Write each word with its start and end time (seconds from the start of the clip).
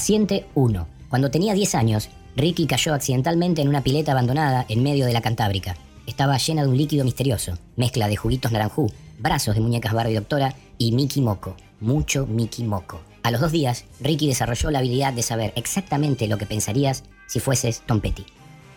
Paciente 0.00 0.46
1. 0.54 0.86
Cuando 1.10 1.30
tenía 1.30 1.52
10 1.52 1.74
años, 1.74 2.08
Ricky 2.34 2.66
cayó 2.66 2.94
accidentalmente 2.94 3.60
en 3.60 3.68
una 3.68 3.82
pileta 3.82 4.12
abandonada 4.12 4.64
en 4.70 4.82
medio 4.82 5.04
de 5.04 5.12
la 5.12 5.20
Cantábrica. 5.20 5.76
Estaba 6.06 6.38
llena 6.38 6.62
de 6.62 6.68
un 6.68 6.78
líquido 6.78 7.04
misterioso, 7.04 7.58
mezcla 7.76 8.08
de 8.08 8.16
juguitos 8.16 8.50
naranjú, 8.50 8.90
brazos 9.18 9.54
de 9.54 9.60
muñecas 9.60 9.92
Barbie 9.92 10.14
Doctora 10.14 10.54
y 10.78 10.92
Mickey 10.92 11.22
Moco. 11.22 11.54
Mucho 11.80 12.26
Mickey 12.26 12.64
Moco. 12.64 13.02
A 13.22 13.30
los 13.30 13.42
dos 13.42 13.52
días, 13.52 13.84
Ricky 14.00 14.26
desarrolló 14.26 14.70
la 14.70 14.78
habilidad 14.78 15.12
de 15.12 15.22
saber 15.22 15.52
exactamente 15.54 16.28
lo 16.28 16.38
que 16.38 16.46
pensarías 16.46 17.04
si 17.26 17.38
fueses 17.38 17.82
Tom 17.84 18.00
Petty. 18.00 18.24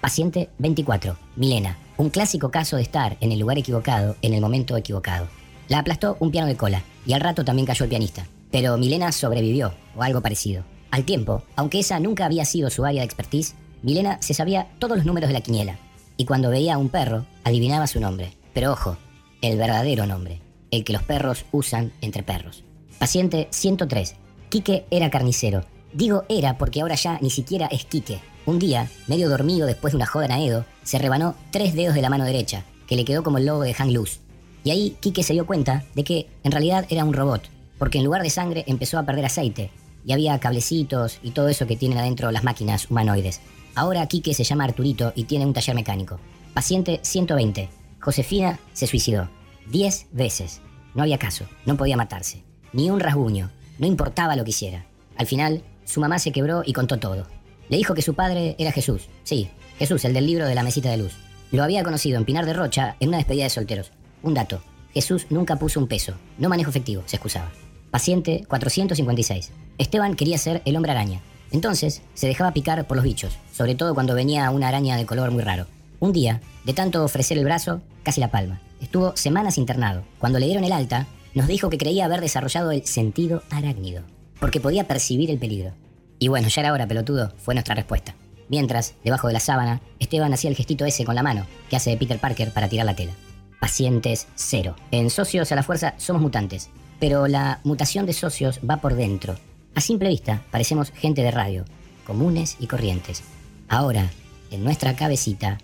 Paciente 0.02 0.50
24. 0.58 1.16
Milena. 1.38 1.78
Un 1.96 2.10
clásico 2.10 2.52
caso 2.52 2.76
de 2.76 2.82
estar 2.82 3.16
en 3.22 3.32
el 3.32 3.40
lugar 3.40 3.58
equivocado 3.58 4.18
en 4.22 4.34
el 4.34 4.42
momento 4.42 4.76
equivocado. 4.76 5.30
La 5.70 5.80
aplastó 5.80 6.18
un 6.20 6.32
piano 6.32 6.48
de 6.48 6.58
cola 6.58 6.84
y 7.06 7.14
al 7.14 7.22
rato 7.22 7.46
también 7.46 7.66
cayó 7.66 7.86
el 7.86 7.90
pianista. 7.90 8.28
Pero 8.52 8.78
Milena 8.78 9.14
sobrevivió, 9.14 9.74
o 9.96 10.04
algo 10.04 10.20
parecido. 10.20 10.66
Al 10.94 11.06
tiempo, 11.06 11.42
aunque 11.56 11.80
esa 11.80 12.00
nunca 12.00 12.24
había 12.24 12.46
sido 12.46 12.70
su 12.70 12.86
área 12.86 13.02
de 13.02 13.06
expertise, 13.06 13.56
Milena 13.82 14.20
se 14.22 14.36
sabía 14.36 14.68
todos 14.78 14.96
los 14.96 15.08
números 15.08 15.28
de 15.28 15.34
la 15.34 15.42
quiniela. 15.42 15.80
Y 16.18 16.26
cuando 16.26 16.52
veía 16.52 16.76
a 16.76 16.78
un 16.78 16.90
perro, 16.90 17.26
adivinaba 17.44 17.88
su 17.88 18.00
nombre. 18.00 18.38
Pero 18.54 18.74
ojo, 18.74 18.96
el 19.42 19.58
verdadero 19.58 20.06
nombre, 20.06 20.40
el 20.70 20.84
que 20.84 20.94
los 20.94 21.02
perros 21.02 21.46
usan 21.52 21.94
entre 22.02 22.22
perros. 22.22 22.64
Paciente 23.00 23.48
103. 23.50 24.18
Quique 24.50 24.86
era 24.92 25.10
carnicero. 25.10 25.66
Digo 25.94 26.26
era 26.30 26.60
porque 26.60 26.82
ahora 26.82 26.94
ya 26.94 27.18
ni 27.22 27.32
siquiera 27.32 27.66
es 27.72 27.86
Quique. 27.86 28.20
Un 28.46 28.60
día, 28.60 28.88
medio 29.08 29.30
dormido 29.30 29.66
después 29.66 29.94
de 29.94 29.98
una 29.98 30.06
joda 30.06 30.26
en 30.26 30.34
Aedo, 30.34 30.64
se 30.84 31.00
rebanó 31.00 31.34
tres 31.50 31.74
dedos 31.74 31.96
de 31.96 32.04
la 32.04 32.12
mano 32.12 32.24
derecha, 32.24 32.66
que 32.86 32.96
le 32.96 33.04
quedó 33.04 33.24
como 33.24 33.40
el 33.40 33.48
logo 33.48 33.64
de 33.64 33.74
Hang 33.74 33.94
Loose. 33.94 34.20
Y 34.64 34.70
ahí 34.70 34.96
Quique 35.00 35.24
se 35.24 35.34
dio 35.34 35.48
cuenta 35.48 35.86
de 35.96 36.04
que 36.04 36.30
en 36.44 36.52
realidad 36.52 36.86
era 36.90 37.04
un 37.04 37.14
robot, 37.14 37.50
porque 37.80 37.98
en 37.98 38.04
lugar 38.04 38.22
de 38.22 38.30
sangre 38.30 38.64
empezó 38.68 39.00
a 39.00 39.08
perder 39.08 39.26
aceite, 39.26 39.72
y 40.06 40.14
había 40.14 40.40
cablecitos 40.40 41.20
y 41.24 41.32
todo 41.32 41.50
eso 41.50 41.68
que 41.68 41.76
tienen 41.76 41.98
adentro 41.98 42.32
las 42.32 42.44
máquinas 42.44 42.90
humanoides. 42.90 43.42
Ahora 43.76 44.06
Quique 44.08 44.34
se 44.34 44.44
llama 44.44 44.66
Arturito 44.66 45.14
y 45.16 45.24
tiene 45.24 45.46
un 45.46 45.54
taller 45.54 45.76
mecánico. 45.76 46.20
Paciente 46.54 47.00
120. 47.02 47.70
Josefina 48.00 48.60
se 48.74 48.88
suicidó. 48.88 49.30
Diez 49.68 50.08
veces. 50.12 50.62
No 50.94 51.02
había 51.02 51.18
caso, 51.18 51.46
no 51.66 51.78
podía 51.78 51.98
matarse. 51.98 52.44
Ni 52.74 52.90
un 52.90 53.00
rasguño, 53.00 53.50
no 53.80 53.88
importaba 53.88 54.36
lo 54.36 54.44
que 54.44 54.52
hiciera. 54.52 54.86
Al 55.18 55.26
final, 55.26 55.64
su 55.86 56.00
mamá 56.00 56.20
se 56.20 56.32
quebró 56.32 56.64
y 56.66 56.74
contó 56.74 57.00
todo. 57.00 57.26
Le 57.70 57.78
dijo 57.78 57.94
que 57.94 58.02
su 58.02 58.14
padre 58.14 58.56
era 58.60 58.72
Jesús. 58.72 59.08
Sí, 59.24 59.50
Jesús, 59.80 60.06
el 60.06 60.14
del 60.14 60.28
libro 60.28 60.46
de 60.46 60.56
la 60.56 60.64
mesita 60.64 60.92
de 60.92 60.98
luz. 60.98 61.14
Lo 61.52 61.64
había 61.64 61.84
conocido 61.84 62.18
en 62.18 62.26
Pinar 62.26 62.46
de 62.46 62.54
Rocha 62.54 62.96
en 63.00 63.10
una 63.10 63.18
despedida 63.18 63.44
de 63.44 63.50
solteros. 63.50 63.92
Un 64.22 64.34
dato. 64.34 64.62
Jesús 64.94 65.28
nunca 65.30 65.56
puso 65.56 65.80
un 65.80 65.88
peso. 65.88 66.14
No 66.38 66.50
manejo 66.50 66.70
efectivo, 66.70 67.04
se 67.06 67.16
excusaba. 67.16 67.52
Paciente 67.90 68.44
456. 68.48 69.52
Esteban 69.78 70.16
quería 70.16 70.38
ser 70.38 70.62
el 70.66 70.76
hombre 70.76 70.92
araña. 70.92 71.22
Entonces 71.52 72.02
se 72.14 72.28
dejaba 72.28 72.54
picar 72.54 72.86
por 72.86 72.98
los 72.98 73.04
bichos, 73.04 73.38
sobre 73.52 73.76
todo 73.76 73.94
cuando 73.94 74.16
venía 74.16 74.50
una 74.52 74.68
araña 74.68 74.98
de 74.98 75.06
color 75.06 75.32
muy 75.32 75.44
raro. 75.44 75.68
Un 76.00 76.12
día, 76.12 76.42
de 76.64 76.74
tanto 76.74 77.04
ofrecer 77.04 77.38
el 77.38 77.46
brazo, 77.46 77.82
casi 78.04 78.20
la 78.20 78.32
palma. 78.32 78.62
Estuvo 78.82 79.16
semanas 79.16 79.58
internado. 79.58 80.04
Cuando 80.20 80.40
le 80.40 80.46
dieron 80.46 80.64
el 80.64 80.72
alta, 80.72 81.08
nos 81.34 81.48
dijo 81.48 81.70
que 81.70 81.78
creía 81.78 82.06
haber 82.06 82.22
desarrollado 82.22 82.72
el 82.72 82.86
sentido 82.86 83.44
arácnido, 83.50 84.04
porque 84.40 84.60
podía 84.60 84.88
percibir 84.88 85.32
el 85.32 85.40
peligro. 85.40 85.74
Y 86.20 86.28
bueno, 86.28 86.48
ya 86.48 86.62
era 86.62 86.74
hora, 86.74 86.88
pelotudo, 86.88 87.34
fue 87.38 87.56
nuestra 87.56 87.76
respuesta. 87.76 88.16
Mientras, 88.50 88.94
debajo 89.04 89.28
de 89.28 89.34
la 89.34 89.40
sábana, 89.40 89.82
Esteban 90.00 90.34
hacía 90.34 90.50
el 90.50 90.56
gestito 90.56 90.86
ese 90.86 91.06
con 91.06 91.16
la 91.16 91.24
mano, 91.24 91.48
que 91.70 91.76
hace 91.76 91.96
Peter 91.98 92.20
Parker 92.20 92.52
para 92.52 92.70
tirar 92.70 92.86
la 92.86 92.96
tela. 92.96 93.14
Pacientes 93.60 94.28
cero. 94.36 94.76
En 94.92 95.10
Socios 95.10 95.52
a 95.52 95.56
la 95.56 95.64
Fuerza 95.64 95.96
somos 95.98 96.22
mutantes, 96.22 96.70
pero 97.00 97.28
la 97.28 97.60
mutación 97.64 98.06
de 98.06 98.14
socios 98.14 98.60
va 98.70 98.78
por 98.78 98.96
dentro. 98.96 99.36
A 99.76 99.82
simple 99.82 100.10
vista, 100.10 100.44
parecemos 100.52 100.92
gente 100.92 101.24
de 101.24 101.32
radio, 101.32 101.66
comunes 102.06 102.58
y 102.60 102.68
corrientes. 102.68 103.24
Ahora, 103.68 104.12
en 104.52 104.64
nuestra 104.64 104.96
cabecita... 104.96 105.58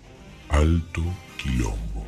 Alto 0.48 1.02
quilombo. 1.40 2.04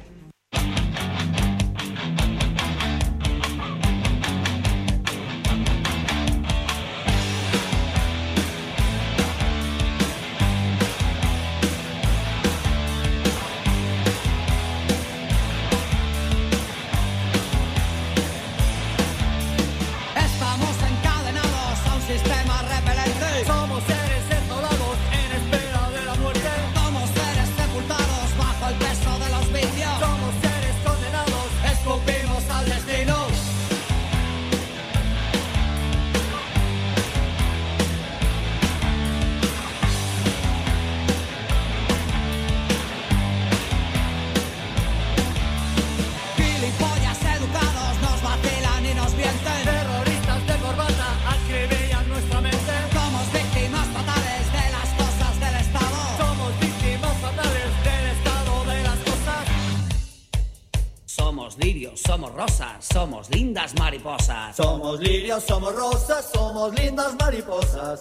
Lindas 67.62 68.00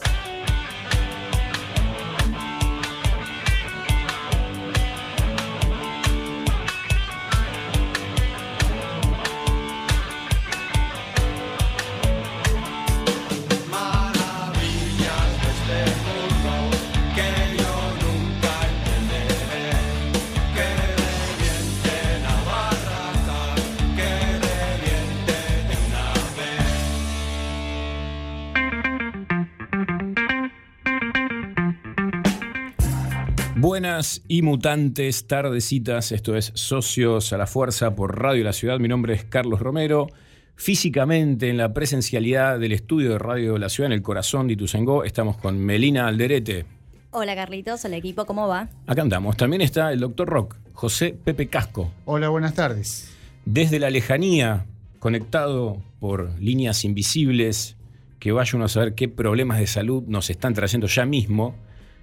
Buenas 33.62 34.24
y 34.28 34.42
mutantes 34.42 35.28
tardecitas, 35.28 36.12
esto 36.12 36.36
es 36.36 36.52
Socios 36.56 37.32
a 37.32 37.38
la 37.38 37.46
Fuerza 37.46 37.94
por 37.94 38.20
Radio 38.20 38.44
La 38.44 38.54
Ciudad. 38.54 38.80
Mi 38.80 38.88
nombre 38.88 39.14
es 39.14 39.24
Carlos 39.24 39.60
Romero. 39.60 40.08
Físicamente, 40.56 41.48
en 41.48 41.58
la 41.58 41.72
presencialidad 41.72 42.60
del 42.60 42.72
estudio 42.72 43.12
de 43.12 43.20
Radio 43.20 43.60
La 43.60 43.70
Ciudad, 43.70 43.92
en 43.92 43.94
el 43.94 44.02
corazón 44.02 44.48
de 44.48 44.54
Ituzaingó, 44.54 45.04
estamos 45.04 45.38
con 45.38 45.60
Melina 45.60 46.08
Alderete. 46.08 46.66
Hola 47.12 47.36
Carlitos, 47.36 47.86
hola 47.86 47.98
equipo, 47.98 48.26
¿cómo 48.26 48.48
va? 48.48 48.68
Acá 48.88 49.04
andamos. 49.04 49.38
También 49.38 49.62
está 49.62 49.94
el 49.94 50.00
doctor 50.00 50.28
Rock, 50.28 50.56
José 50.74 51.16
Pepe 51.24 51.46
Casco. 51.46 51.92
Hola, 52.06 52.30
buenas 52.30 52.56
tardes. 52.56 53.16
Desde 53.46 53.78
la 53.78 53.92
lejanía, 53.92 54.66
conectado 54.98 55.78
por 56.00 56.32
líneas 56.40 56.84
invisibles, 56.84 57.76
que 58.18 58.32
vaya 58.32 58.54
uno 58.56 58.66
a 58.66 58.70
saber 58.70 58.96
qué 58.96 59.08
problemas 59.08 59.60
de 59.60 59.68
salud 59.68 60.02
nos 60.08 60.32
están 60.32 60.56
trayendo 60.56 60.88
ya 60.88 61.06
mismo, 61.06 61.54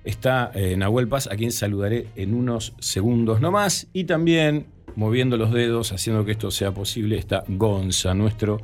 está 0.09 0.51
eh, 0.55 0.77
Nahuel 0.77 1.07
Paz, 1.07 1.29
a 1.31 1.37
quien 1.37 1.53
saludaré 1.53 2.07
en 2.17 2.35
unos 2.35 2.75
segundos 2.81 3.41
nomás. 3.41 3.89
Y 3.93 4.05
también, 4.05 4.67
moviendo 4.97 5.37
los 5.37 5.53
dedos, 5.53 5.93
haciendo 5.93 6.25
que 6.25 6.33
esto 6.33 6.51
sea 6.51 6.73
posible, 6.73 7.19
está 7.19 7.45
Gonza, 7.47 8.15
nuestro 8.15 8.59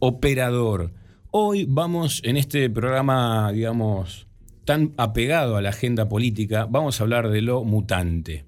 operador. 0.00 0.90
Hoy 1.30 1.66
vamos 1.68 2.20
en 2.24 2.36
este 2.36 2.68
programa, 2.70 3.52
digamos, 3.52 4.26
tan 4.64 4.92
apegado 4.96 5.56
a 5.56 5.62
la 5.62 5.70
agenda 5.70 6.08
política, 6.08 6.66
vamos 6.68 7.00
a 7.00 7.04
hablar 7.04 7.30
de 7.30 7.42
lo 7.42 7.64
mutante 7.64 8.44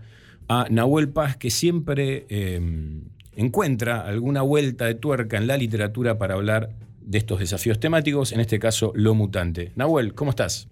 a 0.49 0.67
Nahuel 0.70 1.08
Paz, 1.08 1.37
que 1.37 1.50
siempre 1.50 2.26
em, 2.29 3.05
encuentra 3.37 4.02
alguna 4.02 4.43
vuelta 4.43 4.87
de 4.87 4.94
tuerca 4.94 5.37
en 5.37 5.46
la 5.46 5.56
literatura 5.56 6.19
para 6.19 6.34
hablar 6.34 6.70
de 7.00 7.19
estos 7.19 7.40
desafíos 7.40 7.81
temáticos, 7.81 8.32
en 8.32 8.40
este 8.40 8.58
caso 8.58 8.93
lo 8.94 9.14
mutante. 9.14 9.73
Nahuel, 9.75 10.14
¿cómo 10.14 10.31
estás? 10.31 10.69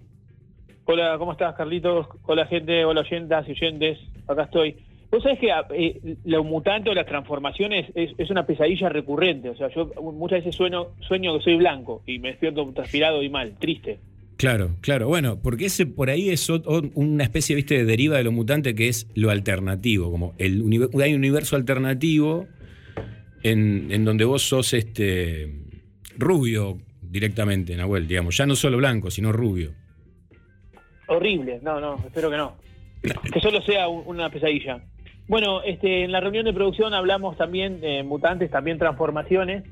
Hola, 0.84 1.16
¿cómo 1.18 1.32
estás, 1.32 1.54
Carlitos? 1.54 2.06
Hola, 2.24 2.46
gente, 2.46 2.84
hola, 2.84 3.02
oyentas 3.02 3.48
y 3.48 3.52
oyentes. 3.52 3.98
Acá 4.26 4.44
estoy. 4.44 4.76
Vos 5.10 5.22
sabés 5.24 5.40
que 5.40 5.50
eh, 5.74 6.16
lo 6.24 6.44
mutante 6.44 6.90
o 6.90 6.94
las 6.94 7.06
transformaciones 7.06 7.90
es, 7.94 8.12
es, 8.16 8.30
una 8.30 8.46
pesadilla 8.46 8.88
recurrente. 8.88 9.50
O 9.50 9.56
sea, 9.56 9.68
yo 9.74 9.90
muchas 10.00 10.44
veces 10.44 10.54
sueño, 10.54 10.88
sueño 11.00 11.36
que 11.36 11.44
soy 11.44 11.56
blanco 11.56 12.02
y 12.06 12.20
me 12.20 12.28
despierto 12.28 12.70
transpirado 12.72 13.22
y 13.22 13.28
mal, 13.28 13.56
triste. 13.58 13.98
Claro, 14.36 14.76
claro. 14.80 15.08
Bueno, 15.08 15.40
porque 15.42 15.66
ese 15.66 15.84
por 15.84 16.10
ahí 16.10 16.30
es 16.30 16.48
una 16.48 17.24
especie, 17.24 17.56
viste, 17.56 17.76
de 17.76 17.84
deriva 17.84 18.16
de 18.16 18.24
lo 18.24 18.32
mutante 18.32 18.74
que 18.74 18.88
es 18.88 19.06
lo 19.14 19.30
alternativo. 19.30 20.10
Como 20.10 20.34
el 20.38 20.62
hay 21.02 21.12
un 21.12 21.18
universo 21.18 21.56
alternativo 21.56 22.46
en, 23.42 23.88
en 23.90 24.04
donde 24.04 24.24
vos 24.24 24.42
sos 24.42 24.72
este 24.72 25.52
rubio 26.16 26.78
directamente, 27.02 27.76
Nahuel, 27.76 28.06
digamos. 28.06 28.36
Ya 28.36 28.46
no 28.46 28.54
solo 28.54 28.78
blanco, 28.78 29.10
sino 29.10 29.32
rubio. 29.32 29.74
Horrible, 31.08 31.58
no, 31.62 31.80
no, 31.80 31.96
espero 32.06 32.30
que 32.30 32.36
no. 32.36 32.56
Que 33.32 33.40
solo 33.40 33.60
sea 33.62 33.88
una 33.88 34.30
pesadilla. 34.30 34.80
Bueno, 35.30 35.62
este, 35.62 36.02
en 36.02 36.10
la 36.10 36.18
reunión 36.18 36.44
de 36.44 36.52
producción 36.52 36.92
hablamos 36.92 37.36
también 37.36 37.80
de 37.80 38.02
mutantes, 38.02 38.50
también 38.50 38.78
transformaciones. 38.78 39.62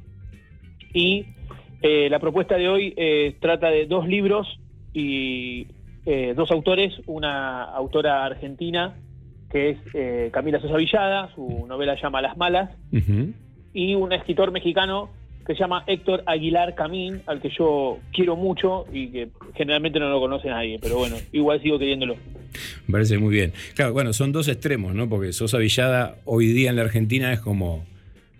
Y 0.94 1.26
eh, 1.82 2.08
la 2.08 2.20
propuesta 2.20 2.54
de 2.54 2.68
hoy 2.68 2.94
eh, 2.96 3.34
trata 3.40 3.68
de 3.68 3.86
dos 3.86 4.06
libros 4.06 4.60
y 4.92 5.66
eh, 6.06 6.32
dos 6.36 6.52
autores, 6.52 6.94
una 7.06 7.64
autora 7.64 8.24
argentina 8.24 8.98
que 9.50 9.70
es 9.70 10.30
Camila 10.30 10.60
Sosa 10.60 10.76
Villada, 10.76 11.34
su 11.34 11.66
novela 11.66 11.96
llama 12.00 12.20
Las 12.22 12.36
Malas, 12.36 12.70
y 13.72 13.94
un 13.94 14.12
escritor 14.12 14.52
mexicano 14.52 15.08
que 15.48 15.54
se 15.54 15.60
llama 15.60 15.82
Héctor 15.86 16.22
Aguilar 16.26 16.74
Camín, 16.74 17.22
al 17.24 17.40
que 17.40 17.48
yo 17.48 18.00
quiero 18.12 18.36
mucho 18.36 18.84
y 18.92 19.08
que 19.08 19.28
generalmente 19.54 19.98
no 19.98 20.10
lo 20.10 20.20
conoce 20.20 20.48
nadie, 20.48 20.78
pero 20.78 20.98
bueno, 20.98 21.16
igual 21.32 21.62
sigo 21.62 21.78
queriéndolo. 21.78 22.16
Me 22.86 22.92
parece 22.92 23.16
muy 23.16 23.32
bien. 23.34 23.54
Claro, 23.74 23.94
bueno, 23.94 24.12
son 24.12 24.30
dos 24.30 24.46
extremos, 24.48 24.94
¿no? 24.94 25.08
Porque 25.08 25.32
Sosa 25.32 25.56
Villada 25.56 26.16
hoy 26.26 26.48
día 26.48 26.68
en 26.68 26.76
la 26.76 26.82
Argentina 26.82 27.32
es 27.32 27.40
como 27.40 27.86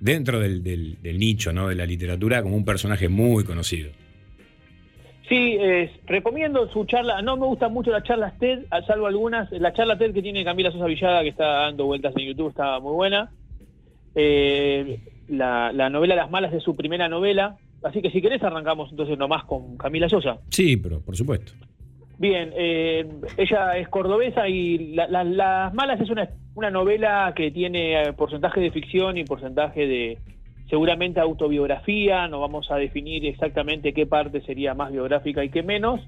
dentro 0.01 0.39
del, 0.39 0.99
nicho, 1.03 1.51
¿no? 1.51 1.69
De 1.69 1.77
la 1.77 1.87
literatura, 1.87 2.43
como 2.43 2.57
un 2.57 2.67
personaje 2.67 3.09
muy 3.09 3.43
conocido. 3.43 3.91
Sí, 5.31 5.57
recomiendo 6.07 6.71
su 6.71 6.85
charla. 6.85 7.23
No 7.23 7.39
me 7.39 7.47
gustan 7.47 7.73
mucho 7.73 7.91
las 7.91 8.05
charlas 8.05 8.39
TED, 8.39 8.67
salvo 8.87 9.07
algunas. 9.07 9.51
La 9.53 9.73
charla 9.73 9.97
TED 9.97 10.13
que 10.13 10.21
tiene 10.21 10.45
Camila 10.45 10.71
Sosa 10.71 10.85
Villada, 10.85 11.23
que 11.23 11.31
está 11.31 11.47
dando 11.47 11.87
vueltas 11.87 12.13
en 12.19 12.27
YouTube, 12.27 12.51
está 12.51 12.79
muy 12.81 12.93
buena. 12.93 13.31
Eh, 14.15 15.01
la, 15.29 15.91
novela 15.91 16.17
Las 16.17 16.31
Malas 16.31 16.53
de 16.53 16.61
su 16.61 16.77
primera 16.77 17.09
novela. 17.09 17.57
Así 17.83 18.03
que 18.03 18.11
si 18.11 18.21
querés 18.21 18.43
arrancamos 18.43 18.91
entonces 18.91 19.17
nomás 19.19 19.45
con 19.45 19.77
Camila 19.77 20.09
Sosa. 20.09 20.39
Sí, 20.51 20.77
pero 20.77 21.01
por 21.01 21.17
supuesto. 21.17 21.53
Bien, 22.19 22.53
eh, 22.57 23.07
ella 23.37 23.79
es 23.79 23.89
cordobesa 23.89 24.49
y 24.49 24.95
Las 24.95 25.73
Malas 25.75 26.01
es 26.01 26.11
una, 26.11 26.29
una 26.55 26.71
novela 26.71 27.33
que 27.37 27.51
tiene 27.53 28.03
eh, 28.03 28.13
porcentaje 28.13 28.61
de 28.61 28.73
ficción 28.73 29.17
y 29.17 29.25
porcentaje 29.25 29.87
de 29.87 30.19
seguramente 30.69 31.21
autobiografía. 31.21 32.27
No 32.27 32.41
vamos 32.41 32.71
a 32.71 32.77
definir 32.77 33.25
exactamente 33.27 33.93
qué 33.93 34.07
parte 34.07 34.41
sería 34.41 34.75
más 34.75 34.91
biográfica 34.91 35.45
y 35.45 35.51
qué 35.51 35.63
menos. 35.63 36.01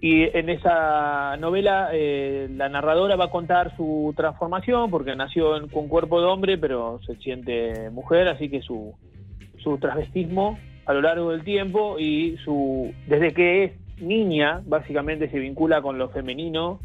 Y 0.00 0.24
en 0.36 0.50
esa 0.50 1.36
novela 1.38 1.88
eh, 1.92 2.48
la 2.50 2.68
narradora 2.68 3.16
va 3.16 3.26
a 3.26 3.30
contar 3.30 3.74
su 3.76 4.12
transformación 4.16 4.90
porque 4.90 5.16
nació 5.16 5.56
en, 5.56 5.68
con 5.68 5.88
cuerpo 5.88 6.20
de 6.20 6.26
hombre 6.26 6.58
pero 6.58 7.00
se 7.06 7.16
siente 7.16 7.88
mujer, 7.90 8.28
así 8.28 8.50
que 8.50 8.60
su, 8.60 8.94
su 9.58 9.78
transvestismo 9.78 10.58
a 10.84 10.92
lo 10.92 11.00
largo 11.00 11.30
del 11.30 11.44
tiempo 11.44 11.98
y 11.98 12.36
su 12.44 12.92
desde 13.06 13.32
que 13.32 13.64
es 13.64 13.72
niña 13.98 14.60
básicamente 14.66 15.30
se 15.30 15.38
vincula 15.38 15.80
con 15.80 15.98
lo 15.98 16.10
femenino, 16.10 16.80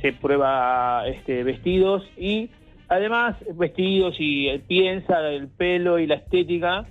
se 0.00 0.12
prueba 0.12 1.06
este, 1.08 1.42
vestidos 1.42 2.04
y 2.16 2.50
además 2.88 3.36
vestidos 3.54 4.16
y 4.18 4.56
piensa 4.68 5.28
el 5.30 5.48
pelo 5.48 5.98
y 5.98 6.06
la 6.06 6.16
estética. 6.16 6.86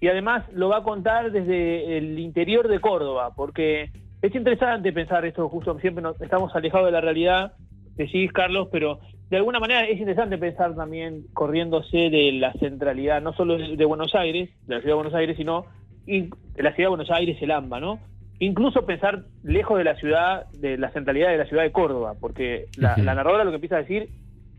Y 0.00 0.08
además 0.08 0.44
lo 0.52 0.68
va 0.68 0.78
a 0.78 0.82
contar 0.82 1.32
desde 1.32 1.96
el 1.96 2.18
interior 2.18 2.68
de 2.68 2.80
Córdoba 2.80 3.32
porque 3.34 3.90
es 4.24 4.34
interesante 4.34 4.90
pensar 4.90 5.26
esto, 5.26 5.50
justo 5.50 5.78
siempre 5.80 6.02
estamos 6.20 6.54
alejados 6.56 6.86
de 6.86 6.92
la 6.92 7.02
realidad, 7.02 7.52
decís 7.94 8.32
Carlos, 8.32 8.68
pero 8.72 9.00
de 9.28 9.36
alguna 9.36 9.60
manera 9.60 9.82
es 9.84 9.98
interesante 9.98 10.38
pensar 10.38 10.74
también 10.74 11.26
corriéndose 11.34 12.08
de 12.08 12.32
la 12.32 12.54
centralidad, 12.54 13.20
no 13.20 13.34
solo 13.34 13.58
de, 13.58 13.84
Buenos 13.84 14.14
Aires, 14.14 14.48
de 14.66 14.76
la 14.76 14.80
ciudad 14.80 14.92
de 14.92 15.02
Buenos 15.02 15.14
Aires, 15.14 15.36
sino 15.36 15.66
de 16.06 16.30
la 16.56 16.72
ciudad 16.72 16.86
de 16.86 16.96
Buenos 16.96 17.10
Aires, 17.10 17.36
el 17.42 17.50
AMBA, 17.50 17.80
¿no? 17.80 17.98
Incluso 18.38 18.86
pensar 18.86 19.24
lejos 19.42 19.76
de 19.76 19.84
la 19.84 19.94
ciudad, 19.96 20.46
de 20.52 20.78
la 20.78 20.90
centralidad 20.90 21.28
de 21.28 21.38
la 21.38 21.46
ciudad 21.46 21.62
de 21.62 21.72
Córdoba, 21.72 22.14
porque 22.18 22.68
la, 22.78 22.96
la 22.96 23.14
narradora 23.14 23.44
lo 23.44 23.50
que 23.50 23.56
empieza 23.56 23.76
a 23.76 23.82
decir 23.82 24.08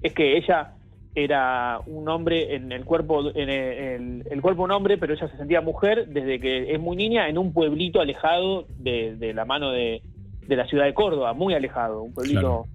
es 0.04 0.14
que 0.14 0.38
ella 0.38 0.75
era 1.16 1.80
un 1.88 2.10
hombre 2.10 2.56
en 2.56 2.74
el 2.74 2.84
cuerpo 2.84 3.32
en 3.34 3.50
el, 3.50 4.42
cuerpo 4.42 4.64
un 4.64 4.72
hombre 4.72 4.98
pero 4.98 5.14
ella 5.14 5.30
se 5.30 5.38
sentía 5.38 5.62
mujer 5.62 6.08
desde 6.08 6.40
que 6.40 6.74
es 6.74 6.80
muy 6.80 6.98
niña 6.98 7.30
en 7.30 7.38
un 7.38 7.54
pueblito 7.54 8.02
alejado 8.02 8.66
de, 8.78 9.32
la 9.34 9.46
mano 9.46 9.72
de, 9.72 10.02
la 10.48 10.68
ciudad 10.68 10.84
de 10.84 10.94
Córdoba 10.94 11.34
muy 11.34 11.54
alejado 11.54 12.02
un 12.02 12.14
pueblito 12.14 12.68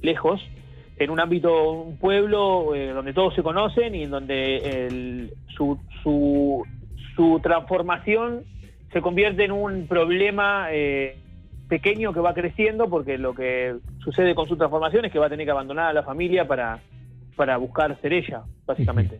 lejos 0.00 0.40
en 0.96 1.10
un 1.10 1.18
ámbito 1.18 1.72
un 1.72 1.96
pueblo 1.96 2.74
eh, 2.74 2.92
donde 2.92 3.12
todos 3.12 3.34
se 3.34 3.42
conocen 3.42 3.96
y 3.96 4.04
en 4.04 4.10
donde 4.10 5.28
su, 5.48 5.76
su, 6.04 6.64
su 7.16 7.40
transformación 7.42 8.44
se 8.92 9.00
convierte 9.00 9.44
en 9.44 9.52
un 9.52 9.88
problema 9.88 10.68
eh, 10.70 11.16
pequeño 11.68 12.12
que 12.12 12.20
va 12.20 12.34
creciendo 12.34 12.88
porque 12.88 13.18
lo 13.18 13.34
que 13.34 13.74
sucede 14.04 14.34
con 14.34 14.46
su 14.46 14.56
transformación 14.56 15.06
es 15.06 15.12
que 15.12 15.18
va 15.18 15.26
a 15.26 15.30
tener 15.30 15.46
que 15.46 15.50
abandonar 15.50 15.86
a 15.86 15.92
la 15.92 16.02
familia 16.02 16.46
para 16.46 16.80
para 17.36 17.56
buscar 17.56 18.00
ser 18.00 18.12
ella, 18.12 18.42
básicamente. 18.66 19.18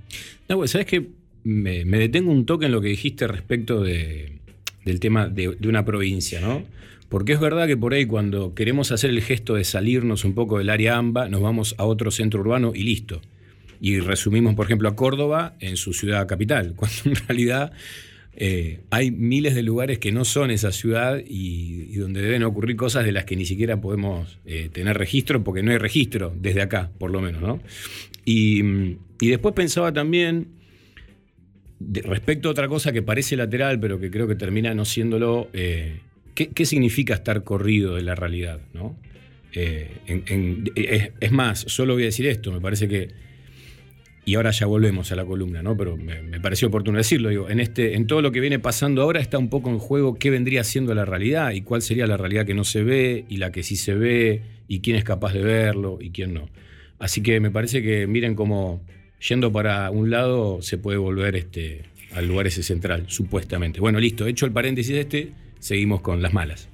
No, 0.49 0.67
¿sabes 0.67 0.87
que 0.87 1.09
me, 1.45 1.85
detengo 1.85 2.31
un 2.31 2.47
toque 2.47 2.67
en 2.67 2.73
lo 2.73 2.81
que 2.81 2.89
dijiste 2.89 3.27
respecto 3.27 3.83
de, 3.83 4.39
del 4.85 5.01
tema 5.01 5.29
de, 5.29 5.57
una 5.67 5.85
provincia, 5.85 6.41
¿no? 6.41 6.63
Porque 7.09 7.33
es 7.33 7.41
verdad 7.41 7.67
que 7.67 7.77
por 7.77 7.93
ahí 7.93 8.07
cuando 8.07 8.55
queremos 8.55 8.91
hacer 8.91 9.11
el 9.11 9.21
gesto 9.21 9.55
de 9.55 9.65
salirnos 9.65 10.25
un 10.25 10.35
poco 10.35 10.59
del 10.59 10.71
área 10.71 10.97
AMBA, 10.97 11.29
nos 11.29 11.43
vamos 11.43 11.75
a 11.77 11.85
otro 11.85 12.11
centro 12.11 12.41
urbano 12.41 12.73
y 12.75 12.85
listo. 12.85 13.21
Y 13.81 14.01
resumimos, 14.01 14.55
por 14.55 14.67
ejemplo, 14.67 14.89
a 14.89 14.97
Córdoba 14.97 15.55
en 15.61 15.77
su 15.77 15.93
ciudad 15.93 16.27
capital, 16.27 16.75
cuando 16.77 16.97
en 17.05 17.17
realidad 17.17 17.73
eh, 18.35 18.81
hay 18.91 19.11
miles 19.11 19.55
de 19.55 19.63
lugares 19.63 19.99
que 19.99 20.11
no 20.11 20.25
son 20.25 20.51
esa 20.51 20.73
ciudad 20.73 21.23
y, 21.25 21.95
donde 21.97 22.23
deben 22.23 22.43
ocurrir 22.45 22.77
cosas 22.77 23.05
de 23.05 23.13
las 23.13 23.25
que 23.25 23.37
ni 23.37 23.45
siquiera 23.45 23.81
podemos 23.81 24.39
eh, 24.47 24.71
tener 24.73 24.97
registro 24.97 25.45
porque 25.45 25.63
no 25.63 25.71
hay 25.71 25.79
registro 25.79 26.35
desde 26.39 26.63
acá, 26.63 26.91
por 26.99 27.11
lo 27.11 27.21
menos, 27.21 27.43
¿no? 27.43 27.61
Y, 28.25 28.97
después 29.21 29.55
pensaba 29.55 29.93
también, 29.93 30.49
respecto 31.79 32.49
a 32.49 32.53
otra 32.53 32.69
cosa 32.69 32.93
que 32.93 33.03
parece 33.03 33.37
lateral, 33.37 33.79
pero 33.79 34.01
que 34.01 34.11
creo 34.11 34.27
que 34.27 34.35
termina 34.35 34.75
no 34.75 34.85
siéndolo, 34.85 35.49
eh, 35.53 36.01
¿qué, 36.35 36.67
significa 36.67 37.15
estar 37.15 37.45
corrido 37.45 37.95
de 37.97 38.03
la 38.03 38.15
realidad, 38.15 38.61
¿no? 38.73 38.97
es 39.55 41.31
más, 41.31 41.67
solo 41.69 41.93
voy 41.93 42.05
a 42.05 42.07
decir 42.07 42.27
esto, 42.27 42.51
me 42.51 42.61
parece 42.63 42.89
que 42.89 43.11
y 44.25 44.37
ahora 44.37 44.53
ya 44.53 44.67
volvemos 44.67 45.11
a 45.11 45.17
la 45.17 45.25
columna, 45.25 45.63
¿no? 45.63 45.77
Pero 45.77 45.97
me, 45.97 46.39
pareció 46.41 46.69
oportuno 46.69 46.99
decirlo. 46.99 47.29
Digo, 47.29 47.51
en, 47.51 47.59
este, 47.59 47.97
en 47.97 48.07
todo 48.07 48.23
lo 48.23 48.31
que 48.31 48.41
viene 48.41 48.61
pasando 48.61 49.03
ahora 49.03 49.21
está 49.21 49.37
un 49.39 49.51
poco 49.51 49.71
en 49.71 49.79
juego 49.79 50.15
qué 50.15 50.31
vendría 50.31 50.63
siendo 50.63 50.95
la 50.95 51.05
realidad 51.05 51.51
y 51.51 51.63
cuál 51.63 51.83
sería 51.83 52.07
la 52.07 52.17
realidad 52.17 52.47
que 52.47 52.55
no 52.55 52.63
se 52.63 52.85
ve 52.85 53.25
y 53.29 53.39
la 53.39 53.51
que 53.51 53.63
sí 53.65 53.75
se 53.75 53.95
ve 53.95 54.43
y 54.69 54.81
quién 54.81 54.97
es 54.97 55.03
capaz 55.03 55.33
de 55.33 55.43
verlo 55.43 55.99
y 56.01 56.11
quién 56.11 56.35
no. 56.35 56.49
Así 57.01 57.21
que 57.23 57.41
me 57.41 57.51
parece 57.51 57.83
que 57.83 58.07
miren 58.07 58.37
cómo 58.37 58.81
yendo 59.29 59.53
para 59.53 59.91
un 59.91 60.11
lado 60.11 60.63
se 60.63 60.79
puede 60.79 60.99
volver 60.99 61.35
este, 61.35 61.83
al 62.15 62.29
lugar 62.29 62.47
ese 62.47 62.63
central, 62.63 63.07
supuestamente. 63.09 63.81
Bueno, 63.81 63.99
listo, 63.99 64.27
hecho 64.27 64.47
el 64.47 64.53
paréntesis 64.53 64.97
este, 64.97 65.33
seguimos 65.59 66.01
con 66.01 66.23
las 66.23 66.33
malas. 66.33 66.69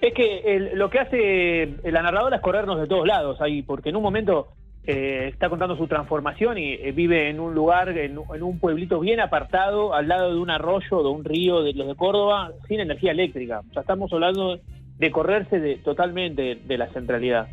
Es 0.00 0.12
que 0.14 0.70
lo 0.74 0.90
que 0.90 0.98
hace 0.98 1.90
la 1.90 2.02
narradora 2.02 2.36
es 2.36 2.42
corrernos 2.42 2.80
de 2.80 2.86
todos 2.86 3.06
lados 3.06 3.40
ahí, 3.40 3.62
porque 3.62 3.88
en 3.88 3.96
un 3.96 4.02
momento 4.02 4.48
eh, 4.90 5.28
está 5.28 5.50
contando 5.50 5.76
su 5.76 5.86
transformación 5.86 6.56
y 6.56 6.72
eh, 6.72 6.92
vive 6.92 7.28
en 7.28 7.40
un 7.40 7.54
lugar, 7.54 7.90
en, 7.90 8.18
en 8.34 8.42
un 8.42 8.58
pueblito 8.58 8.98
bien 9.00 9.20
apartado, 9.20 9.92
al 9.92 10.08
lado 10.08 10.32
de 10.32 10.40
un 10.40 10.48
arroyo, 10.48 11.02
de 11.02 11.08
un 11.10 11.24
río 11.24 11.62
de 11.62 11.74
los 11.74 11.88
de 11.88 11.94
Córdoba, 11.94 12.52
sin 12.68 12.80
energía 12.80 13.12
eléctrica. 13.12 13.60
O 13.68 13.72
sea, 13.74 13.82
estamos 13.82 14.10
hablando 14.14 14.58
de 14.98 15.10
correrse 15.10 15.60
de, 15.60 15.76
totalmente 15.76 16.54
de 16.54 16.78
la 16.78 16.88
centralidad. 16.88 17.48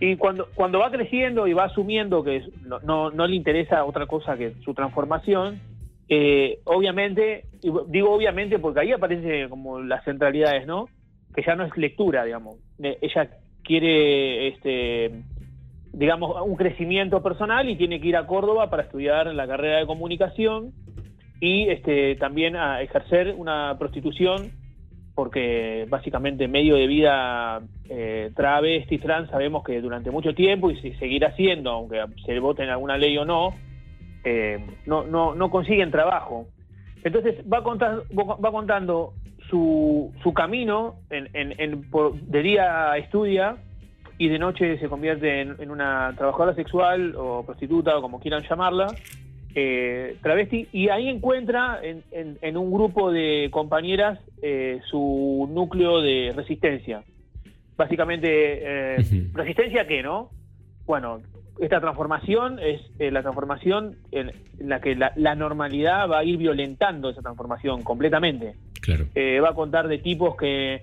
Y 0.00 0.16
cuando, 0.16 0.48
cuando 0.54 0.80
va 0.80 0.90
creciendo 0.90 1.46
y 1.46 1.54
va 1.54 1.64
asumiendo 1.64 2.22
que 2.22 2.42
no, 2.66 2.78
no, 2.80 3.10
no 3.10 3.26
le 3.26 3.36
interesa 3.36 3.82
otra 3.86 4.04
cosa 4.04 4.36
que 4.36 4.52
su 4.62 4.74
transformación, 4.74 5.58
eh, 6.10 6.58
obviamente, 6.64 7.44
y 7.62 7.70
digo 7.88 8.12
obviamente 8.12 8.58
porque 8.58 8.80
ahí 8.80 8.92
aparece 8.92 9.48
como 9.48 9.80
las 9.80 10.04
centralidades, 10.04 10.66
¿no? 10.66 10.90
Que 11.34 11.42
ya 11.42 11.56
no 11.56 11.64
es 11.64 11.74
lectura, 11.78 12.22
digamos. 12.24 12.56
Eh, 12.82 12.98
ella 13.00 13.30
quiere, 13.64 14.48
este, 14.48 15.10
digamos, 15.96 16.36
un 16.46 16.56
crecimiento 16.56 17.22
personal 17.22 17.68
y 17.68 17.76
tiene 17.76 18.00
que 18.00 18.08
ir 18.08 18.16
a 18.16 18.26
Córdoba 18.26 18.68
para 18.70 18.82
estudiar 18.82 19.26
la 19.34 19.46
carrera 19.46 19.78
de 19.78 19.86
comunicación 19.86 20.72
y 21.40 21.68
este, 21.68 22.16
también 22.16 22.54
a 22.56 22.82
ejercer 22.82 23.34
una 23.36 23.76
prostitución 23.78 24.50
porque 25.14 25.86
básicamente 25.88 26.46
medio 26.48 26.76
de 26.76 26.86
vida 26.86 27.62
eh, 27.88 28.30
travesti, 28.36 28.98
trans, 28.98 29.30
sabemos 29.30 29.64
que 29.64 29.80
durante 29.80 30.10
mucho 30.10 30.34
tiempo 30.34 30.70
y 30.70 30.76
si 30.82 30.92
seguirá 30.96 31.34
siendo, 31.34 31.70
aunque 31.70 32.04
se 32.26 32.38
vote 32.38 32.62
en 32.64 32.68
alguna 32.68 32.98
ley 32.98 33.16
o 33.16 33.24
no, 33.24 33.54
eh, 34.24 34.58
no, 34.84 35.04
no, 35.06 35.34
no 35.34 35.50
consiguen 35.50 35.90
trabajo. 35.90 36.46
Entonces 37.02 37.36
va 37.50 37.62
contando, 37.62 38.04
va 38.14 38.50
contando 38.52 39.14
su, 39.48 40.12
su 40.22 40.34
camino, 40.34 40.96
en, 41.08 41.30
en, 41.32 41.54
en- 41.58 41.88
por- 41.90 42.14
de 42.20 42.42
día 42.42 42.94
estudia 42.98 43.56
y 44.18 44.28
de 44.28 44.38
noche 44.38 44.78
se 44.78 44.88
convierte 44.88 45.40
en, 45.42 45.56
en 45.58 45.70
una 45.70 46.12
trabajadora 46.16 46.54
sexual 46.54 47.14
o 47.16 47.44
prostituta 47.44 47.96
o 47.96 48.02
como 48.02 48.18
quieran 48.20 48.42
llamarla, 48.48 48.86
eh, 49.54 50.16
travesti, 50.22 50.68
y 50.72 50.88
ahí 50.90 51.08
encuentra 51.08 51.80
en, 51.82 52.02
en- 52.10 52.38
en 52.42 52.56
un 52.56 52.70
grupo 52.72 53.10
de 53.10 53.48
compañeras 53.50 54.18
eh, 54.42 54.80
su 54.90 55.48
núcleo 55.50 56.00
de 56.00 56.32
resistencia. 56.36 57.02
Básicamente, 57.76 58.28
eh. 58.30 58.96
¿resistencia 59.34 59.86
qué, 59.86 60.02
no? 60.02 60.30
Bueno, 60.86 61.20
esta 61.60 61.80
transformación 61.80 62.58
es 62.58 62.80
la 62.98 63.22
transformación 63.22 63.96
en, 64.12 64.30
la 64.58 64.80
que 64.80 64.94
la, 64.94 65.12
la 65.16 65.34
normalidad 65.34 66.08
va 66.08 66.18
a 66.18 66.24
ir 66.24 66.36
violentando 66.38 67.10
esa 67.10 67.22
transformación 67.22 67.82
completamente. 67.82 68.54
Claro. 68.80 69.06
Va 69.42 69.48
a 69.50 69.54
contar 69.54 69.88
de 69.88 69.98
tipos 69.98 70.36
que 70.36 70.82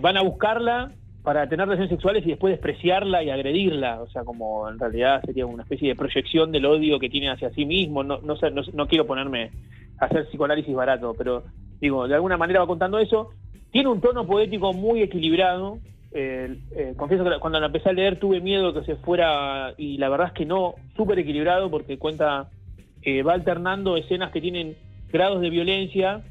van 0.00 0.16
a 0.16 0.22
buscarla 0.22 0.92
para 1.26 1.48
tener 1.48 1.66
relaciones 1.66 1.90
sexuales 1.90 2.24
y 2.24 2.28
después 2.28 2.52
despreciarla 2.52 3.20
y 3.24 3.30
agredirla. 3.30 4.00
O 4.00 4.08
sea, 4.10 4.22
como 4.22 4.68
en 4.68 4.78
realidad 4.78 5.20
sería 5.24 5.44
una 5.44 5.64
especie 5.64 5.88
de 5.88 5.96
proyección 5.96 6.52
del 6.52 6.64
odio 6.66 7.00
que 7.00 7.08
tiene 7.08 7.30
hacia 7.30 7.50
sí 7.50 7.64
mismo. 7.64 8.04
No, 8.04 8.20
no, 8.20 8.36
no, 8.36 8.62
no 8.72 8.86
quiero 8.86 9.08
ponerme 9.08 9.50
a 9.98 10.04
hacer 10.04 10.28
psicoanálisis 10.28 10.72
barato, 10.72 11.14
pero 11.18 11.42
digo, 11.80 12.06
de 12.06 12.14
alguna 12.14 12.36
manera 12.36 12.60
va 12.60 12.68
contando 12.68 13.00
eso. 13.00 13.30
Tiene 13.72 13.88
un 13.88 14.00
tono 14.00 14.24
poético 14.24 14.72
muy 14.72 15.02
equilibrado. 15.02 15.80
Eh, 16.12 16.94
confieso 16.96 17.24
que 17.24 17.40
cuando 17.40 17.58
la 17.58 17.66
empecé 17.66 17.88
a 17.88 17.92
leer 17.92 18.20
tuve 18.20 18.40
miedo 18.40 18.72
que 18.72 18.84
se 18.84 18.94
fuera, 18.94 19.74
y 19.76 19.98
la 19.98 20.08
verdad 20.08 20.28
es 20.28 20.32
que 20.32 20.46
no, 20.46 20.76
súper 20.96 21.18
equilibrado 21.18 21.72
porque 21.72 21.98
cuenta, 21.98 22.50
eh, 23.02 23.24
va 23.24 23.32
alternando 23.32 23.96
escenas 23.96 24.30
que 24.30 24.40
tienen 24.40 24.76
grados 25.10 25.40
de 25.40 25.50
violencia 25.50 26.22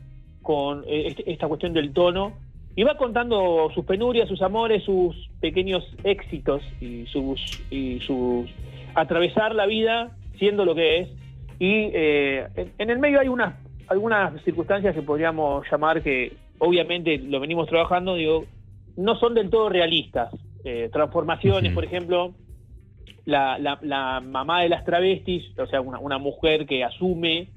con 0.41 0.85
eh, 0.87 1.07
este- 1.07 1.29
esta 1.29 1.49
cuestión 1.49 1.73
del 1.73 1.91
tono 1.91 2.44
y 2.75 2.83
va 2.83 2.97
contando 2.97 3.69
sus 3.73 3.85
penurias, 3.85 4.27
sus 4.27 4.41
amores, 4.41 4.83
sus 4.83 5.15
pequeños 5.39 5.83
éxitos 6.03 6.61
y 6.79 7.05
sus 7.07 7.39
y 7.69 7.99
sus 8.01 8.49
atravesar 8.93 9.55
la 9.55 9.65
vida 9.65 10.17
siendo 10.37 10.65
lo 10.65 10.75
que 10.75 10.99
es. 10.99 11.09
Y 11.57 11.89
eh, 11.93 12.47
en, 12.55 12.73
en 12.77 12.89
el 12.89 12.99
medio 12.99 13.19
hay 13.19 13.27
unas 13.29 13.55
algunas 13.87 14.41
circunstancias 14.43 14.93
que 14.95 15.03
podríamos 15.03 15.65
llamar 15.71 16.01
que 16.03 16.37
obviamente 16.57 17.17
lo 17.17 17.39
venimos 17.39 17.67
trabajando 17.69 18.15
digo 18.15 18.47
no 18.97 19.15
son 19.17 19.33
del 19.35 19.49
todo 19.49 19.69
realistas. 19.69 20.29
Eh, 20.63 20.89
transformaciones 20.91 21.71
por 21.73 21.85
ejemplo 21.85 22.33
la, 23.25 23.57
la, 23.59 23.77
la 23.83 24.19
mamá 24.19 24.63
de 24.63 24.69
las 24.69 24.83
travestis 24.83 25.57
o 25.59 25.67
sea 25.67 25.79
una, 25.81 25.99
una 25.99 26.17
mujer 26.17 26.65
que 26.65 26.83
asume 26.83 27.51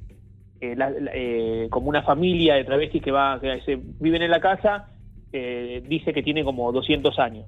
eh, 0.60 0.76
la- 0.76 0.92
eh, 1.14 1.68
como 1.70 1.88
una 1.88 2.02
familia 2.02 2.54
de 2.54 2.64
travestis 2.64 3.02
que 3.02 3.10
va 3.10 3.40
que 3.40 3.60
se 3.62 3.78
viven 3.98 4.22
en 4.22 4.30
la 4.30 4.40
casa 4.40 4.88
eh, 5.32 5.82
dice 5.87 6.12
que 6.12 6.23
tiene 6.23 6.44
como 6.44 6.70
200 6.73 7.18
años. 7.18 7.47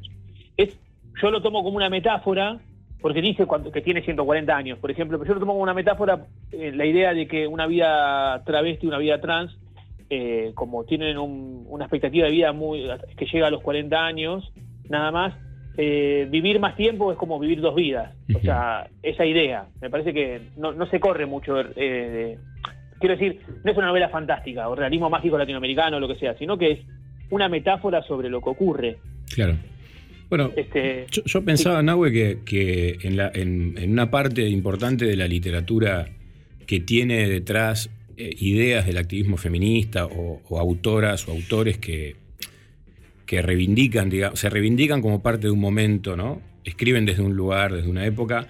Es 0.57 0.79
yo 1.21 1.31
lo 1.31 1.43
tomo 1.43 1.63
como 1.63 1.77
una 1.77 1.91
metáfora 1.91 2.59
porque 3.01 3.21
dice 3.23 3.47
cuando- 3.47 3.73
que 3.73 3.81
tiene 3.81 4.03
140 4.03 4.55
años 4.57 4.79
por 4.79 4.91
ejemplo 4.91 5.19
pero 5.19 5.29
yo 5.29 5.35
lo 5.35 5.41
tomo 5.41 5.53
como 5.53 5.63
una 5.63 5.75
metáfora 5.75 6.27
eh, 6.53 6.71
la 6.75 6.85
idea 6.85 7.15
de 7.15 7.27
que 7.27 7.47
una 7.47 7.67
vida 7.67 8.43
travesti 8.45 8.87
una 8.87 8.99
vida 8.99 9.21
trans 9.21 9.57
eh, 10.11 10.53
como 10.55 10.85
tienen 10.85 11.17
un- 11.19 11.65
una 11.69 11.85
expectativa 11.87 12.27
de 12.27 12.33
vida 12.33 12.53
muy 12.53 12.87
que 13.17 13.27
llega 13.27 13.47
a 13.47 13.51
los 13.51 13.63
40 13.63 14.05
años 14.05 14.53
nada 14.89 15.11
más 15.11 15.35
eh, 15.79 16.27
vivir 16.31 16.61
más 16.61 16.77
tiempo 16.77 17.11
es 17.13 17.17
como 17.17 17.39
vivir 17.39 17.61
dos 17.63 17.75
vidas. 17.75 18.15
O 18.37 18.41
sea 18.41 18.87
esa 19.03 19.25
idea 19.25 19.67
me 19.81 19.89
parece 19.89 20.13
que 20.13 20.43
no, 20.57 20.73
no 20.73 20.87
se 20.87 21.01
corre 21.01 21.25
mucho 21.27 21.59
eh, 21.59 21.65
de- 21.77 22.39
quiero 22.99 23.15
decir, 23.17 23.41
no 23.65 23.71
es 23.73 23.77
una 23.79 23.87
novela 23.87 24.11
fantástica 24.11 24.69
o 24.69 24.75
realismo 24.75 25.09
mágico 25.09 25.39
latinoamericano 25.39 25.97
o 25.97 26.01
lo 26.01 26.09
que 26.09 26.17
sea, 26.17 26.35
sino 26.37 26.59
que 26.59 26.73
es 26.73 26.81
una 27.31 27.49
metáfora 27.49 28.03
sobre 28.03 28.29
lo 28.29 28.41
que 28.41 28.51
ocurre. 28.51 28.99
Claro. 29.35 29.57
Bueno, 30.29 30.53
Este, 30.57 31.07
yo, 31.11 31.23
yo 31.25 31.43
pensaba, 31.45 31.83
Nahue, 31.83 32.13
que, 32.13 32.39
que 32.45 32.99
en, 33.03 33.17
la- 33.17 33.31
en- 33.35 33.75
en 33.79 33.91
una 33.91 34.11
parte 34.11 34.49
importante 34.49 35.05
de 35.05 35.17
la 35.17 35.27
literatura 35.27 36.09
que 36.67 36.79
tiene 36.81 37.29
detrás 37.29 37.91
eh, 38.17 38.31
ideas 38.39 38.87
del 38.87 38.99
activismo 38.99 39.37
feminista 39.37 40.07
o, 40.07 40.41
o 40.49 40.59
autoras 40.61 41.27
o 41.27 41.33
autores 41.33 41.79
que, 41.79 42.15
que 43.27 43.43
reivindican, 43.43 44.09
digamos, 44.11 44.39
se 44.39 44.51
reivindican 44.51 45.03
como 45.03 45.21
parte 45.23 45.47
de 45.49 45.51
un 45.53 45.61
momento, 45.61 46.17
¿no? 46.17 46.41
Escriben 46.65 47.07
desde 47.07 47.23
un 47.23 47.35
lugar, 47.35 47.73
desde 47.73 47.89
una 47.89 48.05
época, 48.07 48.47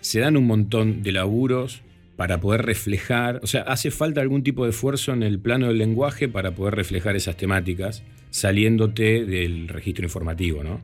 se 0.00 0.20
dan 0.20 0.36
un 0.36 0.46
montón 0.46 1.02
de 1.02 1.12
laburos 1.12 1.82
para 2.18 2.40
poder 2.40 2.66
reflejar, 2.66 3.38
o 3.44 3.46
sea, 3.46 3.62
hace 3.62 3.92
falta 3.92 4.20
algún 4.20 4.42
tipo 4.42 4.64
de 4.64 4.70
esfuerzo 4.70 5.12
en 5.12 5.22
el 5.22 5.38
plano 5.38 5.68
del 5.68 5.78
lenguaje 5.78 6.26
para 6.26 6.50
poder 6.50 6.74
reflejar 6.74 7.14
esas 7.14 7.36
temáticas, 7.36 8.02
saliéndote 8.30 9.24
del 9.24 9.68
registro 9.68 10.04
informativo, 10.04 10.64
¿no? 10.64 10.80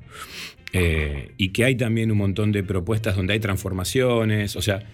Eh, 0.73 1.33
y 1.37 1.49
que 1.49 1.65
hay 1.65 1.75
también 1.75 2.13
un 2.13 2.19
montón 2.19 2.53
de 2.53 2.63
propuestas 2.63 3.17
donde 3.17 3.33
hay 3.33 3.41
transformaciones, 3.41 4.55
o 4.55 4.63
sea, 4.63 4.85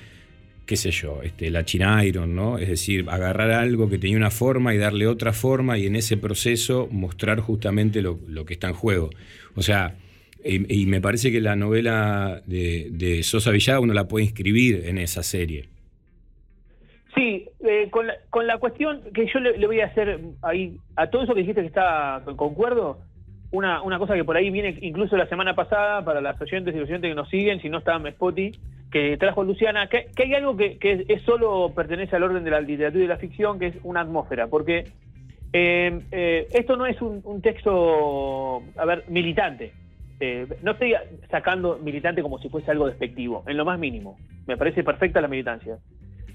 qué 0.64 0.76
sé 0.76 0.92
yo, 0.92 1.20
este, 1.22 1.50
la 1.50 1.66
China 1.66 2.02
Iron, 2.06 2.34
¿no? 2.34 2.56
Es 2.56 2.70
decir, 2.70 3.04
agarrar 3.10 3.50
algo 3.50 3.90
que 3.90 3.98
tenía 3.98 4.16
una 4.16 4.30
forma 4.30 4.74
y 4.74 4.78
darle 4.78 5.08
otra 5.08 5.34
forma 5.34 5.76
y 5.76 5.84
en 5.84 5.94
ese 5.94 6.16
proceso 6.16 6.88
mostrar 6.90 7.40
justamente 7.40 8.00
lo, 8.00 8.18
que 8.46 8.54
está 8.54 8.68
en 8.68 8.74
juego. 8.74 9.10
O 9.56 9.62
sea, 9.62 9.98
y, 10.42 10.84
y 10.84 10.86
me 10.86 11.02
parece 11.02 11.30
que 11.30 11.42
la 11.42 11.54
novela 11.54 12.42
de, 12.46 12.88
de 12.92 13.22
Sosa 13.24 13.50
Villada 13.50 13.78
uno 13.80 13.92
la 13.92 14.08
puede 14.08 14.24
inscribir 14.24 14.84
en 14.86 14.96
esa 14.96 15.22
serie. 15.22 15.68
Con, 17.90 18.06
la, 18.06 18.14
con 18.30 18.46
la 18.46 18.58
cuestión 18.58 19.02
que 19.14 19.26
yo 19.26 19.40
le, 19.40 19.66
voy 19.66 19.80
a 19.80 19.86
hacer 19.86 20.20
ahí, 20.42 20.76
a 20.96 21.08
todo 21.08 21.22
eso 21.22 21.34
que 21.34 21.40
dijiste 21.40 21.60
que 21.60 21.66
está 21.66 22.22
concuerdo, 22.36 22.98
una, 23.50 23.82
una 23.82 23.98
cosa 23.98 24.14
que 24.14 24.24
por 24.24 24.36
ahí 24.36 24.50
viene 24.50 24.78
incluso 24.80 25.16
la 25.16 25.26
semana 25.26 25.54
pasada 25.54 26.04
para 26.04 26.20
las 26.20 26.40
oyentes 26.40 26.74
y 26.74 26.78
los 26.78 26.88
oyentes 26.88 27.10
que 27.10 27.14
nos 27.14 27.28
siguen, 27.28 27.60
si 27.60 27.68
no 27.68 27.78
está 27.78 27.96
en 27.96 28.10
Spotty, 28.12 28.52
que 28.90 29.16
trajo 29.16 29.44
Luciana, 29.44 29.88
que, 29.88 30.08
hay 30.16 30.34
algo 30.34 30.56
que, 30.56 30.78
es 30.80 31.22
solo 31.22 31.72
pertenece 31.74 32.16
al 32.16 32.22
orden 32.22 32.44
de 32.44 32.50
la 32.50 32.60
literatura 32.60 33.04
y 33.04 33.06
de 33.06 33.14
la 33.14 33.18
ficción, 33.18 33.58
que 33.58 33.66
es 33.66 33.74
una 33.82 34.00
atmósfera, 34.00 34.46
porque 34.48 34.86
eh, 35.52 36.00
eh, 36.10 36.48
esto 36.52 36.76
no 36.76 36.86
es 36.86 37.00
un, 37.02 37.20
un 37.24 37.42
texto, 37.42 38.62
a 38.76 38.84
ver, 38.84 39.04
militante. 39.08 39.72
Eh, 40.22 40.46
no 40.62 40.72
estoy 40.72 40.94
sacando 41.30 41.78
militante 41.78 42.20
como 42.20 42.38
si 42.38 42.50
fuese 42.50 42.70
algo 42.70 42.86
despectivo, 42.86 43.42
en 43.46 43.56
lo 43.56 43.64
más 43.64 43.78
mínimo. 43.78 44.18
Me 44.46 44.58
parece 44.58 44.84
perfecta 44.84 45.20
la 45.22 45.28
militancia. 45.28 45.78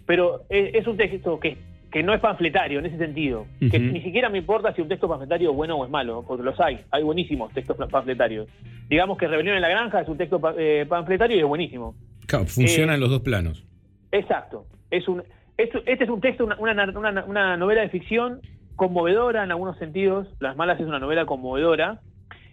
Pero 0.06 0.42
es, 0.50 0.74
es 0.76 0.88
un 0.88 0.98
texto 0.98 1.40
que, 1.40 1.58
que 1.92 2.04
no 2.04 2.14
es 2.14 2.20
panfletario 2.20 2.80
en 2.80 2.86
ese 2.86 2.98
sentido. 2.98 3.46
Que 3.60 3.80
ni 3.80 4.02
siquiera 4.02 4.30
me 4.30 4.38
importa 4.38 4.74
si 4.74 4.82
un 4.82 4.88
texto 4.88 5.08
panfletario 5.08 5.50
es 5.52 5.56
bueno 5.56 5.78
o 5.78 5.86
es 5.86 5.92
malo, 5.92 6.24
porque 6.28 6.44
los 6.44 6.60
hay. 6.60 6.80
Hay 6.92 7.04
buenísimos 7.04 7.52
textos 7.54 7.78
panfletarios. 7.90 8.48
Digamos 8.90 9.18
que 9.18 9.28
Rebelión 9.28 9.56
en 9.56 9.62
la 9.62 9.70
Granja 9.70 10.02
es 10.02 10.08
un 10.08 10.18
texto 10.18 10.40
eh, 10.58 10.86
panfletario 10.88 11.38
y 11.38 11.40
es 11.40 11.46
buenísimo. 11.46 11.96
Claro, 12.28 12.46
funciona 12.46 12.94
Eh, 12.94 12.96
en 12.96 13.02
los 13.02 13.10
dos 13.10 13.22
planos. 13.22 13.66
Exacto. 14.12 14.66
Es 14.92 15.08
un, 15.08 15.24
este 15.58 16.04
es 16.04 16.10
un 16.10 16.22
texto, 16.22 16.44
una, 16.46 16.58
una, 16.60 16.86
una- 16.98 17.26
una 17.26 17.58
novela 17.58 17.82
de 17.82 17.90
ficción 17.90 18.42
conmovedora 18.76 19.44
en 19.44 19.52
algunos 19.52 19.78
sentidos. 19.78 20.28
Las 20.40 20.56
Malas 20.56 20.80
es 20.80 20.86
una 20.86 21.00
novela 21.00 21.26
conmovedora. 21.26 22.02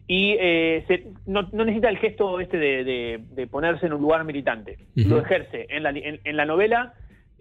Y 0.06 0.36
eh, 0.40 0.84
se- 0.88 1.06
no, 1.26 1.48
no 1.52 1.64
necesita 1.64 1.88
el 1.88 1.98
gesto 1.98 2.40
este 2.40 2.58
de, 2.58 2.84
de- 2.84 3.20
de 3.34 3.46
ponerse 3.46 3.86
en 3.86 3.92
un 3.92 4.00
lugar 4.02 4.24
militante. 4.24 4.78
Lo 4.94 5.18
ejerce 5.20 5.66
en 5.70 5.82
la, 5.84 5.90
en, 5.90 6.20
en 6.24 6.36
la 6.36 6.44
novela 6.44 6.94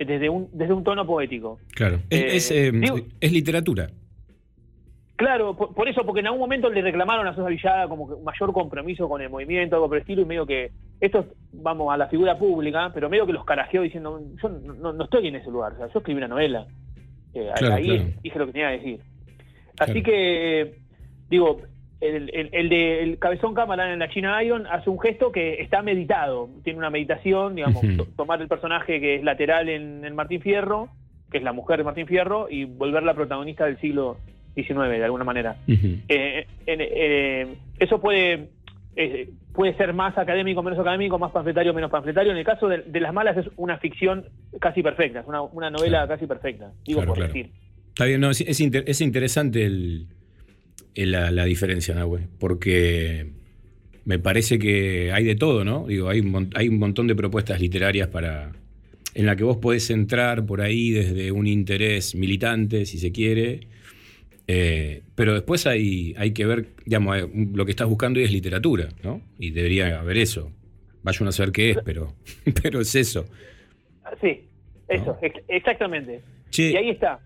desde 0.06 0.30
un, 0.30 0.50
desde 0.54 0.74
un 0.74 0.84
tono 0.84 1.06
poético. 1.06 1.60
Claro. 1.76 2.00
Es, 2.10 2.20
eh, 2.22 2.36
es, 2.36 2.52
eh, 2.52 2.72
digo- 2.74 3.00
es 3.20 3.32
literatura. 3.32 3.90
Claro, 5.16 5.56
por, 5.56 5.74
por 5.76 5.88
eso, 5.88 6.04
porque 6.04 6.22
en 6.22 6.26
algún 6.28 6.40
momento 6.42 6.68
le 6.70 6.82
reclamaron 6.82 7.28
a 7.28 7.36
Sosa 7.36 7.48
Villada 7.50 7.88
como 7.88 8.08
que 8.10 8.24
mayor 8.24 8.52
compromiso 8.54 9.08
con 9.08 9.22
el 9.22 9.30
movimiento, 9.30 9.76
algo 9.76 9.88
por 9.88 9.98
el 9.98 10.02
estilo, 10.02 10.24
y 10.24 10.26
medio 10.26 10.48
que, 10.48 10.72
esto, 11.00 11.26
vamos, 11.54 11.94
a 11.94 11.98
la 11.98 12.08
figura 12.08 12.38
pública, 12.40 12.90
pero 12.94 13.08
medio 13.08 13.28
que 13.28 13.34
los 13.34 13.46
carajeó 13.46 13.84
diciendo, 13.84 14.20
yo 14.42 14.50
no, 14.50 14.74
no- 14.74 14.94
no 14.94 15.04
estoy 15.04 15.28
en 15.28 15.36
ese 15.36 15.52
lugar, 15.52 15.74
o 15.74 15.78
sea, 15.78 15.88
yo 15.94 16.00
escribí 16.00 16.18
una 16.18 16.28
novela. 16.28 16.66
Eh, 17.36 17.52
Claro, 17.56 17.76
ahí 17.76 17.86
claro. 17.86 18.04
dije 18.24 18.40
lo 18.40 18.46
que 18.48 18.52
tenía 18.52 18.70
que 18.72 18.78
decir. 18.78 19.00
Así 19.80 19.92
Claro. 19.94 20.04
que, 20.04 20.76
digo, 21.30 21.62
el, 22.02 22.30
el, 22.34 22.50
el 22.52 22.70
de 22.70 23.04
el 23.04 23.20
Cabezón 23.20 23.54
Cámara 23.54 23.94
en 23.94 24.00
la 24.00 24.10
China 24.10 24.44
Ion 24.44 24.66
hace 24.68 24.90
un 24.90 25.00
gesto 25.00 25.32
que 25.32 25.62
está 25.62 25.82
meditado, 25.84 26.50
tiene 26.64 26.80
una 26.80 26.90
meditación, 26.90 27.56
digamos, 27.56 27.82
tomar 28.18 28.42
el 28.42 28.48
personaje 28.48 29.00
que 29.00 29.16
es 29.16 29.24
lateral 29.24 29.70
en, 29.70 30.04
en 30.04 30.16
Martín 30.16 30.42
Fierro, 30.42 30.90
que 31.32 31.38
es 31.38 31.44
la 31.44 31.54
mujer 31.54 31.78
de 31.78 31.84
Martín 31.86 32.08
Fierro, 32.08 32.48
y 32.50 32.66
volverla 32.66 33.14
protagonista 33.14 33.66
del 33.66 33.80
siglo 33.80 34.18
XIX, 34.56 34.78
de 34.90 35.04
alguna 35.06 35.24
manera. 35.24 35.56
Eh, 35.68 36.46
eh, 36.68 37.56
eso 37.80 38.02
puede 38.02 38.50
eh, 38.96 39.30
puede 39.54 39.74
ser 39.78 39.94
más 39.94 40.18
académico, 40.18 40.62
menos 40.64 40.80
académico, 40.80 41.18
más 41.20 41.32
panfletario, 41.32 41.74
menos 41.74 41.92
panfletario. 41.92 42.32
En 42.32 42.38
el 42.38 42.44
caso 42.46 42.68
de, 42.68 42.80
de 42.80 43.00
Las 43.00 43.14
Malas 43.14 43.38
es 43.38 43.46
una 43.58 43.78
ficción 43.78 44.26
casi 44.60 44.82
perfecta, 44.84 45.22
es 45.22 45.28
una, 45.28 45.42
una 45.42 45.70
novela 45.70 46.00
Claro. 46.00 46.08
casi 46.10 46.26
perfecta, 46.28 46.72
digo 46.86 47.00
Claro, 47.00 47.08
por 47.14 47.18
claro. 47.18 47.34
decir. 47.34 47.52
Está 47.90 48.06
bien, 48.06 48.20
no, 48.22 48.30
es, 48.30 48.42
es 48.42 48.60
inter- 48.60 48.84
es 48.88 49.02
interesante 49.02 49.66
el- 49.66 50.08
la, 50.96 51.32
la 51.32 51.46
diferencia, 51.46 51.94
Nahue, 51.96 52.28
porque 52.40 53.28
me 54.06 54.20
parece 54.20 54.58
que 54.60 55.12
hay 55.12 55.24
de 55.24 55.36
todo, 55.36 55.64
¿no? 55.64 55.86
Digo, 55.88 56.10
hay 56.10 56.20
un, 56.20 56.32
mon- 56.32 56.50
hay 56.56 56.68
un 56.70 56.80
montón 56.80 57.08
de 57.08 57.16
propuestas 57.16 57.60
literarias 57.62 58.08
para 58.10 58.52
en 59.14 59.26
la 59.26 59.36
que 59.36 59.44
vos 59.44 59.58
podés 59.58 59.90
entrar 59.90 60.46
por 60.46 60.62
ahí 60.62 60.92
desde 60.92 61.32
un 61.32 61.46
interés 61.48 62.16
militante, 62.16 62.86
si 62.86 62.98
se 62.98 63.12
quiere, 63.12 63.68
eh, 64.48 65.02
pero 65.16 65.34
después 65.34 65.68
hay, 65.68 66.14
hay 66.18 66.32
que 66.32 66.46
ver, 66.46 66.68
digamos, 66.86 67.18
eh, 67.18 67.28
lo 67.54 67.66
que 67.66 67.72
estás 67.72 67.88
buscando 67.88 68.20
hoy 68.20 68.26
es 68.26 68.32
literatura, 68.32 68.90
¿no? 69.04 69.22
Y 69.38 69.52
debería 69.52 70.00
haber 70.00 70.18
eso. 70.18 70.52
Vaya 71.04 71.18
uno 71.22 71.30
a 71.30 71.34
saber 71.34 71.52
qué 71.52 71.72
es, 71.72 71.78
pero, 71.84 72.16
pero 72.64 72.82
es 72.82 72.96
eso. 72.96 73.26
Ah, 74.04 74.12
Sí, 74.22 74.42
eso, 74.88 75.06
No. 75.06 75.18
ex- 75.22 75.44
exactamente. 75.48 76.22
Che, 76.50 76.72
Y 76.72 76.76
ahí 76.76 76.90
está. 76.90 77.20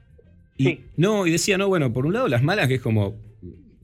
Y- 0.57 0.63
Sí. 0.65 0.79
No, 0.97 1.27
y 1.27 1.31
decía, 1.31 1.57
no, 1.57 1.67
bueno, 1.67 1.91
por 1.93 2.05
un 2.05 2.13
lado 2.13 2.27
las 2.27 2.41
malas, 2.43 2.67
que 2.67 2.75
es 2.75 2.81
como, 2.81 3.15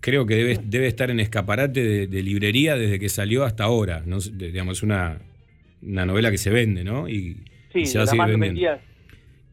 creo 0.01 0.25
que 0.25 0.35
debe, 0.35 0.59
debe 0.63 0.87
estar 0.87 1.09
en 1.09 1.19
escaparate 1.19 1.83
de, 1.83 2.07
de 2.07 2.23
librería 2.23 2.75
desde 2.75 2.99
que 2.99 3.07
salió 3.07 3.45
hasta 3.45 3.63
ahora. 3.63 4.03
¿no? 4.05 4.19
Digamos, 4.19 4.79
es 4.79 4.83
una, 4.83 5.19
una 5.81 6.05
novela 6.05 6.29
que 6.29 6.37
se 6.37 6.49
vende, 6.49 6.83
¿no? 6.83 7.07
Y, 7.07 7.37
Sí, 7.73 7.79
y 7.79 7.85
se 7.85 7.97
va 7.97 8.03
a 8.03 8.07
seguir 8.07 8.25
vendiendo. 8.27 8.81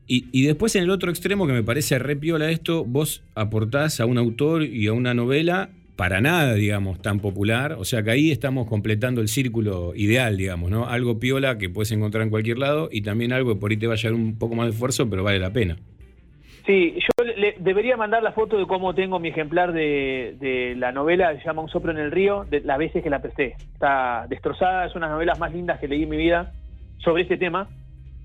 Y, 0.06 0.26
y 0.32 0.46
después 0.46 0.74
en 0.76 0.84
el 0.84 0.90
otro 0.90 1.10
extremo, 1.10 1.46
que 1.46 1.52
me 1.52 1.62
parece 1.62 1.98
re 1.98 2.16
piola 2.16 2.50
esto, 2.50 2.84
vos 2.84 3.22
aportás 3.34 4.00
a 4.00 4.06
un 4.06 4.16
autor 4.16 4.64
y 4.64 4.86
a 4.86 4.92
una 4.92 5.12
novela 5.12 5.70
para 5.96 6.20
nada, 6.20 6.54
digamos, 6.54 7.02
tan 7.02 7.20
popular. 7.20 7.74
O 7.74 7.84
sea 7.84 8.02
que 8.02 8.10
ahí 8.10 8.30
estamos 8.30 8.66
completando 8.66 9.20
el 9.20 9.28
círculo 9.28 9.92
ideal, 9.94 10.36
digamos, 10.36 10.70
¿no? 10.70 10.86
Algo 10.86 11.18
piola 11.18 11.58
que 11.58 11.68
puedes 11.68 11.92
encontrar 11.92 12.24
en 12.24 12.30
cualquier 12.30 12.58
lado 12.58 12.88
y 12.90 13.02
también 13.02 13.32
algo 13.32 13.54
que 13.54 13.60
por 13.60 13.70
ahí 13.70 13.76
te 13.76 13.86
va 13.86 13.94
a 13.94 13.96
llevar 13.96 14.14
un 14.14 14.38
poco 14.38 14.54
más 14.54 14.66
de 14.66 14.72
esfuerzo, 14.72 15.10
pero 15.10 15.22
vale 15.22 15.38
la 15.38 15.52
pena. 15.52 15.76
Sí, 16.68 16.98
yo 16.98 17.24
le, 17.24 17.54
debería 17.60 17.96
mandar 17.96 18.22
la 18.22 18.32
foto 18.32 18.58
de 18.58 18.66
cómo 18.66 18.94
tengo 18.94 19.18
mi 19.18 19.28
ejemplar 19.28 19.72
de, 19.72 20.36
de 20.38 20.74
la 20.76 20.92
novela, 20.92 21.34
se 21.38 21.42
llama 21.42 21.62
Un 21.62 21.70
soplo 21.70 21.92
en 21.92 21.96
el 21.96 22.10
río, 22.10 22.44
de 22.44 22.60
las 22.60 22.76
veces 22.76 23.02
que 23.02 23.08
la 23.08 23.22
presté. 23.22 23.56
Está 23.72 24.26
destrozada, 24.28 24.84
es 24.84 24.94
una 24.94 25.06
de 25.06 25.10
las 25.10 25.16
novelas 25.16 25.38
más 25.38 25.54
lindas 25.54 25.80
que 25.80 25.88
leí 25.88 26.02
en 26.02 26.10
mi 26.10 26.18
vida 26.18 26.52
sobre 26.98 27.22
este 27.22 27.38
tema. 27.38 27.70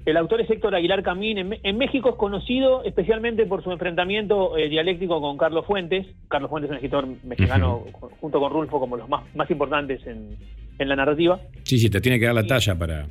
El 0.06 0.18
autor 0.18 0.42
es 0.42 0.50
Héctor 0.50 0.76
Aguilar 0.76 1.04
Camín. 1.04 1.38
En, 1.38 1.78
México 1.78 2.10
es 2.10 2.16
conocido 2.16 2.84
especialmente 2.84 3.46
por 3.46 3.64
su 3.64 3.72
enfrentamiento 3.72 4.58
eh, 4.58 4.68
dialéctico 4.68 5.22
con 5.22 5.38
Carlos 5.38 5.66
Fuentes. 5.66 6.06
Carlos 6.28 6.50
Fuentes 6.50 6.68
es 6.68 6.72
un 6.72 6.76
escritor 6.76 7.08
mexicano, 7.24 7.86
junto 8.20 8.42
con 8.42 8.52
Rulfo, 8.52 8.78
como 8.78 8.98
los 8.98 9.08
más, 9.08 9.24
más 9.36 9.50
importantes 9.52 10.06
en, 10.06 10.36
en 10.80 10.90
la 10.90 10.98
narrativa. 10.98 11.40
Sí, 11.64 11.78
sí, 11.78 11.90
te 11.90 12.02
tiene 12.02 12.20
que 12.20 12.26
dar 12.26 12.36
la 12.36 12.46
talla 12.46 12.78
para, 12.78 13.08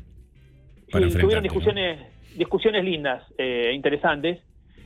para 0.90 1.09
Sí, 1.09 1.12
tuvieron 1.18 1.37
¿no? 1.37 1.40
discusiones, 1.40 2.01
discusiones 2.37 2.85
lindas, 2.85 3.23
eh, 3.38 3.73
interesantes. 3.75 4.40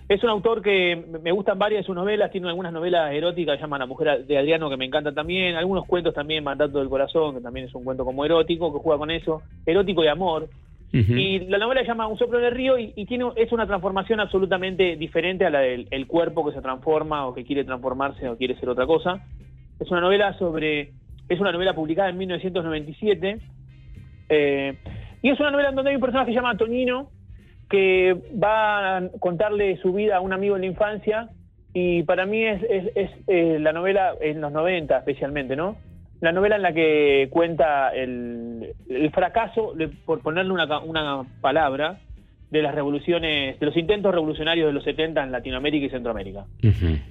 Es 0.08 0.22
un 0.22 0.30
autor 0.30 0.62
que 0.62 1.04
me- 1.22 1.32
gustan 1.32 1.58
varias 1.58 1.80
de 1.82 1.86
sus 1.86 1.94
novelas, 1.96 2.30
tiene 2.30 2.48
algunas 2.48 2.72
novelas 2.72 3.12
eróticas, 3.12 3.60
llaman 3.60 3.80
La 3.80 3.86
Mujer 3.86 4.24
de 4.24 4.38
Adriano, 4.38 4.70
que 4.70 4.76
me 4.76 4.84
encantan 4.84 5.14
también, 5.14 5.56
algunos 5.56 5.84
cuentos 5.86 6.14
también, 6.14 6.44
Mandato 6.44 6.78
del 6.78 6.88
Corazón, 6.88 7.34
que 7.34 7.40
también 7.40 7.66
es 7.66 7.74
un 7.74 7.82
cuento 7.82 8.04
como 8.04 8.24
erótico, 8.24 8.72
que 8.72 8.78
juega 8.78 8.98
con 8.98 9.10
eso, 9.10 9.42
erótico 9.66 10.04
y 10.04 10.08
amor. 10.08 10.48
Y 11.18 11.40
la 11.48 11.58
novela 11.58 11.80
se 11.80 11.88
llama 11.88 12.06
Un 12.06 12.16
soplo 12.16 12.38
en 12.38 12.44
el 12.44 12.52
río 12.52 12.78
y, 12.78 12.92
y 12.94 13.04
tiene 13.06 13.24
es 13.34 13.50
una 13.52 13.66
transformación 13.66 14.20
absolutamente 14.20 14.94
diferente 14.96 15.44
a 15.44 15.50
la 15.50 15.58
del 15.58 15.88
el 15.90 16.06
cuerpo 16.06 16.46
que 16.46 16.54
se 16.54 16.62
transforma 16.62 17.26
o 17.26 17.34
que 17.34 17.44
quiere 17.44 17.64
transformarse 17.64 18.28
o 18.28 18.36
quiere 18.36 18.54
ser 18.60 18.68
otra 18.68 18.86
cosa. 18.86 19.20
Es 19.80 19.90
una 19.90 20.00
novela 20.00 20.32
sobre 20.38 20.92
es 21.28 21.40
una 21.40 21.50
novela 21.50 21.74
publicada 21.74 22.08
en 22.10 22.16
1997 22.18 23.38
eh, 24.28 24.78
y 25.22 25.30
es 25.30 25.40
una 25.40 25.50
novela 25.50 25.70
en 25.70 25.74
donde 25.74 25.90
hay 25.90 25.96
un 25.96 26.02
personaje 26.02 26.26
que 26.26 26.32
se 26.32 26.36
llama 26.40 26.56
Toñino 26.56 27.10
que 27.68 28.14
va 28.42 28.96
a 28.98 29.08
contarle 29.20 29.76
su 29.78 29.92
vida 29.92 30.16
a 30.16 30.20
un 30.20 30.32
amigo 30.32 30.54
en 30.56 30.62
la 30.62 30.66
infancia 30.68 31.28
y 31.72 32.02
para 32.04 32.24
mí 32.26 32.42
es, 32.44 32.62
es- 32.70 32.90
es, 32.94 33.10
eh, 33.26 33.58
la 33.60 33.72
novela 33.72 34.12
en 34.20 34.40
los 34.40 34.52
90 34.52 34.98
especialmente, 34.98 35.56
¿no? 35.56 35.76
La 36.20 36.32
novela 36.32 36.56
en 36.56 36.62
la 36.62 36.72
que 36.72 37.28
cuenta 37.30 37.90
el, 37.90 38.72
el 38.88 39.10
fracaso, 39.10 39.74
por 40.06 40.20
ponerle 40.22 40.52
una, 40.52 40.78
una 40.80 41.24
palabra, 41.40 41.98
de 42.50 42.62
las 42.62 42.74
revoluciones, 42.74 43.58
de 43.58 43.66
los 43.66 43.76
intentos 43.76 44.14
revolucionarios 44.14 44.68
de 44.68 44.72
los 44.72 44.84
70 44.84 45.22
en 45.24 45.32
Latinoamérica 45.32 45.86
y 45.86 45.90
Centroamérica. 45.90 46.46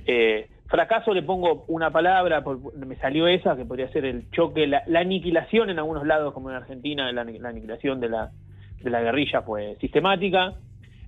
Eh, 0.08 0.48
fracaso 0.68 1.14
le 1.14 1.22
pongo 1.24 1.66
una 1.68 1.92
palabra, 1.92 2.42
por- 2.42 2.74
me 2.76 2.96
salió 2.96 3.28
esa, 3.28 3.56
que 3.58 3.66
podría 3.66 3.90
ser 3.90 4.06
el 4.06 4.32
choque, 4.32 4.66
la, 4.66 4.82
la 4.88 5.02
aniquilación 5.02 5.70
en 5.70 5.78
algunos 5.78 6.08
lados, 6.08 6.34
como 6.34 6.50
en 6.50 6.56
Argentina, 6.56 7.12
la 7.12 7.22
aniquilación 7.50 8.00
de 8.00 8.10
la, 8.10 8.32
de 8.86 8.90
la 8.92 9.02
guerrilla 9.02 9.42
fue 9.42 9.76
sistemática, 9.82 10.54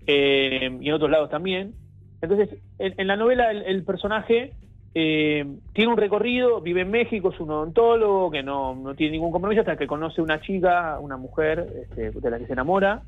eh, 0.05 0.77
y 0.81 0.87
en 0.89 0.93
otros 0.93 1.09
lados 1.09 1.29
también. 1.29 1.73
Entonces, 2.21 2.49
en, 2.79 2.93
en 2.97 3.07
la 3.07 3.15
novela 3.15 3.51
el, 3.51 3.63
el 3.63 3.83
personaje 3.83 4.51
eh, 4.93 5.45
tiene 5.73 5.91
un 5.91 5.97
recorrido, 5.97 6.59
vive 6.59 6.81
en 6.81 6.91
México, 6.91 7.31
es 7.31 7.39
un 7.39 7.51
odontólogo 7.51 8.31
que 8.31 8.43
no, 8.43 8.75
no 8.75 8.95
tiene 8.95 9.13
ningún 9.13 9.31
compromiso 9.31 9.61
hasta 9.61 9.77
que 9.77 9.87
conoce 9.87 10.21
una 10.21 10.41
chica, 10.41 10.99
una 10.99 11.15
mujer 11.15 11.65
este, 11.83 12.11
de 12.11 12.29
la 12.29 12.39
que 12.39 12.47
se 12.47 12.53
enamora, 12.53 13.03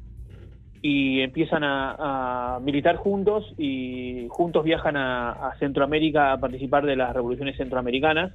y 0.82 1.20
empiezan 1.20 1.64
a, 1.64 2.56
a 2.56 2.60
militar 2.62 2.96
juntos 2.96 3.54
y 3.58 4.28
juntos 4.30 4.64
viajan 4.64 4.96
a, 4.96 5.32
a 5.32 5.58
Centroamérica 5.58 6.32
a 6.32 6.40
participar 6.40 6.86
de 6.86 6.96
las 6.96 7.14
revoluciones 7.14 7.58
centroamericanas. 7.58 8.32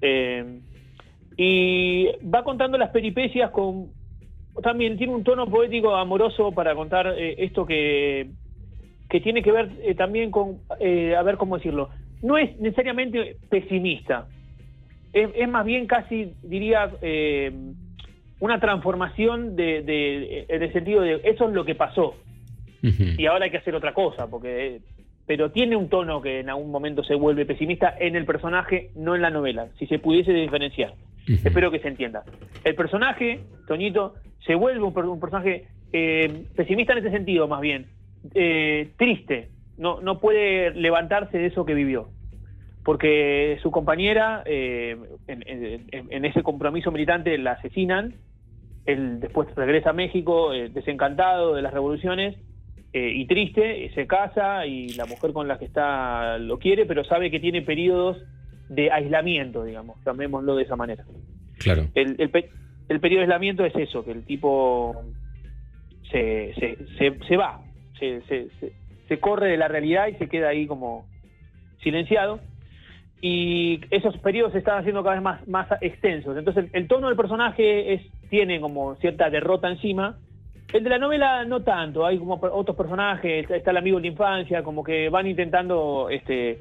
Eh, 0.00 0.60
y 1.36 2.06
va 2.22 2.44
contando 2.44 2.76
las 2.78 2.90
peripecias 2.90 3.50
con... 3.50 3.86
También 4.62 4.96
tiene 4.98 5.14
un 5.14 5.24
tono 5.24 5.46
poético 5.46 5.94
amoroso 5.94 6.52
para 6.52 6.74
contar 6.74 7.14
eh, 7.16 7.34
esto 7.38 7.64
que, 7.66 8.28
que 9.08 9.20
tiene 9.20 9.42
que 9.42 9.52
ver 9.52 9.70
eh, 9.82 9.94
también 9.94 10.30
con, 10.30 10.60
eh, 10.80 11.14
a 11.16 11.22
ver 11.22 11.36
cómo 11.36 11.56
decirlo, 11.56 11.90
no 12.22 12.36
es 12.36 12.58
necesariamente 12.58 13.36
pesimista, 13.48 14.26
es, 15.12 15.30
es 15.34 15.48
más 15.48 15.64
bien 15.64 15.86
casi, 15.86 16.34
diría, 16.42 16.90
una 18.40 18.60
transformación 18.60 19.56
de, 19.56 19.82
de- 19.82 20.46
en 20.48 20.62
el 20.62 20.72
sentido 20.72 21.00
de 21.02 21.20
eso 21.24 21.48
es 21.48 21.54
lo 21.54 21.64
que 21.64 21.74
pasó 21.74 22.14
y 23.18 23.26
ahora 23.26 23.46
hay 23.46 23.50
que 23.50 23.56
hacer 23.58 23.74
otra 23.74 23.92
cosa, 23.94 24.26
porque 24.28 24.80
pero 25.28 25.52
tiene 25.52 25.76
un 25.76 25.88
tono 25.88 26.20
que 26.22 26.40
en 26.40 26.48
algún 26.48 26.70
momento 26.72 27.04
se 27.04 27.14
vuelve 27.14 27.44
pesimista 27.46 27.94
en 28.00 28.16
el 28.16 28.24
personaje, 28.24 28.90
no 28.96 29.14
en 29.14 29.22
la 29.22 29.30
novela, 29.30 29.68
si 29.78 29.86
se 29.86 29.98
pudiese 30.00 30.32
diferenciar. 30.32 30.94
Espero 31.28 31.70
que 31.70 31.78
se 31.80 31.88
entienda. 31.88 32.24
El 32.64 32.74
personaje, 32.74 33.40
Toñito, 33.68 34.14
se 34.40 34.54
vuelve 34.56 34.82
un, 34.82 34.94
per- 34.94 35.04
un 35.04 35.20
personaje 35.20 35.66
eh, 35.92 36.44
pesimista 36.56 36.92
en 36.94 36.98
ese 37.00 37.10
sentido, 37.10 37.46
más 37.46 37.60
bien, 37.60 37.86
eh, 38.34 38.88
triste, 38.96 39.50
no, 39.76 40.00
no 40.00 40.18
puede 40.18 40.70
levantarse 40.74 41.36
de 41.38 41.46
eso 41.46 41.64
que 41.66 41.74
vivió. 41.74 42.08
Porque 42.84 43.58
su 43.62 43.70
compañera, 43.70 44.42
eh, 44.46 44.96
en, 45.26 45.42
en- 45.46 46.06
en 46.10 46.24
ese 46.24 46.42
compromiso 46.42 46.90
militante, 46.90 47.36
la 47.36 47.52
asesinan, 47.52 48.14
él 48.86 49.20
después 49.20 49.46
regresa 49.54 49.90
a 49.90 49.92
México 49.92 50.52
desencantado 50.52 51.54
de 51.54 51.60
las 51.60 51.74
revoluciones 51.74 52.36
eh, 52.92 53.12
y 53.14 53.26
triste, 53.26 53.84
eh, 53.86 53.90
se 53.94 54.06
casa 54.06 54.64
y 54.66 54.88
la 54.94 55.06
mujer 55.06 55.32
con 55.32 55.46
la 55.48 55.58
que 55.58 55.66
está 55.66 56.38
lo 56.38 56.58
quiere, 56.58 56.86
pero 56.86 57.04
sabe 57.04 57.30
que 57.30 57.40
tiene 57.40 57.62
periodos 57.62 58.16
de 58.68 58.90
aislamiento, 58.90 59.64
digamos, 59.64 59.96
llamémoslo 60.04 60.56
de 60.56 60.62
esa 60.64 60.76
manera. 60.76 61.04
Claro. 61.58 61.86
El, 61.94 62.16
el, 62.18 62.30
el 62.88 63.00
periodo 63.00 63.20
de 63.20 63.24
aislamiento 63.24 63.64
es 63.64 63.74
eso, 63.76 64.04
que 64.04 64.12
el 64.12 64.24
tipo 64.24 64.94
se, 66.10 66.54
se, 66.54 66.76
se, 66.98 67.18
se 67.26 67.36
va, 67.36 67.60
se, 67.98 68.20
se, 68.22 68.48
se- 68.60 68.72
se 69.08 69.18
corre 69.20 69.48
de 69.50 69.56
la 69.56 69.68
realidad 69.68 70.08
y 70.08 70.14
se 70.16 70.28
queda 70.28 70.48
ahí 70.48 70.66
como 70.66 71.06
silenciado. 71.82 72.40
Y 73.22 73.80
esos 73.90 74.16
periodos 74.18 74.52
se 74.52 74.58
están 74.58 74.78
haciendo 74.78 75.02
cada 75.02 75.14
vez 75.14 75.24
más, 75.24 75.48
más 75.48 75.66
extensos. 75.80 76.36
Entonces 76.36 76.66
el, 76.66 76.70
el 76.82 76.88
tono 76.88 77.08
del 77.08 77.16
personaje 77.16 77.94
es, 77.94 78.02
tiene 78.28 78.60
como 78.60 78.96
cierta 78.96 79.30
derrota 79.30 79.68
encima. 79.70 80.18
El 80.72 80.84
de 80.84 80.90
la 80.90 80.98
novela 80.98 81.44
no 81.44 81.60
tanto, 81.62 82.04
hay 82.04 82.18
como 82.18 82.34
otros 82.52 82.76
personajes, 82.76 83.50
está- 83.50 83.70
el 83.70 83.76
amigo 83.76 83.96
de 83.96 84.02
la 84.02 84.08
infancia, 84.08 84.62
como 84.62 84.84
que 84.84 85.08
van 85.08 85.26
intentando 85.26 86.08
este, 86.10 86.58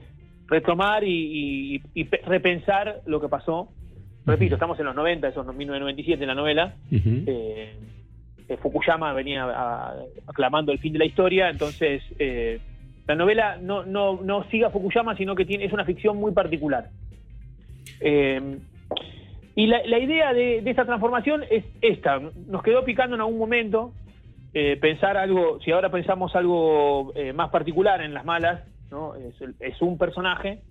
retomar 0.47 1.03
y, 1.03 1.75
y- 1.75 1.81
y 1.93 2.03
pe- 2.05 2.21
repensar 2.25 3.01
lo 3.05 3.19
que 3.19 3.27
pasó. 3.27 3.69
Repito, 4.25 4.55
estamos 4.55 4.79
en 4.79 4.85
los 4.85 4.95
90, 4.95 5.27
esos 5.27 5.45
1997 5.45 6.23
en 6.23 6.27
la 6.27 6.35
novela. 6.35 6.73
Eh, 7.27 7.73
eh, 8.49 8.57
Fukuyama 8.61 9.11
venía 9.13 9.43
a- 9.43 9.93
aclamando 10.25 10.71
el 10.71 10.79
fin 10.79 10.93
de 10.93 10.99
la 10.99 11.05
historia, 11.05 11.49
entonces 11.49 12.01
eh, 12.17 12.59
la 13.07 13.15
novela 13.15 13.57
no, 13.61 13.85
no, 13.85 14.21
no 14.21 14.45
sigue 14.49 14.65
a 14.65 14.69
Fukuyama, 14.69 15.17
sino 15.17 15.35
que 15.35 15.43
tiene, 15.45 15.65
es 15.65 15.73
una 15.73 15.83
ficción 15.85 16.15
muy 16.17 16.31
particular. 16.31 16.89
Eh, 17.99 18.57
y 19.57 19.65
la, 19.65 19.83
la 19.87 19.97
idea 19.97 20.33
de, 20.33 20.61
de 20.61 20.69
esta 20.69 20.85
transformación 20.85 21.43
es 21.49 21.65
esta. 21.81 22.19
Nos 22.19 22.61
quedó 22.61 22.85
picando 22.85 23.15
en 23.15 23.21
algún 23.21 23.39
momento 23.39 23.91
eh, 24.53 24.77
pensar 24.79 25.17
algo, 25.17 25.59
si 25.61 25.71
ahora 25.71 25.89
pensamos 25.89 26.35
algo 26.35 27.11
eh, 27.15 27.33
más 27.33 27.49
particular 27.49 28.01
en 28.01 28.13
las 28.13 28.23
malas, 28.23 28.63
¿no? 28.91 29.15
es, 29.15 29.81
un 29.81 29.97
personaje. 29.97 30.61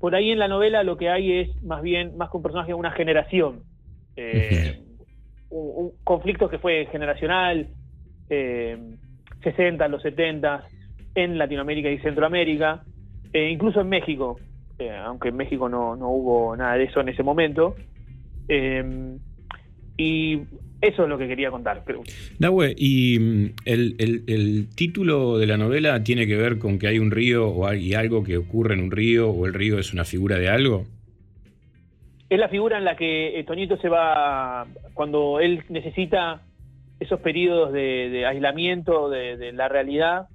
Por 0.00 0.16
ahí 0.16 0.32
en 0.32 0.40
la 0.40 0.48
novela 0.48 0.82
lo 0.82 0.96
que 0.96 1.10
hay 1.10 1.32
es 1.32 1.62
más 1.62 1.80
bien, 1.80 2.16
más 2.16 2.28
que 2.28 2.36
un 2.36 2.42
personaje, 2.42 2.74
una 2.74 2.90
generación. 2.90 3.62
Eh, 4.16 4.82
un, 5.50 5.84
un 5.84 5.92
conflicto 6.02 6.48
que 6.48 6.58
fue 6.58 6.88
generacional, 6.90 7.68
eh, 8.30 8.76
60, 9.44 9.86
los 9.86 10.02
70, 10.02 10.66
en 11.14 11.38
Latinoamérica 11.38 11.88
y 11.88 11.98
Centroamérica, 12.00 12.82
e 13.32 13.48
incluso 13.48 13.80
en 13.80 13.90
México, 13.90 14.40
eh, 14.80 14.90
aunque 14.90 15.28
en 15.28 15.36
México 15.36 15.68
no, 15.68 15.94
no 15.94 16.08
hubo 16.08 16.56
nada 16.56 16.74
de 16.74 16.84
eso 16.84 16.98
en 16.98 17.10
ese 17.10 17.22
momento. 17.22 17.76
Eh, 18.48 19.16
y 19.96 20.40
eso 20.80 21.04
es 21.04 21.08
lo 21.08 21.16
que 21.16 21.28
quería 21.28 21.50
contar. 21.50 21.82
Pero, 21.86 22.02
Nahue, 22.38 22.74
¿y 22.76 23.18
mm, 23.18 23.44
el, 23.64 23.94
el- 23.98 24.24
el 24.26 24.68
título 24.74 25.38
de 25.38 25.46
la 25.46 25.56
novela 25.56 26.02
tiene 26.04 26.26
que 26.26 26.36
ver 26.36 26.58
con 26.58 26.78
que 26.78 26.88
hay 26.88 26.98
un 26.98 27.10
río 27.10 27.48
o 27.48 27.66
hay 27.66 27.94
algo 27.94 28.22
que 28.24 28.36
ocurre 28.36 28.74
en 28.74 28.80
un 28.82 28.90
río 28.90 29.30
o 29.30 29.46
el 29.46 29.54
río 29.54 29.78
es 29.78 29.92
una 29.92 30.04
figura 30.04 30.36
de 30.38 30.48
algo? 30.48 30.86
es 32.30 32.38
la 32.40 32.48
figura 32.48 32.78
en 32.78 32.84
la 32.84 32.96
que 32.96 33.38
eh, 33.38 33.44
Toñito 33.44 33.76
se 33.76 33.88
va 33.88 34.66
cuando 34.94 35.38
él 35.38 35.62
necesita 35.68 36.40
esos 36.98 37.20
periodos 37.20 37.72
de, 37.72 38.08
de 38.10 38.26
aislamiento 38.26 39.08
de, 39.08 39.36
de 39.36 39.52
la 39.52 39.68
realidad 39.68 40.26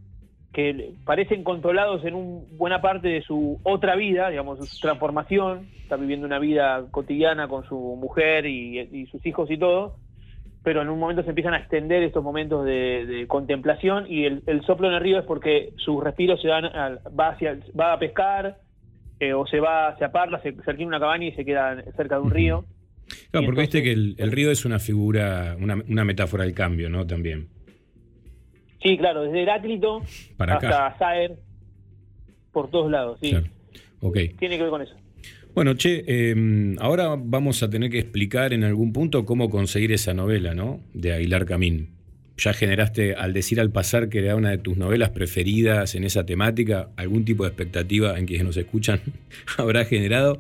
que 0.54 0.94
parecen 1.06 1.44
controlados 1.44 2.04
en 2.06 2.16
un, 2.16 2.46
buena 2.58 2.82
parte 2.82 3.08
de 3.08 3.22
su 3.22 3.60
otra 3.64 3.96
vida, 3.96 4.30
digamos, 4.30 4.68
su 4.68 4.80
transformación, 4.80 5.68
está 5.84 5.96
viviendo 5.96 6.26
una 6.26 6.40
vida 6.40 6.86
cotidiana 6.92 7.48
con 7.48 7.66
su 7.68 7.78
mujer 7.78 8.46
y, 8.46 8.80
y 8.80 9.06
sus 9.08 9.24
hijos 9.26 9.50
y 9.52 9.58
todo, 9.58 9.98
pero 10.64 10.82
en 10.82 10.90
un 10.90 11.00
momento 11.00 11.24
se 11.24 11.30
empiezan 11.30 11.54
a 11.54 11.60
extender 11.60 12.04
estos 12.04 12.24
momentos 12.24 12.66
de, 12.66 13.06
de 13.06 13.28
contemplación 13.28 14.06
y 14.10 14.26
el, 14.26 14.42
el 14.48 14.62
soplo 14.66 14.88
en 14.88 14.96
el 14.96 15.02
río 15.02 15.20
es 15.20 15.26
porque 15.26 15.72
sus 15.78 16.04
respiros 16.04 16.42
se 16.42 16.48
dan 16.48 16.66
al- 16.66 17.00
va 17.18 17.30
hacia 17.30 17.58
va 17.80 17.94
a 17.94 18.00
pescar 18.00 18.58
eh, 19.20 19.34
o 19.34 19.46
se 19.46 19.60
va 19.60 19.96
se 19.98 20.06
aparta, 20.06 20.42
se, 20.42 20.54
se 20.54 20.84
una 20.86 21.00
cabaña 21.00 21.28
y 21.28 21.32
se 21.34 21.46
queda 21.46 21.82
cerca 21.96 22.16
de 22.16 22.22
un 22.22 22.32
río. 22.32 22.66
Claro, 23.32 23.44
Y 23.44 23.46
porque 23.46 23.62
viste 23.62 23.84
que 23.84 23.92
el, 23.92 24.16
el 24.18 24.32
río 24.32 24.52
es 24.52 24.66
una 24.66 24.80
figura, 24.80 25.56
una, 25.60 25.76
una 25.88 26.04
metáfora 26.06 26.44
del 26.44 26.54
cambio, 26.54 26.90
¿no? 26.90 27.06
También. 27.06 27.48
Sí, 28.82 28.98
claro, 28.98 29.24
desde 29.24 29.42
Heráclito 29.44 30.02
Para 30.38 30.56
acá. 30.56 30.88
hasta 30.88 31.00
Saer, 31.00 31.38
por 32.52 32.70
todos 32.70 32.90
lados, 32.90 33.20
sí. 33.22 33.32
Claro. 33.32 33.48
Tiene 34.40 34.58
que 34.58 34.64
ver 34.64 34.70
con 34.70 34.82
eso. 34.82 34.96
Bueno, 35.54 35.74
che, 35.74 36.04
eh, 36.08 36.76
ahora 36.80 37.16
vamos 37.18 37.64
a 37.64 37.70
tener 37.70 37.90
que 37.90 38.00
explicar 38.00 38.54
en 38.54 38.64
algún 38.64 38.94
punto 38.94 39.26
cómo 39.26 39.50
conseguir 39.50 39.92
esa 39.92 40.14
novela, 40.14 40.54
¿no? 40.54 40.80
De 40.94 41.12
Aguilar 41.12 41.46
Camín. 41.46 41.90
Ya 42.38 42.54
generaste, 42.54 43.16
al 43.16 43.34
decir 43.34 43.60
al 43.60 43.70
pasar 43.70 44.08
que 44.08 44.20
era 44.20 44.38
una 44.38 44.52
de 44.52 44.60
tus 44.60 44.78
novelas 44.78 45.10
preferidas 45.10 45.96
en 45.96 46.06
esa 46.06 46.26
temática, 46.26 46.90
algún 46.96 47.26
tipo 47.26 47.44
de 47.44 47.50
expectativa 47.50 48.18
en 48.18 48.26
quienes 48.26 48.46
nos 48.46 48.56
escuchan 48.56 49.02
habrá 49.58 49.84
generado. 49.84 50.40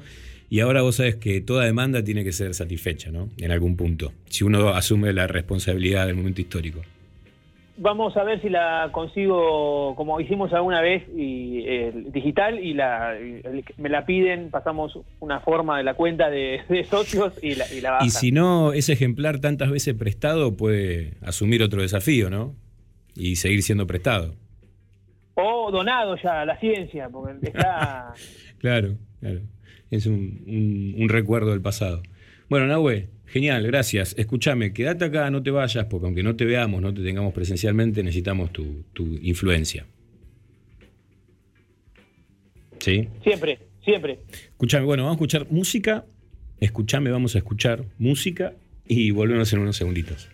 Y 0.50 0.62
ahora 0.62 0.82
vos 0.82 0.96
sabes 0.96 1.16
que 1.16 1.42
toda 1.42 1.66
demanda 1.66 2.04
tiene 2.04 2.24
que 2.24 2.32
ser 2.32 2.54
satisfecha, 2.54 3.12
¿no? 3.12 3.30
En 3.38 3.52
algún 3.52 3.76
punto, 3.76 4.14
si 4.30 4.46
uno 4.46 4.70
asume 4.70 5.12
la 5.12 5.28
responsabilidad 5.28 6.08
del 6.08 6.16
momento 6.16 6.40
histórico. 6.40 6.82
Vamos 7.82 8.18
a 8.18 8.24
ver 8.24 8.42
si 8.42 8.50
la 8.50 8.90
consigo 8.92 9.96
como 9.96 10.20
hicimos 10.20 10.52
alguna 10.54 10.82
vez 10.82 11.04
y 11.16 11.64
eh, 11.66 11.94
digital 12.12 12.60
y 12.60 12.74
la 12.74 13.16
y 13.20 13.42
el- 13.44 13.64
me 13.78 13.88
la 13.90 14.06
piden, 14.06 14.50
pasamos 14.52 15.00
una 15.22 15.40
forma 15.40 15.78
de 15.78 15.84
la 15.86 15.94
cuenta 15.94 16.30
de, 16.30 16.60
de 16.70 16.84
socios 16.84 17.34
y 17.42 17.56
la, 17.56 17.72
y 17.74 17.80
la 17.82 17.92
bajan. 17.92 18.08
Y 18.08 18.10
si 18.10 18.32
no, 18.34 18.74
ese 18.74 18.94
ejemplar 18.94 19.40
tantas 19.40 19.72
veces 19.72 19.94
prestado 19.96 20.58
puede 20.58 21.14
asumir 21.22 21.64
otro 21.64 21.82
desafío, 21.82 22.30
¿no? 22.30 22.54
Y 23.16 23.38
seguir 23.38 23.64
siendo 23.64 23.88
prestado. 23.88 24.36
O 25.36 25.72
donado 25.72 26.18
ya 26.22 26.42
a 26.42 26.46
la 26.46 26.60
ciencia, 26.60 27.08
porque 27.10 27.48
está... 27.48 28.14
Claro, 28.60 28.96
claro. 29.22 29.40
Es 29.90 30.06
un, 30.06 30.44
un- 30.46 30.96
un 31.02 31.08
recuerdo 31.10 31.52
del 31.52 31.62
pasado. 31.62 32.02
Bueno, 32.50 32.68
Nahue, 32.68 33.08
genial, 33.30 33.66
gracias. 33.66 34.16
Escúchame, 34.18 34.74
quédate 34.74 35.06
acá, 35.06 35.30
no 35.30 35.42
te 35.42 35.52
vayas, 35.52 35.86
porque 35.86 36.06
aunque 36.06 36.24
no 36.24 36.36
te 36.36 36.46
veamos, 36.46 36.82
no 36.82 36.94
te 36.94 37.02
tengamos 37.02 37.34
presencialmente, 37.34 38.04
necesitamos 38.04 38.52
tu, 38.52 38.84
tu 38.94 39.06
influencia. 39.22 39.86
¿Sí? 42.80 43.08
siempre, 43.24 43.60
siempre. 43.84 44.20
Escúchame, 44.52 44.86
bueno, 44.86 45.04
vamos 45.04 45.16
a 45.16 45.18
escuchar 45.18 45.48
música. 45.50 46.06
Escúchame, 46.60 47.12
vamos 47.12 47.36
a 47.36 47.40
escuchar 47.40 47.86
música 47.98 48.54
y 48.88 49.12
volvemos 49.12 49.52
en 49.54 49.60
unos 49.60 49.78
segunditos. 49.78 50.30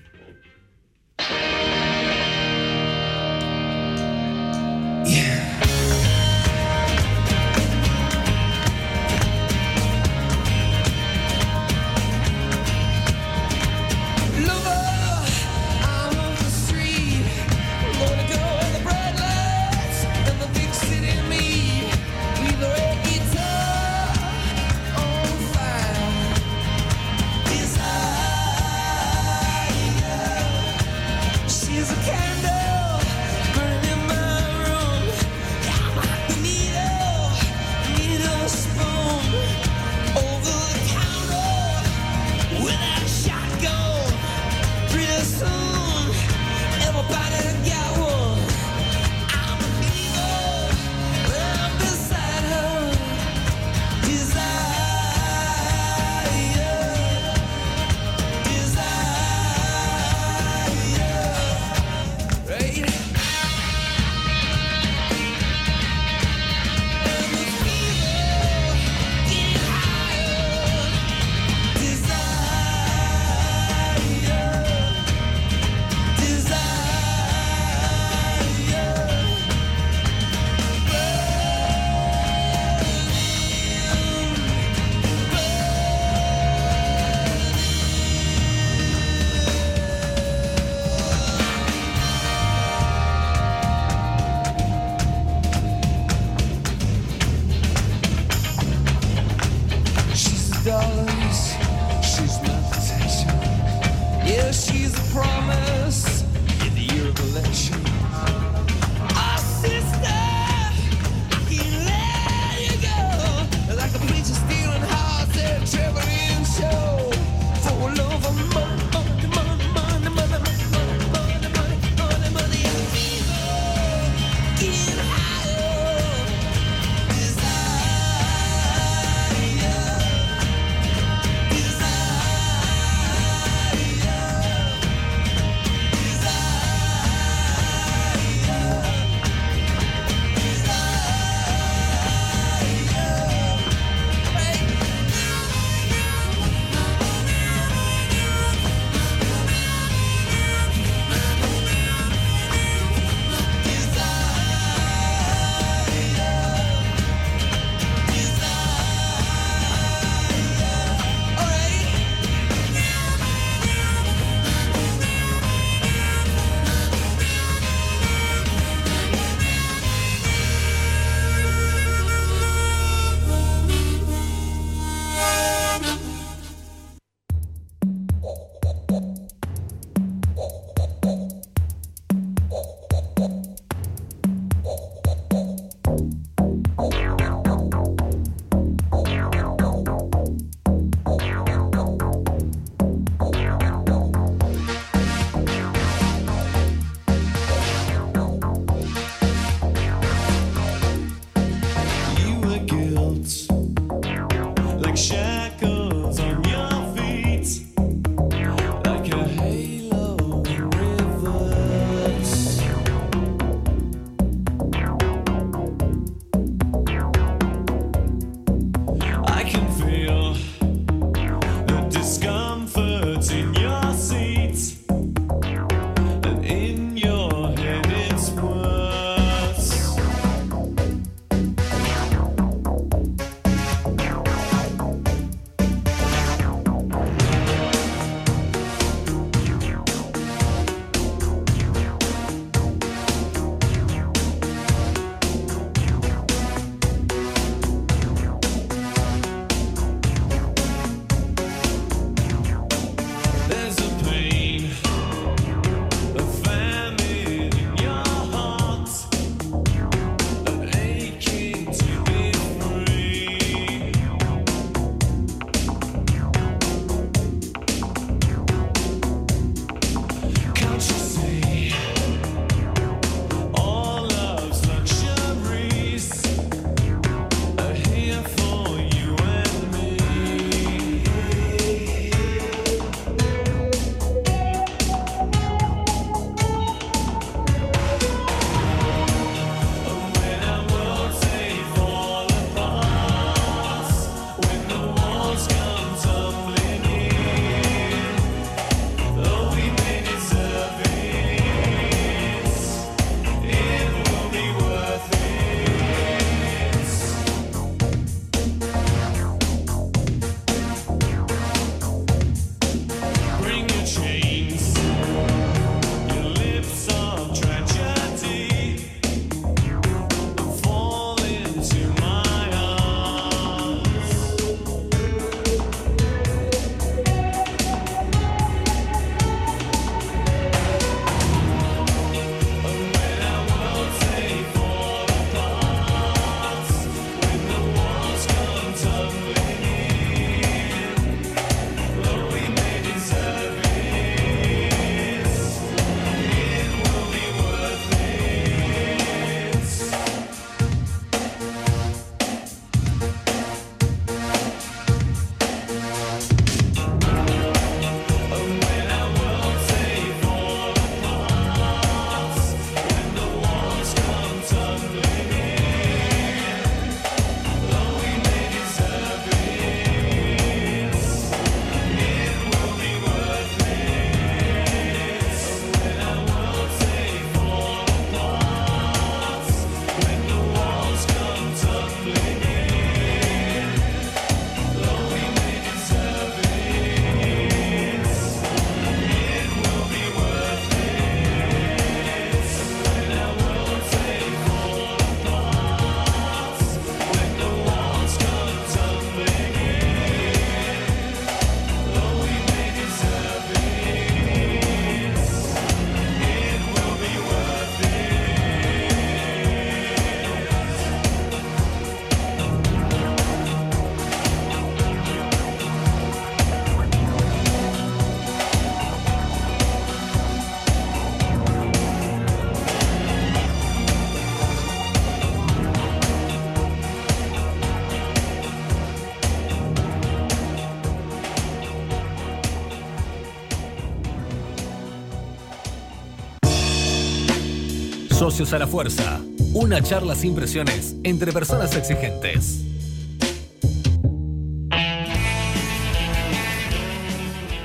Socios 438.25 438.53
a 438.53 438.57
la 438.57 438.65
Fuerza. 438.65 439.21
Una 439.53 439.83
charla 439.83 440.15
sin 440.15 440.33
presiones 440.33 440.95
entre 441.03 441.31
personas 441.31 441.75
exigentes. 441.77 442.65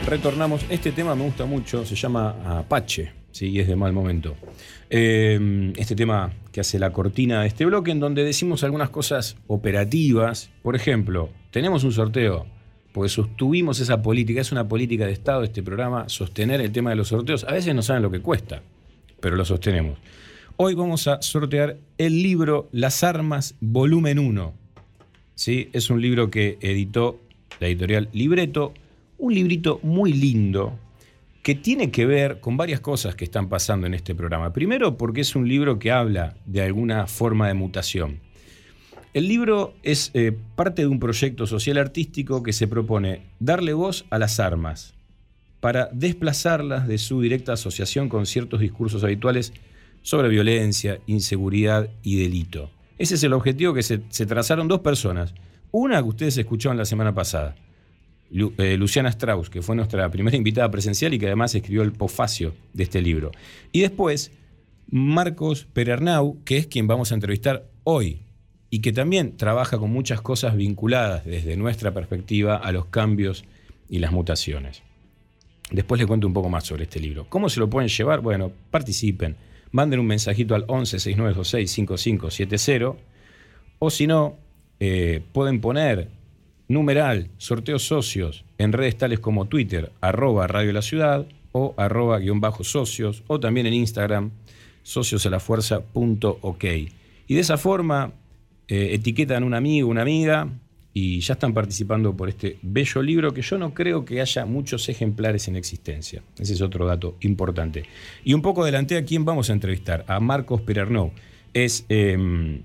Retornamos. 0.06 0.66
Este 0.68 0.92
tema 0.92 1.14
me 1.14 1.24
gusta 1.24 1.46
mucho, 1.46 1.86
se 1.86 1.94
llama 1.94 2.58
Apache, 2.58 3.10
sí, 3.30 3.58
es 3.58 3.68
de 3.68 3.74
mal 3.74 3.94
momento. 3.94 4.36
Eh, 4.90 5.72
este 5.78 5.96
tema 5.96 6.30
que 6.52 6.60
hace 6.60 6.78
la 6.78 6.92
cortina 6.92 7.40
de 7.40 7.46
este 7.46 7.64
bloque, 7.64 7.90
en 7.90 8.00
donde 8.00 8.22
decimos 8.22 8.62
algunas 8.62 8.90
cosas 8.90 9.38
operativas. 9.46 10.50
Por 10.62 10.76
ejemplo, 10.76 11.30
tenemos 11.52 11.84
un 11.84 11.92
sorteo, 11.92 12.44
porque 12.92 13.08
sostuvimos 13.08 13.80
esa 13.80 14.02
política, 14.02 14.42
es 14.42 14.52
una 14.52 14.68
política 14.68 15.06
de 15.06 15.12
Estado 15.12 15.42
este 15.42 15.62
programa, 15.62 16.10
sostener 16.10 16.60
el 16.60 16.70
tema 16.70 16.90
de 16.90 16.96
los 16.96 17.08
sorteos. 17.08 17.44
A 17.44 17.54
veces 17.54 17.74
no 17.74 17.80
saben 17.80 18.02
lo 18.02 18.10
que 18.10 18.20
cuesta, 18.20 18.60
pero 19.20 19.36
lo 19.36 19.46
sostenemos. 19.46 19.96
Hoy 20.62 20.74
vamos 20.74 21.08
a 21.08 21.22
sortear 21.22 21.78
el 21.96 22.22
libro 22.22 22.68
Las 22.70 23.02
Armas, 23.02 23.54
volumen 23.62 24.18
1. 24.18 24.52
¿Sí? 25.34 25.70
Es 25.72 25.88
un 25.88 26.02
libro 26.02 26.30
que 26.30 26.58
editó 26.60 27.18
la 27.60 27.68
editorial 27.68 28.10
Libreto, 28.12 28.74
un 29.16 29.32
librito 29.32 29.80
muy 29.82 30.12
lindo 30.12 30.78
que 31.42 31.54
tiene 31.54 31.90
que 31.90 32.04
ver 32.04 32.40
con 32.40 32.58
varias 32.58 32.80
cosas 32.80 33.14
que 33.14 33.24
están 33.24 33.48
pasando 33.48 33.86
en 33.86 33.94
este 33.94 34.14
programa. 34.14 34.52
Primero, 34.52 34.98
porque 34.98 35.22
es 35.22 35.34
un 35.34 35.48
libro 35.48 35.78
que 35.78 35.92
habla 35.92 36.36
de 36.44 36.60
alguna 36.60 37.06
forma 37.06 37.48
de 37.48 37.54
mutación. 37.54 38.20
El 39.14 39.28
libro 39.28 39.72
es 39.82 40.10
eh, 40.12 40.36
parte 40.56 40.82
de 40.82 40.88
un 40.88 41.00
proyecto 41.00 41.46
social 41.46 41.78
artístico 41.78 42.42
que 42.42 42.52
se 42.52 42.68
propone 42.68 43.22
darle 43.38 43.72
voz 43.72 44.04
a 44.10 44.18
las 44.18 44.38
armas 44.38 44.92
para 45.60 45.88
desplazarlas 45.90 46.86
de 46.86 46.98
su 46.98 47.22
directa 47.22 47.54
asociación 47.54 48.10
con 48.10 48.26
ciertos 48.26 48.60
discursos 48.60 49.04
habituales 49.04 49.54
sobre 50.02 50.28
violencia, 50.28 51.00
inseguridad 51.06 51.88
y 52.02 52.20
delito. 52.20 52.70
Ese 52.98 53.14
es 53.14 53.22
el 53.22 53.32
objetivo 53.32 53.72
que 53.72 53.82
se, 53.82 53.98
trazaron 54.26 54.68
dos 54.68 54.80
personas. 54.80 55.34
Una 55.70 56.02
que 56.02 56.08
ustedes 56.08 56.36
escucharon 56.36 56.76
la 56.76 56.84
semana 56.84 57.14
pasada, 57.14 57.56
eh, 58.32 58.76
Luciana 58.76 59.08
Strauss, 59.08 59.48
que 59.48 59.62
fue 59.62 59.76
nuestra 59.76 60.10
primera 60.10 60.36
invitada 60.36 60.70
presencial 60.70 61.14
y 61.14 61.18
que 61.18 61.26
además 61.26 61.54
escribió 61.54 61.82
el 61.82 61.92
pofacio 61.92 62.54
de 62.72 62.82
este 62.82 63.00
libro. 63.00 63.30
Y 63.72 63.80
después, 63.80 64.32
Marcos 64.90 65.66
Perernau, 65.72 66.42
que 66.44 66.58
es 66.58 66.66
quien 66.66 66.86
vamos 66.86 67.12
a 67.12 67.14
entrevistar 67.14 67.64
hoy 67.84 68.20
y 68.70 68.80
que 68.80 68.92
también 68.92 69.36
trabaja 69.36 69.78
con 69.78 69.90
muchas 69.90 70.20
cosas 70.20 70.56
vinculadas 70.56 71.24
desde 71.24 71.56
nuestra 71.56 71.92
perspectiva 71.92 72.56
a 72.56 72.70
los 72.72 72.86
cambios 72.86 73.44
y 73.88 73.98
las 73.98 74.12
mutaciones. 74.12 74.82
Después 75.70 75.98
les 75.98 76.06
cuento 76.06 76.26
un 76.26 76.32
poco 76.32 76.48
más 76.48 76.64
sobre 76.64 76.84
este 76.84 77.00
libro. 77.00 77.26
¿Cómo 77.28 77.48
se 77.48 77.60
lo 77.60 77.70
pueden 77.70 77.88
llevar? 77.88 78.20
Bueno, 78.20 78.52
participen. 78.70 79.36
Manden 79.72 80.00
un 80.00 80.06
mensajito 80.06 80.54
al 80.54 80.64
11 80.66 80.98
6926 80.98 81.70
5570 81.70 82.96
o 83.78 83.90
si 83.90 84.06
no, 84.06 84.36
eh, 84.78 85.22
pueden 85.32 85.60
poner 85.60 86.08
numeral, 86.68 87.30
sorteos 87.38 87.82
socios 87.82 88.44
en 88.58 88.72
redes 88.72 88.96
tales 88.96 89.20
como 89.20 89.46
Twitter, 89.46 89.90
arroba 90.00 90.46
Radio 90.46 90.72
La 90.72 90.82
Ciudad 90.82 91.26
o 91.52 91.74
arroba 91.76 92.18
guion 92.18 92.40
bajo 92.40 92.62
socios 92.62 93.22
o 93.26 93.40
también 93.40 93.66
en 93.66 93.74
Instagram, 93.74 94.30
sociosalafuerza.ok. 94.82 96.64
Y 97.26 97.34
de 97.34 97.40
esa 97.40 97.56
forma 97.56 98.12
eh, 98.68 98.90
etiquetan 98.92 99.44
un 99.44 99.54
amigo, 99.54 99.88
una 99.88 100.02
amiga 100.02 100.48
y 100.92 101.20
ya 101.20 101.34
están 101.34 101.54
participando 101.54 102.16
por 102.16 102.28
este 102.28 102.58
bello 102.62 103.02
libro 103.02 103.32
que 103.32 103.42
yo 103.42 103.58
no 103.58 103.72
creo 103.74 104.04
que 104.04 104.20
haya 104.20 104.44
muchos 104.44 104.88
ejemplares 104.88 105.46
en 105.48 105.56
existencia. 105.56 106.22
Ese 106.38 106.54
es 106.54 106.62
otro 106.62 106.86
dato 106.86 107.16
importante. 107.20 107.84
Y 108.24 108.34
un 108.34 108.42
poco 108.42 108.62
adelante 108.62 108.96
a 108.96 109.04
quién 109.04 109.24
vamos 109.24 109.50
a 109.50 109.52
entrevistar, 109.52 110.04
a 110.08 110.20
Marcos 110.20 110.60
Perernou. 110.62 111.12
Es... 111.54 111.84
Em, 111.88 112.62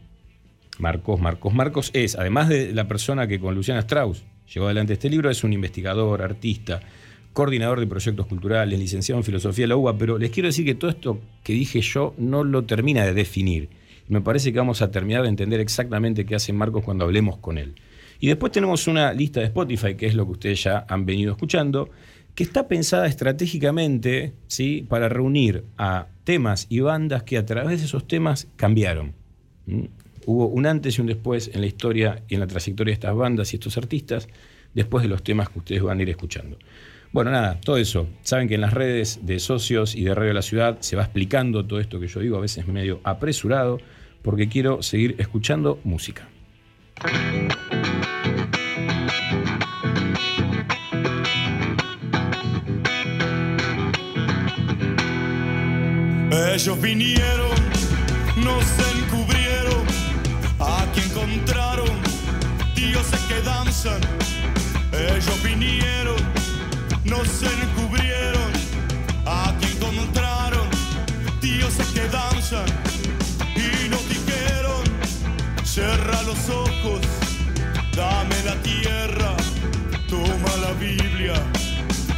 Marcos, 0.77 1.21
Marcos, 1.21 1.53
Marcos 1.53 1.89
es, 1.93 2.15
además 2.15 2.49
de 2.49 2.73
la 2.73 2.87
persona 2.87 3.27
que 3.27 3.39
con 3.39 3.55
Luciana 3.55 3.79
Strauss 3.81 4.23
llevó 4.53 4.65
adelante 4.65 4.93
este 4.93 5.09
libro, 5.09 5.29
es 5.29 5.43
un 5.43 5.53
investigador, 5.53 6.21
artista, 6.21 6.81
coordinador 7.33 7.79
de 7.79 7.87
proyectos 7.87 8.27
culturales, 8.27 8.77
licenciado 8.77 9.19
en 9.19 9.23
filosofía 9.23 9.63
de 9.63 9.69
la 9.69 9.77
UBA, 9.77 9.97
pero 9.97 10.17
les 10.17 10.31
quiero 10.31 10.47
decir 10.47 10.65
que 10.65 10.75
todo 10.75 10.91
esto 10.91 11.19
que 11.43 11.53
dije 11.53 11.81
yo 11.81 12.13
no 12.17 12.43
lo 12.43 12.65
termina 12.65 13.05
de 13.05 13.13
definir. 13.13 13.69
Me 14.07 14.21
parece 14.21 14.53
que 14.53 14.59
vamos 14.59 14.81
a 14.81 14.91
terminar 14.91 15.23
de 15.23 15.29
entender 15.29 15.59
exactamente 15.59 16.25
qué 16.25 16.35
hace 16.35 16.53
Marcos 16.53 16.83
cuando 16.83 17.05
hablemos 17.05 17.37
con 17.37 17.57
él. 17.57 17.75
Y 18.19 18.27
después 18.27 18.51
tenemos 18.51 18.87
una 18.87 19.13
lista 19.13 19.39
de 19.39 19.47
Spotify, 19.47 19.95
que 19.95 20.07
es 20.07 20.15
lo 20.15 20.25
que 20.25 20.31
ustedes 20.31 20.63
ya 20.63 20.85
han 20.87 21.05
venido 21.05 21.31
escuchando, 21.31 21.89
que 22.33 22.43
está 22.43 22.67
pensada 22.67 23.07
estratégicamente 23.07 24.33
¿sí? 24.47 24.85
para 24.87 25.09
reunir 25.09 25.63
a 25.77 26.07
temas 26.23 26.67
y 26.69 26.79
bandas 26.79 27.23
que 27.23 27.37
a 27.37 27.45
través 27.45 27.79
de 27.79 27.85
esos 27.85 28.07
temas 28.07 28.47
cambiaron 28.55 29.13
hubo 30.25 30.47
un 30.47 30.65
antes 30.65 30.97
y 30.97 31.01
un 31.01 31.07
después 31.07 31.51
en 31.53 31.61
la 31.61 31.67
historia 31.67 32.21
y 32.27 32.35
en 32.35 32.39
la 32.41 32.47
trayectoria 32.47 32.91
de 32.91 32.95
estas 32.95 33.15
bandas 33.15 33.53
y 33.53 33.57
estos 33.57 33.77
artistas, 33.77 34.27
después 34.73 35.03
de 35.03 35.09
los 35.09 35.23
temas 35.23 35.49
que 35.49 35.59
ustedes 35.59 35.81
van 35.81 35.99
a 35.99 36.01
ir 36.01 36.09
escuchando. 36.09 36.57
Bueno, 37.11 37.31
nada, 37.31 37.59
todo 37.61 37.77
eso. 37.77 38.07
Saben 38.23 38.47
que 38.47 38.55
en 38.55 38.61
las 38.61 38.73
redes 38.73 39.19
de 39.23 39.39
socios 39.39 39.95
y 39.95 40.03
de 40.03 40.13
Radio 40.13 40.29
de 40.29 40.33
la 40.33 40.41
Ciudad 40.41 40.77
se 40.81 40.95
va 40.95 41.03
explicando 41.03 41.65
todo 41.65 41.79
esto 41.79 41.99
que 41.99 42.07
yo 42.07 42.19
digo, 42.19 42.37
a 42.37 42.41
veces 42.41 42.67
medio 42.67 42.99
apresurado, 43.03 43.79
porque 44.21 44.49
quiero 44.49 44.81
seguir 44.83 45.15
escuchando 45.19 45.79
música. 45.83 46.27
Ellos 56.55 56.79
vinieron, 56.79 57.51
no 58.37 58.61
se 58.61 58.85
encontraron 61.01 61.99
dioses 62.73 63.19
que 63.27 63.41
danzan. 63.41 63.99
Ellos 64.93 65.43
vinieron, 65.43 66.15
no 67.03 67.25
se 67.25 67.47
encubrieron. 67.47 68.53
Aquí 69.25 69.67
encontraron 69.75 70.69
dioses 71.41 71.87
que 71.87 72.07
danzan 72.07 72.65
y 73.57 73.89
nos 73.89 74.07
dijeron: 74.07 74.81
cierra 75.65 76.21
los 76.21 76.49
ojos, 76.49 77.01
dame 77.93 78.41
la 78.45 78.55
tierra, 78.63 79.35
toma 80.07 80.55
la 80.61 80.71
Biblia. 80.79 81.33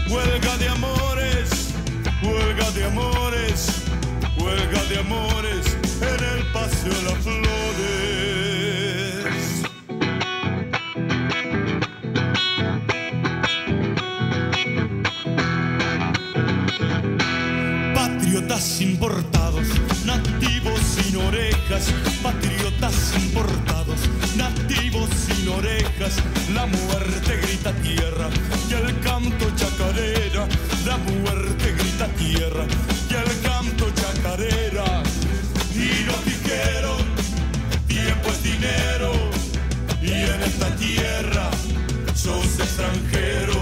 Huelga 0.07 0.57
de 0.57 0.69
amores, 0.69 1.73
huelga 2.21 2.69
de 2.69 2.85
amores, 2.85 3.76
huelga 4.47 4.83
de 4.85 4.99
amores 4.99 5.77
en 6.01 6.23
el 6.23 6.45
paseo 6.53 6.93
de 6.93 7.01
las 7.03 7.17
flores. 7.23 7.37
patriotas 17.93 18.81
importados, 18.81 19.67
nativos 20.05 20.79
sin 20.79 21.17
orejas, 21.17 21.91
patriotas 22.23 23.13
importados, 23.17 23.99
nativos 24.37 25.09
sin 25.09 25.49
orejas, 25.49 26.15
la 26.53 26.65
muerte 26.65 27.37
grita 27.37 27.73
tierra 27.81 28.29
y 28.69 28.73
el 28.73 28.99
canto 29.01 29.45
chacarera, 29.55 30.47
la 30.85 30.97
muerte 30.97 31.73
grita 31.73 32.07
tierra 32.17 32.65
y 40.01 40.11
en 40.11 40.41
esta 40.43 40.75
tierra 40.75 41.49
sos 42.13 42.59
extranjero, 42.59 43.53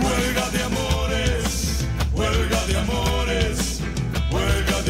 huelga 0.00 0.50
de 0.50 0.62
amores, 0.62 1.86
huelga 2.12 2.66
de 2.66 2.76
amores 2.78 3.66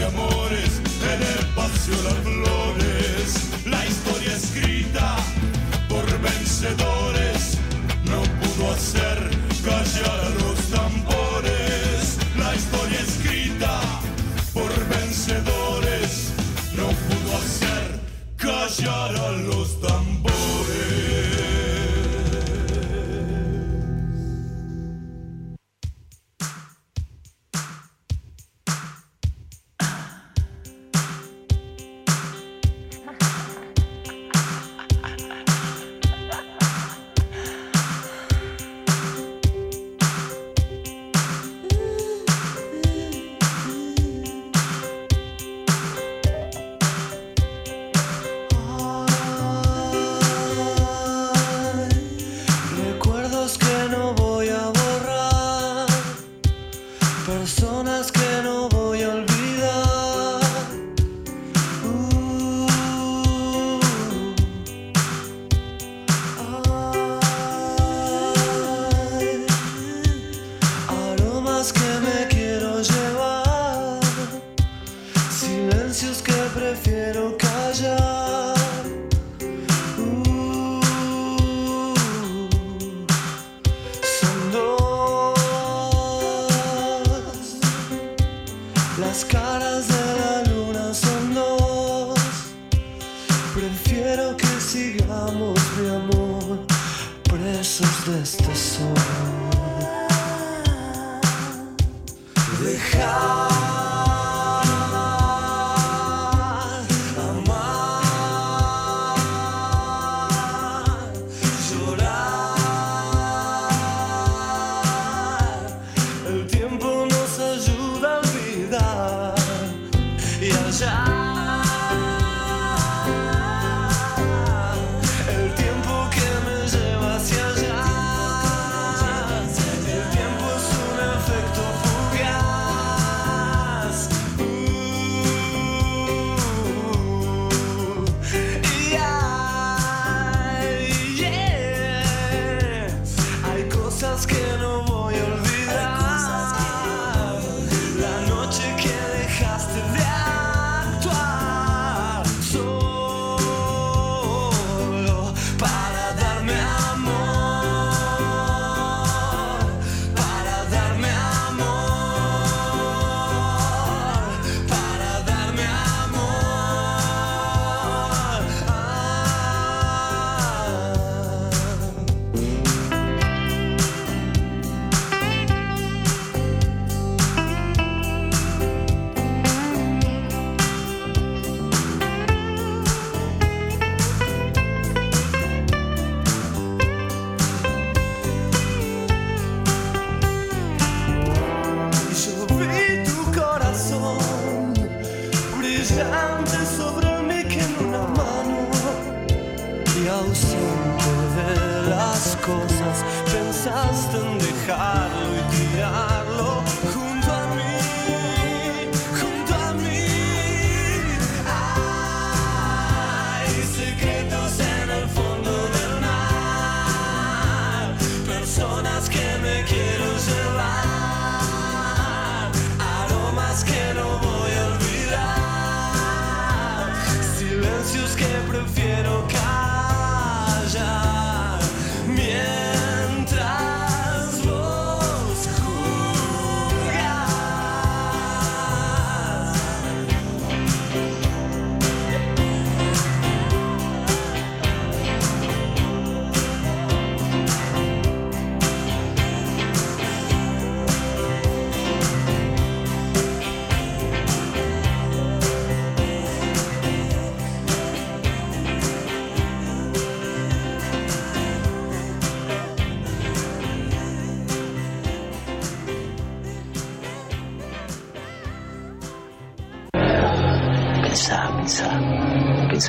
amores 0.06 0.80
en 1.02 1.22
el 1.22 1.46
paseo 1.54 2.02
las 2.02 2.14
flores. 2.14 3.66
La 3.66 3.84
historia 3.86 4.32
escrita 4.34 5.16
por 5.88 6.04
vencedores 6.20 7.05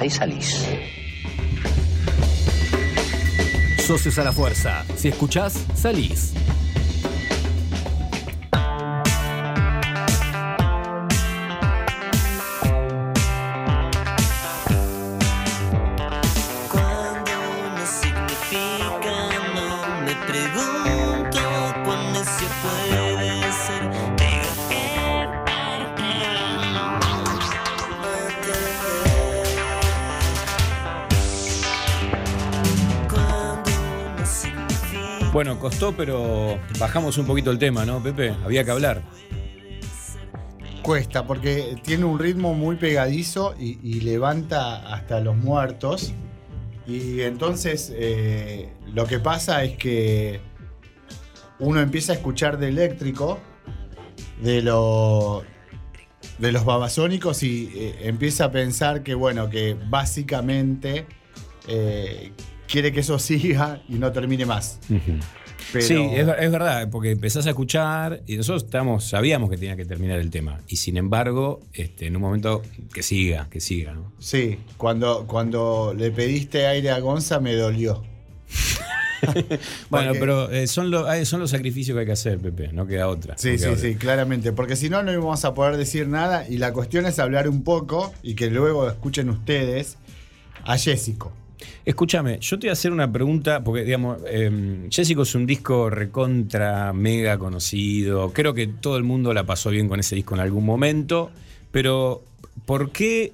Y 0.05 0.09
salís. 0.09 0.65
Socios 3.79 4.17
a 4.19 4.23
la 4.23 4.31
fuerza. 4.31 4.85
Si 4.95 5.07
escuchás, 5.07 5.65
salís. 5.75 6.33
Costó, 35.67 35.93
pero 35.97 36.57
bajamos 36.79 37.17
un 37.17 37.25
poquito 37.25 37.51
el 37.51 37.59
tema, 37.59 37.85
¿no, 37.85 38.01
Pepe? 38.01 38.33
Había 38.45 38.63
que 38.63 38.71
hablar. 38.71 39.01
Cuesta, 40.81 41.27
porque 41.27 41.75
tiene 41.83 42.05
un 42.05 42.17
ritmo 42.19 42.53
muy 42.53 42.77
pegadizo 42.77 43.53
y, 43.59 43.77
y 43.83 43.99
levanta 43.99 44.93
hasta 44.93 45.19
los 45.19 45.35
muertos. 45.35 46.13
Y 46.87 47.19
entonces 47.19 47.91
eh, 47.93 48.69
lo 48.93 49.07
que 49.07 49.19
pasa 49.19 49.65
es 49.65 49.75
que 49.75 50.39
uno 51.59 51.81
empieza 51.81 52.13
a 52.13 52.15
escuchar 52.15 52.59
de 52.59 52.69
eléctrico, 52.69 53.37
de, 54.41 54.61
lo, 54.61 55.43
de 56.37 56.53
los 56.53 56.63
babasónicos 56.63 57.43
y 57.43 57.69
eh, 57.75 57.95
empieza 58.03 58.45
a 58.45 58.51
pensar 58.53 59.03
que, 59.03 59.15
bueno, 59.15 59.49
que 59.49 59.75
básicamente 59.89 61.07
eh, 61.67 62.31
quiere 62.69 62.93
que 62.93 63.01
eso 63.01 63.19
siga 63.19 63.81
y 63.89 63.95
no 63.95 64.13
termine 64.13 64.45
más. 64.45 64.79
Pero- 65.73 65.85
Sí, 65.85 65.95
es, 66.13 66.25
ver- 66.25 66.43
es 66.43 66.51
verdad, 66.51 66.89
porque 66.89 67.11
empezás 67.11 67.45
a 67.45 67.49
escuchar 67.49 68.21
y 68.25 68.37
nosotros 68.37 68.63
estamos, 68.63 69.03
sabíamos 69.05 69.49
que 69.49 69.57
tenía 69.57 69.75
que 69.75 69.85
terminar 69.85 70.19
el 70.19 70.29
tema. 70.29 70.61
Y 70.67 70.77
sin 70.77 70.97
embargo, 70.97 71.59
este, 71.73 72.07
en 72.07 72.15
un 72.15 72.21
momento 72.21 72.61
que 72.93 73.03
siga, 73.03 73.47
que 73.49 73.59
siga, 73.59 73.93
¿no? 73.93 74.11
Sí, 74.19 74.57
cuando, 74.77 75.25
cuando 75.27 75.93
le 75.97 76.11
pediste 76.11 76.67
aire 76.67 76.91
a 76.91 76.99
Gonza 76.99 77.39
me 77.39 77.53
dolió. 77.53 78.03
Bueno, 79.89 80.09
Porque- 80.09 80.19
pero 80.19 80.51
eh, 80.51 80.67
son, 80.67 80.91
lo- 80.91 81.11
eh, 81.11 81.25
son 81.25 81.39
los 81.39 81.49
sacrificios 81.49 81.95
que 81.95 82.01
hay 82.01 82.05
que 82.05 82.11
hacer, 82.11 82.37
Pepe, 82.37 82.69
no 82.71 82.85
queda 82.85 83.07
otra. 83.07 83.35
Sí, 83.37 83.53
no 83.53 83.57
sí, 83.57 83.65
otra. 83.65 83.77
sí, 83.81 83.95
claramente. 83.95 84.51
Porque 84.53 84.75
si 84.75 84.89
no, 84.89 85.01
no 85.01 85.11
íbamos 85.11 85.43
a 85.43 85.55
poder 85.55 85.75
decir 85.75 86.07
nada. 86.07 86.47
Y 86.47 86.57
la 86.59 86.71
cuestión 86.71 87.05
es 87.07 87.17
hablar 87.17 87.49
un 87.49 87.63
poco 87.63 88.13
y 88.21 88.35
que 88.35 88.51
luego 88.51 88.87
escuchen 88.87 89.29
ustedes 89.31 89.97
a 90.63 90.77
Jessico. 90.77 91.33
Escúchame, 91.85 92.39
yo 92.39 92.59
te 92.59 92.67
voy 92.67 92.69
a 92.69 92.73
hacer 92.73 92.91
una 92.91 93.11
pregunta, 93.11 93.63
porque, 93.63 93.83
digamos, 93.83 94.19
eh, 94.27 94.87
Jessico 94.89 95.23
es 95.23 95.33
un 95.35 95.45
disco 95.45 95.89
recontra, 95.89 96.93
mega 96.93 97.37
conocido. 97.37 98.31
Creo 98.33 98.53
que 98.53 98.67
todo 98.67 98.97
el 98.97 99.03
mundo 99.03 99.33
la 99.33 99.45
pasó 99.45 99.69
bien 99.69 99.87
con 99.87 99.99
ese 99.99 100.15
disco 100.15 100.35
en 100.35 100.41
algún 100.41 100.65
momento. 100.65 101.31
Pero, 101.71 102.23
¿por 102.65 102.91
qué, 102.91 103.33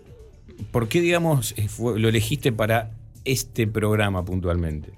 por 0.71 0.87
qué 0.87 1.01
digamos, 1.01 1.53
eh, 1.57 1.67
lo 1.79 2.09
elegiste 2.09 2.51
para 2.51 2.91
este 3.25 3.67
programa 3.67 4.23
puntualmente? 4.23 4.93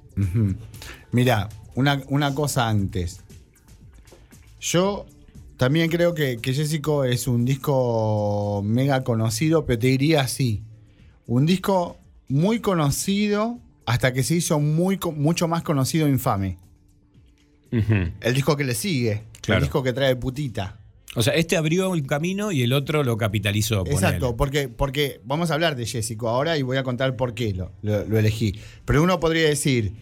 Mira, 1.11 1.49
una, 1.75 2.01
una 2.07 2.33
cosa 2.35 2.69
antes. 2.69 3.21
Yo 4.59 5.05
también 5.57 5.89
creo 5.89 6.13
que, 6.13 6.37
que 6.37 6.53
Jessico 6.53 7.03
es 7.03 7.27
un 7.27 7.45
disco 7.45 8.61
mega 8.63 9.03
conocido, 9.03 9.65
pero 9.65 9.79
te 9.79 9.87
diría 9.87 10.21
así. 10.21 10.63
Un 11.27 11.45
disco 11.45 11.97
muy 12.27 12.59
conocido 12.59 13.59
hasta 13.85 14.13
que 14.13 14.23
se 14.23 14.35
hizo 14.35 14.59
muy, 14.59 14.99
mucho 15.15 15.47
más 15.47 15.63
conocido 15.63 16.07
Infame. 16.07 16.57
El 17.71 18.33
disco 18.33 18.55
que 18.55 18.63
le 18.63 18.73
sigue, 18.73 19.23
Claro. 19.41 19.59
el 19.59 19.63
disco 19.65 19.83
que 19.83 19.91
trae 19.93 20.15
Putita. 20.15 20.79
O 21.17 21.21
sea, 21.21 21.33
este 21.33 21.55
abrió 21.57 21.93
el 21.93 22.05
camino 22.07 22.51
y 22.51 22.61
el 22.61 22.73
otro 22.73 23.03
lo 23.03 23.17
capitalizó. 23.17 23.85
Exacto, 23.85 24.35
porque, 24.35 24.67
porque 24.69 25.21
vamos 25.25 25.51
a 25.51 25.53
hablar 25.55 25.75
de 25.75 25.85
Jessico 25.85 26.29
ahora 26.29 26.57
y 26.57 26.61
voy 26.61 26.77
a 26.77 26.83
contar 26.83 27.15
por 27.15 27.33
qué 27.33 27.53
lo, 27.53 27.71
lo- 27.81 28.05
lo 28.05 28.17
elegí. 28.19 28.59
Pero 28.85 29.03
uno 29.03 29.19
podría 29.19 29.47
decir, 29.47 29.93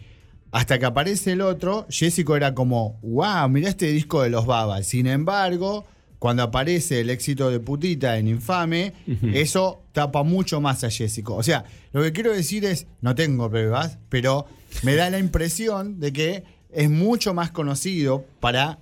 hasta 0.51 0.77
que 0.79 0.85
aparece 0.85 1.31
el 1.33 1.41
otro, 1.41 1.85
Jessico 1.89 2.35
era 2.35 2.53
como, 2.53 2.99
wow, 3.03 3.47
mirá 3.49 3.69
este 3.69 3.91
disco 3.91 4.21
de 4.23 4.29
los 4.29 4.45
Babas. 4.45 4.85
Sin 4.87 5.07
embargo, 5.07 5.85
cuando 6.23 6.41
aparece 6.43 7.01
el 7.01 7.09
éxito 7.09 7.49
de 7.49 7.59
Putita 7.59 8.17
en 8.17 8.29
Infame, 8.29 8.93
eso 9.33 9.83
tapa 9.91 10.23
mucho 10.23 10.61
más 10.61 10.85
a 10.85 10.89
Jessico. 10.89 11.35
O 11.35 11.43
sea, 11.43 11.65
lo 11.91 12.01
que 12.01 12.13
quiero 12.13 12.31
decir 12.31 12.63
es, 12.63 12.87
no 13.01 13.13
tengo 13.13 13.49
pruebas, 13.49 13.97
pero 14.07 14.45
me 14.83 14.95
da 14.95 15.09
la 15.09 15.19
impresión 15.19 15.99
de 15.99 16.13
que 16.13 16.43
es 16.71 16.89
mucho 16.89 17.33
más 17.33 17.51
conocido 17.51 18.25
para 18.39 18.79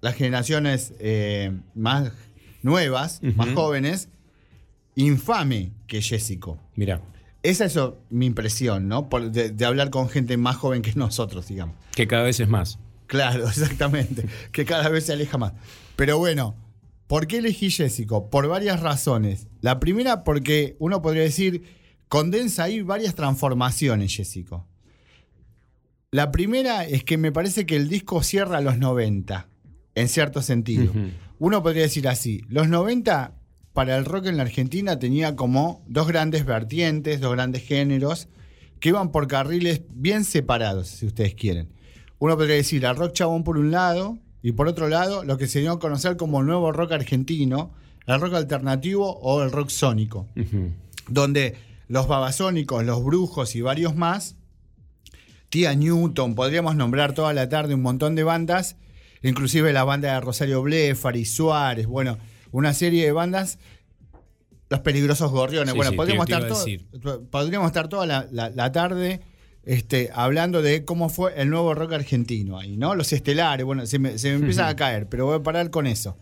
las 0.00 0.14
generaciones 0.14 0.92
eh, 1.00 1.50
más 1.74 2.12
nuevas, 2.62 3.20
más 3.34 3.48
jóvenes, 3.52 4.08
infame 4.94 5.72
que 5.88 6.00
Jessico. 6.02 6.56
Mira, 6.76 7.00
Esa 7.42 7.64
es 7.64 7.76
mi 8.10 8.26
impresión, 8.26 8.86
¿no? 8.86 9.08
Por- 9.08 9.32
de, 9.32 9.50
de 9.50 9.64
hablar 9.64 9.90
con 9.90 10.08
gente 10.08 10.36
más 10.36 10.54
joven 10.54 10.82
que 10.82 10.92
nosotros, 10.94 11.48
digamos. 11.48 11.74
que 11.96 12.06
cada 12.06 12.22
vez 12.22 12.38
es 12.38 12.48
más. 12.48 12.78
Claro, 13.10 13.48
exactamente. 13.48 14.24
que 14.52 14.64
cada 14.64 14.88
vez 14.88 15.06
se 15.06 15.12
aleja 15.12 15.36
más. 15.36 15.52
Pero 15.96 16.16
bueno, 16.16 16.54
¿por 17.08 17.26
qué 17.26 17.38
elegí 17.38 17.70
Jessico? 17.70 18.30
Por 18.30 18.46
varias 18.46 18.80
razones. 18.80 19.48
La 19.60 19.80
primera, 19.80 20.22
porque 20.22 20.76
uno 20.78 21.02
podría 21.02 21.24
decir, 21.24 21.64
condensa 22.08 22.64
ahí 22.64 22.82
varias 22.82 23.16
transformaciones, 23.16 24.14
Jessico. 24.14 24.66
La 26.12 26.30
primera 26.30 26.84
es 26.84 27.02
que 27.02 27.18
me 27.18 27.32
parece 27.32 27.66
que 27.66 27.76
el 27.76 27.88
disco 27.88 28.22
cierra 28.22 28.58
a 28.58 28.60
los 28.60 28.78
90, 28.78 29.48
en 29.96 30.08
cierto 30.08 30.40
sentido. 30.40 30.92
Uno 31.40 31.62
podría 31.64 31.82
decir 31.82 32.06
así, 32.06 32.44
los 32.48 32.68
90 32.68 33.34
para 33.72 33.96
el 33.96 34.04
rock 34.04 34.26
en 34.26 34.36
la 34.36 34.44
Argentina 34.44 34.98
tenía 35.00 35.34
como 35.34 35.84
dos 35.88 36.06
grandes 36.06 36.44
vertientes, 36.44 37.20
dos 37.20 37.32
grandes 37.32 37.64
géneros, 37.64 38.28
que 38.78 38.90
iban 38.90 39.10
por 39.10 39.26
carriles 39.26 39.82
bien 39.90 40.24
separados, 40.24 40.88
si 40.88 41.06
ustedes 41.06 41.34
quieren. 41.34 41.79
Uno 42.20 42.36
podría 42.36 42.54
decir 42.54 42.86
al 42.86 42.96
rock 42.96 43.12
chabón 43.12 43.42
por 43.42 43.58
un 43.58 43.72
lado, 43.72 44.16
y 44.42 44.52
por 44.52 44.68
otro 44.68 44.88
lado, 44.88 45.24
lo 45.24 45.36
que 45.36 45.48
se 45.48 45.60
dio 45.60 45.72
a 45.72 45.78
conocer 45.80 46.16
como 46.16 46.40
el 46.40 46.46
nuevo 46.46 46.70
rock 46.70 46.92
argentino, 46.92 47.72
el 48.06 48.20
rock 48.20 48.34
alternativo 48.34 49.18
o 49.20 49.42
el 49.42 49.50
rock 49.50 49.68
sónico. 49.70 50.26
Donde 51.08 51.56
los 51.88 52.06
babasónicos, 52.06 52.84
los 52.84 53.02
brujos 53.04 53.56
y 53.56 53.62
varios 53.62 53.96
más, 53.96 54.36
Tía 55.48 55.74
Newton, 55.74 56.34
podríamos 56.36 56.76
nombrar 56.76 57.12
toda 57.12 57.32
la 57.32 57.48
tarde 57.48 57.74
un 57.74 57.82
montón 57.82 58.14
de 58.14 58.22
bandas, 58.22 58.76
inclusive 59.22 59.72
la 59.72 59.82
banda 59.84 60.14
de 60.14 60.20
Rosario 60.20 60.62
Blefari, 60.62 61.24
Suárez, 61.24 61.86
bueno, 61.86 62.18
una 62.52 62.72
serie 62.72 63.04
de 63.04 63.12
bandas, 63.12 63.58
Los 64.68 64.80
Peligrosos 64.80 65.32
Gorriones. 65.32 65.72
Sí, 65.72 65.76
bueno, 65.76 65.90
sí, 65.90 65.96
podríamos, 65.96 66.28
estar 66.28 66.42
todo- 67.02 67.24
podríamos 67.30 67.66
estar 67.66 67.88
toda 67.88 68.06
la, 68.06 68.28
la- 68.30 68.50
la 68.50 68.70
tarde 68.70 69.20
este, 69.64 70.10
hablando 70.14 70.62
de 70.62 70.84
cómo 70.84 71.08
fue 71.08 71.40
el 71.40 71.50
nuevo 71.50 71.74
rock 71.74 71.92
argentino 71.92 72.58
ahí, 72.58 72.76
¿no? 72.76 72.94
Los 72.94 73.12
estelares, 73.12 73.64
bueno, 73.66 73.86
se 73.86 73.98
me, 73.98 74.18
se 74.18 74.30
me 74.30 74.36
empiezan 74.36 74.68
a 74.68 74.76
caer, 74.76 75.08
pero 75.08 75.26
voy 75.26 75.36
a 75.36 75.42
parar 75.42 75.70
con 75.70 75.86
eso. 75.86 76.16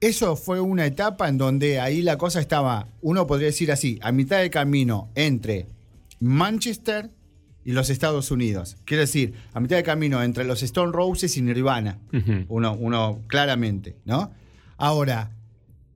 Eso 0.00 0.36
fue 0.36 0.60
una 0.60 0.84
etapa 0.84 1.28
en 1.28 1.38
donde 1.38 1.80
ahí 1.80 2.02
la 2.02 2.18
cosa 2.18 2.40
estaba, 2.40 2.88
uno 3.00 3.26
podría 3.26 3.46
decir 3.46 3.72
así, 3.72 3.98
a 4.02 4.12
mitad 4.12 4.40
de 4.40 4.50
camino 4.50 5.10
entre 5.14 5.66
Manchester 6.20 7.10
y 7.64 7.72
los 7.72 7.90
Estados 7.90 8.30
Unidos. 8.30 8.76
Quiero 8.84 9.00
decir, 9.00 9.34
a 9.52 9.60
mitad 9.60 9.76
de 9.76 9.82
camino 9.82 10.22
entre 10.22 10.44
los 10.44 10.62
Stone 10.62 10.92
Roses 10.92 11.36
y 11.36 11.42
Nirvana. 11.42 11.98
Uno, 12.48 12.74
uno 12.74 13.22
claramente, 13.26 13.96
¿no? 14.04 14.32
Ahora, 14.76 15.32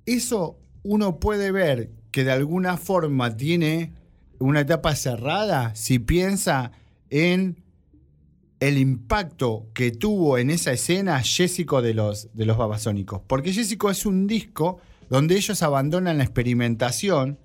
eso 0.07 0.59
uno 0.83 1.21
puede 1.21 1.53
ver 1.53 1.91
que 2.11 2.25
de 2.25 2.33
alguna 2.33 2.77
forma 2.77 3.37
tiene 3.37 3.93
una 4.41 4.61
etapa 4.61 4.97
cerrada 4.97 5.75
si 5.77 5.99
piensa 5.99 6.73
en 7.11 7.63
el 8.59 8.77
impacto 8.77 9.69
que 9.73 9.91
tuvo 9.91 10.39
en 10.39 10.51
esa 10.51 10.73
escena 10.73 11.23
Jessico 11.23 11.81
de 11.81 11.95
los, 11.95 12.35
de 12.35 12.47
los 12.47 12.59
Babasónicos. 12.59 13.23
Porque 13.27 13.53
Jessico 13.53 13.91
es 13.91 14.05
un 14.05 14.27
disco 14.27 14.81
donde 15.09 15.37
ellos 15.37 15.63
abandonan 15.63 16.19
la 16.19 16.25
experimentación, 16.25 17.39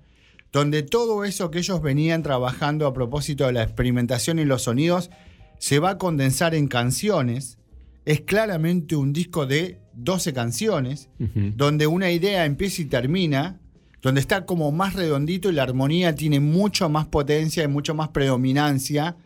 donde 0.52 0.82
todo 0.82 1.24
eso 1.24 1.50
que 1.50 1.58
ellos 1.58 1.82
venían 1.82 2.22
trabajando 2.22 2.86
a 2.86 2.94
propósito 2.94 3.46
de 3.46 3.52
la 3.52 3.62
experimentación 3.62 4.38
y 4.38 4.44
los 4.44 4.62
sonidos 4.62 5.10
se 5.58 5.78
va 5.78 5.90
a 5.90 5.98
condensar 5.98 6.54
en 6.54 6.68
canciones. 6.68 7.58
Es 8.04 8.20
claramente 8.20 8.94
un 8.94 9.12
disco 9.12 9.46
de 9.46 9.80
12 9.94 10.32
canciones, 10.32 11.08
donde 11.18 11.86
una 11.86 12.10
idea 12.10 12.44
empieza 12.44 12.82
y 12.82 12.84
termina, 12.84 13.58
donde 14.06 14.20
está 14.20 14.46
como 14.46 14.70
más 14.70 14.94
redondito 14.94 15.50
y 15.50 15.52
la 15.52 15.64
armonía 15.64 16.14
tiene 16.14 16.38
mucho 16.38 16.88
más 16.88 17.06
potencia 17.06 17.64
y 17.64 17.68
mucho 17.68 17.92
más 17.94 18.08
predominancia 18.10 19.16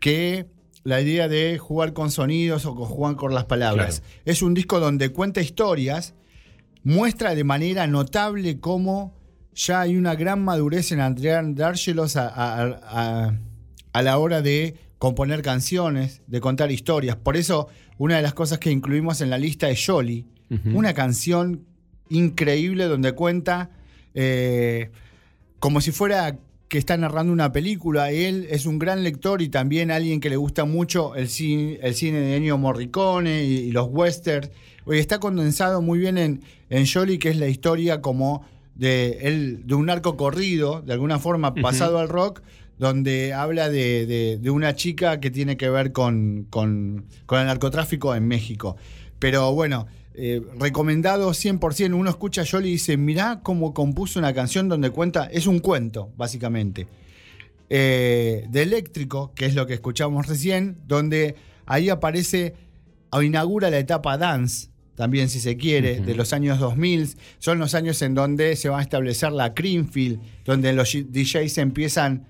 que 0.00 0.46
la 0.84 1.00
idea 1.00 1.28
de 1.28 1.58
jugar 1.58 1.92
con 1.92 2.10
sonidos 2.10 2.66
o 2.66 2.74
con 2.74 2.86
jugar 2.86 3.14
con 3.16 3.32
las 3.34 3.44
palabras. 3.44 4.00
Claro. 4.00 4.20
Es 4.24 4.42
un 4.42 4.54
disco 4.54 4.80
donde 4.80 5.10
cuenta 5.10 5.40
historias, 5.40 6.14
muestra 6.82 7.34
de 7.34 7.44
manera 7.44 7.86
notable 7.86 8.58
cómo 8.58 9.14
ya 9.54 9.82
hay 9.82 9.96
una 9.96 10.14
gran 10.16 10.42
madurez 10.44 10.90
en 10.92 11.00
Adrián 11.00 11.54
Dárgelos 11.54 12.16
a, 12.16 12.26
a- 12.28 12.80
a- 12.82 13.38
a 13.92 14.02
la 14.02 14.18
hora 14.18 14.42
de 14.42 14.74
componer 14.98 15.42
canciones, 15.42 16.22
de 16.26 16.40
contar 16.40 16.72
historias. 16.72 17.14
Por 17.16 17.36
eso, 17.36 17.68
una 17.98 18.16
de 18.16 18.22
las 18.22 18.34
cosas 18.34 18.58
que 18.58 18.70
incluimos 18.72 19.20
en 19.20 19.30
la 19.30 19.38
lista 19.38 19.68
es 19.70 19.84
Jolly, 19.86 20.26
una 20.74 20.92
canción 20.94 21.64
increíble 22.08 22.84
donde 22.84 23.12
cuenta 23.12 23.70
eh, 24.14 24.90
como 25.58 25.80
si 25.80 25.90
fuera 25.92 26.38
que 26.68 26.78
está 26.78 26.96
narrando 26.96 27.32
una 27.32 27.52
película. 27.52 28.10
Él 28.10 28.46
es 28.50 28.64
un 28.66 28.78
gran 28.78 29.02
lector 29.02 29.42
y 29.42 29.48
también 29.48 29.90
alguien 29.90 30.20
que 30.20 30.30
le 30.30 30.36
gusta 30.36 30.64
mucho 30.64 31.14
el 31.14 31.28
cine, 31.28 31.78
el 31.82 31.94
cine 31.94 32.18
de 32.20 32.36
Ennio 32.36 32.56
Morricone 32.58 33.44
y, 33.44 33.54
y 33.58 33.72
los 33.72 33.88
westerns. 33.90 34.50
Oye, 34.86 34.98
está 34.98 35.20
condensado 35.20 35.82
muy 35.82 35.98
bien 35.98 36.16
en, 36.18 36.40
en 36.70 36.86
Jolly, 36.86 37.18
que 37.18 37.28
es 37.28 37.36
la 37.36 37.46
historia 37.48 38.00
como 38.00 38.44
de, 38.74 39.18
él, 39.22 39.62
de 39.66 39.74
un 39.74 39.90
arco 39.90 40.16
corrido, 40.16 40.80
de 40.80 40.94
alguna 40.94 41.18
forma 41.18 41.54
pasado 41.62 41.98
al 41.98 42.08
rock, 42.08 42.40
donde 42.78 43.32
habla 43.34 43.68
de, 43.68 44.06
de- 44.06 44.38
de 44.40 44.50
una 44.50 44.74
chica 44.74 45.20
que 45.20 45.30
tiene 45.30 45.56
que 45.58 45.68
ver 45.68 45.92
con, 45.92 46.46
con- 46.50 47.04
con 47.26 47.38
el 47.40 47.46
narcotráfico 47.46 48.14
en 48.14 48.26
México. 48.26 48.76
Pero 49.18 49.52
bueno, 49.52 49.86
eh, 50.14 50.42
recomendado 50.58 51.30
100%. 51.30 51.94
Uno 51.94 52.10
escucha 52.10 52.42
a 52.42 52.46
Jolly 52.46 52.68
y 52.68 52.72
dice, 52.72 52.96
mirá 52.96 53.40
cómo 53.42 53.72
compuso 53.72 54.18
una 54.18 54.34
canción 54.34 54.68
donde 54.68 54.90
cuenta, 54.90 55.26
es 55.26 55.46
un 55.46 55.58
cuento, 55.58 56.12
básicamente. 56.16 56.86
Eh, 57.70 58.46
de 58.50 58.62
Eléctrico, 58.62 59.32
que 59.34 59.46
es 59.46 59.54
lo 59.54 59.66
que 59.66 59.74
escuchamos 59.74 60.26
recién, 60.26 60.78
donde 60.86 61.36
ahí 61.64 61.88
aparece 61.88 62.54
o 63.10 63.22
inaugura 63.22 63.70
la 63.70 63.78
etapa 63.78 64.18
dance, 64.18 64.68
también 64.94 65.28
si 65.30 65.40
se 65.40 65.56
quiere, 65.56 66.00
de 66.00 66.14
los 66.14 66.32
años 66.32 66.58
2000. 66.58 67.16
Son 67.38 67.58
los 67.58 67.74
años 67.74 68.00
en 68.02 68.14
donde 68.14 68.56
se 68.56 68.68
va 68.68 68.78
a 68.78 68.82
establecer 68.82 69.32
la 69.32 69.54
Creamfield, 69.54 70.20
donde 70.44 70.72
los 70.74 70.92
DJs 70.92 71.58
empiezan, 71.58 72.26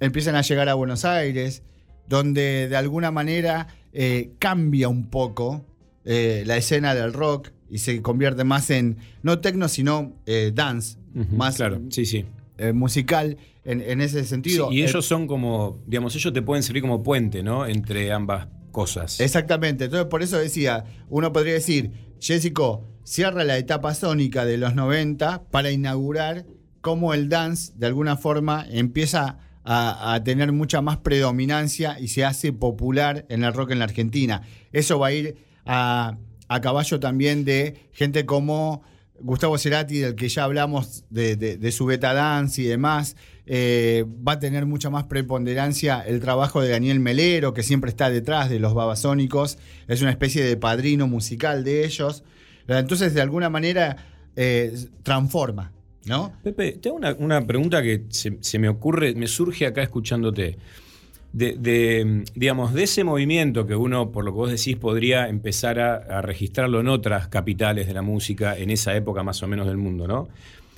empiezan 0.00 0.36
a 0.36 0.42
llegar 0.42 0.68
a 0.70 0.74
Buenos 0.74 1.04
Aires, 1.04 1.62
donde 2.08 2.68
de 2.68 2.76
alguna 2.76 3.10
manera 3.10 3.68
eh, 3.92 4.32
cambia 4.38 4.88
un 4.88 5.10
poco 5.10 5.66
eh, 6.10 6.42
la 6.46 6.56
escena 6.56 6.94
del 6.94 7.12
rock 7.12 7.50
y 7.68 7.80
se 7.80 8.00
convierte 8.00 8.42
más 8.42 8.70
en, 8.70 8.96
no 9.22 9.40
techno, 9.40 9.68
sino 9.68 10.16
eh, 10.24 10.52
dance, 10.54 10.96
más 11.12 11.56
claro, 11.56 11.82
sí, 11.90 12.06
sí. 12.06 12.24
eh, 12.56 12.72
musical 12.72 13.36
en, 13.62 13.82
en 13.82 14.00
ese 14.00 14.24
sentido. 14.24 14.70
Sí, 14.70 14.76
y 14.76 14.82
ellos 14.84 15.04
son 15.04 15.26
como, 15.26 15.82
digamos, 15.86 16.16
ellos 16.16 16.32
te 16.32 16.40
pueden 16.40 16.62
servir 16.62 16.80
como 16.80 17.02
puente, 17.02 17.42
¿no? 17.42 17.66
Entre 17.66 18.10
ambas 18.10 18.48
cosas. 18.72 19.20
Exactamente, 19.20 19.84
entonces 19.84 20.08
por 20.08 20.22
eso 20.22 20.38
decía, 20.38 20.86
uno 21.10 21.30
podría 21.30 21.52
decir, 21.52 21.90
Jessico 22.18 22.88
cierra 23.04 23.44
la 23.44 23.58
etapa 23.58 23.92
sónica 23.92 24.46
de 24.46 24.56
los 24.56 24.74
90 24.74 25.50
para 25.50 25.70
inaugurar 25.70 26.46
cómo 26.80 27.12
el 27.12 27.28
dance 27.28 27.74
de 27.76 27.84
alguna 27.84 28.16
forma 28.16 28.64
empieza 28.70 29.40
a, 29.62 30.14
a 30.14 30.24
tener 30.24 30.52
mucha 30.52 30.80
más 30.80 30.96
predominancia 30.96 32.00
y 32.00 32.08
se 32.08 32.24
hace 32.24 32.54
popular 32.54 33.26
en 33.28 33.44
el 33.44 33.52
rock 33.52 33.72
en 33.72 33.80
la 33.80 33.84
Argentina. 33.84 34.40
Eso 34.72 34.98
va 34.98 35.08
a 35.08 35.12
ir 35.12 35.47
a, 35.68 36.16
caballo 36.62 36.98
también 36.98 37.44
de 37.44 37.88
gente 37.92 38.26
como 38.26 38.82
Gustavo 39.20 39.58
Cerati, 39.58 39.98
del 39.98 40.14
que 40.14 40.28
ya 40.28 40.44
hablamos 40.44 41.04
de, 41.10 41.70
su 41.72 41.86
beta 41.86 42.14
dance 42.14 42.62
y 42.62 42.64
demás. 42.64 43.16
Eh, 43.50 44.04
va 44.26 44.32
a 44.32 44.38
tener 44.38 44.66
mucha 44.66 44.90
más 44.90 45.04
preponderancia 45.04 46.02
el 46.06 46.20
trabajo 46.20 46.60
de 46.60 46.68
Daniel 46.68 47.00
Melero, 47.00 47.54
que 47.54 47.62
siempre 47.62 47.90
está 47.90 48.10
detrás 48.10 48.50
de 48.50 48.58
los 48.58 48.74
babasónicos. 48.74 49.58
Es 49.86 50.02
una 50.02 50.10
especie 50.10 50.42
de 50.42 50.56
padrino 50.56 51.06
musical 51.06 51.64
de 51.64 51.84
ellos. 51.84 52.24
Entonces, 52.66 53.14
de 53.14 53.20
alguna 53.20 53.48
manera, 53.48 53.96
eh, 54.36 54.74
transforma. 55.02 55.72
¿No? 56.04 56.32
Pepe, 56.42 56.72
te 56.72 56.88
hago 56.88 56.96
una, 56.96 57.12
una 57.18 57.46
pregunta 57.46 57.82
que 57.82 58.06
se 58.08 58.58
me 58.58 58.70
ocurre, 58.70 59.14
me 59.14 59.26
surge 59.26 59.66
acá 59.66 59.82
escuchándote. 59.82 60.56
De, 61.32 61.52
de, 61.52 62.24
digamos, 62.34 62.72
de 62.72 62.84
ese 62.84 63.04
movimiento 63.04 63.66
que 63.66 63.76
uno, 63.76 64.10
por 64.10 64.24
lo 64.24 64.32
que 64.32 64.36
vos 64.36 64.50
decís, 64.50 64.76
podría 64.76 65.28
empezar 65.28 65.78
a, 65.78 66.22
registrarlo 66.22 66.80
en 66.80 66.88
otras 66.88 67.28
capitales 67.28 67.86
de 67.86 67.94
la 67.94 68.02
música 68.02 68.56
en 68.56 68.70
esa 68.70 68.96
época 68.96 69.22
más 69.22 69.42
o 69.42 69.46
menos 69.46 69.66
del 69.66 69.76
mundo, 69.76 70.08
¿no? 70.08 70.28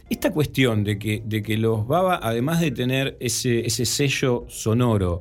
Esta 0.09 0.32
cuestión 0.32 0.82
de 0.82 0.98
que, 0.98 1.22
de 1.24 1.40
que 1.40 1.57
los 1.57 1.86
Baba, 1.86 2.18
además 2.20 2.61
de 2.61 2.72
tener 2.72 3.16
ese, 3.20 3.64
ese 3.64 3.86
sello 3.86 4.44
sonoro, 4.48 5.20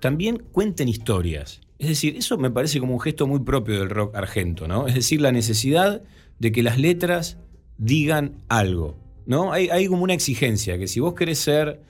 también 0.00 0.42
cuenten 0.50 0.88
historias. 0.88 1.60
Es 1.78 1.88
decir, 1.88 2.16
eso 2.16 2.38
me 2.38 2.50
parece 2.50 2.80
como 2.80 2.94
un 2.94 3.00
gesto 3.00 3.26
muy 3.26 3.40
propio 3.40 3.78
del 3.78 3.90
rock 3.90 4.14
argento, 4.16 4.66
¿no? 4.66 4.86
Es 4.86 4.94
decir, 4.94 5.20
la 5.20 5.32
necesidad 5.32 6.02
de 6.38 6.52
que 6.52 6.62
las 6.62 6.78
letras 6.78 7.36
digan 7.78 8.36
algo, 8.48 8.96
¿no? 9.26 9.52
Hay, 9.52 9.68
hay 9.68 9.86
como 9.86 10.04
una 10.04 10.14
exigencia, 10.14 10.78
que 10.78 10.88
si 10.88 11.00
vos 11.00 11.14
querés 11.14 11.38
ser 11.38 11.80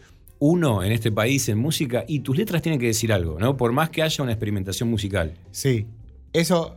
uno 0.46 0.82
en 0.82 0.92
este 0.92 1.10
país 1.10 1.48
en 1.48 1.56
música, 1.58 2.04
y 2.06 2.20
tus 2.20 2.36
letras 2.36 2.60
tienen 2.60 2.78
que 2.78 2.86
decir 2.86 3.12
algo, 3.14 3.38
¿no? 3.38 3.56
Por 3.56 3.72
más 3.72 3.88
que 3.88 4.02
haya 4.02 4.22
una 4.22 4.32
experimentación 4.32 4.90
musical. 4.90 5.32
Sí. 5.50 5.86
Eso. 6.34 6.76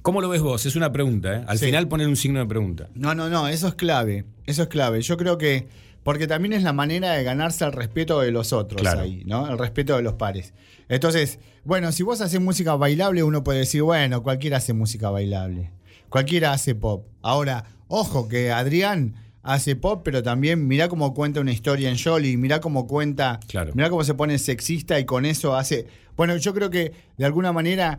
¿Cómo 0.00 0.22
lo 0.22 0.28
ves 0.30 0.40
vos? 0.40 0.64
Es 0.64 0.74
una 0.74 0.90
pregunta, 0.90 1.36
¿eh? 1.38 1.44
Al 1.46 1.58
Sí. 1.58 1.66
final 1.66 1.86
poner 1.86 2.08
un 2.08 2.16
signo 2.16 2.38
de 2.40 2.46
pregunta. 2.46 2.88
No, 2.94 3.14
no, 3.14 3.28
no, 3.28 3.46
eso 3.48 3.68
es 3.68 3.74
clave. 3.74 4.24
Eso 4.46 4.62
es 4.62 4.68
clave. 4.68 5.02
Yo 5.02 5.16
creo 5.18 5.36
que. 5.36 5.68
Porque 6.02 6.26
también 6.26 6.52
es 6.54 6.62
la 6.62 6.72
manera 6.74 7.12
de 7.12 7.24
ganarse 7.24 7.64
el 7.64 7.72
respeto 7.72 8.20
de 8.20 8.30
los 8.30 8.52
otros 8.52 8.80
Claro. 8.80 9.00
ahí, 9.02 9.22
¿no? 9.26 9.50
El 9.50 9.58
respeto 9.58 9.96
de 9.96 10.02
los 10.02 10.14
pares. 10.14 10.52
Entonces, 10.88 11.38
bueno, 11.64 11.92
si 11.92 12.02
vos 12.02 12.20
haces 12.20 12.40
música 12.40 12.74
bailable, 12.76 13.22
uno 13.22 13.42
puede 13.42 13.60
decir, 13.60 13.82
bueno, 13.82 14.22
cualquiera 14.22 14.58
hace 14.58 14.72
música 14.74 15.08
bailable. 15.10 15.70
Cualquiera 16.10 16.52
hace 16.52 16.74
pop. 16.74 17.06
Ahora, 17.22 17.64
ojo, 17.88 18.28
que 18.28 18.50
Adrián 18.52 19.14
hace 19.44 19.76
pop, 19.76 20.00
pero 20.04 20.22
también 20.22 20.66
mirá 20.66 20.88
cómo 20.88 21.14
cuenta 21.14 21.40
una 21.40 21.52
historia 21.52 21.90
en 21.90 21.98
Jolly, 21.98 22.36
mirá 22.36 22.60
cómo 22.60 22.86
cuenta, 22.86 23.38
Claro. 23.46 23.72
mirá 23.74 23.90
cómo 23.90 24.02
se 24.02 24.14
pone 24.14 24.38
sexista 24.38 24.98
y 24.98 25.04
con 25.04 25.26
eso 25.26 25.54
hace. 25.54 25.86
Bueno, 26.16 26.36
yo 26.36 26.54
creo 26.54 26.70
que 26.70 26.92
de 27.18 27.24
alguna 27.24 27.52
manera 27.52 27.98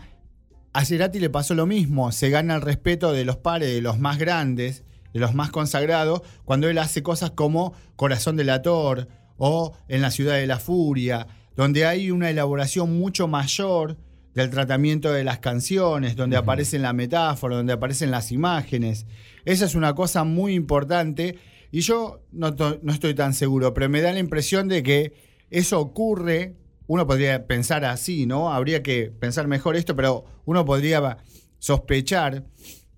a 0.73 0.83
Cerati 0.83 1.19
le 1.19 1.29
pasó 1.29 1.53
lo 1.53 1.65
mismo, 1.65 2.11
se 2.11 2.29
gana 2.29 2.55
el 2.55 2.61
respeto 2.61 3.13
de 3.13 3.23
los 3.23 3.37
pares, 3.37 3.69
de 3.73 3.81
los 3.81 3.99
más 3.99 4.17
grandes, 4.17 4.83
de 5.13 5.19
los 5.21 5.33
más 5.33 5.49
consagrados, 5.51 6.21
cuando 6.43 6.67
él 6.67 6.77
hace 6.77 7.01
cosas 7.03 7.31
como 7.31 7.73
Corazón 7.95 8.35
del 8.35 8.49
Ator 8.49 9.07
o 9.37 9.73
En 9.87 10.01
la 10.01 10.11
Ciudad 10.11 10.35
de 10.35 10.47
la 10.47 10.59
Furia, 10.59 11.27
donde 11.55 11.85
hay 11.85 12.11
una 12.11 12.29
elaboración 12.29 12.97
mucho 12.97 13.27
mayor 13.27 13.97
del 14.33 14.49
tratamiento 14.49 15.13
de 15.13 15.23
las 15.23 15.39
canciones, 15.39 16.17
donde 16.17 16.35
aparecen 16.35 16.81
la 16.81 16.91
metáfora, 16.91 17.55
donde 17.55 17.71
aparecen 17.71 18.11
las 18.11 18.33
imágenes. 18.33 19.05
Esa 19.45 19.65
es 19.65 19.75
una 19.75 19.95
cosa 19.95 20.23
muy 20.23 20.53
importante 20.53 21.37
y 21.71 21.81
yo 21.81 22.21
no, 22.31 22.55
no 22.81 22.93
estoy 22.93 23.13
tan 23.13 23.33
seguro, 23.33 23.73
pero 23.73 23.89
me 23.89 24.01
da 24.01 24.11
la 24.11 24.19
impresión 24.19 24.67
de 24.67 24.83
que 24.83 25.13
eso 25.49 25.79
ocurre, 25.79 26.55
uno 26.87 27.07
podría 27.07 27.47
pensar 27.47 27.85
así, 27.85 28.25
¿no? 28.25 28.51
Habría 28.51 28.83
que 28.83 29.11
pensar 29.19 29.47
mejor 29.47 29.75
esto, 29.75 29.95
pero 29.95 30.25
uno 30.45 30.65
podría 30.65 31.17
sospechar 31.59 32.45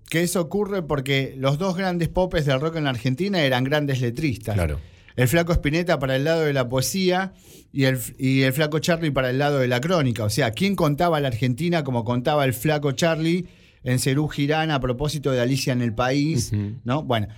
que 0.08 0.22
eso 0.22 0.40
ocurre 0.40 0.82
porque 0.82 1.34
los 1.36 1.58
dos 1.58 1.76
grandes 1.76 2.08
popes 2.08 2.46
del 2.46 2.60
rock 2.60 2.76
en 2.76 2.84
la 2.84 2.90
Argentina 2.90 3.42
eran 3.42 3.64
grandes 3.64 4.00
letristas. 4.00 4.54
Claro. 4.54 4.80
El 5.16 5.26
flaco 5.28 5.52
Spinetta 5.52 5.98
para 5.98 6.16
el 6.16 6.24
lado 6.24 6.42
de 6.42 6.52
la 6.52 6.68
poesía 6.68 7.32
y 7.72 7.84
el, 7.84 7.98
y 8.18 8.42
el 8.42 8.52
flaco 8.52 8.78
Charlie 8.78 9.10
para 9.10 9.30
el 9.30 9.38
lado 9.38 9.58
de 9.58 9.66
la 9.66 9.80
crónica. 9.80 10.24
O 10.24 10.30
sea, 10.30 10.52
¿quién 10.52 10.76
contaba 10.76 11.20
la 11.20 11.28
Argentina 11.28 11.82
como 11.82 12.04
contaba 12.04 12.44
el 12.44 12.54
flaco 12.54 12.92
Charlie 12.92 13.46
en 13.88 13.98
Cerú 13.98 14.28
Girán 14.28 14.70
a 14.70 14.80
propósito 14.80 15.30
de 15.32 15.40
Alicia 15.40 15.72
en 15.72 15.80
el 15.80 15.94
País? 15.94 16.52
¿No? 16.84 17.02
Bueno, 17.02 17.28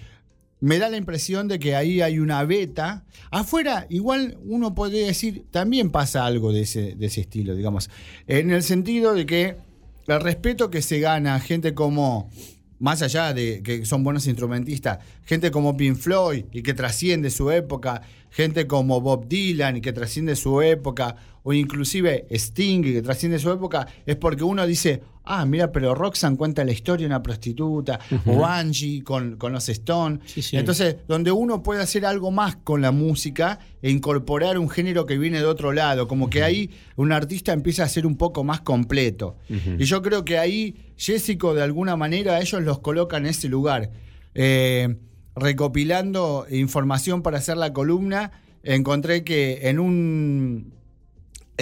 me 0.61 0.79
da 0.79 0.91
la 0.91 0.97
impresión 0.97 1.47
de 1.47 1.59
que 1.59 1.77
ahí 1.77 2.01
hay 2.01 2.19
una 2.19 2.45
beta. 2.45 3.05
Afuera, 3.31 3.87
igual 3.89 4.37
uno 4.45 4.75
podría 4.75 5.07
decir, 5.07 5.45
también 5.51 5.91
pasa 5.91 6.27
algo 6.27 6.53
de 6.53 6.63
ese, 6.63 6.97
de 6.97 7.07
ese 7.07 7.23
estilo, 7.23 7.55
digamos. 7.55 7.89
En 8.27 8.51
el 8.51 8.63
sentido 8.63 9.15
de 9.15 9.27
que 9.27 9.57
el 10.07 10.21
respeto 10.21 10.71
que 10.71 10.83
se 10.83 10.99
gana 10.99 11.39
gente 11.39 11.73
como, 11.73 12.31
más 12.81 13.01
allá 13.01 13.33
de 13.33 13.63
que 13.63 13.87
son 13.87 14.03
buenos 14.03 14.27
instrumentistas, 14.27 14.99
gente 15.25 15.53
como 15.53 15.77
Pink 15.77 15.97
Floyd 15.97 16.47
y 16.53 16.63
que 16.63 16.75
trasciende 16.75 17.31
su 17.31 17.51
época, 17.53 18.03
gente 18.31 18.67
como 18.67 19.01
Bob 19.01 19.29
Dylan 19.29 19.77
y 19.77 19.81
que 19.81 19.93
trasciende 19.93 20.35
su 20.35 20.61
época, 20.63 21.17
o 21.43 21.53
inclusive 21.53 22.27
Sting 22.31 22.81
y 22.81 22.93
que 22.93 23.03
trasciende 23.03 23.39
su 23.39 23.51
época, 23.51 23.87
es 24.05 24.17
porque 24.17 24.45
uno 24.45 24.67
dice, 24.67 25.03
ah, 25.31 25.47
mira, 25.47 25.71
pero 25.71 25.95
Roxanne 25.95 26.37
cuenta 26.37 26.65
la 26.65 26.73
historia 26.73 27.05
de 27.05 27.15
una 27.15 27.23
prostituta, 27.23 28.01
o 28.27 28.45
Angie 28.45 29.03
con, 29.03 29.37
con 29.37 29.53
los 29.53 29.69
Stones. 29.69 30.21
sí. 30.27 30.57
Entonces, 30.57 30.97
donde 31.07 31.31
uno 31.31 31.63
puede 31.63 31.83
hacer 31.83 32.05
algo 32.05 32.31
más 32.31 32.57
con 32.57 32.83
la 32.83 32.91
música 32.91 33.61
e 33.81 33.91
incorporar 33.91 34.59
un 34.59 34.69
género 34.69 35.07
que 35.07 35.19
viene 35.19 35.39
de 35.39 35.47
otro 35.47 35.73
lado, 35.73 36.09
como 36.09 36.29
que 36.29 36.43
ahí 36.43 36.71
un 36.97 37.13
artista 37.13 37.53
empieza 37.53 37.85
a 37.85 37.89
ser 37.89 38.07
un 38.07 38.17
poco 38.17 38.45
más 38.45 38.61
completo. 38.61 39.37
Y 39.49 39.85
yo 39.85 40.03
creo 40.03 40.25
que 40.25 40.39
ahí 40.39 40.75
Jessico, 40.97 41.55
de 41.55 41.63
alguna 41.63 41.97
manera, 41.97 42.41
ellos 42.41 42.63
los 42.63 42.81
colocan 42.81 43.25
en 43.25 43.31
ese 43.31 43.49
lugar. 43.49 43.91
Eh, 44.35 44.97
recopilando 45.35 46.47
información 46.51 47.23
para 47.23 47.39
hacer 47.39 47.57
la 47.57 47.73
columna, 47.73 48.33
encontré 48.63 49.25
que 49.25 49.69
en 49.69 49.79
un 49.79 50.75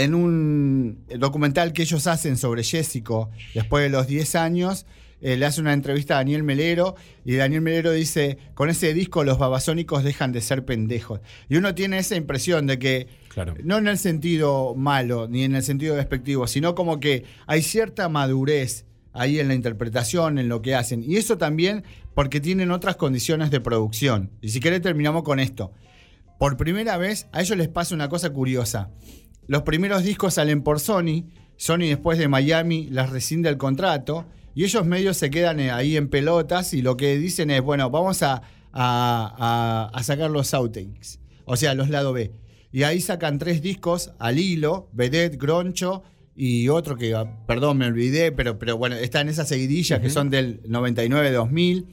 en 0.03 0.14
un 0.14 1.05
documental 1.18 1.72
que 1.72 1.82
ellos 1.82 2.07
hacen 2.07 2.36
sobre 2.36 2.62
Jessico, 2.64 3.30
después 3.55 3.84
de 3.84 3.90
los 3.90 4.07
10 4.07 4.34
años, 4.34 4.86
eh, 5.20 5.36
le 5.36 5.46
hace 5.46 5.61
una 5.61 5.72
entrevista 5.72 6.14
a 6.14 6.18
Daniel 6.18 6.44
Melero 6.44 6.94
y 7.24 7.34
Daniel 7.34 7.61
Melero 7.62 7.90
dice, 7.90 8.38
con 8.55 8.70
ese 8.70 8.94
disco 8.94 9.24
los 9.24 9.38
babasónicos 9.38 10.05
dejan 10.05 10.30
de 10.30 10.40
ser 10.40 10.64
pendejos. 10.64 11.20
Y 11.49 11.57
uno 11.57 11.74
tiene 11.74 11.99
esa 11.99 12.14
impresión 12.16 12.66
de 12.66 12.78
que, 12.78 13.09
Claro. 13.28 13.55
no 13.64 13.78
en 13.78 13.88
el 13.88 13.99
sentido 13.99 14.74
malo, 14.76 15.26
ni 15.28 15.42
en 15.44 15.55
el 15.57 15.62
sentido 15.62 15.96
despectivo, 15.96 16.46
sino 16.46 16.74
como 16.76 17.01
que 17.01 17.24
hay 17.46 17.62
cierta 17.62 18.09
madurez 18.09 18.84
ahí 19.12 19.40
en 19.40 19.49
la 19.49 19.55
interpretación, 19.55 20.38
en 20.38 20.49
lo 20.49 20.62
que 20.62 20.76
hacen. 20.76 21.03
Y 21.03 21.16
eso 21.16 21.36
también 21.38 21.82
porque 22.14 22.40
tienen 22.40 22.70
otras 22.70 22.94
condiciones 22.94 23.51
de 23.51 23.61
producción. 23.61 24.30
Y 24.40 24.51
si 24.51 24.61
querés 24.61 24.82
terminamos 24.82 25.24
con 25.24 25.40
esto. 25.40 25.72
Por 26.38 26.57
primera 26.57 26.96
vez, 26.99 27.26
a 27.32 27.40
ellos 27.40 27.57
les 27.59 27.66
pasa 27.68 27.96
una 27.96 28.09
cosa 28.09 28.30
curiosa. 28.30 28.90
Los 29.49 29.62
primeros 29.62 30.05
discos 30.05 30.34
salen 30.34 30.62
por 30.62 30.78
Sony, 30.78 31.24
Sony 31.57 31.88
después 31.88 32.18
de 32.18 32.28
Miami 32.28 32.86
las 32.90 33.11
rescinde 33.11 33.49
el 33.49 33.57
contrato 33.59 34.24
y 34.55 34.62
ellos 34.64 34.86
medios 34.86 35.16
se 35.16 35.30
quedan 35.30 35.59
eh, 35.59 35.70
ahí 35.72 35.96
en 35.96 36.09
pelotas 36.09 36.72
y 36.74 36.82
lo 36.82 36.96
que 36.96 37.16
dicen 37.18 37.51
es, 37.51 37.61
bueno, 37.62 37.90
vamos 37.90 38.22
a, 38.22 38.34
a- 38.34 38.40
a- 38.72 39.90
a 39.92 40.03
sacar 40.05 40.30
los 40.30 40.55
outtakes, 40.55 41.18
o 41.46 41.57
sea, 41.57 41.74
los 41.74 41.88
lado 41.90 42.12
B. 42.12 42.30
Y 42.70 42.82
ahí 42.84 43.01
sacan 43.01 43.38
tres 43.38 43.61
discos 43.62 44.12
al 44.18 44.38
hilo, 44.38 44.88
Vedette, 44.92 45.36
Groncho 45.40 46.03
y 46.36 46.68
otro 46.68 46.96
que, 46.96 47.14
ah, 47.14 47.24
perdón, 47.46 47.78
me 47.78 47.86
olvidé, 47.86 48.30
pero, 48.30 48.59
pero 48.59 48.76
bueno, 48.76 48.94
está 48.96 49.20
en 49.22 49.28
esa 49.30 49.44
seguidilla 49.46 50.01
que 50.01 50.11
son 50.11 50.28
del 50.30 50.62
99-2000. 50.64 51.86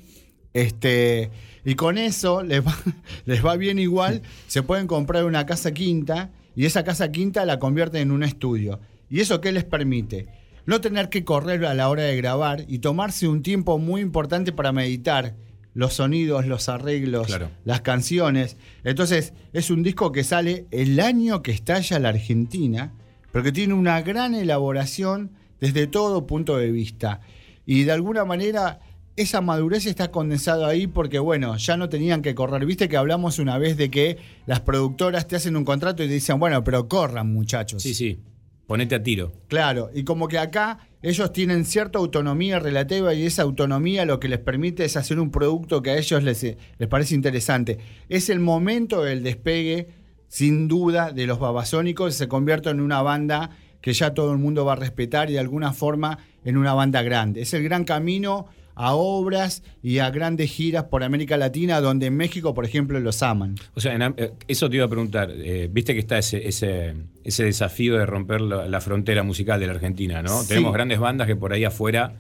Este, 0.54 1.32
y 1.66 1.76
con 1.76 1.98
eso 1.98 2.44
les 2.44 2.66
va, 2.66 2.76
les 3.26 3.44
va 3.46 3.56
bien 3.58 3.80
igual. 3.80 4.22
Se 4.48 4.64
pueden 4.64 4.88
comprar 4.88 5.26
una 5.26 5.46
casa 5.46 5.72
quinta 5.74 6.32
y 6.56 6.66
esa 6.66 6.84
casa 6.84 7.12
quinta 7.12 7.46
la 7.46 7.60
convierten 7.60 8.02
en 8.02 8.12
un 8.12 8.24
estudio. 8.24 8.80
¿Y 9.10 9.20
eso 9.20 9.42
qué 9.42 9.52
les 9.52 9.64
permite? 9.64 10.28
No 10.66 10.82
tener 10.82 11.10
que 11.10 11.24
correr 11.24 11.66
a 11.66 11.74
la 11.74 11.90
hora 11.90 12.04
de 12.04 12.18
grabar 12.18 12.66
y 12.68 12.80
tomarse 12.80 13.28
un 13.28 13.44
tiempo 13.44 13.78
muy 13.78 14.02
importante 14.02 14.52
para 14.52 14.72
meditar 14.72 15.36
los 15.74 15.94
sonidos, 15.96 16.46
los 16.48 16.70
arreglos, 16.70 17.28
Claro. 17.28 17.52
las 17.66 17.82
canciones. 17.82 18.58
Entonces, 18.84 19.34
es 19.54 19.70
un 19.70 19.84
disco 19.84 20.12
que 20.12 20.24
sale 20.24 20.66
el 20.72 21.00
año 21.00 21.44
que 21.44 21.52
estalla 21.52 22.00
la 22.00 22.10
Argentina, 22.10 22.94
pero 23.32 23.44
que 23.44 23.52
tiene 23.52 23.74
una 23.74 24.02
gran 24.02 24.34
elaboración 24.34 25.32
desde 25.60 25.86
todo 25.88 26.26
punto 26.26 26.58
de 26.58 26.72
vista. 26.72 27.20
Y 27.66 27.84
de 27.84 27.92
alguna 27.92 28.24
manera 28.26 28.80
esa 29.16 29.42
madurez 29.42 29.86
está 29.86 30.12
condensada 30.12 30.68
ahí 30.68 30.88
porque, 30.88 31.20
bueno, 31.20 31.56
ya 31.58 31.78
no 31.78 31.88
tenían 31.88 32.22
que 32.22 32.36
correr. 32.36 32.66
Viste 32.66 32.90
que 32.90 32.98
hablamos 32.98 33.40
una 33.40 33.58
vez 33.58 33.78
de 33.78 33.90
que 33.90 34.18
las 34.46 34.60
productoras 34.60 35.28
te 35.28 35.38
hacen 35.38 35.56
un 35.56 35.64
contrato 35.64 36.04
y 36.04 36.08
te 36.08 36.14
dicen, 36.14 36.40
bueno, 36.40 36.64
pero 36.64 36.88
corran 36.88 37.32
muchachos. 37.32 37.82
Sí, 37.82 37.94
sí. 37.94 38.20
Ponete 38.68 38.96
a 38.96 39.04
tiro. 39.04 39.32
Claro, 39.48 39.92
y 39.94 40.04
como 40.04 40.28
que 40.28 40.40
acá 40.40 40.80
ellos 41.04 41.32
tienen 41.32 41.66
cierta 41.66 42.00
autonomía 42.00 42.58
relativa 42.58 43.14
y 43.14 43.24
esa 43.24 43.44
autonomía 43.44 44.06
lo 44.06 44.20
que 44.20 44.28
les 44.28 44.40
permite 44.40 44.86
es 44.86 44.98
hacer 44.98 45.20
un 45.20 45.30
producto 45.30 45.84
que 45.84 45.92
a 45.92 45.98
ellos 45.98 46.24
les, 46.24 46.44
les 46.44 46.90
parece 46.90 47.14
interesante. 47.14 47.78
Es 48.10 48.30
el 48.30 48.40
momento 48.40 49.04
del 49.04 49.22
despegue, 49.22 49.90
sin 50.28 50.68
duda, 50.68 51.12
de 51.12 51.28
los 51.28 51.40
babasónicos, 51.40 52.16
se 52.16 52.28
convierte 52.28 52.72
en 52.72 52.82
una 52.82 53.04
banda 53.04 53.52
que 53.82 53.94
ya 53.94 54.16
todo 54.16 54.32
el 54.32 54.40
mundo 54.40 54.66
va 54.66 54.74
a 54.74 54.78
respetar 54.78 55.30
y 55.30 55.34
de 55.34 55.40
alguna 55.40 55.72
forma 55.72 56.18
en 56.44 56.58
una 56.58 56.74
banda 56.74 57.04
grande. 57.04 57.44
Es 57.44 57.54
el 57.54 57.64
gran 57.64 57.86
camino 57.86 58.48
a 58.76 58.94
obras 58.94 59.64
y 59.82 60.00
a 60.00 60.10
grandes 60.10 60.52
giras 60.52 60.86
por 60.86 61.04
América 61.04 61.38
Latina, 61.38 61.82
donde 61.82 62.08
en 62.08 62.18
México, 62.18 62.54
por 62.54 62.66
ejemplo, 62.66 63.00
los 63.00 63.24
aman. 63.24 63.56
O 63.74 63.80
sea, 63.82 63.94
en 63.96 64.02
eh, 64.18 64.34
eso 64.48 64.70
te 64.70 64.76
iba 64.76 64.86
a 64.86 64.90
preguntar. 64.90 65.32
eh, 65.34 65.70
Viste 65.72 65.94
que 65.94 66.00
está 66.00 66.18
ese, 66.18 66.48
ese, 66.48 66.94
ese 67.24 67.46
desafío 67.46 67.98
de 67.98 68.06
romper 68.06 68.42
la, 68.42 68.68
la 68.68 68.82
frontera 68.82 69.24
musical 69.24 69.60
de 69.60 69.68
la 69.68 69.74
Argentina, 69.74 70.22
¿no? 70.22 70.42
Sí. 70.42 70.50
Tenemos 70.50 70.74
grandes 70.74 71.00
bandas 71.00 71.26
que 71.28 71.36
por 71.36 71.54
ahí 71.54 71.64
afuera 71.64 72.14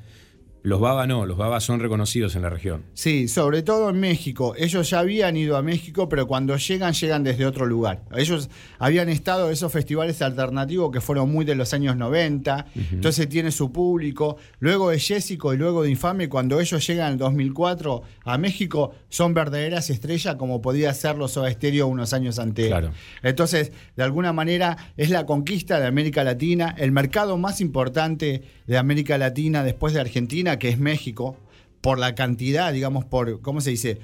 Los 0.66 0.82
Baba 0.82 1.06
no, 1.06 1.28
los 1.28 1.38
Baba 1.38 1.60
son 1.60 1.80
reconocidos 1.80 2.36
en 2.36 2.42
la 2.42 2.50
región. 2.50 2.86
Sí, 2.96 3.28
sobre 3.28 3.62
todo 3.62 3.92
en 3.92 4.00
México. 4.00 4.56
Ellos 4.58 4.90
ya 4.90 4.98
habían 4.98 5.38
ido 5.38 5.58
a 5.58 5.62
México, 5.62 6.10
pero 6.10 6.26
cuando 6.26 6.58
llegan, 6.58 6.94
llegan 6.94 7.24
desde 7.24 7.46
otro 7.46 7.68
lugar. 7.68 8.02
Ellos 8.16 8.50
habían 8.80 9.10
estado 9.10 9.46
en 9.46 9.54
esos 9.54 9.72
festivales 9.72 10.24
alternativos 10.24 10.92
que 10.92 11.02
fueron 11.02 11.32
muy 11.32 11.46
de 11.46 11.54
los 11.54 11.72
años 11.76 11.96
90, 11.98 12.66
entonces 12.94 13.30
tiene 13.30 13.52
su 13.52 13.72
público. 13.72 14.38
Luego 14.58 14.90
de 14.90 14.98
Jessico 14.98 15.54
y 15.54 15.58
luego 15.58 15.84
de 15.84 15.92
Infame, 15.92 16.30
cuando 16.30 16.60
ellos 16.60 16.86
llegan 16.88 17.12
en 17.12 17.20
2004 17.20 18.02
a 18.24 18.38
México, 18.40 18.96
son 19.08 19.36
verdaderas 19.36 19.92
estrellas 19.92 20.34
como 20.34 20.64
podía 20.64 20.96
serlo 20.96 21.28
Soda 21.28 21.52
Stereo 21.52 21.86
unos 21.86 22.12
años 22.12 22.40
antes. 22.40 22.70
Claro. 22.70 22.90
Entonces, 23.22 23.72
de 23.96 24.02
alguna 24.02 24.34
manera, 24.34 24.78
es 24.98 25.12
la 25.12 25.28
conquista 25.28 25.80
de 25.80 25.86
América 25.86 26.24
Latina, 26.24 26.74
el 26.76 26.92
mercado 26.92 27.38
más 27.38 27.62
importante 27.62 28.42
de 28.66 28.78
América 28.80 29.20
Latina 29.20 29.64
después 29.64 29.94
de 29.94 30.02
Argentina, 30.02 30.55
que 30.60 30.70
es 30.70 30.80
México, 30.80 31.38
por 31.82 32.00
la 32.00 32.16
cantidad, 32.16 32.74
digamos, 32.74 33.06
por, 33.06 33.42
¿cómo 33.42 33.62
se 33.62 33.70
dice? 33.72 34.00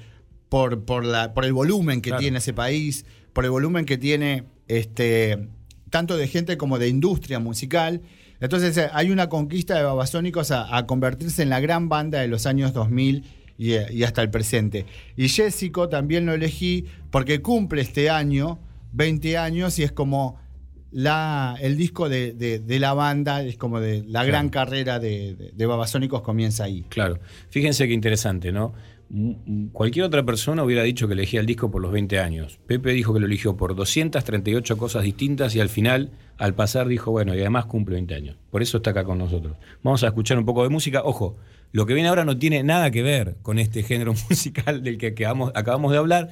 Por, 0.48 0.84
por, 0.84 1.04
la, 1.04 1.34
por 1.34 1.44
el 1.44 1.52
volumen 1.52 2.00
que 2.00 2.10
Claro. 2.10 2.20
tiene 2.20 2.38
ese 2.38 2.52
país, 2.52 3.04
por 3.32 3.44
el 3.44 3.50
volumen 3.50 3.84
que 3.84 3.98
tiene 3.98 4.44
este, 4.68 5.48
tanto 5.90 6.16
de 6.16 6.28
gente 6.28 6.56
como 6.56 6.78
de 6.78 6.88
industria 6.88 7.38
musical. 7.38 8.02
Entonces 8.40 8.76
eh, 8.76 8.88
hay 8.92 9.10
una 9.10 9.28
conquista 9.28 9.76
de 9.76 9.82
Babasónicos 9.84 10.50
a, 10.50 10.76
a 10.76 10.86
convertirse 10.86 11.42
en 11.42 11.48
la 11.50 11.60
gran 11.60 11.88
banda 11.88 12.20
de 12.20 12.28
los 12.28 12.46
años 12.46 12.72
2000 12.72 13.24
y, 13.58 13.72
eh, 13.72 13.86
y 13.92 14.02
hasta 14.02 14.20
el 14.22 14.30
presente. 14.30 14.84
Y 15.16 15.28
Jessico 15.28 15.88
también 15.88 16.26
lo 16.26 16.32
elegí 16.34 16.84
porque 17.10 17.40
cumple 17.40 17.82
este 17.82 18.10
año 18.10 18.58
20 18.92 19.38
años 19.38 19.78
y 19.78 19.84
es 19.84 19.92
como 19.92 20.38
la, 20.92 21.56
el 21.60 21.76
disco 21.76 22.08
de, 22.08 22.32
de- 22.34 22.58
de 22.58 22.78
la 22.78 22.92
banda, 22.94 23.42
es 23.42 23.56
como 23.56 23.80
de 23.80 24.04
la 24.06 24.24
gran 24.24 24.48
carrera 24.50 24.98
de, 24.98 25.52
de- 25.54 25.66
Babasónicos 25.66 26.22
comienza 26.22 26.64
ahí. 26.64 26.84
Claro. 26.88 27.18
Fíjense 27.50 27.86
qué 27.88 27.94
interesante, 27.94 28.52
¿no? 28.52 28.72
Cualquier 29.72 30.06
otra 30.06 30.22
persona 30.22 30.64
hubiera 30.64 30.82
dicho 30.84 31.06
que 31.06 31.12
elegía 31.12 31.40
el 31.40 31.46
disco 31.46 31.70
por 31.70 31.82
los 31.82 31.92
20 31.92 32.18
años. 32.18 32.58
Pepe 32.66 32.92
dijo 32.92 33.12
que 33.12 33.20
lo 33.20 33.26
eligió 33.26 33.56
por 33.58 33.74
238 33.74 34.76
cosas 34.78 35.02
distintas 35.02 35.54
y 35.54 35.60
al 35.60 35.68
final, 35.68 36.12
al 36.38 36.54
pasar, 36.54 36.88
dijo, 36.88 37.10
bueno, 37.10 37.34
y 37.34 37.40
además 37.40 37.66
cumple 37.66 37.94
20 37.96 38.14
años. 38.14 38.36
Por 38.50 38.62
eso 38.62 38.78
está 38.78 38.90
acá 38.90 39.04
con 39.04 39.18
nosotros. 39.18 39.56
Vamos 39.82 40.02
a 40.02 40.06
escuchar 40.06 40.38
un 40.38 40.46
poco 40.46 40.62
de 40.62 40.70
música. 40.70 41.02
Ojo, 41.04 41.36
lo 41.72 41.84
que 41.84 41.92
viene 41.92 42.08
ahora 42.08 42.24
no 42.24 42.38
tiene 42.38 42.62
nada 42.62 42.90
que 42.90 43.02
ver 43.02 43.36
con 43.42 43.58
este 43.58 43.82
género 43.82 44.14
musical 44.30 44.82
del 44.82 44.96
que 44.96 45.08
acabamos, 45.08 45.52
acabamos 45.54 45.92
de 45.92 45.98
hablar. 45.98 46.30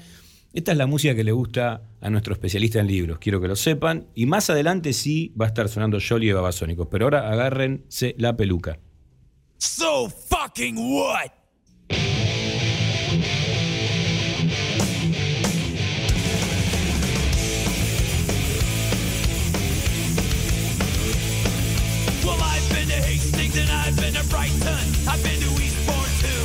Esta 0.53 0.73
es 0.73 0.79
la 0.79 0.87
música 0.87 1.15
que 1.15 1.23
le 1.23 1.31
gusta 1.31 1.83
a 2.01 2.11
nuestro 2.11 2.33
especialista 2.33 2.81
en 2.81 2.89
libros, 2.89 3.19
quiero 3.21 3.41
que 3.41 3.47
lo 3.47 3.55
sepan. 3.55 4.09
Y 4.17 4.27
más 4.27 4.51
adelante 4.51 4.93
sí 4.93 5.33
va 5.41 5.45
a 5.45 5.49
estar 5.49 5.69
sonando 5.69 5.99
Jolly 6.01 6.27
de 6.27 6.33
Babasónicos. 6.35 6.89
Pero 6.91 7.07
ahora 7.07 7.31
agárrense 7.31 8.17
la 8.19 8.37
peluca. 8.37 8.81
So 9.59 10.09
fucking 10.09 10.77
what? 10.77 11.31
Well, 22.25 22.39
I've 22.43 22.69
been 22.75 22.89
to 22.89 22.95
Hastings 22.95 23.57
and 23.57 23.71
I've 23.71 23.97
been 23.97 24.15
to 24.15 24.25
Brighton. 24.29 25.07
I've 25.07 25.23
been 25.23 25.41
to 25.41 25.51
too. 26.21 26.40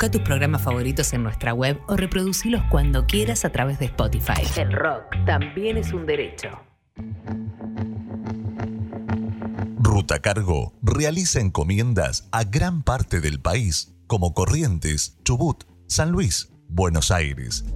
Busca 0.00 0.12
tus 0.12 0.22
programas 0.22 0.62
favoritos 0.62 1.12
en 1.12 1.22
nuestra 1.22 1.52
web 1.52 1.78
o 1.86 1.94
reproducilos 1.94 2.62
cuando 2.70 3.06
quieras 3.06 3.44
a 3.44 3.52
través 3.52 3.78
de 3.78 3.84
Spotify. 3.84 4.40
El 4.56 4.72
rock 4.72 5.14
también 5.26 5.76
es 5.76 5.92
un 5.92 6.06
derecho. 6.06 6.48
Ruta 9.78 10.20
Cargo 10.20 10.72
realiza 10.80 11.40
encomiendas 11.40 12.30
a 12.32 12.44
gran 12.44 12.82
parte 12.82 13.20
del 13.20 13.42
país, 13.42 13.92
como 14.06 14.32
Corrientes, 14.32 15.18
Chubut, 15.22 15.64
San 15.86 16.12
Luis, 16.12 16.48
Buenos 16.66 17.10
Aires, 17.10 17.66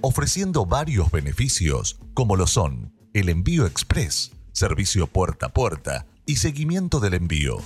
ofreciendo 0.00 0.66
varios 0.66 1.12
beneficios 1.12 2.00
como 2.14 2.34
lo 2.34 2.48
son 2.48 2.92
el 3.12 3.28
envío 3.28 3.64
express, 3.64 4.32
servicio 4.50 5.06
puerta 5.06 5.46
a 5.46 5.50
puerta 5.50 6.04
y 6.26 6.34
seguimiento 6.34 6.98
del 6.98 7.14
envío. 7.14 7.58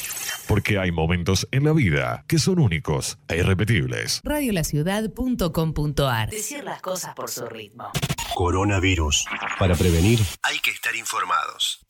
Porque 0.51 0.77
hay 0.77 0.91
momentos 0.91 1.47
en 1.51 1.63
la 1.63 1.71
vida 1.71 2.25
que 2.27 2.37
son 2.37 2.59
únicos 2.59 3.17
e 3.29 3.37
irrepetibles. 3.37 4.19
Radiolaciudad.com.ar 4.25 6.29
Decir 6.29 6.65
las 6.65 6.81
cosas 6.81 7.15
por 7.15 7.29
su 7.29 7.45
ritmo. 7.45 7.89
Coronavirus. 8.35 9.27
Para 9.57 9.75
prevenir, 9.75 10.19
hay 10.43 10.59
que 10.59 10.71
estar 10.71 10.93
informados. 10.97 11.85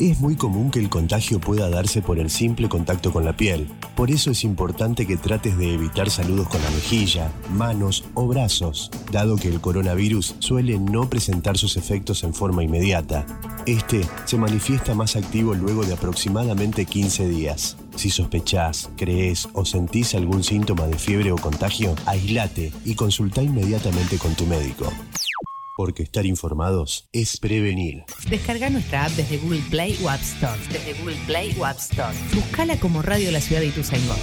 Es 0.00 0.18
muy 0.18 0.34
común 0.34 0.72
que 0.72 0.80
el 0.80 0.88
contagio 0.88 1.38
pueda 1.38 1.70
darse 1.70 2.02
por 2.02 2.18
el 2.18 2.30
simple 2.30 2.68
contacto 2.68 3.12
con 3.12 3.24
la 3.24 3.36
piel. 3.36 3.70
Por 3.94 4.10
eso 4.10 4.32
es 4.32 4.42
importante 4.42 5.06
que 5.06 5.16
trates 5.16 5.56
de 5.56 5.72
evitar 5.72 6.10
saludos 6.10 6.48
con 6.48 6.60
la 6.62 6.70
mejilla, 6.70 7.30
manos 7.50 8.04
o 8.14 8.26
brazos, 8.26 8.90
dado 9.12 9.36
que 9.36 9.46
el 9.46 9.60
coronavirus 9.60 10.34
suele 10.40 10.80
no 10.80 11.08
presentar 11.08 11.58
sus 11.58 11.76
efectos 11.76 12.24
en 12.24 12.34
forma 12.34 12.64
inmediata. 12.64 13.24
Este 13.66 14.00
se 14.24 14.36
manifiesta 14.36 14.94
más 14.94 15.14
activo 15.14 15.54
luego 15.54 15.84
de 15.84 15.94
aproximadamente 15.94 16.86
15 16.86 17.28
días. 17.28 17.76
Si 17.96 18.10
sospechás, 18.10 18.90
crees 18.96 19.48
o 19.52 19.64
sentís 19.64 20.14
algún 20.14 20.42
síntoma 20.42 20.86
de 20.86 20.98
fiebre 20.98 21.32
o 21.32 21.36
contagio, 21.36 21.94
aislate 22.06 22.72
y 22.84 22.94
consulta 22.94 23.42
inmediatamente 23.42 24.18
con 24.18 24.34
tu 24.34 24.46
médico. 24.46 24.92
Porque 25.76 26.04
estar 26.04 26.24
informados 26.24 27.08
es 27.12 27.36
prevenir. 27.38 28.04
Descarga 28.28 28.70
nuestra 28.70 29.06
app 29.06 29.12
desde 29.12 29.38
Google 29.38 29.62
Play 29.70 29.98
o 30.04 30.08
App 30.08 30.20
Store. 30.20 30.58
Desde 30.70 30.94
Google 31.00 31.16
Play 31.26 31.56
o 31.58 31.64
App 31.64 31.78
Store. 31.78 32.16
Buscala 32.32 32.78
como 32.78 33.02
Radio 33.02 33.32
La 33.32 33.40
Ciudad 33.40 33.60
de 33.60 33.68
Ituzaingó. 33.68 34.14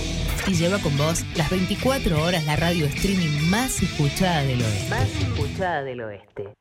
Y 0.47 0.53
lleva 0.53 0.79
con 0.79 0.97
vos 0.97 1.25
las 1.35 1.49
24 1.49 2.23
horas 2.23 2.45
la 2.45 2.55
radio 2.55 2.85
streaming 2.85 3.49
más 3.49 3.81
escuchada 3.81 4.43
del 4.43 4.61
oeste. 4.61 4.89
Más 4.89 5.09
escuchada 5.09 5.83
del 5.83 6.01
oeste. 6.01 6.53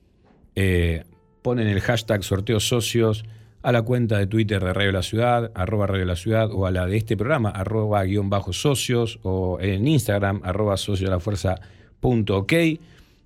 Eh, 0.53 1.05
ponen 1.41 1.67
el 1.67 1.81
hashtag 1.81 2.23
sorteo 2.23 2.59
socios 2.59 3.25
a 3.61 3.71
la 3.71 3.81
cuenta 3.81 4.17
de 4.17 4.27
Twitter 4.27 4.63
de 4.63 4.73
Radio 4.73 4.91
La 4.91 5.03
Ciudad, 5.03 5.51
arroba 5.53 5.87
Radio 5.87 6.05
La 6.05 6.15
Ciudad, 6.15 6.49
o 6.51 6.65
a 6.65 6.71
la 6.71 6.85
de 6.85 6.97
este 6.97 7.17
programa, 7.17 7.49
arroba 7.49 8.03
guion 8.03 8.29
bajo 8.29 8.53
socios, 8.53 9.19
o 9.23 9.59
en 9.59 9.87
Instagram, 9.87 10.41
arroba 10.43 10.77
socios 10.77 11.09
de 11.09 11.15
la 11.15 11.19
fuerza 11.19 11.59
punto 11.99 12.37
ok. 12.37 12.53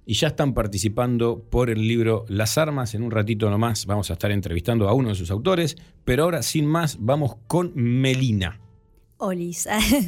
Y 0.05 0.15
ya 0.15 0.27
están 0.27 0.53
participando 0.53 1.39
por 1.49 1.69
el 1.69 1.87
libro 1.87 2.25
Las 2.27 2.57
Armas. 2.57 2.93
En 2.93 3.03
un 3.03 3.11
ratito 3.11 3.49
nomás 3.49 3.85
vamos 3.85 4.09
a 4.09 4.13
estar 4.13 4.31
entrevistando 4.31 4.89
a 4.89 4.93
uno 4.93 5.09
de 5.09 5.15
sus 5.15 5.31
autores. 5.31 5.77
Pero 6.03 6.23
ahora, 6.23 6.41
sin 6.41 6.65
más, 6.65 6.97
vamos 6.99 7.37
con 7.47 7.71
Melina. 7.75 8.59
Olis. 9.17 9.65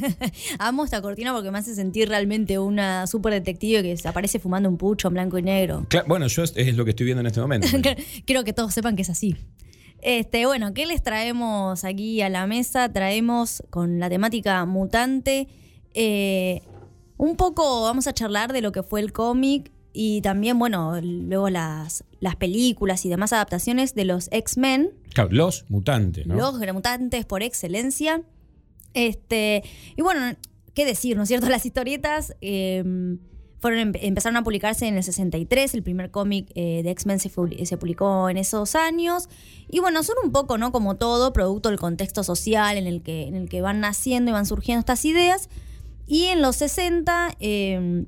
Amo 0.58 0.84
esta 0.84 1.00
cortina 1.00 1.32
porque 1.32 1.50
me 1.50 1.58
hace 1.58 1.74
sentir 1.74 2.10
realmente 2.10 2.58
una 2.58 3.06
super 3.06 3.32
detective 3.32 3.82
que 3.82 3.96
aparece 4.06 4.38
fumando 4.38 4.68
un 4.68 4.76
pucho 4.76 5.08
en 5.08 5.14
blanco 5.14 5.38
y 5.38 5.42
negro. 5.42 5.86
Cla- 5.88 6.04
bueno, 6.06 6.26
yo 6.26 6.42
es, 6.42 6.52
es 6.56 6.76
lo 6.76 6.84
que 6.84 6.90
estoy 6.90 7.06
viendo 7.06 7.22
en 7.22 7.28
este 7.28 7.40
momento. 7.40 7.66
Quiero 8.26 8.44
que 8.44 8.52
todos 8.52 8.74
sepan 8.74 8.96
que 8.96 9.02
es 9.02 9.08
así. 9.08 9.34
Este, 10.06 10.46
bueno, 10.46 10.72
¿qué 10.72 10.86
les 10.86 11.02
traemos 11.02 11.82
aquí 11.82 12.22
a 12.22 12.28
la 12.28 12.46
mesa? 12.46 12.92
Traemos 12.92 13.64
con 13.70 13.98
la 13.98 14.08
temática 14.08 14.64
mutante. 14.64 15.48
eh, 15.94 16.62
un 17.16 17.36
poco 17.36 17.82
vamos 17.82 18.06
a 18.06 18.12
charlar 18.12 18.52
de 18.52 18.60
lo 18.60 18.70
que 18.70 18.84
fue 18.84 19.00
el 19.00 19.12
cómic 19.12 19.72
y 19.92 20.20
también, 20.20 20.60
bueno, 20.60 21.00
luego 21.00 21.50
las, 21.50 22.04
las 22.20 22.36
películas 22.36 23.04
y 23.04 23.08
demás 23.08 23.32
adaptaciones 23.32 23.96
de 23.96 24.04
los 24.04 24.28
X-Men. 24.30 24.92
Claro, 25.12 25.30
los 25.32 25.64
mutantes, 25.70 26.24
¿no? 26.24 26.36
Los 26.36 26.56
mutantes 26.72 27.26
por 27.26 27.42
excelencia. 27.42 28.22
Este, 28.94 29.64
y 29.96 30.02
bueno, 30.02 30.36
qué 30.74 30.84
decir, 30.84 31.16
¿no 31.16 31.24
es 31.24 31.28
cierto? 31.28 31.48
Las 31.50 31.66
historietas 31.66 32.36
eh, 32.42 32.84
fueron, 33.58 33.92
empe- 33.92 34.00
empezaron 34.02 34.36
a 34.36 34.42
publicarse 34.44 34.86
en 34.86 34.96
el 34.96 35.02
63, 35.02 35.74
el 35.74 35.82
primer 35.82 36.10
cómic 36.10 36.50
eh, 36.54 36.82
de 36.82 36.90
X-Men 36.90 37.18
se, 37.20 37.30
publicó 37.30 38.28
en 38.28 38.36
esos 38.36 38.74
años. 38.74 39.28
Y 39.68 39.80
bueno, 39.80 40.02
son 40.02 40.16
un 40.24 40.32
poco, 40.32 40.58
¿no? 40.58 40.72
Como 40.72 40.96
todo, 40.96 41.32
producto 41.32 41.70
del 41.70 41.78
contexto 41.78 42.22
social 42.22 42.76
en 42.76 42.86
el 42.86 43.02
que, 43.02 43.26
en 43.26 43.34
el 43.34 43.48
que 43.48 43.62
van 43.62 43.80
naciendo 43.80 44.30
y 44.30 44.34
van 44.34 44.46
surgiendo 44.46 44.80
estas 44.80 45.04
ideas. 45.04 45.48
Y 46.06 46.24
en 46.26 46.42
los 46.42 46.56
60, 46.56 47.30
eh, 47.40 48.04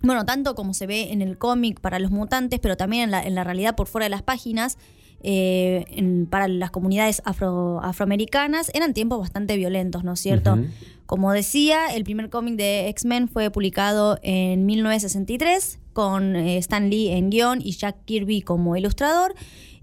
bueno, 0.00 0.24
tanto 0.24 0.54
como 0.54 0.74
se 0.74 0.86
ve 0.86 1.12
en 1.12 1.22
el 1.22 1.38
cómic 1.38 1.80
para 1.80 1.98
los 1.98 2.10
mutantes, 2.10 2.60
pero 2.60 2.76
también 2.76 3.04
en 3.04 3.10
la, 3.10 3.22
en 3.22 3.34
la 3.34 3.42
realidad 3.44 3.74
por 3.76 3.86
fuera 3.86 4.04
de 4.06 4.10
las 4.10 4.22
páginas, 4.22 4.78
eh, 5.26 6.26
para 6.30 6.48
las 6.48 6.70
comunidades 6.70 7.22
afro- 7.24 7.80
afroamericanas, 7.82 8.70
eran 8.74 8.92
tiempos 8.92 9.18
bastante 9.20 9.56
violentos, 9.56 10.04
¿no 10.04 10.12
es 10.12 10.20
cierto? 10.20 10.54
Ujú. 10.54 10.66
Como 11.06 11.32
decía, 11.32 11.94
el 11.94 12.04
primer 12.04 12.30
cómic 12.30 12.56
de 12.56 12.88
X-Men 12.88 13.28
fue 13.28 13.50
publicado 13.50 14.18
en 14.22 14.64
1963 14.64 15.78
con 15.92 16.34
eh, 16.34 16.58
Stan 16.58 16.88
Lee 16.88 17.08
en 17.08 17.30
guion 17.30 17.60
y 17.62 17.72
Jack 17.72 18.04
Kirby 18.04 18.40
como 18.42 18.76
ilustrador. 18.76 19.34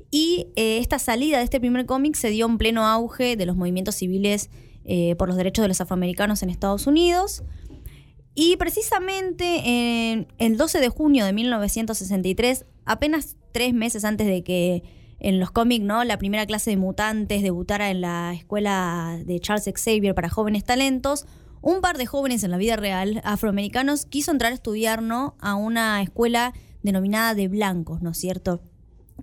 Y 0.10 0.48
eh, 0.56 0.80
esta 0.80 1.00
salida 1.00 1.38
de 1.38 1.44
este 1.44 1.60
primer 1.60 1.86
cómic 1.86 2.16
se 2.16 2.30
dio 2.30 2.46
en 2.48 2.58
pleno 2.58 2.86
auge 2.86 3.36
de 3.38 3.46
los 3.46 3.56
movimientos 3.56 3.96
civiles 3.96 4.50
eh, 4.84 5.16
por 5.16 5.28
los 5.28 5.38
derechos 5.38 5.64
de 5.64 5.70
los 5.70 5.80
afroamericanos 5.80 6.42
en 6.44 6.50
Estados 6.50 6.88
Unidos. 6.88 7.44
Y 8.34 8.58
precisamente 8.58 9.62
en 9.66 10.28
el 10.38 10.58
12 10.58 10.80
de 10.80 10.90
junio 10.90 11.26
de 11.26 11.34
1963, 11.34 12.66
apenas 12.86 13.36
tres 13.52 13.74
meses 13.74 14.06
antes 14.06 14.26
de 14.26 14.44
que 14.44 14.84
en 15.22 15.40
los 15.40 15.52
cómics, 15.52 15.86
¿no? 15.86 16.04
La 16.04 16.18
primera 16.18 16.46
clase 16.48 16.72
de 16.72 16.78
mutantes 16.78 17.44
debutara 17.44 17.92
en 17.92 18.02
la 18.02 18.34
escuela 18.34 19.20
de 19.24 19.40
Charles 19.40 19.70
Xavier 19.74 20.16
para 20.16 20.30
jóvenes 20.30 20.64
talentos. 20.64 21.26
Un 21.62 21.80
par 21.80 22.00
de 22.00 22.08
jóvenes 22.08 22.44
en 22.44 22.50
la 22.50 22.58
vida 22.58 22.76
real, 22.76 23.22
afroamericanos, 23.24 24.08
quiso 24.08 24.32
entrar 24.32 24.52
a 24.52 24.56
estudiar, 24.56 25.04
¿no? 25.04 25.36
A 25.40 25.54
una 25.54 26.02
escuela 26.02 26.54
denominada 26.82 27.36
de 27.36 27.48
blancos, 27.48 28.02
¿no 28.02 28.10
es 28.10 28.18
cierto? 28.18 28.64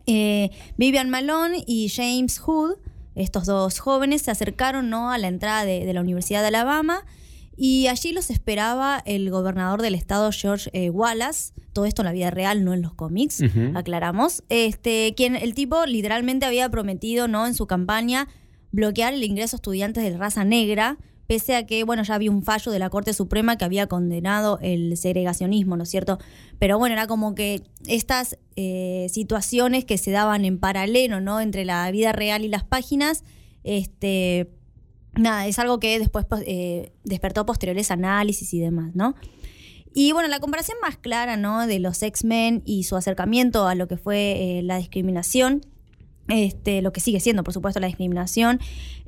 Eh, 0.06 0.50
Vivian 0.76 1.10
Malone 1.10 1.64
y 1.66 1.88
James 1.88 2.38
Hood, 2.38 2.76
estos 3.16 3.46
dos 3.46 3.80
jóvenes, 3.80 4.22
se 4.22 4.30
acercaron, 4.30 4.90
¿no? 4.90 5.10
A 5.10 5.18
la 5.18 5.26
entrada 5.26 5.64
de, 5.64 5.84
de 5.84 5.92
la 5.92 6.00
Universidad 6.00 6.42
de 6.42 6.48
Alabama 6.48 7.04
y 7.60 7.88
allí 7.88 8.12
los 8.12 8.30
esperaba 8.30 9.02
el 9.04 9.30
gobernador 9.30 9.82
del 9.82 9.96
estado, 9.96 10.30
George 10.30 10.70
eh, 10.72 10.90
Wallace. 10.90 11.52
Todo 11.72 11.86
esto 11.86 12.02
en 12.02 12.06
la 12.06 12.12
vida 12.12 12.30
real, 12.30 12.64
no 12.64 12.72
en 12.72 12.82
los 12.82 12.94
cómics, 12.94 13.42
aclaramos. 13.74 14.44
Este, 14.48 15.12
quien 15.16 15.34
el 15.34 15.54
tipo 15.54 15.84
literalmente 15.84 16.46
había 16.46 16.68
prometido, 16.68 17.26
¿no? 17.26 17.48
En 17.48 17.54
su 17.54 17.66
campaña, 17.66 18.28
bloquear 18.70 19.12
el 19.12 19.24
ingreso 19.24 19.56
a 19.56 19.58
estudiantes 19.58 20.04
de 20.04 20.16
raza 20.16 20.44
negra, 20.44 20.98
pese 21.26 21.56
a 21.56 21.66
que, 21.66 21.82
bueno, 21.82 22.04
ya 22.04 22.14
había 22.14 22.30
un 22.30 22.44
fallo 22.44 22.70
de 22.70 22.78
la 22.78 22.90
Corte 22.90 23.12
Suprema 23.12 23.58
que 23.58 23.64
había 23.64 23.88
condenado 23.88 24.60
el 24.62 24.96
segregacionismo, 24.96 25.76
¿no 25.76 25.82
es 25.82 25.90
cierto? 25.90 26.18
Pero 26.60 26.78
bueno, 26.78 26.92
era 26.92 27.08
como 27.08 27.34
que 27.34 27.62
estas 27.88 28.38
eh, 28.54 29.08
situaciones 29.10 29.84
que 29.84 29.98
se 29.98 30.12
daban 30.12 30.44
en 30.44 30.58
paralelo, 30.60 31.20
¿no? 31.20 31.40
Entre 31.40 31.64
la 31.64 31.90
vida 31.90 32.12
real 32.12 32.44
y 32.44 32.48
las 32.48 32.62
páginas, 32.62 33.24
este 33.64 34.48
nada, 35.14 35.46
es 35.46 35.58
algo 35.58 35.80
que 35.80 35.98
después 35.98 36.26
eh, 36.46 36.92
despertó 37.04 37.46
posteriores 37.46 37.90
análisis 37.90 38.52
y 38.54 38.60
demás, 38.60 38.94
¿no? 38.94 39.14
Y 39.94 40.12
bueno, 40.12 40.28
la 40.28 40.38
comparación 40.38 40.78
más 40.80 40.96
clara, 40.96 41.36
¿no? 41.36 41.66
De 41.66 41.78
los 41.78 42.02
X-Men 42.02 42.62
y 42.64 42.84
su 42.84 42.96
acercamiento 42.96 43.66
a 43.66 43.74
lo 43.74 43.88
que 43.88 43.96
fue 43.96 44.58
eh, 44.58 44.62
la 44.62 44.76
discriminación, 44.76 45.64
este, 46.28 46.82
lo 46.82 46.92
que 46.92 47.00
sigue 47.00 47.20
siendo, 47.20 47.42
por 47.42 47.54
supuesto, 47.54 47.80
la 47.80 47.86
discriminación, 47.86 48.60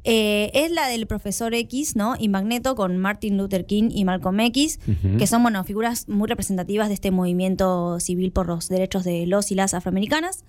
eh, 0.04 0.50
es 0.54 0.70
la 0.70 0.88
del 0.88 1.06
profesor 1.06 1.54
X, 1.54 1.94
¿no? 1.94 2.14
Y 2.18 2.28
Magneto 2.28 2.74
con 2.74 2.96
Martin 2.96 3.36
Luther 3.36 3.66
King 3.66 3.90
y 3.92 4.04
Malcolm 4.04 4.40
X, 4.40 4.80
Ujú. 4.88 5.18
que 5.18 5.26
son, 5.26 5.42
bueno, 5.42 5.62
figuras 5.64 6.08
muy 6.08 6.28
representativas 6.28 6.88
de 6.88 6.94
este 6.94 7.10
movimiento 7.10 8.00
civil 8.00 8.32
por 8.32 8.46
los 8.46 8.68
derechos 8.68 9.04
de 9.04 9.26
los 9.26 9.52
y 9.52 9.54
las 9.54 9.74
afroamericanas. 9.74 10.44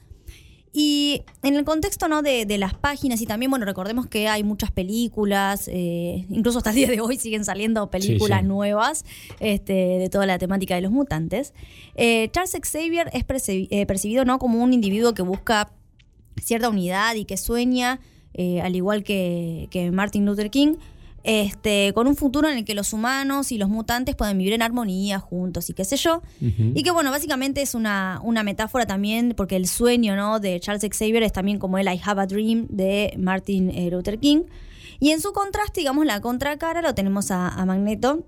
Y 0.74 1.24
en 1.43 1.55
el 1.55 1.65
contexto 1.65 2.07
¿no? 2.07 2.22
de, 2.22 2.45
de 2.45 2.57
las 2.57 2.74
páginas 2.74 3.19
y 3.22 3.26
también, 3.26 3.49
bueno, 3.49 3.65
recordemos 3.65 4.07
que 4.07 4.30
hay 4.30 4.43
muchas 4.43 4.72
películas, 4.72 5.67
eh, 5.67 6.26
incluso 6.30 6.59
hasta 6.59 6.69
el 6.69 6.78
día 6.78 6.88
de 6.88 7.01
hoy 7.01 7.17
siguen 7.17 7.43
saliendo 7.43 7.89
películas 7.89 8.39
Sí, 8.39 8.43
sí. 8.43 8.47
nuevas 8.47 9.05
este, 9.41 9.74
de 9.74 10.09
toda 10.09 10.26
la 10.26 10.38
temática 10.39 10.76
de 10.76 10.82
los 10.82 10.91
mutantes. 10.91 11.53
Eh, 11.95 12.30
Charles 12.32 12.55
Xavier 12.61 13.09
es 13.11 13.26
eh, 13.49 13.86
percibido 13.86 14.24
¿no? 14.24 14.39
como 14.39 14.63
un 14.63 14.74
individuo 14.74 15.13
que 15.13 15.24
busca 15.24 15.72
cierta 16.41 16.69
unidad 16.69 17.15
y 17.15 17.26
que 17.26 17.36
sueña, 17.36 17.99
eh, 18.34 18.61
al 18.61 18.74
igual 18.76 19.03
que, 19.03 19.67
que 19.72 19.91
Martin 19.91 20.26
Luther 20.26 20.49
King, 20.49 20.76
este, 21.24 21.91
con 21.93 22.07
un 22.07 22.15
futuro 22.15 22.49
en 22.49 22.57
el 22.57 22.65
que 22.65 22.74
los 22.74 22.93
humanos 22.93 23.51
y 23.51 23.57
los 23.57 23.69
mutantes 23.69 24.15
pueden 24.15 24.38
vivir 24.38 24.53
en 24.53 24.61
armonía 24.61 25.19
juntos 25.19 25.69
y 25.69 25.74
qué 25.74 25.86
sé 25.86 25.97
yo. 25.97 26.22
Y 26.39 26.84
que 26.84 26.91
bueno, 26.91 27.11
básicamente 27.11 27.61
es 27.61 27.76
una, 27.76 28.19
una 28.24 28.43
metáfora 28.43 28.86
también, 28.86 29.34
porque 29.36 29.55
el 29.55 29.67
sueño 29.67 30.15
¿no? 30.15 30.39
de 30.39 30.59
Charles 30.59 30.86
Xavier 30.91 31.24
es 31.24 31.34
también 31.34 31.59
como 31.59 31.78
el 31.78 31.88
I 31.88 31.99
Have 32.03 32.22
a 32.22 32.26
Dream 32.26 32.67
de 32.69 33.13
Martin 33.17 33.69
eh, 33.69 33.89
Luther 33.91 34.19
King. 34.19 34.43
Y 34.99 35.11
en 35.11 35.22
su 35.22 35.32
contraste, 35.34 35.82
digamos, 35.82 36.05
la 36.05 36.22
contracara, 36.22 36.82
lo 36.82 36.93
tenemos 36.93 37.32
a, 37.32 37.49
a 37.49 37.65
Magneto, 37.65 38.26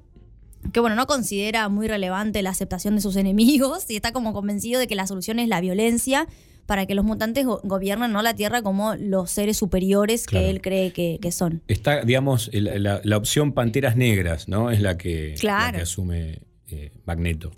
que 0.72 0.80
bueno, 0.80 0.96
no 0.96 1.08
considera 1.08 1.68
muy 1.70 1.88
relevante 1.88 2.42
la 2.42 2.52
aceptación 2.52 2.96
de 2.96 3.02
sus 3.02 3.16
enemigos 3.16 3.90
y 3.90 3.96
está 3.96 4.12
como 4.12 4.34
convencido 4.34 4.80
de 4.80 4.88
que 4.88 4.96
la 4.96 5.08
solución 5.08 5.40
es 5.40 5.48
la 5.48 5.62
violencia 5.62 6.28
para 6.66 6.86
que 6.86 6.96
los 6.96 7.04
mutantes 7.06 7.46
go- 7.46 7.60
gobiernen 7.64 8.12
¿no? 8.12 8.22
la 8.22 8.34
Tierra 8.34 8.62
como 8.62 8.96
los 8.96 9.32
seres 9.32 9.58
superiores 9.58 10.26
Claro. 10.26 10.46
que 10.46 10.50
él 10.52 10.62
cree 10.62 10.92
que, 10.94 11.20
que 11.22 11.32
son. 11.32 11.62
Está, 11.68 12.04
digamos, 12.04 12.50
la, 12.54 13.02
la 13.04 13.18
opción 13.18 13.52
Panteras 13.54 13.96
Negras, 13.96 14.48
¿no? 14.48 14.72
Es 14.72 14.80
la 14.82 14.98
que, 14.98 15.36
Claro. 15.40 15.72
la 15.74 15.78
que 15.78 15.82
asume 15.84 16.42
eh, 16.70 16.92
Magneto. 17.06 17.52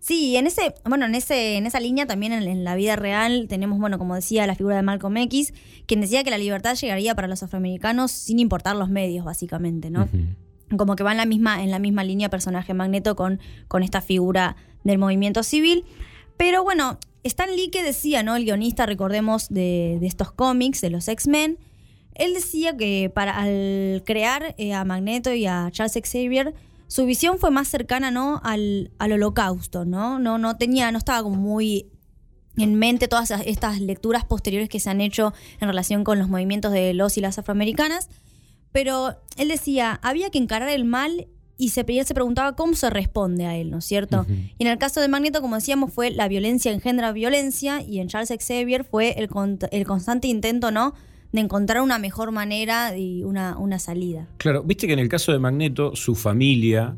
Sí, 0.00 0.36
en 0.36 0.46
ese, 0.46 0.74
bueno, 0.84 1.06
en 1.06 1.14
ese, 1.14 1.56
en 1.56 1.64
esa 1.66 1.80
línea 1.80 2.04
también 2.04 2.32
en, 2.34 2.42
en 2.42 2.62
la 2.62 2.74
vida 2.74 2.94
real 2.94 3.46
tenemos, 3.48 3.78
bueno, 3.78 3.96
como 3.98 4.14
decía, 4.14 4.46
la 4.46 4.54
figura 4.54 4.76
de 4.76 4.82
Malcolm 4.82 5.16
X, 5.16 5.54
quien 5.86 6.02
decía 6.02 6.22
que 6.22 6.28
la 6.30 6.36
libertad 6.36 6.74
llegaría 6.74 7.14
para 7.14 7.26
los 7.26 7.42
afroamericanos 7.42 8.10
sin 8.10 8.38
importar 8.38 8.76
los 8.76 8.90
medios, 8.90 9.24
básicamente, 9.24 9.88
¿no? 9.88 10.06
Como 10.76 10.94
que 10.96 11.02
va 11.04 11.12
en 11.12 11.16
la 11.16 11.24
misma, 11.24 11.62
en 11.62 11.70
la 11.70 11.78
misma 11.78 12.04
línea 12.04 12.28
personaje 12.28 12.74
Magneto 12.74 13.16
con, 13.16 13.40
con 13.66 13.82
esta 13.82 14.02
figura 14.02 14.56
del 14.82 14.98
movimiento 14.98 15.42
civil. 15.42 15.84
Pero 16.36 16.62
bueno, 16.64 16.98
Stan 17.24 17.54
Lee 17.54 17.70
que 17.70 17.82
decía, 17.82 18.22
¿no? 18.22 18.36
El 18.36 18.44
guionista, 18.44 18.86
recordemos, 18.86 19.48
de, 19.48 19.98
de 20.00 20.06
estos 20.06 20.30
cómics, 20.32 20.80
de 20.80 20.90
los 20.90 21.08
X-Men, 21.08 21.58
él 22.14 22.34
decía 22.34 22.76
que 22.76 23.10
para 23.12 23.36
al 23.36 24.02
crear 24.06 24.54
eh, 24.58 24.72
a 24.72 24.84
Magneto 24.84 25.32
y 25.32 25.46
a 25.46 25.68
Charles 25.70 25.98
Xavier, 26.04 26.54
su 26.86 27.06
visión 27.06 27.38
fue 27.38 27.50
más 27.50 27.68
cercana, 27.68 28.10
¿no? 28.10 28.40
Al, 28.44 28.92
holocausto, 29.00 29.84
¿no? 29.84 30.18
No, 30.18 30.38
no 30.38 30.56
tenía, 30.56 30.92
no 30.92 30.98
estaba 30.98 31.22
como 31.22 31.36
muy 31.36 31.90
en 32.56 32.76
mente 32.76 33.08
todas 33.08 33.32
estas 33.32 33.80
lecturas 33.80 34.24
posteriores 34.24 34.68
que 34.68 34.78
se 34.78 34.88
han 34.88 35.00
hecho 35.00 35.34
en 35.60 35.66
relación 35.66 36.04
con 36.04 36.20
los 36.20 36.28
movimientos 36.28 36.70
de 36.70 36.94
los 36.94 37.18
y 37.18 37.20
las 37.20 37.38
afroamericanas. 37.38 38.08
Pero 38.70 39.16
él 39.36 39.48
decía, 39.48 39.98
había 40.02 40.30
que 40.30 40.38
encarar 40.38 40.68
el 40.68 40.84
mal 40.84 41.26
y 41.56 41.68
se, 41.68 41.84
y 41.86 41.98
él 41.98 42.06
se 42.06 42.14
preguntaba 42.14 42.56
cómo 42.56 42.74
se 42.74 42.90
responde 42.90 43.46
a 43.46 43.56
él, 43.56 43.70
¿no 43.70 43.78
es 43.78 43.84
cierto? 43.84 44.26
Y 44.58 44.64
en 44.64 44.66
el 44.66 44.78
caso 44.78 45.00
de 45.00 45.08
Magneto, 45.08 45.40
como 45.40 45.54
decíamos, 45.54 45.92
fue 45.92 46.10
la 46.10 46.26
violencia 46.28 46.72
engendra 46.72 47.12
violencia 47.12 47.82
y 47.82 48.00
en 48.00 48.08
Charles 48.08 48.30
Xavier 48.30 48.84
fue 48.84 49.14
el, 49.18 49.28
el 49.70 49.86
constante 49.86 50.28
intento, 50.28 50.70
¿no? 50.70 50.94
De 51.32 51.40
encontrar 51.40 51.82
una 51.82 51.98
mejor 51.98 52.32
manera 52.32 52.96
y 52.96 53.24
una, 53.24 53.56
una 53.58 53.78
salida. 53.78 54.28
Claro, 54.38 54.62
viste 54.62 54.86
que 54.86 54.92
en 54.92 54.98
el 54.98 55.08
caso 55.08 55.32
de 55.32 55.38
Magneto, 55.38 55.94
su 55.94 56.14
familia, 56.14 56.96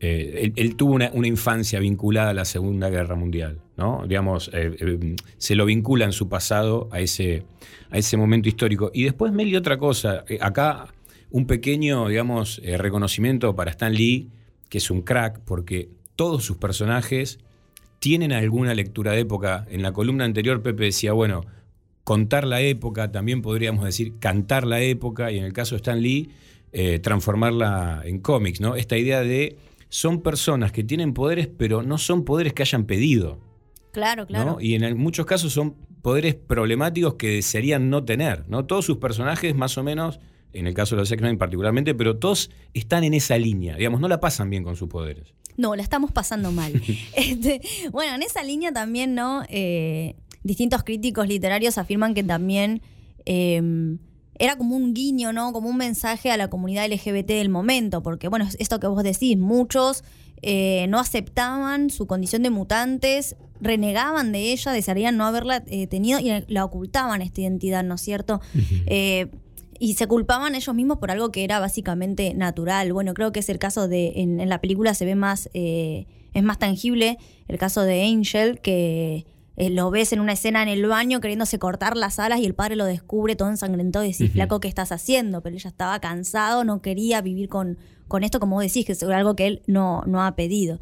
eh, 0.00 0.40
él, 0.42 0.52
él 0.56 0.76
tuvo 0.76 0.94
una, 0.94 1.10
una 1.14 1.28
infancia 1.28 1.78
vinculada 1.78 2.30
a 2.30 2.34
la 2.34 2.44
Segunda 2.44 2.90
Guerra 2.90 3.14
Mundial, 3.14 3.58
¿no? 3.76 4.04
Digamos, 4.06 4.50
eh, 4.52 4.76
eh, 4.80 5.16
se 5.38 5.54
lo 5.54 5.64
vincula 5.64 6.04
en 6.04 6.12
su 6.12 6.28
pasado 6.28 6.88
a 6.90 7.00
ese, 7.00 7.44
a 7.90 7.98
ese 7.98 8.16
momento 8.16 8.48
histórico. 8.48 8.90
Y 8.92 9.04
después, 9.04 9.32
Meli, 9.32 9.54
otra 9.54 9.78
cosa, 9.78 10.24
acá 10.40 10.88
un 11.32 11.46
pequeño, 11.46 12.08
digamos, 12.08 12.60
eh, 12.62 12.76
reconocimiento 12.76 13.56
para 13.56 13.70
Stan 13.70 13.92
Lee, 13.92 14.28
que 14.68 14.78
es 14.78 14.90
un 14.90 15.00
crack, 15.00 15.40
porque 15.40 15.88
todos 16.14 16.44
sus 16.44 16.58
personajes 16.58 17.38
tienen 17.98 18.32
alguna 18.32 18.74
lectura 18.74 19.12
de 19.12 19.20
época. 19.20 19.66
En 19.70 19.82
la 19.82 19.92
columna 19.92 20.24
anterior, 20.24 20.62
Pepe 20.62 20.84
decía, 20.84 21.12
bueno, 21.12 21.44
contar 22.04 22.46
la 22.46 22.60
época, 22.60 23.10
también 23.10 23.40
podríamos 23.40 23.84
decir 23.84 24.18
cantar 24.18 24.66
la 24.66 24.80
época, 24.82 25.32
y 25.32 25.38
en 25.38 25.44
el 25.44 25.54
caso 25.54 25.74
de 25.74 25.76
Stan 25.78 26.02
Lee, 26.02 26.28
eh, 26.72 26.98
transformarla 26.98 28.02
en 28.04 28.18
cómics, 28.18 28.60
¿no? 28.60 28.76
Esta 28.76 28.98
idea 28.98 29.22
de 29.22 29.56
son 29.88 30.20
personas 30.22 30.70
que 30.70 30.84
tienen 30.84 31.14
poderes, 31.14 31.48
pero 31.48 31.82
no 31.82 31.96
son 31.96 32.24
poderes 32.24 32.52
que 32.52 32.62
hayan 32.62 32.84
pedido, 32.84 33.40
Claro, 33.92 34.22
¿no? 34.22 34.26
claro. 34.26 34.58
Y 34.60 34.74
en 34.74 34.96
muchos 34.98 35.26
casos 35.26 35.52
son 35.52 35.76
poderes 36.02 36.34
problemáticos 36.34 37.14
que 37.14 37.28
desearían 37.28 37.88
no 37.88 38.04
tener, 38.04 38.44
¿no? 38.48 38.64
Todos 38.66 38.84
sus 38.84 38.98
personajes, 38.98 39.54
más 39.54 39.78
o 39.78 39.82
menos, 39.82 40.18
en 40.52 40.66
el 40.66 40.74
caso 40.74 40.94
de 40.94 41.02
los 41.02 41.12
X-Men 41.12 41.38
particularmente, 41.38 41.94
pero 41.94 42.18
todos 42.18 42.50
están 42.74 43.04
en 43.04 43.14
esa 43.14 43.38
línea, 43.38 43.76
digamos, 43.76 44.00
no 44.00 44.08
la 44.08 44.20
pasan 44.20 44.50
bien 44.50 44.64
con 44.64 44.76
sus 44.76 44.88
poderes. 44.88 45.34
No, 45.56 45.76
la 45.76 45.82
estamos 45.82 46.12
pasando 46.12 46.50
mal. 46.50 46.72
Este, 47.14 47.60
bueno, 47.90 48.14
en 48.14 48.22
esa 48.22 48.42
línea 48.42 48.72
también, 48.72 49.14
¿no? 49.14 49.42
Eh, 49.48 50.16
distintos 50.42 50.82
críticos 50.82 51.28
literarios 51.28 51.78
afirman 51.78 52.14
que 52.14 52.22
también 52.22 52.82
eh, 53.26 53.60
era 54.38 54.56
como 54.56 54.76
un 54.76 54.94
guiño, 54.94 55.32
¿no? 55.32 55.52
Como 55.52 55.68
un 55.68 55.76
mensaje 55.76 56.30
a 56.30 56.36
la 56.36 56.48
comunidad 56.48 56.90
LGBT 56.90 57.28
del 57.28 57.48
momento, 57.48 58.02
porque, 58.02 58.28
bueno, 58.28 58.46
es 58.46 58.56
esto 58.58 58.80
que 58.80 58.86
vos 58.86 59.02
decís, 59.02 59.38
muchos 59.38 60.04
eh, 60.42 60.86
no 60.88 60.98
aceptaban 60.98 61.90
su 61.90 62.06
condición 62.08 62.42
de 62.42 62.50
mutantes, 62.50 63.36
renegaban 63.60 64.32
de 64.32 64.52
ella, 64.52 64.72
desearían 64.72 65.16
no 65.16 65.24
haberla 65.24 65.62
eh, 65.68 65.86
tenido 65.86 66.18
y 66.18 66.32
la 66.48 66.64
ocultaban 66.64 67.22
esta 67.22 67.42
identidad, 67.42 67.84
¿no 67.84 67.94
es 67.94 68.00
cierto? 68.00 68.40
Eh, 68.86 69.30
y 69.84 69.94
se 69.94 70.06
culpaban 70.06 70.54
ellos 70.54 70.74
mismos 70.76 70.98
por 70.98 71.10
algo 71.10 71.32
que 71.32 71.42
era 71.42 71.58
básicamente 71.58 72.34
natural. 72.34 72.92
Bueno, 72.92 73.14
creo 73.14 73.32
que 73.32 73.40
es 73.40 73.48
el 73.48 73.58
caso 73.58 73.88
de, 73.88 74.12
en, 74.16 74.38
en 74.38 74.48
la 74.48 74.60
película 74.60 74.94
se 74.94 75.04
ve 75.04 75.16
más, 75.16 75.50
eh, 75.54 76.06
es 76.34 76.42
más 76.44 76.58
tangible 76.60 77.18
el 77.48 77.58
caso 77.58 77.82
de 77.82 78.04
Angel, 78.04 78.60
que 78.60 79.26
eh, 79.56 79.70
lo 79.70 79.90
ves 79.90 80.12
en 80.12 80.20
una 80.20 80.34
escena 80.34 80.62
en 80.62 80.68
el 80.68 80.86
baño 80.86 81.20
queriéndose 81.20 81.58
cortar 81.58 81.96
las 81.96 82.20
alas 82.20 82.38
y 82.38 82.46
el 82.46 82.54
padre 82.54 82.76
lo 82.76 82.84
descubre 82.84 83.34
todo 83.34 83.48
ensangrentado 83.48 84.04
y 84.04 84.10
Ujú. 84.10 84.26
flaco, 84.28 84.60
¿qué 84.60 84.68
estás 84.68 84.92
haciendo? 84.92 85.42
Pero 85.42 85.56
ella 85.56 85.68
estaba 85.68 85.98
cansado, 85.98 86.62
no 86.62 86.80
quería 86.80 87.20
vivir 87.20 87.48
con, 87.48 87.76
con 88.06 88.22
esto, 88.22 88.38
como 88.38 88.54
vos 88.56 88.62
decís, 88.64 88.86
que 88.86 88.92
es 88.92 89.02
algo 89.02 89.34
que 89.34 89.46
él 89.48 89.62
no, 89.66 90.04
no 90.06 90.22
ha 90.22 90.36
pedido. 90.36 90.78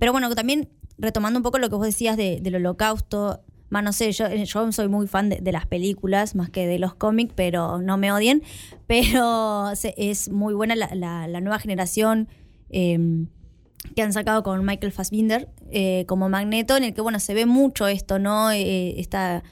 Pero 0.00 0.10
bueno, 0.10 0.28
también 0.34 0.68
retomando 0.98 1.38
un 1.38 1.44
poco 1.44 1.58
lo 1.58 1.70
que 1.70 1.76
vos 1.76 1.86
decías 1.86 2.16
de- 2.16 2.40
del 2.42 2.56
holocausto, 2.56 3.42
Más 3.70 3.82
no 3.82 3.92
sé, 3.92 4.12
yo, 4.12 4.28
yo 4.28 4.72
soy 4.72 4.88
muy 4.88 5.06
fan 5.06 5.30
de, 5.30 5.52
las 5.52 5.66
películas 5.66 6.34
más 6.34 6.50
que 6.50 6.66
de 6.66 6.78
los 6.78 6.94
cómics, 6.94 7.32
pero 7.34 7.80
no 7.80 7.96
me 7.96 8.12
odien. 8.12 8.42
Pero 8.86 9.70
es 9.70 10.30
muy 10.30 10.52
buena 10.52 10.74
la, 10.74 11.40
nueva 11.40 11.60
generación 11.60 12.28
eh, 12.70 13.26
que 13.94 14.02
han 14.02 14.12
sacado 14.12 14.42
con 14.42 14.64
Michael 14.64 14.92
Fassbinder 14.92 15.48
eh, 15.70 16.04
como 16.06 16.28
Magneto, 16.28 16.76
en 16.76 16.84
el 16.84 16.94
que, 16.94 17.00
bueno, 17.00 17.20
se 17.20 17.34
ve 17.34 17.46
mucho 17.46 17.86
esto, 17.86 18.18
¿no? 18.18 18.50
Eh, 18.50 19.00
esta, 19.00 19.42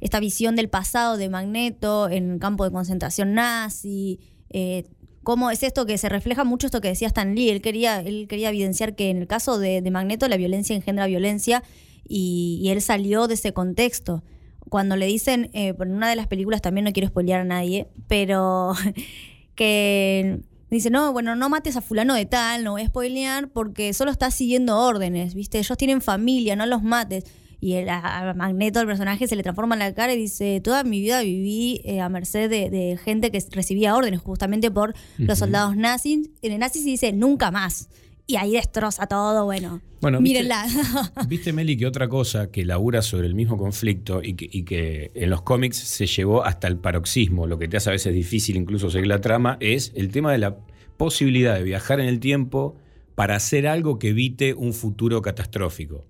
esta 0.00 0.20
visión 0.20 0.56
del 0.56 0.68
pasado 0.68 1.16
de 1.16 1.28
Magneto 1.28 2.08
en 2.08 2.32
el 2.32 2.38
campo 2.38 2.64
de 2.64 2.70
concentración 2.70 3.34
nazi. 3.34 4.20
eh, 4.50 4.84
cómo 5.22 5.50
es 5.50 5.62
esto 5.62 5.84
que 5.84 5.98
se 5.98 6.08
refleja 6.08 6.44
mucho 6.44 6.66
esto 6.66 6.80
que 6.80 6.88
decía 6.88 7.08
Stan 7.08 7.34
Lee. 7.34 7.50
Él 7.50 7.60
quería, 7.60 8.00
él 8.00 8.26
quería 8.28 8.48
evidenciar 8.48 8.94
que 8.94 9.10
en 9.10 9.18
el 9.18 9.26
caso 9.26 9.58
de 9.58 9.82
Magneto 9.90 10.26
la 10.26 10.38
violencia 10.38 10.74
engendra 10.74 11.06
violencia 11.06 11.62
y, 12.08 12.60
y 12.62 12.70
él 12.70 12.80
salió 12.80 13.28
de 13.28 13.34
ese 13.34 13.52
contexto. 13.52 14.22
Cuando 14.68 14.96
le 14.96 15.06
dicen, 15.06 15.50
eh, 15.52 15.74
en 15.78 15.92
una 15.92 16.08
de 16.08 16.16
las 16.16 16.26
películas 16.26 16.62
también 16.62 16.84
no 16.84 16.92
quiero 16.92 17.08
spoilear 17.08 17.40
a 17.40 17.44
nadie, 17.44 17.88
pero 18.06 18.74
que 19.54 20.40
dice, 20.70 20.90
no, 20.90 21.12
bueno, 21.12 21.34
no 21.36 21.48
mates 21.48 21.76
a 21.76 21.80
fulano 21.80 22.14
de 22.14 22.26
tal, 22.26 22.64
no 22.64 22.72
voy 22.72 22.82
a 22.82 22.86
spoilear 22.86 23.48
porque 23.48 23.92
solo 23.92 24.10
estás 24.10 24.34
siguiendo 24.34 24.78
órdenes, 24.78 25.34
¿viste? 25.34 25.58
Ellos 25.58 25.78
tienen 25.78 26.00
familia, 26.00 26.56
no 26.56 26.66
los 26.66 26.82
mates. 26.82 27.24
Y 27.60 27.72
el, 27.72 27.88
a, 27.88 28.34
Magneto, 28.36 28.80
el 28.80 28.86
personaje, 28.86 29.26
se 29.26 29.34
le 29.34 29.42
transforma 29.42 29.74
en 29.74 29.80
la 29.80 29.92
cara 29.92 30.14
y 30.14 30.16
dice, 30.16 30.60
toda 30.62 30.84
mi 30.84 31.00
vida 31.00 31.22
viví 31.22 31.80
eh, 31.84 32.00
a 32.00 32.08
merced 32.08 32.48
de, 32.48 32.70
de 32.70 32.96
gente 33.02 33.32
que 33.32 33.42
recibía 33.50 33.96
órdenes 33.96 34.20
justamente 34.20 34.70
por 34.70 34.94
los 35.16 35.40
soldados 35.40 35.76
nazis. 35.76 36.30
En 36.42 36.52
el 36.52 36.60
nazis 36.60 36.82
y 36.82 36.90
dice, 36.90 37.12
nunca 37.12 37.50
más. 37.50 37.88
Y 38.30 38.36
ahí 38.36 38.52
destroza 38.52 39.06
todo, 39.06 39.46
bueno. 39.46 39.80
Bueno, 40.02 40.20
¿viste? 40.20 40.40
mírenla. 40.40 40.66
Viste, 41.28 41.54
Meli, 41.54 41.78
que 41.78 41.86
otra 41.86 42.08
cosa 42.08 42.50
que 42.50 42.62
labura 42.62 43.00
sobre 43.00 43.26
el 43.26 43.34
mismo 43.34 43.56
conflicto 43.56 44.20
y 44.22 44.34
que, 44.34 44.46
y 44.52 44.64
que 44.64 45.10
en 45.14 45.30
los 45.30 45.40
cómics 45.40 45.78
se 45.78 46.06
llevó 46.06 46.44
hasta 46.44 46.68
el 46.68 46.76
paroxismo, 46.76 47.46
lo 47.46 47.58
que 47.58 47.68
te 47.68 47.78
hace 47.78 47.88
a 47.88 47.92
veces 47.92 48.14
difícil 48.14 48.56
incluso 48.56 48.90
seguir 48.90 49.06
la 49.06 49.22
trama, 49.22 49.56
es 49.60 49.92
el 49.96 50.12
tema 50.12 50.30
de 50.30 50.38
la 50.38 50.58
posibilidad 50.98 51.54
de 51.54 51.62
viajar 51.62 52.00
en 52.00 52.06
el 52.06 52.20
tiempo 52.20 52.76
para 53.14 53.34
hacer 53.34 53.66
algo 53.66 53.98
que 53.98 54.10
evite 54.10 54.52
un 54.52 54.74
futuro 54.74 55.22
catastrófico. 55.22 56.04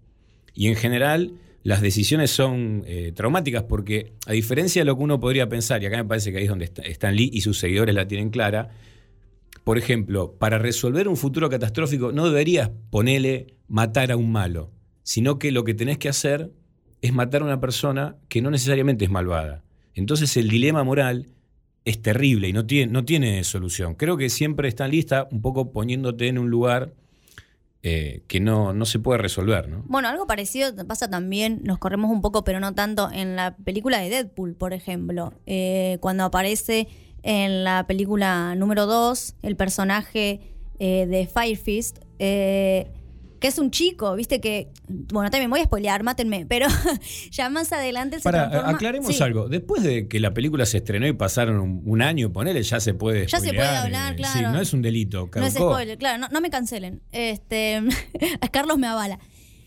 Y 0.55 0.67
en 0.67 0.75
general, 0.75 1.35
las 1.63 1.81
decisiones 1.81 2.33
son 2.33 2.83
eh, 2.89 3.13
traumáticas 3.15 3.63
porque, 3.63 4.13
a 4.27 4.33
diferencia 4.33 4.83
de 4.83 4.87
lo 4.87 4.97
que 4.97 5.05
uno 5.05 5.21
podría 5.21 5.49
pensar, 5.49 5.85
y 5.85 5.87
acá 5.87 5.99
me 5.99 6.05
parece 6.05 6.33
que 6.33 6.39
ahí 6.39 6.45
es 6.45 6.51
donde 6.51 6.65
Stan 6.65 7.15
Lee 7.15 7.31
y 7.33 7.43
sus 7.43 7.61
seguidores 7.61 7.95
la 7.95 8.09
tienen 8.09 8.31
clara, 8.31 8.71
por 9.69 9.77
ejemplo, 9.77 10.33
para 10.39 10.57
resolver 10.57 11.09
un 11.09 11.19
futuro 11.19 11.51
catastrófico 11.51 12.11
no 12.11 12.25
deberías 12.25 12.71
ponerle 12.89 13.49
matar 13.67 14.11
a 14.11 14.17
un 14.17 14.33
malo, 14.33 14.73
sino 15.03 15.39
que 15.39 15.53
lo 15.53 15.63
que 15.63 15.75
tenés 15.75 15.99
que 15.99 16.09
hacer 16.09 16.51
es 17.03 17.13
matar 17.13 17.43
a 17.43 17.45
una 17.45 17.61
persona 17.61 18.17
que 18.31 18.41
no 18.41 18.51
necesariamente 18.51 19.05
es 19.05 19.11
malvada. 19.11 19.63
Entonces 19.93 20.35
el 20.39 20.49
dilema 20.49 20.85
moral 20.85 21.27
es 21.85 22.01
terrible 22.01 22.49
y 22.49 22.55
no 22.55 22.65
tiene, 22.65 22.91
no 22.91 23.05
tiene 23.05 23.45
solución. 23.45 23.95
Creo 23.95 24.17
que 24.17 24.31
siempre 24.31 24.69
está 24.69 24.89
un 25.31 25.43
poco 25.43 25.71
poniéndote 25.71 26.29
en 26.29 26.39
un 26.39 26.49
lugar 26.49 26.95
eh, 27.83 28.23
que 28.27 28.41
no, 28.41 28.73
no 28.73 28.87
se 28.87 28.99
puede 28.99 29.19
resolver, 29.19 29.69
¿no? 29.69 29.85
Bueno, 29.87 30.09
algo 30.09 30.27
parecido 30.27 30.75
pasa 30.87 31.11
también, 31.11 31.61
nos 31.63 31.77
corremos 31.77 32.11
un 32.11 32.23
poco, 32.23 32.43
pero 32.43 32.59
no 32.59 32.75
tanto, 32.75 33.11
en 33.13 33.37
la 33.37 33.55
película 33.55 33.99
de 33.99 34.09
Deadpool, 34.09 34.55
por 34.55 34.73
ejemplo. 34.73 35.35
Eh, 35.45 35.99
cuando 36.01 36.25
aparece 36.25 36.89
en 37.31 37.63
la 37.63 37.87
película 37.87 38.55
número 38.55 38.87
2 38.87 39.35
el 39.43 39.55
personaje 39.55 40.41
eh, 40.79 41.07
de 41.07 41.27
Fire 41.27 41.59
Fist, 41.59 41.99
eh, 42.19 42.91
que 43.39 43.49
es 43.49 43.59
un 43.59 43.71
chico, 43.71 44.15
viste 44.15 44.41
que, 44.41 44.69
bueno, 44.89 45.31
también 45.31 45.51
voy 45.51 45.61
a 45.61 45.65
spoilear, 45.65 46.03
mátenme, 46.03 46.47
pero 46.47 46.67
ya 47.31 47.51
más 47.51 47.71
adelante 47.73 48.17
se 48.17 48.23
Para, 48.23 48.51
transforma- 48.51 48.75
aclaremos 48.75 49.15
Sí, 49.15 49.23
algo. 49.23 49.49
Después 49.49 49.83
de 49.83 50.09
que 50.09 50.21
la 50.21 50.33
película 50.33 50.65
se 50.65 50.79
estrenó 50.79 51.07
y 51.07 51.13
pasaron 51.13 51.61
un, 51.61 51.83
un 51.85 52.01
año, 52.01 52.33
ponele, 52.33 52.63
ya 52.63 52.81
se 52.81 52.95
puede 52.95 53.27
Ya 53.27 53.39
se 53.41 53.53
puede 53.53 53.69
hablar, 53.69 54.15
eh, 54.15 54.17
claro. 54.17 54.39
Sí, 54.39 54.43
no 54.45 54.61
es 54.61 54.73
un 54.73 54.81
delito. 54.81 55.29
No 55.37 55.45
es 55.45 55.53
caducó. 55.53 55.73
spoiler, 55.75 55.99
claro, 55.99 56.19
no, 56.19 56.29
no 56.33 56.41
me 56.41 56.49
cancelen. 56.49 57.03
Este, 57.13 57.83
Carlos 58.51 58.79
me 58.79 58.87
avala. 58.87 59.19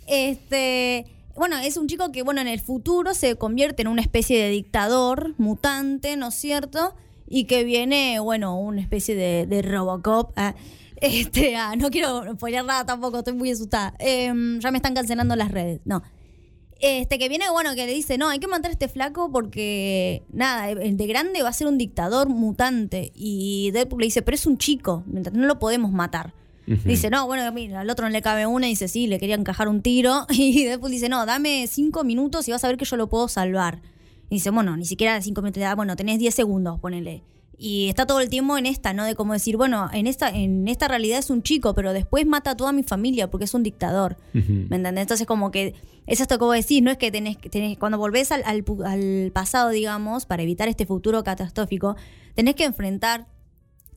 Este, 0.08 1.06
bueno, 1.36 1.58
es 1.60 1.78
un 1.78 1.88
chico 1.88 2.12
que, 2.12 2.24
bueno, 2.24 2.42
en 2.42 2.48
el 2.48 2.60
futuro 2.60 3.14
se 3.14 3.36
convierte 3.36 3.84
en 3.84 3.88
una 3.88 4.02
especie 4.02 4.42
de 4.42 4.50
dictador 4.50 5.34
mutante, 5.38 6.18
¿no 6.18 6.30
es 6.30 6.36
cierto? 6.36 6.96
Y 7.34 7.46
que 7.46 7.64
viene, 7.64 8.20
bueno, 8.20 8.60
una 8.60 8.82
especie 8.82 9.16
de, 9.16 9.46
de 9.48 9.62
Robocop. 9.62 10.34
ah, 10.36 10.54
este, 10.98 11.56
ah, 11.56 11.76
no 11.78 11.90
quiero 11.90 12.24
spoiler 12.34 12.66
nada 12.66 12.86
tampoco, 12.86 13.20
estoy 13.20 13.34
muy 13.34 13.50
asustada. 13.50 13.94
Em, 14.00 14.60
ya 14.60 14.70
me 14.70 14.78
están 14.80 14.94
cancelando 14.94 15.38
las 15.38 15.50
redes. 15.50 15.80
No. 15.86 16.04
Este, 16.82 17.18
que 17.20 17.30
viene, 17.30 17.50
bueno, 17.50 17.74
que 17.74 17.86
le 17.86 17.94
dice, 17.94 18.18
no, 18.18 18.28
hay 18.28 18.40
que 18.40 18.48
matar 18.48 18.70
a 18.70 18.74
este 18.74 18.90
flaco 18.90 19.32
porque, 19.32 20.24
nada, 20.34 20.72
el 20.72 20.98
de 20.98 21.08
grande 21.08 21.42
va 21.42 21.50
a 21.50 21.54
ser 21.54 21.68
un 21.68 21.78
dictador 21.78 22.28
mutante. 22.28 23.14
Y 23.16 23.72
Deadpool 23.72 24.02
le 24.02 24.08
dice, 24.08 24.24
pero 24.24 24.36
es 24.36 24.46
un 24.46 24.58
chico, 24.58 25.06
no 25.08 25.48
lo 25.48 25.58
podemos 25.58 25.92
matar. 25.92 26.34
Dice, 26.66 27.10
no, 27.10 27.28
bueno, 27.28 27.50
mira, 27.52 27.82
al 27.82 27.90
otro 27.90 28.06
no 28.06 28.12
le 28.12 28.22
cabe 28.22 28.46
una 28.46 28.68
y 28.68 28.72
dice, 28.72 28.88
sí, 28.88 29.08
le 29.08 29.20
quería 29.20 29.36
encajar 29.36 29.70
un 29.70 29.82
tiro. 29.82 30.26
Y 30.32 30.66
Deadpool 30.66 30.92
dice, 30.92 31.08
no, 31.08 31.26
dame 31.26 31.66
cinco 31.68 32.04
minutos 32.04 32.48
y 32.48 32.52
vas 32.52 32.64
a 32.66 32.68
ver 32.68 32.78
que 32.78 32.86
yo 32.86 32.98
lo 32.98 33.08
puedo 33.08 33.30
salvar. 33.30 33.82
Y 34.32 34.36
dice, 34.36 34.50
bueno, 34.50 34.76
ni 34.78 34.86
siquiera 34.86 35.22
cinco 35.22 35.42
minutos, 35.44 35.62
da, 35.62 35.76
bueno, 35.76 35.96
tenés 35.96 36.18
10 36.18 36.34
segundos, 36.34 36.80
ponele. 36.80 37.22
Y 37.58 37.90
está 37.90 38.08
todo 38.08 38.22
el 38.22 38.30
tiempo 38.30 38.58
en 38.58 38.66
esta, 38.66 38.92
¿no? 38.94 39.04
De 39.06 39.14
como 39.14 39.34
decir, 39.34 39.56
bueno, 39.58 39.88
en 39.94 40.08
esta, 40.08 40.30
en 40.30 40.68
esta 40.68 40.88
realidad 40.88 41.20
es 41.20 41.30
un 41.30 41.44
chico, 41.44 41.76
pero 41.76 41.94
después 41.94 42.26
mata 42.26 42.52
a 42.52 42.58
toda 42.58 42.72
mi 42.72 42.82
familia 42.82 43.30
porque 43.30 43.44
es 43.44 43.54
un 43.54 43.62
dictador. 43.62 44.18
¿Me 44.70 44.78
entendés? 44.78 45.04
Entonces, 45.04 45.28
como 45.28 45.52
que 45.52 45.76
es 46.08 46.20
esto 46.22 46.40
que 46.40 46.46
vos 46.46 46.56
decís, 46.56 46.82
no 46.82 46.90
es 46.90 46.98
que 46.98 47.12
tenés, 47.12 47.38
que 47.38 47.50
tenés 47.52 47.78
cuando 47.78 48.00
volvés 48.00 48.32
al, 48.32 48.42
al 48.46 48.66
pu- 48.66 48.84
al 48.84 49.32
pasado, 49.32 49.70
digamos, 49.70 50.26
para 50.26 50.42
evitar 50.42 50.70
este 50.70 50.88
futuro 50.88 51.24
catastrófico, 51.24 51.96
tenés 52.34 52.56
que 52.56 52.64
enfrentar 52.64 53.28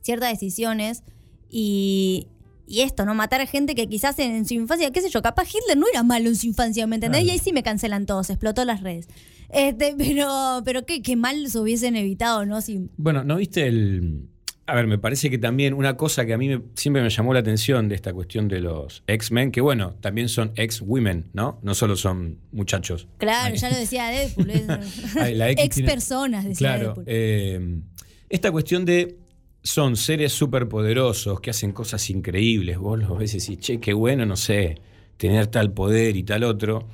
ciertas 0.03 0.29
decisiones 0.29 1.01
y, 1.49 2.27
y 2.67 2.81
esto, 2.81 3.05
¿no? 3.05 3.15
Matar 3.15 3.41
a 3.41 3.45
gente 3.47 3.73
que 3.75 3.87
quizás 3.87 4.19
en, 4.19 4.31
en 4.31 4.45
su 4.45 4.53
infancia, 4.53 4.91
qué 4.91 5.01
sé 5.01 5.09
yo, 5.09 5.21
capaz 5.21 5.47
Hitler 5.47 5.77
no 5.77 5.87
era 5.87 6.03
malo 6.03 6.29
en 6.29 6.35
su 6.35 6.45
infancia, 6.47 6.85
¿me 6.87 6.95
entendés? 6.97 7.21
Y 7.23 7.29
ahí 7.31 7.39
sí 7.39 7.53
me 7.53 7.63
cancelan 7.63 8.05
todos, 8.05 8.29
explotó 8.29 8.65
las 8.65 8.81
redes. 8.81 9.07
Este, 9.53 9.95
pero, 9.97 10.61
pero 10.65 10.85
qué, 10.85 11.01
qué 11.01 11.15
mal 11.15 11.47
se 11.49 11.59
hubiesen 11.59 11.95
evitado, 11.95 12.45
¿no? 12.45 12.61
Si, 12.61 12.89
Bueno, 12.97 13.23
¿no 13.23 13.37
viste 13.37 13.67
el...? 13.67 14.29
A 14.67 14.73
ver, 14.73 14.87
me 14.87 14.97
parece 14.97 15.29
que 15.29 15.37
también 15.37 15.75
una 15.75 15.95
cosa 15.95 16.25
que 16.25 16.33
a 16.33 16.39
mí 16.39 16.49
me- 16.49 16.61
siempre 16.73 17.03
me 17.03 17.09
llamó 17.11 17.35
la 17.35 17.39
atención 17.41 17.87
de 17.87 17.93
esta 17.93 18.11
cuestión 18.13 18.47
de 18.47 18.61
los 18.61 19.03
X-Men, 19.05 19.51
que 19.51 19.61
bueno, 19.61 19.93
también 20.01 20.27
son 20.27 20.53
ex-women, 20.55 21.25
¿no? 21.33 21.59
No 21.61 21.75
solo 21.75 21.95
son 21.95 22.39
muchachos. 22.51 23.07
claro, 23.19 23.53
ya 23.53 23.69
lo 23.69 23.75
decía 23.75 24.07
Deadpool. 24.07 24.49
es- 24.49 25.15
Ay, 25.17 25.35
la 25.35 25.51
X 25.51 25.65
ex 25.65 25.75
tiene- 25.75 25.91
personas, 25.91 26.45
decía 26.45 26.57
Claro. 26.69 26.83
Deadpool. 26.95 27.03
eh, 27.05 27.79
esta 28.27 28.51
cuestión 28.51 28.85
de 28.85 29.17
son 29.61 29.95
seres 29.95 30.33
superpoderosos 30.33 31.39
que 31.41 31.51
hacen 31.51 31.71
cosas 31.71 32.09
increíbles. 32.09 32.79
Vos 32.79 32.97
los 32.97 33.19
ves 33.19 33.35
y 33.35 33.39
decís, 33.39 33.59
che, 33.59 33.79
qué 33.79 33.93
bueno, 33.93 34.25
no 34.25 34.35
sé, 34.35 34.79
tener 35.17 35.45
tal 35.45 35.73
poder 35.73 36.15
y 36.15 36.23
tal 36.23 36.43
otro. 36.43 36.87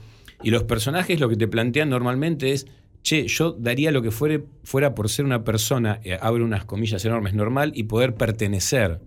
Y 0.43 0.49
los 0.49 0.63
personajes 0.63 1.19
lo 1.19 1.29
que 1.29 1.35
te 1.35 1.47
plantean 1.47 1.89
normalmente 1.89 2.51
es, 2.51 2.67
che, 3.03 3.27
yo 3.27 3.51
daría 3.51 3.91
lo 3.91 4.01
que 4.01 4.11
fuere, 4.11 4.43
fuera 4.63 4.95
por 4.95 5.09
ser 5.09 5.25
una 5.25 5.43
persona, 5.43 5.99
eh, 6.03 6.17
abre 6.19 6.43
unas 6.43 6.65
comillas 6.65 7.03
enormes, 7.05 7.33
normal, 7.33 7.71
y 7.75 7.83
poder 7.83 8.15
pertenecer, 8.15 8.99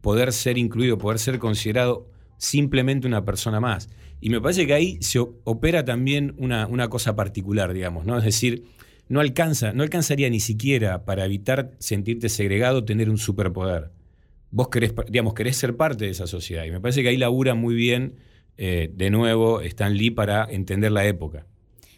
poder 0.00 0.32
ser 0.32 0.58
incluido, 0.58 0.98
poder 0.98 1.18
ser 1.18 1.38
considerado 1.38 2.08
simplemente 2.38 3.06
una 3.06 3.24
persona 3.24 3.60
más. 3.60 3.88
Y 4.20 4.30
me 4.30 4.40
parece 4.40 4.66
que 4.66 4.74
ahí 4.74 4.98
se 5.00 5.18
opera 5.18 5.84
también 5.84 6.34
una, 6.38 6.66
una 6.66 6.88
cosa 6.88 7.14
particular, 7.14 7.72
digamos, 7.72 8.04
¿no? 8.04 8.18
Es 8.18 8.24
decir, 8.24 8.64
no 9.08 9.20
alcanza, 9.20 9.72
no 9.72 9.82
alcanzaría 9.82 10.28
ni 10.28 10.40
siquiera 10.40 11.04
para 11.04 11.24
evitar 11.24 11.72
sentirte 11.78 12.28
segregado 12.28 12.84
tener 12.84 13.10
un 13.10 13.18
superpoder. 13.18 13.90
Vos 14.50 14.68
querés, 14.68 14.94
digamos, 15.08 15.34
querés 15.34 15.56
ser 15.56 15.76
parte 15.76 16.06
de 16.06 16.10
esa 16.10 16.26
sociedad. 16.26 16.64
Y 16.64 16.70
me 16.70 16.80
parece 16.80 17.02
que 17.02 17.08
ahí 17.08 17.16
labura 17.16 17.54
muy 17.54 17.74
bien, 17.74 18.16
eh, 18.58 18.90
de 18.92 19.10
nuevo, 19.10 19.60
Stan 19.62 19.96
Lee 19.96 20.10
para 20.10 20.44
entender 20.50 20.92
la 20.92 21.06
época. 21.06 21.46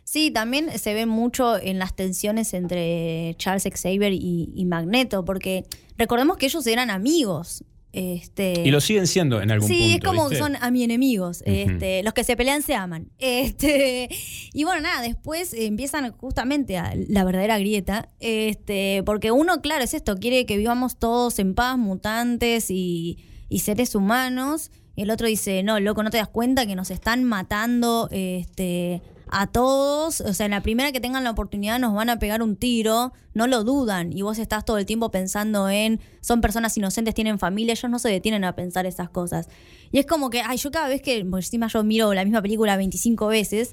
Sí, 0.04 0.30
también 0.30 0.78
se 0.78 0.92
ve 0.92 1.06
mucho 1.06 1.56
en 1.56 1.78
las 1.78 1.94
tensiones 1.94 2.52
entre 2.52 3.34
Charles 3.38 3.68
Xavier 3.72 4.12
y, 4.12 4.52
y 4.54 4.64
Magneto, 4.66 5.24
porque 5.24 5.64
recordemos 5.96 6.36
que 6.36 6.46
ellos 6.46 6.66
eran 6.66 6.90
amigos. 6.90 7.64
Este, 7.92 8.62
Y 8.64 8.70
lo 8.70 8.80
siguen 8.80 9.06
siendo 9.06 9.40
en 9.42 9.50
algún 9.50 9.68
sí, 9.68 9.78
punto. 9.78 9.94
es 9.94 10.00
como 10.04 10.28
¿viste? 10.28 10.44
son 10.44 10.56
a 10.60 10.70
mi 10.70 10.84
enemigos. 10.84 11.42
Este, 11.44 12.02
los 12.02 12.14
que 12.14 12.24
se 12.24 12.36
pelean 12.36 12.62
se 12.62 12.74
aman. 12.74 13.10
Este, 13.18 14.08
y 14.52 14.64
bueno, 14.64 14.82
nada, 14.82 15.02
después 15.02 15.54
empiezan 15.54 16.12
justamente 16.12 16.76
a 16.76 16.92
la 17.08 17.24
verdadera 17.24 17.58
grieta. 17.58 18.08
Este, 18.20 19.02
porque 19.04 19.32
uno, 19.32 19.60
claro, 19.60 19.82
es 19.82 19.94
esto, 19.94 20.16
quiere 20.16 20.46
que 20.46 20.56
vivamos 20.56 20.98
todos 20.98 21.38
en 21.38 21.54
paz, 21.54 21.78
mutantes 21.78 22.70
y, 22.70 23.18
y 23.48 23.60
seres 23.60 23.94
humanos. 23.94 24.70
Y 24.96 25.02
el 25.02 25.10
otro 25.10 25.26
dice, 25.26 25.62
no, 25.62 25.80
loco, 25.80 26.02
no 26.02 26.10
te 26.10 26.18
das 26.18 26.28
cuenta 26.28 26.66
que 26.66 26.74
nos 26.74 26.90
están 26.90 27.24
matando 27.24 28.08
este, 28.10 29.02
a 29.28 29.46
todos. 29.46 30.20
O 30.20 30.34
sea, 30.34 30.46
en 30.46 30.52
la 30.52 30.62
primera 30.62 30.92
que 30.92 31.00
tengan 31.00 31.24
la 31.24 31.30
oportunidad 31.30 31.78
nos 31.78 31.94
van 31.94 32.10
a 32.10 32.18
pegar 32.18 32.42
un 32.42 32.56
tiro, 32.56 33.12
no 33.34 33.46
lo 33.46 33.64
dudan. 33.64 34.12
Y 34.12 34.22
vos 34.22 34.38
estás 34.38 34.64
todo 34.64 34.78
el 34.78 34.86
tiempo 34.86 35.10
pensando 35.10 35.68
en, 35.68 36.00
son 36.20 36.40
personas 36.40 36.76
inocentes, 36.76 37.14
tienen 37.14 37.38
familia, 37.38 37.72
ellos 37.72 37.90
no 37.90 37.98
se 37.98 38.08
detienen 38.08 38.44
a 38.44 38.54
pensar 38.54 38.86
esas 38.86 39.08
cosas. 39.10 39.48
Y 39.92 39.98
es 39.98 40.06
como 40.06 40.30
que, 40.30 40.42
ay, 40.42 40.58
yo 40.58 40.70
cada 40.70 40.88
vez 40.88 41.02
que, 41.02 41.24
por 41.24 41.40
encima 41.40 41.68
yo 41.68 41.82
miro 41.82 42.12
la 42.14 42.24
misma 42.24 42.42
película 42.42 42.76
25 42.76 43.26
veces, 43.28 43.72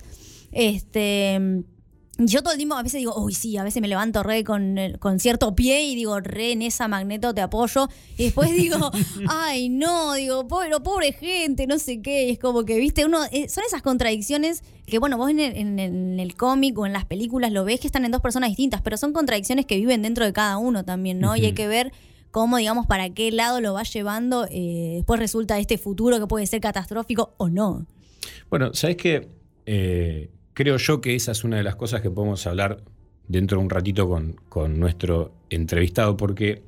Este. 0.51 1.65
Yo 2.19 2.41
todo 2.41 2.51
el 2.53 2.57
tiempo 2.57 2.75
a 2.75 2.81
veces 2.83 2.99
digo, 2.99 3.13
uy, 3.21 3.33
sí, 3.33 3.57
a 3.57 3.63
veces 3.63 3.81
me 3.81 3.87
levanto 3.87 4.23
re 4.23 4.43
con, 4.43 4.77
el- 4.77 4.97
con 4.99 5.19
cierto 5.19 5.53
pie 5.55 5.83
y 5.83 5.95
digo, 5.95 6.19
re 6.19 6.51
en 6.53 6.61
esa 6.63 6.87
magneto 6.87 7.33
te 7.33 7.41
apoyo. 7.41 7.87
Y 8.17 8.25
después 8.25 8.51
digo, 8.55 8.91
ay, 9.29 9.69
no, 9.69 10.13
digo, 10.15 10.47
pobre, 10.47 10.79
pobre 10.79 11.13
gente, 11.13 11.67
no 11.67 11.77
sé 11.77 12.01
qué. 12.01 12.27
Y 12.27 12.31
es 12.31 12.39
como 12.39 12.65
que, 12.65 12.77
viste, 12.77 13.05
uno, 13.05 13.19
eh, 13.31 13.47
son 13.49 13.63
esas 13.67 13.81
contradicciones 13.81 14.63
que, 14.85 14.99
bueno, 14.99 15.17
vos 15.17 15.29
en 15.29 15.39
el, 15.39 15.55
en 15.55 16.29
cómic 16.31 16.77
o 16.79 16.85
en 16.85 16.93
las 16.93 17.05
películas 17.05 17.51
lo 17.51 17.63
ves 17.65 17.79
que 17.79 17.87
están 17.87 18.05
en 18.05 18.11
dos 18.11 18.21
personas 18.21 18.49
distintas, 18.49 18.81
pero 18.81 18.97
son 18.97 19.13
contradicciones 19.13 19.65
que 19.65 19.75
viven 19.75 20.01
dentro 20.01 20.25
de 20.25 20.33
cada 20.33 20.57
uno 20.57 20.83
también, 20.85 21.19
¿no? 21.19 21.35
Y 21.35 21.45
hay 21.45 21.53
que 21.53 21.67
ver 21.67 21.91
cómo, 22.31 22.57
digamos, 22.57 22.85
para 22.87 23.09
qué 23.11 23.31
lado 23.31 23.61
lo 23.61 23.73
va 23.73 23.83
llevando. 23.83 24.47
eh, 24.49 24.93
después 24.97 25.19
resulta 25.19 25.59
este 25.59 25.77
futuro 25.77 26.19
que 26.19 26.27
puede 26.27 26.45
ser 26.47 26.61
catastrófico 26.61 27.33
o 27.37 27.49
no. 27.49 27.85
Bueno, 28.49 28.73
¿sabes 28.73 28.97
qué? 28.97 29.27
Eh, 29.65 30.29
creo 30.57 30.77
yo 30.77 31.01
que 31.01 31.13
esa 31.13 31.33
es 31.33 31.43
una 31.43 31.57
de 31.57 31.63
las 31.63 31.75
cosas 31.75 32.01
que 32.01 32.09
podemos 32.09 32.47
hablar 32.47 32.81
dentro 33.27 33.59
de 33.59 33.63
un 33.63 33.69
ratito 33.69 34.09
con, 34.09 34.37
con 34.49 34.79
nuestro 34.79 35.31
entrevistado, 35.51 36.17
porque 36.17 36.63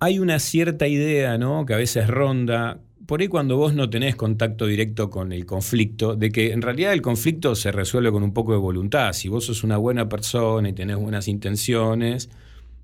hay 0.00 0.18
una 0.18 0.40
cierta 0.40 0.88
idea, 0.88 1.38
¿no? 1.38 1.64
Que 1.64 1.74
a 1.74 1.76
veces 1.76 2.08
ronda, 2.08 2.80
por 3.06 3.20
ahí 3.20 3.28
cuando 3.28 3.56
vos 3.56 3.74
no 3.74 3.88
tenés 3.88 4.16
contacto 4.16 4.66
directo 4.66 5.08
con 5.08 5.32
el 5.32 5.46
conflicto, 5.46 6.16
de 6.16 6.32
que 6.32 6.50
en 6.50 6.60
realidad 6.60 6.92
el 6.92 7.00
conflicto 7.00 7.54
se 7.54 7.70
resuelve 7.70 8.10
con 8.10 8.24
un 8.24 8.32
poco 8.32 8.50
de 8.50 8.58
voluntad. 8.58 9.12
Si 9.12 9.28
vos 9.28 9.44
sos 9.44 9.62
una 9.62 9.76
buena 9.76 10.08
persona 10.08 10.68
y 10.68 10.72
tenés 10.72 10.96
buenas 10.96 11.28
intenciones, 11.28 12.28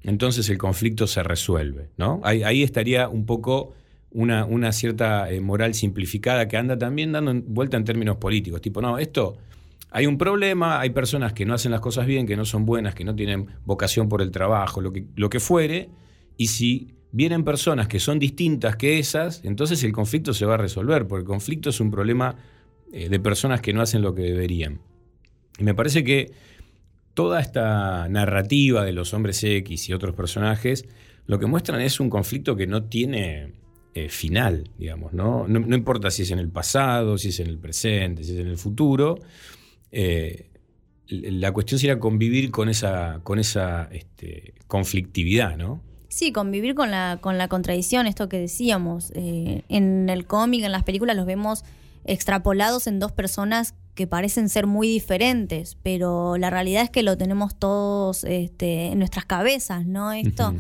entonces 0.04 0.48
el 0.50 0.56
conflicto 0.58 1.08
se 1.08 1.24
resuelve, 1.24 1.88
¿no? 1.96 2.20
Ahí, 2.22 2.62
estaría 2.62 3.08
un 3.08 3.26
poco 3.26 3.74
una, 4.12 4.44
una 4.44 4.70
cierta 4.70 5.32
eh, 5.32 5.40
moral 5.40 5.74
simplificada 5.74 6.46
que 6.46 6.56
anda 6.56 6.78
también 6.78 7.10
dando 7.10 7.34
vuelta 7.44 7.76
en 7.76 7.82
términos 7.82 8.18
políticos. 8.18 8.60
Tipo, 8.60 8.80
no, 8.80 8.98
esto, 8.98 9.36
hay 9.96 10.06
un 10.06 10.18
problema, 10.18 10.80
hay 10.80 10.90
personas 10.90 11.34
que 11.34 11.46
no 11.46 11.54
hacen 11.54 11.70
las 11.70 11.80
cosas 11.80 12.04
bien, 12.04 12.26
que 12.26 12.36
no 12.36 12.44
son 12.44 12.66
buenas, 12.66 12.96
que 12.96 13.04
no 13.04 13.14
tienen 13.14 13.46
vocación 13.64 14.08
por 14.08 14.22
el 14.22 14.32
trabajo, 14.32 14.80
lo 14.80 14.92
que, 14.92 15.06
lo 15.14 15.30
que 15.30 15.38
fuere, 15.38 15.88
y 16.36 16.48
si 16.48 16.96
vienen 17.12 17.44
personas 17.44 17.86
que 17.86 18.00
son 18.00 18.18
distintas 18.18 18.74
que 18.74 18.98
esas, 18.98 19.40
entonces 19.44 19.84
el 19.84 19.92
conflicto 19.92 20.34
se 20.34 20.46
va 20.46 20.54
a 20.54 20.56
resolver, 20.56 21.06
porque 21.06 21.20
el 21.20 21.28
conflicto 21.28 21.70
es 21.70 21.78
un 21.78 21.92
problema 21.92 22.34
eh, 22.92 23.08
de 23.08 23.20
personas 23.20 23.60
que 23.60 23.72
no 23.72 23.82
hacen 23.82 24.02
lo 24.02 24.16
que 24.16 24.22
deberían. 24.22 24.80
Y 25.60 25.62
me 25.62 25.76
parece 25.76 26.02
que 26.02 26.32
toda 27.14 27.40
esta 27.40 28.08
narrativa 28.08 28.84
de 28.84 28.92
los 28.92 29.14
hombres 29.14 29.44
X 29.44 29.90
y 29.90 29.92
otros 29.92 30.16
personajes, 30.16 30.88
lo 31.28 31.38
que 31.38 31.46
muestran 31.46 31.80
es 31.80 32.00
un 32.00 32.10
conflicto 32.10 32.56
que 32.56 32.66
no 32.66 32.82
tiene 32.82 33.52
eh, 33.94 34.08
final, 34.08 34.70
digamos, 34.76 35.12
¿no? 35.12 35.46
¿no? 35.46 35.60
no 35.60 35.76
importa 35.76 36.10
si 36.10 36.22
es 36.22 36.32
en 36.32 36.40
el 36.40 36.48
pasado, 36.48 37.16
si 37.16 37.28
es 37.28 37.38
en 37.38 37.46
el 37.46 37.58
presente, 37.58 38.24
si 38.24 38.32
es 38.32 38.40
en 38.40 38.48
el 38.48 38.58
futuro. 38.58 39.20
Eh, 39.94 40.50
la 41.06 41.52
cuestión 41.52 41.78
sería 41.78 41.98
convivir 41.98 42.50
con 42.50 42.68
esa, 42.68 43.20
con 43.22 43.38
esa 43.38 43.88
este, 43.92 44.54
conflictividad, 44.66 45.56
¿no? 45.56 45.80
Sí, 46.08 46.32
convivir 46.32 46.74
con 46.74 46.90
la, 46.90 47.18
con 47.20 47.38
la 47.38 47.48
contradicción, 47.48 48.06
esto 48.06 48.28
que 48.28 48.38
decíamos. 48.38 49.12
eh, 49.14 49.62
en 49.68 50.08
el 50.08 50.26
cómic, 50.26 50.64
en 50.64 50.72
las 50.72 50.84
películas, 50.84 51.16
los 51.16 51.26
vemos 51.26 51.64
extrapolados 52.04 52.86
en 52.86 52.98
dos 52.98 53.12
personas 53.12 53.74
que 53.94 54.06
parecen 54.06 54.48
ser 54.48 54.66
muy 54.66 54.88
diferentes, 54.88 55.76
pero 55.82 56.36
la 56.36 56.50
realidad 56.50 56.82
es 56.82 56.90
que 56.90 57.02
lo 57.02 57.16
tenemos 57.16 57.56
todos 57.56 58.24
este, 58.24 58.86
en 58.86 58.98
nuestras 58.98 59.24
cabezas, 59.24 59.86
¿no? 59.86 60.12
Esto. 60.12 60.54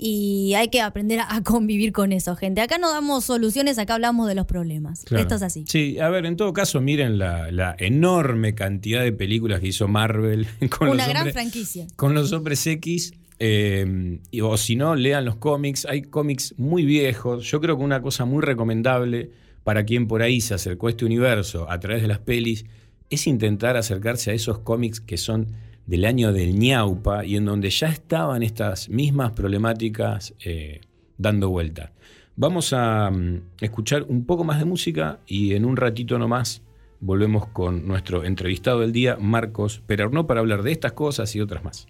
Y 0.00 0.54
hay 0.54 0.68
que 0.68 0.80
aprender 0.80 1.18
a, 1.18 1.34
a 1.34 1.42
convivir 1.42 1.90
con 1.92 2.12
eso, 2.12 2.36
gente. 2.36 2.60
Acá 2.60 2.78
no 2.78 2.88
damos 2.90 3.24
soluciones, 3.24 3.78
acá 3.78 3.94
hablamos 3.94 4.28
de 4.28 4.36
los 4.36 4.46
problemas. 4.46 5.02
Claro. 5.04 5.22
Esto 5.22 5.34
es 5.34 5.42
así. 5.42 5.64
Sí, 5.66 5.98
a 5.98 6.08
ver, 6.08 6.24
en 6.24 6.36
todo 6.36 6.52
caso, 6.52 6.80
miren 6.80 7.18
la, 7.18 7.50
la 7.50 7.74
enorme 7.78 8.54
cantidad 8.54 9.02
de 9.02 9.10
películas 9.12 9.58
que 9.60 9.66
hizo 9.68 9.88
Marvel 9.88 10.46
con 10.78 10.88
Una 10.90 10.98
los 11.02 11.08
gran 11.08 11.22
hombres- 11.22 11.32
franquicia. 11.34 11.86
con 11.96 12.14
los 12.14 12.32
hombres 12.32 12.64
X. 12.66 13.12
eh, 13.40 14.18
y- 14.30 14.40
o 14.40 14.56
si 14.56 14.76
no, 14.76 14.94
lean 14.94 15.24
los 15.24 15.34
cómics. 15.36 15.84
Hay 15.86 16.02
cómics 16.02 16.54
muy 16.58 16.84
viejos. 16.84 17.44
Yo 17.50 17.60
creo 17.60 17.76
que 17.76 17.82
una 17.82 18.00
cosa 18.00 18.24
muy 18.24 18.42
recomendable 18.42 19.30
para 19.64 19.84
quien 19.84 20.06
por 20.06 20.22
ahí 20.22 20.40
se 20.40 20.54
acercó 20.54 20.86
a 20.86 20.90
este 20.90 21.04
universo 21.06 21.68
a 21.70 21.80
través 21.80 22.02
de 22.02 22.08
las 22.08 22.20
pelis 22.20 22.64
es 23.10 23.26
intentar 23.26 23.76
acercarse 23.76 24.30
a 24.30 24.34
esos 24.34 24.60
cómics 24.60 25.00
que 25.00 25.16
son 25.16 25.48
del 25.88 26.04
año 26.04 26.34
del 26.34 26.56
ñaupa 26.58 27.24
y 27.24 27.36
en 27.36 27.46
donde 27.46 27.70
ya 27.70 27.88
estaban 27.88 28.42
estas 28.42 28.90
mismas 28.90 29.32
problemáticas 29.32 30.34
eh, 30.44 30.82
dando 31.16 31.48
vuelta. 31.48 31.92
Vamos 32.36 32.74
a 32.74 33.10
mm, 33.10 33.40
escuchar 33.62 34.04
un 34.06 34.26
poco 34.26 34.44
más 34.44 34.58
de 34.58 34.66
música 34.66 35.20
y 35.26 35.54
en 35.54 35.64
un 35.64 35.78
ratito 35.78 36.18
nomás 36.18 36.62
volvemos 37.00 37.48
con 37.48 37.88
nuestro 37.88 38.24
entrevistado 38.24 38.80
del 38.80 38.92
día, 38.92 39.16
Marcos 39.18 39.82
Perarnó, 39.86 40.26
para 40.26 40.40
hablar 40.40 40.62
de 40.62 40.72
estas 40.72 40.92
cosas 40.92 41.34
y 41.34 41.40
otras 41.40 41.64
más. 41.64 41.88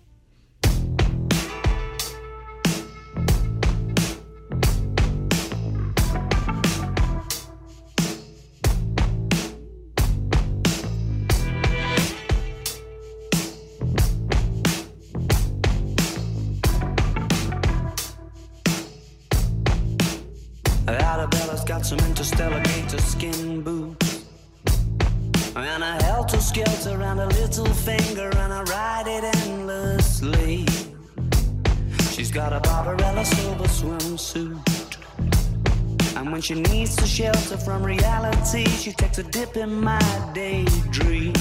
She 36.49 36.55
needs 36.55 36.97
to 36.97 37.07
shelter 37.07 37.59
from 37.59 37.83
reality, 37.83 38.65
she 38.69 38.91
takes 38.91 39.19
a 39.19 39.23
dip 39.23 39.59
in 39.59 39.83
my 39.83 40.01
daydream. 40.33 41.35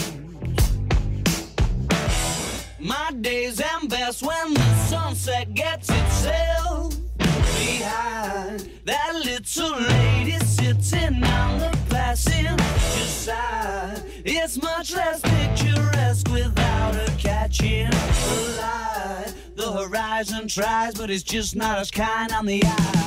My 2.78 3.12
days 3.22 3.62
end 3.62 3.90
best 3.90 4.22
when 4.22 4.54
the 4.54 4.76
sunset 4.88 5.54
gets 5.54 5.90
itself 5.90 6.94
behind 7.18 8.70
that 8.84 9.14
little 9.24 9.80
lady 9.80 10.38
sitting 10.40 11.24
on 11.24 11.60
the 11.60 11.78
passenger 11.90 12.58
side. 13.06 14.04
It's 14.26 14.62
much 14.62 14.94
less 14.94 15.22
picturesque 15.22 16.30
without 16.30 16.96
her 16.96 17.16
catching 17.18 17.90
the 17.90 18.58
light. 18.62 19.34
The 19.56 19.72
horizon 19.72 20.50
tries, 20.50 20.96
but 20.96 21.10
it's 21.10 21.24
just 21.24 21.56
not 21.56 21.80
as 21.80 21.92
kind 21.92 22.34
on 22.34 22.46
the 22.46 22.62
eye. 22.66 22.98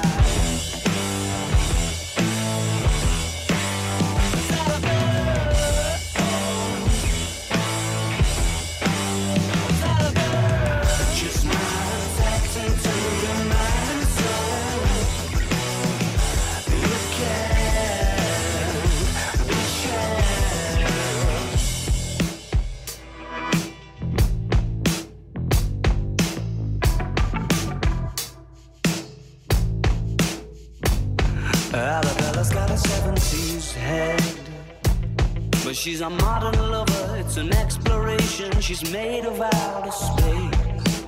She's 36.01 36.07
a 36.07 36.11
modern 36.11 36.59
lover, 36.71 37.17
it's 37.19 37.37
an 37.37 37.53
exploration. 37.53 38.59
She's 38.61 38.91
made 38.91 39.27
of 39.27 39.39
outer 39.39 39.91
space. 39.91 41.05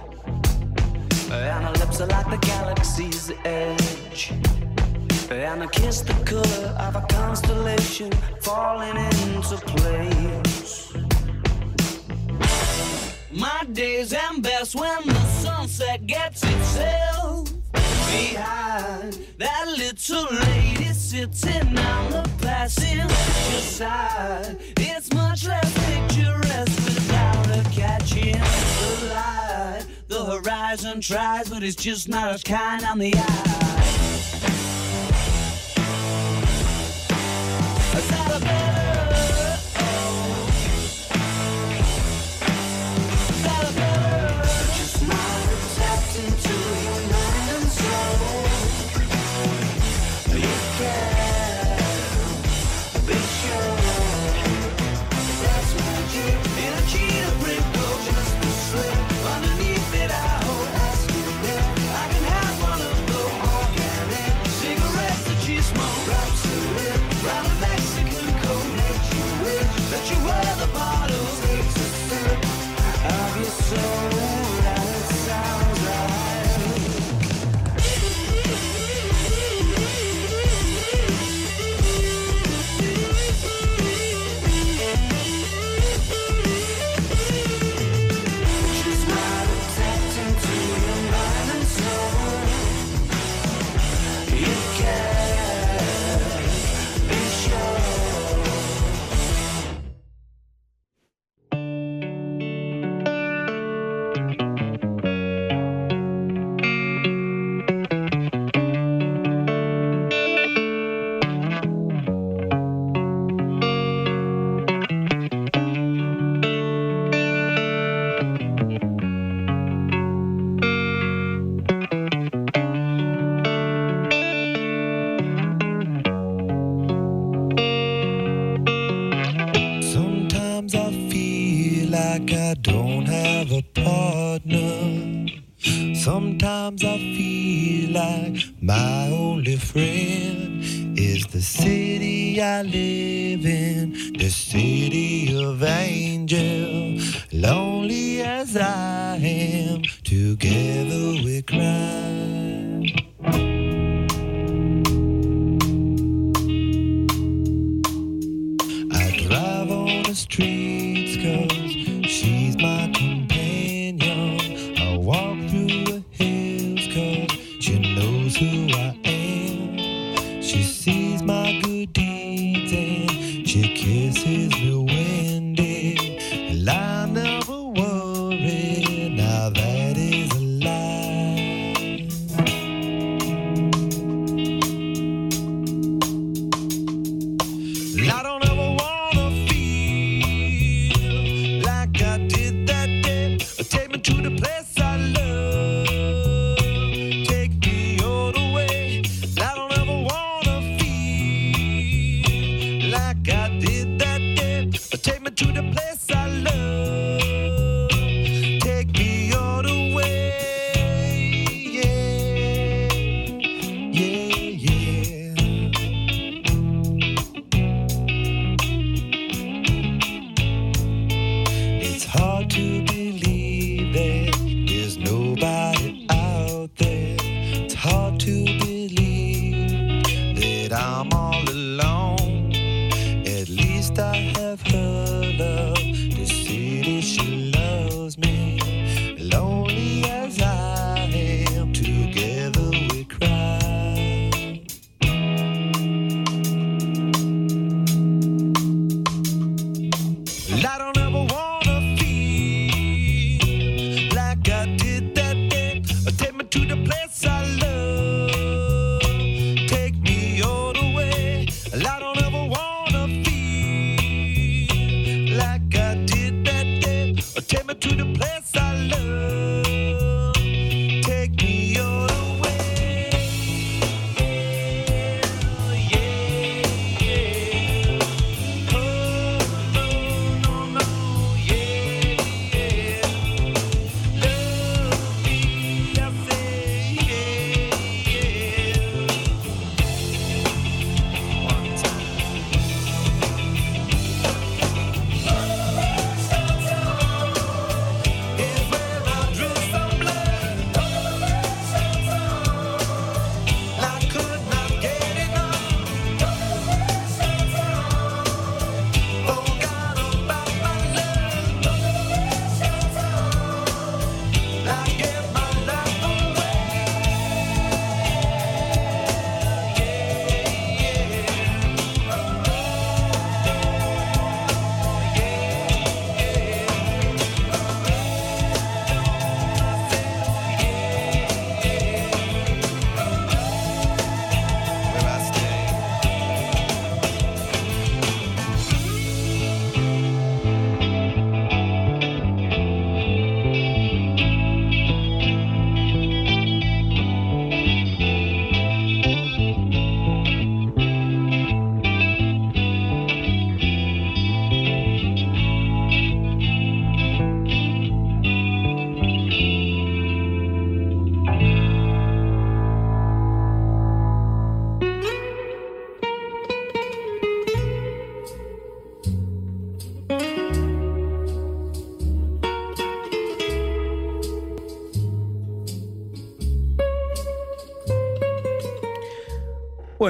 And 1.31 1.65
her 1.65 1.73
lips 1.81 2.01
are 2.03 2.09
like 2.09 2.29
the 2.29 2.37
galaxy's 2.37 3.33
edge. 3.45 4.33
And 5.31 5.63
her 5.63 5.69
kiss 5.69 6.03
the 6.03 6.13
color 6.25 6.69
of 6.87 6.97
a 6.97 7.07
constellation 7.09 8.13
falling 8.43 8.99
into 8.99 9.57
place. 9.75 10.93
My 13.33 13.65
days 13.73 14.13
end 14.13 14.43
best 14.43 14.75
when 14.75 15.07
the 15.07 15.25
sunset 15.41 16.07
gets 16.07 16.43
itself 16.45 17.49
behind 17.73 19.19
that 19.39 19.69
little 19.69 20.27
lady 20.47 20.93
sitting 20.93 21.79
on 21.79 22.11
the 22.11 22.31
passenger 22.43 23.09
side. 23.61 24.82
Much 25.15 25.47
less 25.47 25.73
picturesque 25.87 26.85
without 26.85 27.47
her 27.47 27.65
catching 27.71 28.33
the 28.33 29.15
light. 29.15 29.85
The 30.09 30.25
horizon 30.25 31.01
tries, 31.01 31.49
but 31.49 31.63
it's 31.63 31.77
just 31.77 32.09
not 32.09 32.33
as 32.33 32.43
kind 32.43 32.85
on 32.85 32.99
the 32.99 33.15
eye. 33.17 33.92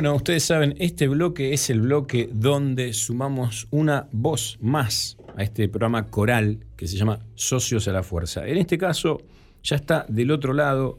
Bueno, 0.02 0.16
ustedes 0.16 0.42
saben, 0.42 0.74
este 0.80 1.06
bloque 1.06 1.52
es 1.52 1.70
el 1.70 1.82
bloque 1.82 2.28
donde 2.32 2.92
sumamos 2.92 3.68
una 3.70 4.08
voz 4.10 4.58
más 4.60 5.16
a 5.36 5.44
este 5.44 5.68
programa 5.68 6.10
coral 6.10 6.66
que 6.76 6.88
se 6.88 6.96
llama 6.96 7.20
Socios 7.36 7.86
a 7.86 7.92
la 7.92 8.02
Fuerza. 8.02 8.44
En 8.48 8.58
este 8.58 8.78
caso, 8.78 9.20
ya 9.62 9.76
está 9.76 10.04
del 10.08 10.32
otro 10.32 10.54
lado 10.54 10.98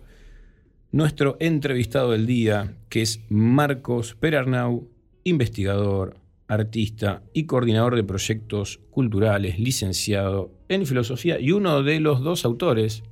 nuestro 0.94 1.36
entrevistado 1.42 2.12
del 2.12 2.26
día, 2.26 2.78
que 2.88 3.02
es 3.02 3.20
Marcos 3.28 4.16
Perarnau, 4.16 4.88
investigador, 5.26 6.16
artista 6.48 7.24
y 7.34 7.44
coordinador 7.44 7.98
de 7.98 8.06
proyectos 8.06 8.80
culturales, 8.90 9.60
licenciado 9.60 10.54
en 10.70 10.86
filosofía 10.86 11.42
y 11.42 11.52
uno 11.52 11.84
de 11.84 12.00
los 12.00 12.22
dos 12.22 12.46
autores 12.46 13.04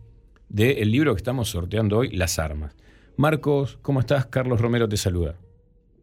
del 0.48 0.90
libro 0.90 1.14
que 1.14 1.20
estamos 1.20 1.50
sorteando 1.50 1.98
hoy, 1.98 2.12
Las 2.12 2.40
Armas. 2.40 2.78
Marcos, 3.18 3.78
¿cómo 3.82 4.00
estás? 4.00 4.28
Carlos 4.28 4.62
Romero 4.62 4.88
te 4.88 4.96
saluda. 4.96 5.41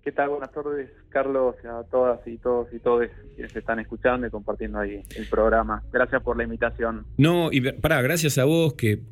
¿Qué 0.08 0.12
tal? 0.12 0.30
Buenas 0.30 0.50
tardes, 0.52 0.88
Carlos, 1.10 1.54
a 1.66 1.84
todas 1.90 2.26
y 2.26 2.38
todos 2.38 2.66
y 2.72 2.78
todos 2.78 3.06
quienes 3.34 3.54
están 3.54 3.78
escuchando 3.78 4.26
y 4.26 4.30
compartiendo 4.30 4.78
ahí 4.78 5.02
el 5.14 5.26
programa. 5.26 5.82
Gracias 5.92 6.22
por 6.22 6.38
la 6.38 6.44
invitación. 6.44 7.04
No, 7.18 7.52
y 7.52 7.60
pará, 7.72 8.00
gracias 8.00 8.38
a 8.38 8.46
vos 8.46 8.72
que 8.72 9.02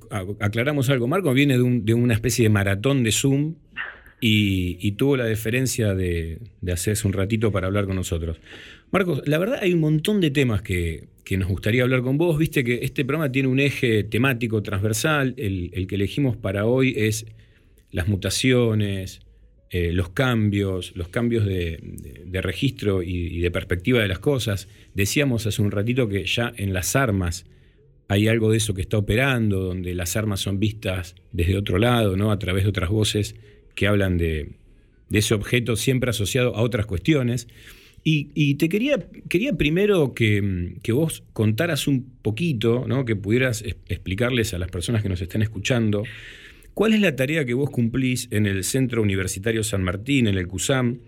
aclaramos 0.40 0.89
algo. 0.89 1.06
Marco 1.06 1.35
viene 1.35 1.59
de, 1.59 1.62
un- 1.62 1.85
de 1.85 1.93
una 1.93 2.14
especie 2.14 2.44
de 2.44 2.48
maratón 2.48 3.05
de 3.05 3.12
Zoom 3.12 3.56
y, 4.23 4.90
tuvo 4.93 5.18
la 5.18 5.27
deferencia 5.27 5.94
de, 5.94 6.40
hacerse 6.73 7.06
un 7.06 7.12
ratito 7.12 7.52
para 7.52 7.66
hablar 7.66 7.85
con 7.85 7.97
nosotros. 7.97 8.40
Marcos, 8.90 9.20
la 9.27 9.36
verdad 9.36 9.59
hay 9.60 9.74
un 9.74 9.81
montón 9.81 10.23
de 10.23 10.31
temas 10.31 10.62
que, 10.62 11.10
nos 11.36 11.48
gustaría 11.51 11.82
hablar 11.82 12.01
con 12.01 12.16
vos. 12.16 12.39
Viste 12.39 12.64
que 12.64 12.78
este 12.82 13.05
programa 13.05 13.31
tiene 13.31 13.51
un 13.51 13.60
eje 13.60 14.02
temático 14.02 14.62
transversal. 14.62 15.35
El 15.36 15.86
que 15.86 15.94
elegimos 15.97 16.39
para 16.39 16.64
hoy 16.64 16.94
es 16.97 17.27
las 17.90 18.09
mutaciones, 18.09 19.26
eh, 19.70 19.93
los 19.93 20.10
cambios, 20.10 20.93
los 20.94 21.09
cambios 21.09 21.44
de, 21.44 21.80
registro 22.43 23.02
y, 23.02 23.40
de 23.40 23.51
perspectiva 23.51 24.01
de 24.01 24.09
las 24.09 24.18
cosas. 24.20 24.68
Decíamos 24.94 25.47
hace 25.47 25.62
un 25.62 25.70
ratito 25.70 26.09
que 26.09 26.24
ya 26.24 26.52
en 26.56 26.72
las 26.72 26.94
armas 26.97 27.47
hay 28.09 28.28
algo 28.28 28.51
de 28.52 28.59
eso 28.59 28.74
que 28.74 28.82
está 28.82 28.98
operando, 28.98 29.60
donde 29.60 29.94
las 29.94 30.16
armas 30.16 30.40
son 30.40 30.60
vistas 30.60 31.16
desde 31.32 31.56
otro 31.56 31.78
lado, 31.78 32.16
¿no? 32.16 32.30
a 32.30 32.38
través 32.38 32.62
de 32.62 32.70
otras 32.70 32.90
voces 32.90 33.34
que 33.74 33.88
hablan 33.88 34.16
de, 34.16 34.52
de 35.09 35.18
ese 35.18 35.34
objeto 35.34 35.74
siempre 35.74 36.10
asociado 36.10 36.55
a 36.55 36.62
otras 36.62 36.86
cuestiones. 36.86 37.48
Y, 38.05 38.28
y 38.34 38.55
te 38.55 38.68
quería, 38.68 39.05
quería 39.28 39.55
primero 39.55 40.14
que, 40.14 40.74
que 40.84 40.93
vos 40.93 41.24
contaras 41.32 41.88
un 41.88 42.09
poquito, 42.22 42.84
¿no? 42.86 43.05
que 43.05 43.16
pudieras 43.16 43.62
es- 43.62 43.74
explicarles 43.88 44.55
a 44.55 44.59
las 44.59 44.70
personas 44.70 45.02
que 45.02 45.09
nos 45.09 45.20
están 45.20 45.43
escuchando, 45.43 46.05
cuál 46.77 46.93
es 46.93 47.01
la 47.01 47.16
tarea 47.16 47.47
que 47.47 47.55
vos 47.55 47.70
cumplís 47.70 48.31
en 48.31 48.44
el 48.44 48.62
Centro 48.62 49.01
Universitario 49.01 49.65
San 49.65 49.82
Martín, 49.82 50.27
en 50.27 50.36
el 50.36 50.47
CUSAM, 50.47 50.98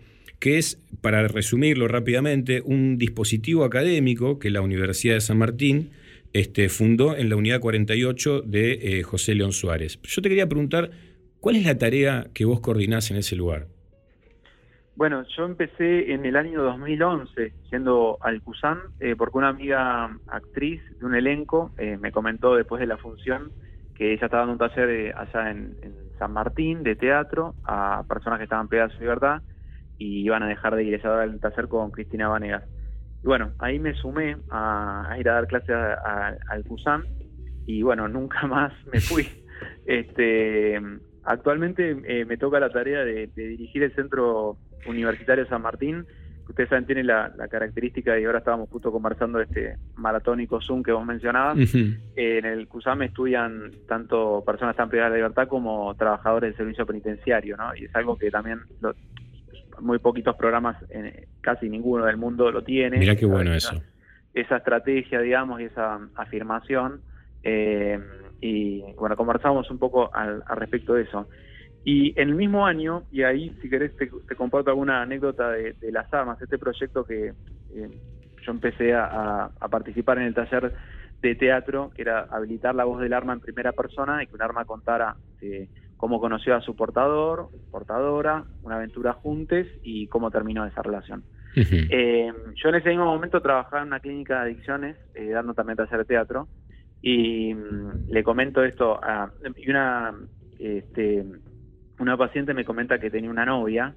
que 0.40 0.57
es, 0.57 0.82
para 1.03 1.28
resumirlo 1.28 1.89
rápidamente, 1.89 2.62
un 2.65 2.97
dispositivo 2.97 3.65
académico 3.65 4.39
que 4.39 4.49
la 4.49 4.62
Universidad 4.62 5.16
de 5.16 5.20
San 5.20 5.36
Martín 5.36 5.90
este, 6.32 6.70
fundó 6.70 7.15
en 7.15 7.28
la 7.28 7.36
unidad 7.36 7.61
48 7.61 8.40
de 8.47 8.73
eh, 8.73 9.03
José 9.03 9.35
León 9.35 9.53
Suárez. 9.53 10.01
Yo 10.05 10.23
te 10.23 10.31
quería 10.31 10.49
preguntar, 10.49 10.90
¿cuál 11.39 11.57
es 11.57 11.66
la 11.66 11.77
tarea 11.77 12.28
que 12.32 12.47
vos 12.47 12.61
coordinás 12.61 13.11
en 13.11 13.19
ese 13.19 13.36
lugar? 13.36 13.66
Bueno, 14.97 15.23
yo 15.36 15.45
empecé 15.45 16.15
en 16.15 16.24
el 16.24 16.36
año 16.36 16.62
2011 16.62 17.53
yendo 17.70 18.16
al 18.23 18.40
CUSAM 18.40 18.78
eh, 19.01 19.15
porque 19.19 19.36
una 19.36 19.49
amiga 19.49 20.19
actriz 20.28 20.81
de 20.99 21.05
un 21.05 21.15
elenco 21.15 21.73
eh, 21.77 21.99
me 22.01 22.11
comentó 22.11 22.57
después 22.57 22.81
de 22.81 22.86
la 22.86 22.97
función 22.97 23.53
que 23.98 24.12
ella 24.12 24.26
estaba 24.26 24.46
dando 24.46 24.52
un 24.64 24.70
taller 24.70 24.88
eh, 24.90 25.12
allá 25.14 25.50
en, 25.50 25.76
San 26.18 26.32
Martín 26.32 26.82
de 26.82 26.96
teatro 26.96 27.54
a 27.64 28.02
personas 28.08 28.38
que 28.38 28.44
estaban 28.44 28.66
pegadas 28.66 28.92
a 28.92 28.96
su 28.96 29.02
libertad 29.02 29.40
y 29.98 30.22
iban 30.24 30.42
a 30.42 30.48
dejar 30.48 30.74
de 30.74 30.82
ir. 30.82 30.94
Ella 30.94 31.10
daba 31.10 31.24
el 31.24 31.38
taller 31.38 31.68
con 31.68 31.92
Cristina 31.92 32.26
Vanegas. 32.26 32.64
Y 33.22 33.26
bueno, 33.26 33.52
ahí 33.60 33.78
me 33.78 33.94
sumé 33.94 34.36
a, 34.50 35.06
a 35.10 35.18
ir 35.18 35.28
a 35.28 35.34
dar 35.34 35.46
clases 35.46 35.70
a- 35.70 35.94
a- 35.94 36.36
al 36.48 36.64
CUSAM 36.64 37.04
y 37.66 37.82
bueno, 37.82 38.08
nunca 38.18 38.46
más 38.48 38.72
me 38.92 39.00
fui. 39.00 39.28
Este, 39.86 40.80
actualmente 41.24 41.96
eh, 42.04 42.24
me 42.24 42.36
toca 42.36 42.58
la 42.58 42.70
tarea 42.70 43.04
de, 43.04 43.28
de 43.34 43.48
dirigir 43.48 43.84
el 43.84 43.94
Centro 43.94 44.56
Universitario 44.86 45.46
San 45.46 45.62
Martín, 45.62 46.04
ustedes 46.48 46.68
saben 46.68 46.86
tiene 46.86 47.04
la, 47.04 47.32
la 47.36 47.48
característica, 47.48 48.18
y 48.18 48.24
ahora 48.24 48.38
estábamos 48.38 48.68
justo 48.70 48.90
conversando 48.90 49.38
de 49.38 49.44
este 49.44 49.76
maratónico 49.96 50.60
Zoom 50.60 50.82
que 50.82 50.92
vos 50.92 51.04
mencionabas. 51.04 51.56
Eh, 52.16 52.38
en 52.38 52.44
el 52.46 52.66
CUSAM 52.68 53.02
estudian 53.02 53.70
tanto 53.86 54.42
personas 54.44 54.72
están 54.74 54.88
privadas 54.88 55.12
de 55.12 55.18
libertad 55.18 55.48
como 55.48 55.94
trabajadores 55.96 56.50
del 56.50 56.56
servicio 56.56 56.86
penitenciario, 56.86 57.56
¿no? 57.56 57.74
Y 57.76 57.84
es 57.84 57.94
algo 57.94 58.16
que 58.16 58.30
también 58.30 58.60
lo- 58.80 58.94
muy 59.80 59.98
poquitos 60.00 60.34
programas, 60.36 60.76
eh, 60.90 61.28
casi 61.40 61.68
ninguno 61.68 62.04
del 62.04 62.16
mundo 62.16 62.50
lo 62.50 62.64
tiene. 62.64 62.98
Mirá 62.98 63.14
qué 63.14 63.26
bueno 63.26 63.54
Esa- 63.54 63.76
eso. 63.76 63.84
esa 64.34 64.56
estrategia, 64.56 65.20
digamos, 65.20 65.60
y 65.60 65.64
esa 65.64 66.00
afirmación. 66.16 67.00
eh, 67.44 67.98
y 68.40 68.82
bueno, 68.98 69.14
conversamos 69.16 69.70
un 69.70 69.78
poco 69.78 70.10
al, 70.14 70.42
al 70.46 70.56
respecto 70.56 70.94
de 70.94 71.02
eso. 71.02 71.28
Y 71.90 72.12
en 72.20 72.28
el 72.28 72.35
mismo 72.35 72.66
año, 72.66 73.05
y 73.10 73.23
ahí 73.23 73.56
si 73.62 73.70
querés 73.70 73.97
te, 73.97 74.10
te 74.28 74.36
comparto 74.36 74.69
alguna 74.69 75.01
anécdota 75.01 75.51
de, 75.52 75.73
de 75.81 75.90
las 75.90 76.12
armas, 76.12 76.40
este 76.43 76.59
proyecto 76.59 77.02
que 77.02 77.28
eh, 77.74 77.89
yo 78.44 78.52
empecé 78.52 78.93
a, 78.93 79.05
a- 79.06 79.52
a 79.59 79.69
participar 79.69 80.19
en 80.19 80.24
el 80.24 80.35
taller 80.35 80.74
de 81.23 81.35
teatro, 81.35 81.90
que 81.94 82.02
era 82.02 82.27
habilitar 82.31 82.74
la 82.74 82.85
voz 82.85 83.01
del 83.01 83.15
arma 83.15 83.32
en 83.32 83.40
primera 83.40 83.73
persona 83.73 84.23
y 84.23 84.27
que 84.27 84.35
un 84.35 84.43
arma 84.43 84.66
contara 84.66 85.16
eh, 85.40 85.69
cómo 85.97 86.20
conoció 86.20 86.55
a 86.55 86.60
su 86.60 86.77
portador, 86.77 87.48
portadora, 87.70 88.44
una 88.60 88.77
aventura 88.77 89.15
juntos 89.15 89.66
y 89.82 90.09
cómo 90.09 90.31
terminó 90.31 90.66
esa 90.66 90.82
relación. 90.82 91.24
Eh, 91.90 92.31
yo 92.62 92.69
en 92.69 92.74
ese 92.74 92.90
mismo 92.90 93.06
momento 93.06 93.40
trabajaba 93.40 93.81
en 93.81 93.89
una 93.89 94.01
clínica 94.01 94.35
de 94.35 94.51
adicciones, 94.51 94.97
eh, 95.15 95.31
dando 95.31 95.55
también 95.55 95.78
taller 95.78 96.01
de 96.01 96.05
teatro, 96.05 96.48
y 97.01 97.55
mm, 97.55 98.10
le 98.10 98.23
comento 98.23 98.62
esto 98.62 99.02
a 99.02 99.32
y 99.56 99.70
una 99.70 100.15
este, 100.59 101.24
una 101.98 102.16
paciente 102.16 102.54
me 102.54 102.64
comenta 102.64 102.98
que 102.98 103.10
tenía 103.10 103.30
una 103.30 103.44
novia 103.44 103.94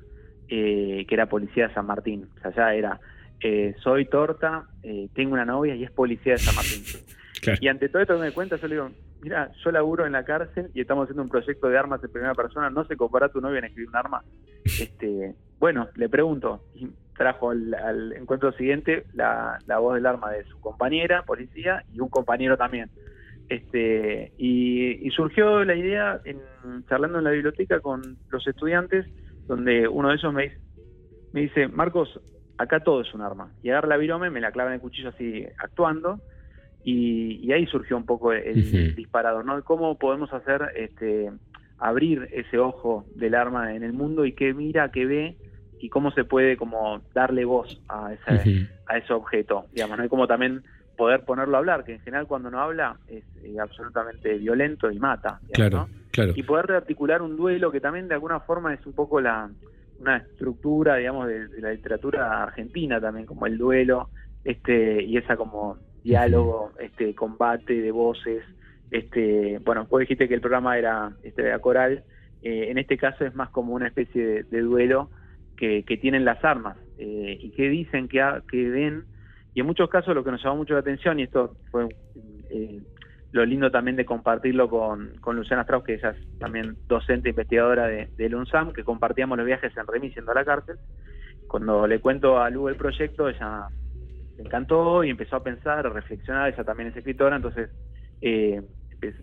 eh, 0.47 1.05
que 1.07 1.15
era 1.15 1.27
policía 1.27 1.67
de 1.67 1.73
San 1.73 1.85
Martín, 1.85 2.27
o 2.37 2.41
sea, 2.41 2.51
ya 2.51 2.73
era 2.73 2.99
eh, 3.43 3.75
soy 3.81 4.05
torta, 4.05 4.67
eh, 4.83 5.09
tengo 5.15 5.33
una 5.33 5.45
novia 5.45 5.75
y 5.75 5.83
es 5.83 5.91
policía 5.91 6.33
de 6.33 6.39
San 6.39 6.55
Martín. 6.55 6.83
Y 7.59 7.67
ante 7.69 7.89
todo 7.89 8.03
esto 8.03 8.13
que 8.17 8.21
me 8.21 8.31
cuenta, 8.33 8.57
yo 8.57 8.67
le 8.67 8.75
digo, 8.75 8.91
mira, 9.23 9.51
yo 9.63 9.71
laburo 9.71 10.05
en 10.05 10.11
la 10.11 10.23
cárcel 10.23 10.69
y 10.75 10.81
estamos 10.81 11.05
haciendo 11.05 11.23
un 11.23 11.29
proyecto 11.29 11.69
de 11.69 11.75
armas 11.75 12.03
en 12.03 12.11
primera 12.11 12.35
persona, 12.35 12.69
¿no 12.69 12.85
se 12.85 12.95
compara 12.95 13.29
tu 13.29 13.41
novia 13.41 13.57
en 13.57 13.65
escribir 13.65 13.89
un 13.89 13.95
arma? 13.95 14.23
Este, 14.63 15.33
bueno, 15.57 15.87
le 15.95 16.07
pregunto, 16.07 16.63
y 16.75 16.87
trajo 17.17 17.49
al, 17.49 17.73
al 17.73 18.13
encuentro 18.13 18.51
siguiente 18.51 19.05
la, 19.13 19.57
la 19.65 19.79
voz 19.79 19.95
del 19.95 20.05
arma 20.05 20.31
de 20.31 20.43
su 20.43 20.59
compañera, 20.59 21.23
policía, 21.23 21.83
y 21.91 21.99
un 21.99 22.09
compañero 22.09 22.57
también. 22.57 22.91
Este, 23.51 24.31
y, 24.37 25.05
y 25.05 25.11
surgió 25.11 25.65
la 25.65 25.75
idea, 25.75 26.21
en, 26.23 26.39
charlando 26.87 27.17
en 27.17 27.25
la 27.25 27.31
biblioteca 27.31 27.81
con 27.81 28.01
los 28.29 28.47
estudiantes, 28.47 29.05
donde 29.45 29.89
uno 29.89 30.07
de 30.07 30.15
ellos 30.15 30.33
me 30.33 30.43
dice, 30.43 30.57
me 31.33 31.41
dice, 31.41 31.67
Marcos, 31.67 32.17
acá 32.57 32.79
todo 32.79 33.01
es 33.01 33.13
un 33.13 33.19
arma. 33.19 33.51
Y 33.61 33.69
agarra 33.69 33.89
la 33.89 33.97
virome, 33.97 34.29
me 34.29 34.39
la 34.39 34.53
clava 34.53 34.69
en 34.69 34.75
el 34.75 34.79
cuchillo 34.79 35.09
así 35.09 35.45
actuando, 35.57 36.21
y, 36.85 37.45
y 37.45 37.51
ahí 37.51 37.67
surgió 37.67 37.97
un 37.97 38.05
poco 38.05 38.31
el 38.31 38.95
disparador, 38.95 39.43
¿no? 39.43 39.61
¿Cómo 39.65 39.97
podemos 39.97 40.31
hacer, 40.31 40.61
este, 40.77 41.29
abrir 41.77 42.29
ese 42.31 42.57
ojo 42.57 43.05
del 43.15 43.35
arma 43.35 43.75
en 43.75 43.83
el 43.83 43.91
mundo 43.91 44.23
y 44.23 44.31
qué 44.31 44.53
mira, 44.53 44.91
qué 44.91 45.05
ve, 45.05 45.35
y 45.77 45.89
cómo 45.89 46.11
se 46.11 46.23
puede 46.23 46.55
como 46.55 47.01
darle 47.13 47.43
voz 47.43 47.81
a 47.89 48.13
ese, 48.13 48.49
Ujú. 48.49 48.67
a 48.87 48.97
ese 48.97 49.11
objeto, 49.11 49.65
digamos, 49.73 49.97
¿no? 49.97 50.05
Y 50.05 50.09
como 50.09 50.25
también 50.25 50.63
poder 51.01 51.21
ponerlo 51.25 51.55
a 51.55 51.59
hablar, 51.59 51.83
que 51.83 51.93
en 51.93 51.99
general 52.01 52.27
cuando 52.27 52.51
no 52.51 52.59
habla 52.59 52.97
es 53.07 53.23
eh, 53.43 53.59
absolutamente 53.59 54.37
violento 54.37 54.91
y 54.91 54.99
mata, 54.99 55.39
digamos, 55.47 55.55
Claro, 55.55 55.77
¿no? 55.77 55.89
claro. 56.11 56.33
y 56.35 56.43
poder 56.43 56.65
rearticular 56.67 57.21
un 57.23 57.35
duelo 57.37 57.71
que 57.71 57.79
también 57.81 58.07
de 58.07 58.13
alguna 58.13 58.39
forma 58.41 58.71
es 58.73 58.85
un 58.85 58.93
poco 58.93 59.19
la 59.19 59.49
una 59.99 60.17
estructura 60.17 60.97
digamos 60.97 61.27
de, 61.27 61.47
de 61.47 61.61
la 61.61 61.71
literatura 61.71 62.43
argentina 62.43 62.99
también 63.01 63.25
como 63.25 63.45
el 63.47 63.57
duelo 63.57 64.09
este 64.43 65.01
y 65.03 65.17
esa 65.17 65.35
como 65.37 65.77
diálogo 66.03 66.71
este 66.79 67.13
combate 67.15 67.81
de 67.81 67.91
voces 67.91 68.43
este 68.91 69.59
bueno 69.65 69.85
vos 69.89 69.99
dijiste 70.01 70.27
que 70.27 70.33
el 70.35 70.41
programa 70.41 70.77
era 70.77 71.11
este 71.23 71.41
era 71.43 71.59
coral 71.59 72.03
eh, 72.43 72.67
en 72.71 72.77
este 72.77 72.97
caso 72.97 73.25
es 73.25 73.33
más 73.35 73.49
como 73.49 73.73
una 73.73 73.87
especie 73.87 74.25
de, 74.25 74.43
de 74.43 74.61
duelo 74.61 75.09
que, 75.57 75.83
que 75.83 75.97
tienen 75.97 76.25
las 76.25 76.43
armas 76.43 76.77
eh, 76.97 77.37
y 77.39 77.51
que 77.51 77.69
dicen 77.69 78.07
que, 78.07 78.21
ha- 78.21 78.41
que 78.49 78.69
ven 78.69 79.03
y 79.53 79.59
en 79.59 79.65
muchos 79.65 79.89
casos 79.89 80.15
lo 80.15 80.23
que 80.23 80.31
nos 80.31 80.43
llamó 80.43 80.57
mucho 80.57 80.73
la 80.73 80.79
atención 80.79 81.19
y 81.19 81.23
esto 81.23 81.55
fue 81.71 81.87
eh, 82.49 82.81
lo 83.31 83.45
lindo 83.45 83.71
también 83.71 83.95
de 83.95 84.05
compartirlo 84.05 84.69
con, 84.69 85.13
con 85.21 85.35
Luciana 85.35 85.61
Strauss, 85.63 85.85
que 85.85 85.93
ella 85.95 86.09
es 86.09 86.39
también 86.39 86.75
docente 86.87 87.29
e 87.29 87.31
investigadora 87.31 87.87
de, 87.87 88.09
del 88.17 88.35
UNSAM, 88.35 88.73
que 88.73 88.83
compartíamos 88.83 89.37
los 89.37 89.47
viajes 89.47 89.75
en 89.77 89.87
remis 89.87 90.13
yendo 90.15 90.31
a 90.31 90.35
la 90.35 90.45
cárcel. 90.45 90.77
Cuando 91.47 91.87
le 91.87 91.99
cuento 91.99 92.39
a 92.39 92.49
Lu 92.49 92.67
el 92.67 92.75
proyecto, 92.75 93.29
ella 93.29 93.67
le 94.37 94.43
encantó 94.43 95.03
y 95.03 95.09
empezó 95.09 95.37
a 95.37 95.43
pensar, 95.43 95.85
a 95.85 95.89
reflexionar, 95.89 96.51
ella 96.51 96.63
también 96.63 96.89
es 96.89 96.97
escritora, 96.97 97.37
entonces 97.37 97.69
eh, 98.21 98.61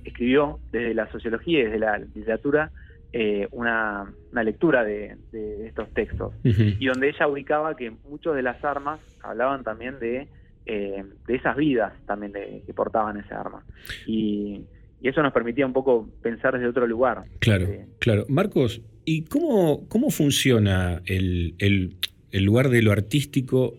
escribió 0.05 0.59
desde 0.71 0.95
la 0.95 1.11
sociología 1.13 1.61
y 1.61 1.65
desde 1.65 1.79
la 1.79 1.99
literatura 1.99 2.71
eh, 3.13 3.49
una, 3.53 4.13
una 4.33 4.43
lectura 4.43 4.85
de, 4.85 5.17
de 5.33 5.67
estos 5.67 5.89
textos 5.95 6.33
y 6.45 6.87
donde 6.87 7.09
ella 7.09 7.27
ubicaba 7.27 7.77
que 7.77 7.91
muchos 8.09 8.37
de 8.37 8.43
las 8.43 8.63
armas 8.65 9.01
hablaban 9.23 9.65
también 9.65 9.99
de, 9.99 10.29
eh, 10.67 11.05
de 11.27 11.35
esas 11.35 11.57
vidas 11.57 11.93
también 12.07 12.33
de- 12.33 12.63
que 12.67 12.75
portaban 12.75 13.17
esa 13.19 13.41
arma. 13.41 13.65
Y, 14.07 14.61
y 15.01 15.09
eso 15.09 15.23
nos 15.23 15.33
permitía 15.33 15.65
un 15.67 15.73
poco 15.73 16.09
pensar 16.23 16.53
desde 16.55 16.69
otro 16.69 16.87
lugar. 16.87 17.25
Claro, 17.39 17.65
Eh, 17.67 17.87
claro. 17.99 18.27
Marcos, 18.29 18.83
¿y 19.05 19.23
cómo, 19.25 19.89
cómo 19.89 20.11
funciona 20.11 21.01
el, 21.07 21.55
el- 21.59 21.97
el 22.31 22.45
lugar 22.45 22.69
de 22.69 22.83
lo 22.83 22.93
artístico 22.93 23.75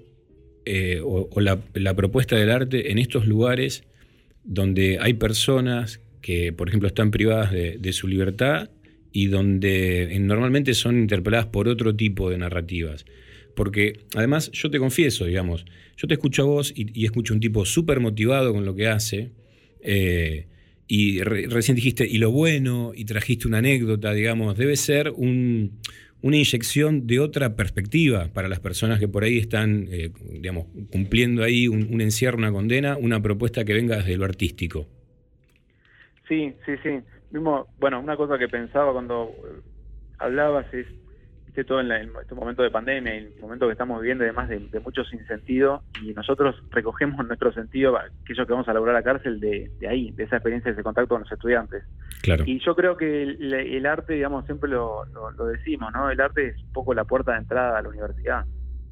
o, 1.03 1.29
o 1.31 1.39
la, 1.41 1.59
la 1.73 1.93
propuesta 1.95 2.35
del 2.35 2.51
arte 2.51 2.91
en 2.91 2.97
estos 2.99 3.25
lugares 3.27 3.83
donde 4.43 4.97
hay 5.01 5.13
personas 5.13 5.99
que, 6.21 6.51
por 6.53 6.67
ejemplo, 6.67 6.87
están 6.87 7.11
privadas 7.11 7.51
de, 7.51 7.77
de 7.79 7.93
su 7.93 8.07
libertad 8.07 8.69
y 9.11 9.27
donde 9.27 10.13
eh, 10.15 10.19
normalmente 10.19 10.73
son 10.73 10.99
interpeladas 10.99 11.47
por 11.47 11.67
otro 11.67 11.95
tipo 11.95 12.29
de 12.29 12.37
narrativas? 12.37 13.05
Porque 13.55 14.01
además, 14.15 14.51
yo 14.51 14.69
te 14.71 14.79
confieso, 14.79 15.25
digamos, 15.25 15.65
yo 15.97 16.07
te 16.07 16.13
escucho 16.15 16.43
a 16.43 16.45
vos 16.45 16.73
y, 16.75 16.87
y 16.99 17.05
escucho 17.05 17.33
un 17.33 17.39
tipo 17.39 17.65
súper 17.65 17.99
motivado 17.99 18.53
con 18.53 18.65
lo 18.65 18.75
que 18.75 18.87
hace. 18.87 19.31
eh, 19.81 20.47
y 20.87 21.21
re- 21.21 21.45
recién 21.47 21.75
dijiste, 21.75 22.07
y 22.07 22.17
lo 22.17 22.31
bueno, 22.31 22.93
y 22.95 23.05
trajiste 23.05 23.47
una 23.47 23.59
anécdota, 23.59 24.11
digamos, 24.13 24.57
debe 24.57 24.75
ser 24.75 25.11
un, 25.15 25.79
una 26.21 26.37
inyección 26.37 27.05
de 27.05 27.19
otra 27.19 27.55
perspectiva 27.55 28.31
para 28.33 28.47
las 28.47 28.59
personas 28.59 28.99
que 28.99 29.07
por 29.07 29.23
ahí 29.23 29.37
están, 29.37 29.87
eh, 29.91 30.09
digamos, 30.31 30.65
cumpliendo 30.91 31.43
ahí 31.43 31.67
un 31.67 32.01
encierro, 32.01 32.37
una 32.39 32.51
condena, 32.51 32.97
una 32.97 33.21
propuesta 33.21 33.63
que 33.65 33.73
venga 33.73 33.97
desde 33.97 34.17
lo 34.17 34.25
artístico. 34.25 34.87
Sí, 36.27 36.53
sí, 36.65 36.73
sí. 36.83 36.89
Mismo, 37.31 37.67
bueno, 37.79 37.99
una 37.99 38.17
cosa 38.17 38.37
que 38.37 38.47
pensaba 38.47 38.91
cuando 38.91 39.31
eh, 39.33 39.61
hablabas 40.17 40.65
es, 40.73 40.87
viste, 41.45 41.63
todo 41.63 41.79
en, 41.79 41.87
la- 41.89 42.01
en 42.01 42.11
este 42.21 42.33
momento 42.35 42.63
de 42.63 42.71
pandemia, 42.71 43.15
y 43.15 43.17
el 43.35 43.39
momento 43.41 43.67
que 43.67 43.73
estamos 43.73 44.01
viviendo, 44.01 44.23
además 44.23 44.49
de, 44.49 44.59
de 44.59 44.79
mucho 44.79 45.03
sinsentido, 45.05 45.83
y 46.01 46.13
nosotros 46.13 46.55
recogemos 46.71 47.25
nuestro 47.27 47.51
sentido, 47.53 47.97
aquello 47.97 48.45
que 48.45 48.51
vamos 48.53 48.67
a 48.67 48.73
lograr 48.73 48.95
a 48.95 48.99
la 48.99 49.03
cárcel, 49.03 49.39
de, 49.39 49.71
de 49.79 49.87
ahí, 49.87 50.11
de 50.11 50.23
esa 50.23 50.37
experiencia, 50.37 50.71
de 50.71 50.73
ese 50.73 50.83
contacto 50.83 51.09
con 51.09 51.21
los 51.21 51.31
estudiantes. 51.31 51.83
Claro. 52.21 52.43
Y 52.47 52.59
yo 52.59 52.75
creo 52.75 52.97
que 52.97 53.23
el, 53.23 53.53
el 53.53 53.85
arte, 53.85 54.13
digamos, 54.13 54.45
siempre 54.45 54.69
lo, 54.69 55.05
lo- 55.13 55.31
lo 55.31 55.45
decimos, 55.45 55.91
¿no? 55.93 56.09
El 56.09 56.19
arte 56.21 56.47
es 56.47 56.63
un 56.63 56.73
poco 56.73 56.93
la 56.93 57.05
puerta 57.05 57.33
de 57.33 57.39
entrada 57.39 57.77
a 57.77 57.81
la 57.81 57.89
universidad. 57.89 58.45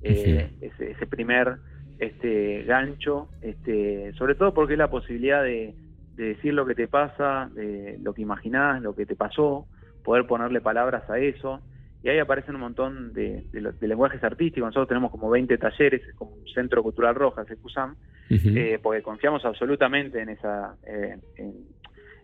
Eh, 0.04 0.52
ese, 0.62 0.92
ese 0.92 1.08
primer 1.08 1.56
este 1.98 2.64
gancho, 2.64 3.28
este, 3.42 4.14
sobre 4.14 4.36
todo 4.36 4.54
porque 4.54 4.74
es 4.74 4.78
la 4.80 4.90
posibilidad 4.92 5.42
de, 5.42 5.74
de 6.18 6.30
decir 6.30 6.54
lo 6.54 6.66
que 6.66 6.76
te 6.76 6.88
pasa, 6.88 7.50
de 7.54 7.98
lo 8.02 8.14
que 8.14 8.24
imaginás, 8.24 8.82
lo 8.82 8.96
que 8.96 9.06
te 9.06 9.16
pasó, 9.16 9.68
poder 10.04 10.26
ponerle 10.26 10.60
palabras 10.62 11.10
a 11.10 11.20
eso. 11.20 11.62
Y 12.04 12.10
ahí 12.10 12.20
aparecen 12.20 12.56
un 12.56 12.62
montón 12.62 13.14
de, 13.14 13.44
de 13.52 13.88
lenguajes 13.88 14.24
artísticos. 14.24 14.68
Nosotros 14.68 14.88
tenemos 14.88 15.12
como 15.12 15.30
20 15.30 15.58
talleres, 15.58 16.02
es 16.08 16.16
como 16.16 16.32
un 16.32 16.48
centro 16.48 16.82
cultural 16.84 17.16
roja, 17.16 17.44
el 17.48 17.58
CUSAM, 17.58 17.96
eh, 18.30 18.80
porque 18.82 19.02
confiamos 19.02 19.46
absolutamente 19.46 20.22
en 20.22 20.30
esa 20.30 20.76
eh, 20.86 21.18
en, 21.38 21.54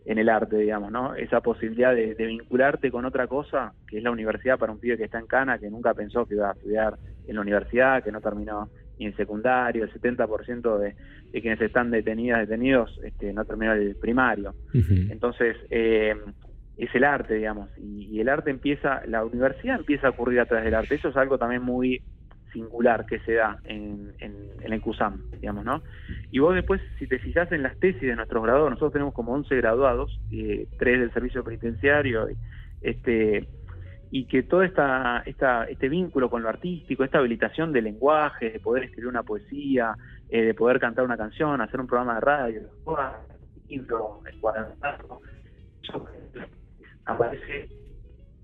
en 0.06 0.18
el 0.18 0.30
arte, 0.30 0.58
digamos, 0.58 0.92
¿no? 0.92 1.16
Esa 1.16 1.42
posibilidad 1.42 1.96
de, 1.96 2.16
de 2.16 2.26
vincularte 2.26 2.92
con 2.92 3.06
otra 3.06 3.28
cosa, 3.28 3.74
que 3.88 3.98
es 3.98 4.04
la 4.04 4.12
universidad 4.12 4.58
para 4.58 4.72
un 4.72 4.80
pibe 4.80 4.98
que 4.98 5.06
está 5.06 5.20
en 5.20 5.28
Cana, 5.28 5.60
que 5.60 5.70
nunca 5.70 5.94
pensó 5.94 6.26
que 6.26 6.36
iba 6.36 6.50
a 6.50 6.54
estudiar 6.54 6.98
en 7.28 7.36
la 7.36 7.42
universidad, 7.42 8.04
que 8.04 8.12
no 8.12 8.22
terminó 8.22 8.70
ni 9.00 9.06
en 9.06 9.16
secundario, 9.16 9.84
el 9.84 9.94
70% 9.94 10.78
de, 10.78 10.96
de 11.32 11.42
quienes 11.42 11.62
están 11.62 11.92
detenidas, 11.92 12.48
detenidos, 12.48 13.00
este, 13.04 13.34
no 13.34 13.46
terminó 13.46 13.74
el 13.74 13.96
primario. 13.96 14.54
Entonces, 14.74 15.58
eh, 15.70 16.16
es 16.78 16.94
el 16.96 17.04
arte, 17.04 17.36
digamos, 17.36 17.70
y, 17.78 18.06
y 18.06 18.20
el 18.20 18.30
arte 18.30 18.50
empieza, 18.50 19.06
la 19.08 19.24
universidad 19.24 19.78
empieza 19.80 20.08
a 20.08 20.10
ocurrir 20.12 20.40
a 20.40 20.46
través 20.46 20.66
del 20.66 20.76
arte. 20.76 20.96
Eso 20.96 21.10
es 21.10 21.18
algo 21.18 21.38
también 21.38 21.62
muy 21.62 22.02
singular 22.54 23.06
que 23.06 23.20
se 23.22 23.34
da 23.34 23.58
en, 23.66 24.14
en, 24.20 24.34
en 24.62 24.74
el 24.74 24.80
CUSAM, 24.80 25.32
digamos, 25.40 25.66
¿no? 25.66 25.82
Y 26.32 26.40
vos 26.40 26.54
después, 26.56 26.80
si 27.00 27.08
te 27.08 27.20
fijas 27.20 27.52
en 27.52 27.64
las 27.64 27.78
tesis 27.80 28.02
de 28.02 28.16
nuestros 28.16 28.44
graduados, 28.44 28.70
nosotros 28.70 28.94
tenemos 28.94 29.14
como 29.14 29.34
11 29.34 29.56
graduados, 29.58 30.20
eh, 30.32 30.68
tres 30.78 31.00
del 31.00 31.12
servicio 31.14 31.44
penitenciario, 31.44 32.30
y, 32.30 32.36
este 32.82 33.48
y 34.16 34.26
que 34.28 34.44
todo 34.44 34.62
esta, 34.62 35.24
esta, 35.26 35.64
este 35.64 35.90
vínculo 35.90 36.30
con 36.30 36.44
lo 36.44 36.50
artístico, 36.50 37.04
esta 37.04 37.18
habilitación 37.18 37.74
de 37.74 37.82
lenguaje, 37.82 38.52
de 38.52 38.60
poder 38.60 38.84
escribir 38.84 39.08
una 39.08 39.24
poesía, 39.24 39.98
eh, 40.30 40.44
de 40.44 40.54
poder 40.54 40.80
cantar 40.80 41.04
una 41.04 41.18
canción, 41.18 41.60
hacer 41.62 41.80
un 41.80 41.88
programa 41.88 42.14
de 42.14 42.22
radio, 42.22 42.62
libro, 43.68 44.22
encuadernarlo, 44.32 45.20
eso 45.82 46.08
aparece 47.06 47.70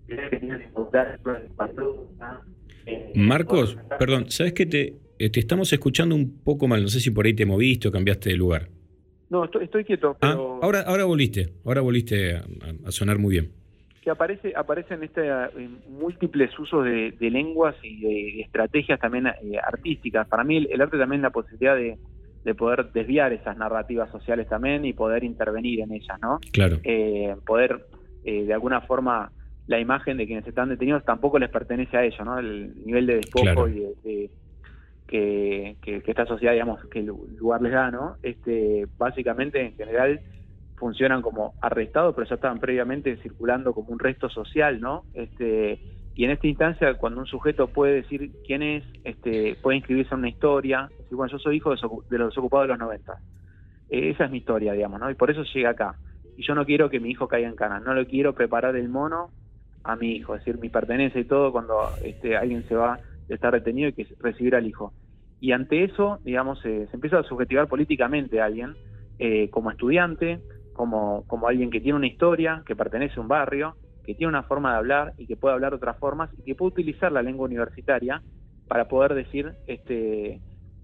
el 0.08 0.20
eh, 2.88 3.12
Marcos, 3.14 3.78
perdón, 4.00 4.32
¿sabes 4.32 4.54
que 4.54 4.66
te, 4.66 4.96
eh, 5.20 5.30
te 5.30 5.40
estamos 5.40 5.72
escuchando 5.72 6.16
un 6.16 6.42
poco 6.44 6.68
mal? 6.68 6.82
No 6.82 6.88
sé 6.88 7.00
si 7.00 7.12
por 7.12 7.28
ahí 7.28 7.36
te 7.36 7.46
moviste 7.46 7.90
o 7.90 7.92
cambiaste 7.92 8.30
de 8.32 8.38
lugar. 8.38 8.70
No, 9.30 9.46
estoy, 9.46 9.66
estoy 9.66 9.86
quieto, 9.86 10.18
Ah, 10.22 10.32
pero 10.32 10.64
ahora, 10.64 10.82
ahora 10.82 11.06
volviste, 11.06 11.54
ahora 11.64 11.82
volviste 11.82 12.36
a- 12.38 12.44
a 12.86 12.92
sonar 12.92 13.20
muy 13.20 13.34
bien. 13.34 13.59
Que 14.02 14.10
aparece 14.10 14.54
aparecen 14.56 15.04
este, 15.04 15.28
eh, 15.28 15.70
múltiples 15.88 16.58
usos 16.58 16.86
de, 16.86 17.12
de 17.12 17.30
lenguas 17.30 17.76
y 17.84 18.00
de, 18.02 18.08
de 18.38 18.42
estrategias 18.42 19.00
también 19.00 19.28
eh, 19.28 19.34
artísticas. 19.66 20.28
Para 20.28 20.44
mí 20.44 20.58
el, 20.58 20.70
el 20.72 20.82
arte 20.82 20.98
también 20.98 21.20
es 21.22 21.24
la 21.24 21.30
posibilidad 21.32 21.76
de, 21.76 21.98
de 22.44 22.56
poder 22.56 22.92
desviar 22.94 23.34
esas 23.34 23.58
narrativas 23.58 24.10
sociales 24.12 24.48
también 24.48 24.86
y 24.86 24.94
poder 24.94 25.24
intervenir 25.24 25.82
en 25.82 25.92
ellas, 25.92 26.18
¿no? 26.22 26.40
Claro. 26.54 26.78
Eh, 26.84 27.36
poder, 27.46 27.86
eh, 28.24 28.46
de 28.46 28.54
alguna 28.54 28.82
forma, 28.82 29.32
la 29.68 29.80
imagen 29.80 30.18
de 30.18 30.26
quienes 30.26 30.48
están 30.48 30.70
detenidos 30.70 31.04
tampoco 31.04 31.38
les 31.38 31.50
pertenece 31.50 31.98
a 31.98 32.04
ellos, 32.06 32.26
¿no? 32.26 32.40
El 32.40 32.74
nivel 32.86 33.06
de 33.06 33.16
despojo 33.18 33.44
Claro. 33.44 33.68
y 33.68 33.74
de, 33.80 33.94
de- 34.04 34.32
que, 35.08 35.76
que- 35.82 36.02
que 36.02 36.12
esta 36.12 36.26
sociedad, 36.26 36.54
digamos, 36.54 36.80
que 36.92 37.00
el 37.00 37.08
lugar 37.08 37.62
les 37.62 37.72
da, 37.72 37.90
¿no? 37.92 38.18
Este, 38.22 38.86
básicamente, 38.98 39.60
en 39.60 39.74
general, 39.76 40.22
funcionan 40.80 41.22
como 41.22 41.54
arrestados, 41.62 42.16
pero 42.16 42.28
ya 42.28 42.36
estaban 42.36 42.60
previamente 42.60 43.18
circulando 43.18 43.74
como 43.74 43.90
un 43.90 44.00
resto 44.00 44.30
social, 44.30 44.80
¿no? 44.80 45.04
Este, 45.14 45.80
y 46.16 46.26
en 46.26 46.32
esta 46.32 46.48
instancia, 46.48 46.94
cuando 46.96 47.22
un 47.22 47.28
sujeto 47.28 47.68
puede 47.68 47.96
decir 47.96 48.32
quién 48.46 48.62
es, 48.62 48.84
este, 49.04 49.56
puede 49.62 49.78
inscribirse 49.78 50.14
en 50.14 50.20
una 50.20 50.30
historia, 50.30 50.90
decir, 50.98 51.16
bueno, 51.16 51.32
yo 51.32 51.40
soy 51.40 51.58
hijo 51.58 51.70
de, 51.72 52.18
los 52.18 52.30
desocupados 52.30 52.68
de 52.68 52.74
los 52.74 52.80
90. 52.80 53.14
Eh, 53.90 54.10
esa 54.10 54.26
es 54.26 54.32
mi 54.32 54.40
historia, 54.40 54.74
digamos, 54.74 55.00
¿no? 55.00 55.10
Y 55.12 55.16
por 55.16 55.30
eso 55.30 55.44
llega 55.44 55.70
acá. 55.70 55.96
Y 56.38 56.44
yo 56.44 56.56
no 56.56 56.66
quiero 56.66 56.90
que 56.90 57.00
mi 57.00 57.12
hijo 57.12 57.28
caiga 57.28 57.48
en 57.48 57.56
cana, 57.56 57.80
no 57.80 57.94
le 57.94 58.06
quiero 58.06 58.34
preparar 58.34 58.76
el 58.76 58.90
mono 58.90 59.30
a 59.84 59.96
mi 59.96 60.14
hijo, 60.14 60.36
es 60.36 60.44
decir, 60.44 60.60
mi 60.60 60.70
pertenencia 60.70 61.20
y 61.20 61.26
todo 61.26 61.52
cuando 61.52 61.90
este, 62.04 62.36
alguien 62.36 62.68
se 62.68 62.76
va 62.76 63.00
de 63.28 63.36
estar 63.36 63.54
detenido 63.54 63.90
y 63.90 63.94
que 63.94 64.08
recibir 64.20 64.56
al 64.56 64.68
hijo. 64.68 64.94
Y 65.40 65.54
ante 65.54 65.84
eso, 65.84 66.20
digamos, 66.24 66.60
eh, 66.66 66.88
se 66.90 66.98
empieza 66.98 67.20
a 67.20 67.24
subjetivar 67.24 67.68
políticamente 67.68 68.42
a 68.42 68.46
alguien 68.46 68.76
eh, 69.20 69.50
como 69.50 69.72
estudiante, 69.72 70.40
como, 70.80 71.26
como 71.28 71.50
alguien 71.50 71.72
que 71.72 71.82
tiene 71.82 71.98
una 71.98 72.08
historia, 72.08 72.64
que 72.66 72.74
pertenece 72.74 73.16
a 73.18 73.22
un 73.22 73.28
barrio, 73.28 73.76
que 74.06 74.16
tiene 74.16 74.30
una 74.30 74.44
forma 74.44 74.72
de 74.72 74.78
hablar 74.78 75.14
y 75.18 75.28
que 75.28 75.36
puede 75.36 75.54
hablar 75.54 75.74
otras 75.74 75.98
formas 75.98 76.30
y 76.38 76.42
que 76.42 76.56
puede 76.56 76.70
utilizar 76.70 77.12
la 77.12 77.22
lengua 77.22 77.48
universitaria 77.48 78.22
para 78.66 78.88
poder 78.88 79.14
decir 79.14 79.52
este 79.68 80.40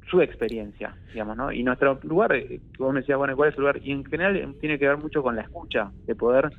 su 0.09 0.19
experiencia, 0.19 0.97
digamos, 1.13 1.37
¿no? 1.37 1.49
Y 1.49 1.63
nuestro 1.63 1.97
lugar, 2.03 2.35
eh, 2.35 2.59
vos 2.77 2.93
me 2.93 2.99
decías, 2.99 3.17
bueno, 3.17 3.37
¿cuál 3.37 3.51
es 3.51 3.55
el 3.55 3.61
lugar? 3.61 3.79
Y 3.81 3.91
en 3.93 4.03
general 4.03 4.35
eh, 4.35 4.53
tiene 4.59 4.77
que 4.77 4.85
ver 4.85 4.97
mucho 4.97 5.23
con 5.23 5.37
la 5.37 5.43
escucha, 5.43 5.89
de 6.05 6.13
poder 6.13 6.49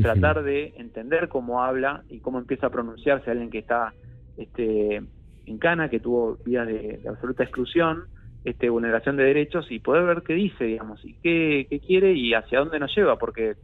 tratar 0.00 0.42
de 0.42 0.72
entender 0.78 1.28
cómo 1.28 1.62
habla 1.62 2.02
y 2.08 2.20
cómo 2.20 2.38
empieza 2.38 2.68
a 2.68 2.70
pronunciarse 2.70 3.30
alguien 3.30 3.50
que 3.50 3.58
está 3.58 3.92
este, 4.38 5.02
en 5.44 5.58
cana, 5.58 5.90
que 5.90 6.00
tuvo 6.00 6.38
vidas 6.46 6.66
de, 6.66 6.98
de 7.02 7.08
absoluta 7.10 7.42
exclusión, 7.42 8.04
este, 8.46 8.70
vulneración 8.70 9.16
de 9.16 9.24
derechos 9.24 9.66
y 9.70 9.80
poder 9.80 10.04
ver 10.04 10.22
qué 10.22 10.34
dice, 10.34 10.64
digamos, 10.64 11.04
y 11.04 11.14
qué, 11.14 11.66
qué 11.68 11.80
quiere 11.80 12.12
y 12.12 12.32
hacia 12.32 12.60
dónde 12.60 12.78
nos 12.78 12.94
lleva, 12.96 13.18
porque 13.18 13.56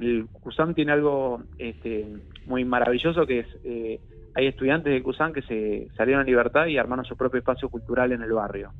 el 0.00 0.26
CUSAM 0.32 0.74
tiene 0.74 0.92
algo 0.92 1.42
este, 1.58 2.06
muy 2.46 2.64
maravilloso 2.64 3.26
que 3.26 3.40
es, 3.40 3.46
eh, 3.64 4.00
hay 4.34 4.46
estudiantes 4.46 4.92
del 4.92 5.02
CUSAM 5.02 5.32
que 5.34 5.42
se 5.42 5.88
salieron 5.94 6.22
a 6.22 6.24
libertad 6.24 6.66
y 6.66 6.78
armaron 6.78 7.04
su 7.04 7.16
propio 7.16 7.38
espacio 7.38 7.68
cultural 7.68 8.10
en 8.12 8.22
el 8.22 8.32
barrio. 8.32 8.72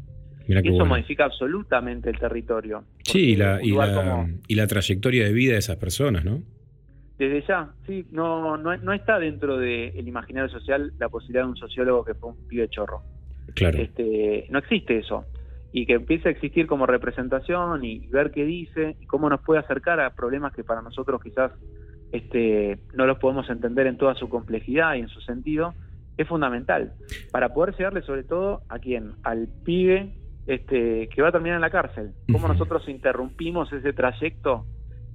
Mirá 0.48 0.60
y 0.64 0.68
eso 0.68 0.78
bueno. 0.78 0.86
modifica 0.94 1.24
absolutamente 1.26 2.08
el 2.08 2.18
territorio. 2.18 2.84
Sí, 3.02 3.32
y 3.32 3.36
la, 3.36 3.56
un 3.56 3.64
y, 3.64 3.70
lugar 3.70 3.88
la, 3.88 3.94
como- 3.94 4.28
y 4.48 4.54
la 4.54 4.66
trayectoria 4.66 5.24
de 5.24 5.32
vida 5.34 5.52
de 5.52 5.58
esas 5.58 5.76
personas, 5.76 6.24
¿no? 6.24 6.40
Desde 7.18 7.44
ya, 7.46 7.68
sí, 7.86 8.06
no, 8.12 8.56
no, 8.56 8.76
no 8.78 8.92
está 8.94 9.18
dentro 9.18 9.58
del 9.58 10.08
imaginario 10.08 10.48
social 10.48 10.92
la 10.98 11.10
posibilidad 11.10 11.42
de 11.44 11.50
un 11.50 11.56
sociólogo 11.56 12.02
que 12.04 12.14
fue 12.14 12.30
un 12.30 12.48
pibe 12.48 12.68
chorro. 12.68 13.02
Claro. 13.54 13.78
Este, 13.78 14.46
no 14.50 14.58
existe 14.58 14.98
eso. 14.98 15.24
Y 15.72 15.86
que 15.86 15.94
empiece 15.94 16.28
a 16.28 16.32
existir 16.32 16.66
como 16.66 16.86
representación 16.86 17.84
y 17.84 18.06
ver 18.08 18.30
qué 18.30 18.44
dice 18.44 18.96
y 19.00 19.06
cómo 19.06 19.28
nos 19.28 19.42
puede 19.42 19.60
acercar 19.60 20.00
a 20.00 20.14
problemas 20.14 20.54
que 20.54 20.64
para 20.64 20.80
nosotros 20.80 21.22
quizás 21.22 21.52
este, 22.12 22.78
no 22.94 23.06
los 23.06 23.18
podemos 23.18 23.48
entender 23.50 23.86
en 23.86 23.98
toda 23.98 24.14
su 24.14 24.28
complejidad 24.28 24.94
y 24.94 25.00
en 25.00 25.08
su 25.08 25.20
sentido, 25.20 25.74
es 26.16 26.26
fundamental. 26.26 26.92
Para 27.30 27.52
poder 27.52 27.74
llegarle 27.76 28.02
sobre 28.02 28.24
todo 28.24 28.62
a 28.68 28.78
quién, 28.78 29.12
al 29.22 29.48
pibe 29.64 30.14
este, 30.46 31.08
que 31.08 31.22
va 31.22 31.28
a 31.28 31.32
terminar 31.32 31.56
en 31.56 31.62
la 31.62 31.70
cárcel. 31.70 32.12
Cómo 32.32 32.48
nosotros 32.48 32.88
interrumpimos 32.88 33.72
ese 33.72 33.92
trayecto. 33.92 34.64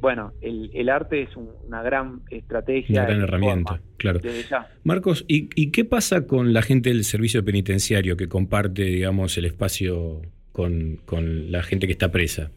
Bueno, 0.03 0.33
el, 0.41 0.69
el 0.73 0.89
arte 0.89 1.21
es 1.21 1.35
un- 1.37 1.49
una 1.65 1.81
gran 1.81 2.23
estrategia. 2.29 2.99
Una 3.03 3.07
gran 3.09 3.21
herramienta, 3.21 3.71
forma, 3.77 3.87
claro. 3.95 4.19
Desde 4.19 4.43
ya. 4.49 4.67
Marcos, 4.83 5.23
¿y, 5.29 5.47
y 5.55 5.71
qué 5.71 5.85
pasa 5.85 6.27
con 6.27 6.51
la 6.51 6.61
gente 6.61 6.89
del 6.89 7.05
servicio 7.05 7.43
penitenciario 7.45 8.17
que 8.17 8.27
comparte, 8.27 8.83
digamos, 8.83 9.37
el 9.37 9.45
espacio 9.45 10.21
con, 10.51 10.97
con 11.05 11.51
la 11.53 11.63
gente 11.63 11.87
que 11.87 11.93
está 11.93 12.11
presa? 12.11 12.51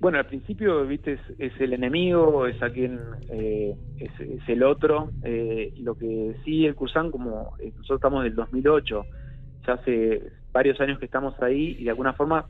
Bueno, 0.00 0.18
al 0.18 0.26
principio, 0.26 0.84
viste, 0.86 1.12
es, 1.12 1.20
es 1.38 1.52
el 1.60 1.74
enemigo, 1.74 2.46
es 2.48 2.60
a 2.62 2.70
quien 2.70 2.98
eh, 3.30 3.74
es, 3.98 4.10
es 4.18 4.48
el 4.48 4.62
otro. 4.62 5.10
eh, 5.24 5.74
lo 5.78 5.94
que 5.94 6.34
sí, 6.44 6.64
el 6.66 6.74
Cursán, 6.74 7.10
como 7.10 7.52
eh, 7.60 7.70
nosotros 7.76 7.98
estamos 7.98 8.24
del 8.24 8.34
2008, 8.34 9.04
ya 9.66 9.74
hace 9.74 10.22
varios 10.52 10.80
años 10.80 10.98
que 10.98 11.04
estamos 11.04 11.34
ahí 11.42 11.76
y 11.78 11.84
de 11.84 11.90
alguna 11.90 12.14
forma 12.14 12.46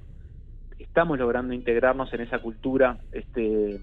estamos 0.83 1.19
logrando 1.19 1.55
integrarnos 1.55 2.13
en 2.15 2.23
esa 2.23 2.39
cultura 2.39 2.99
este, 3.13 3.81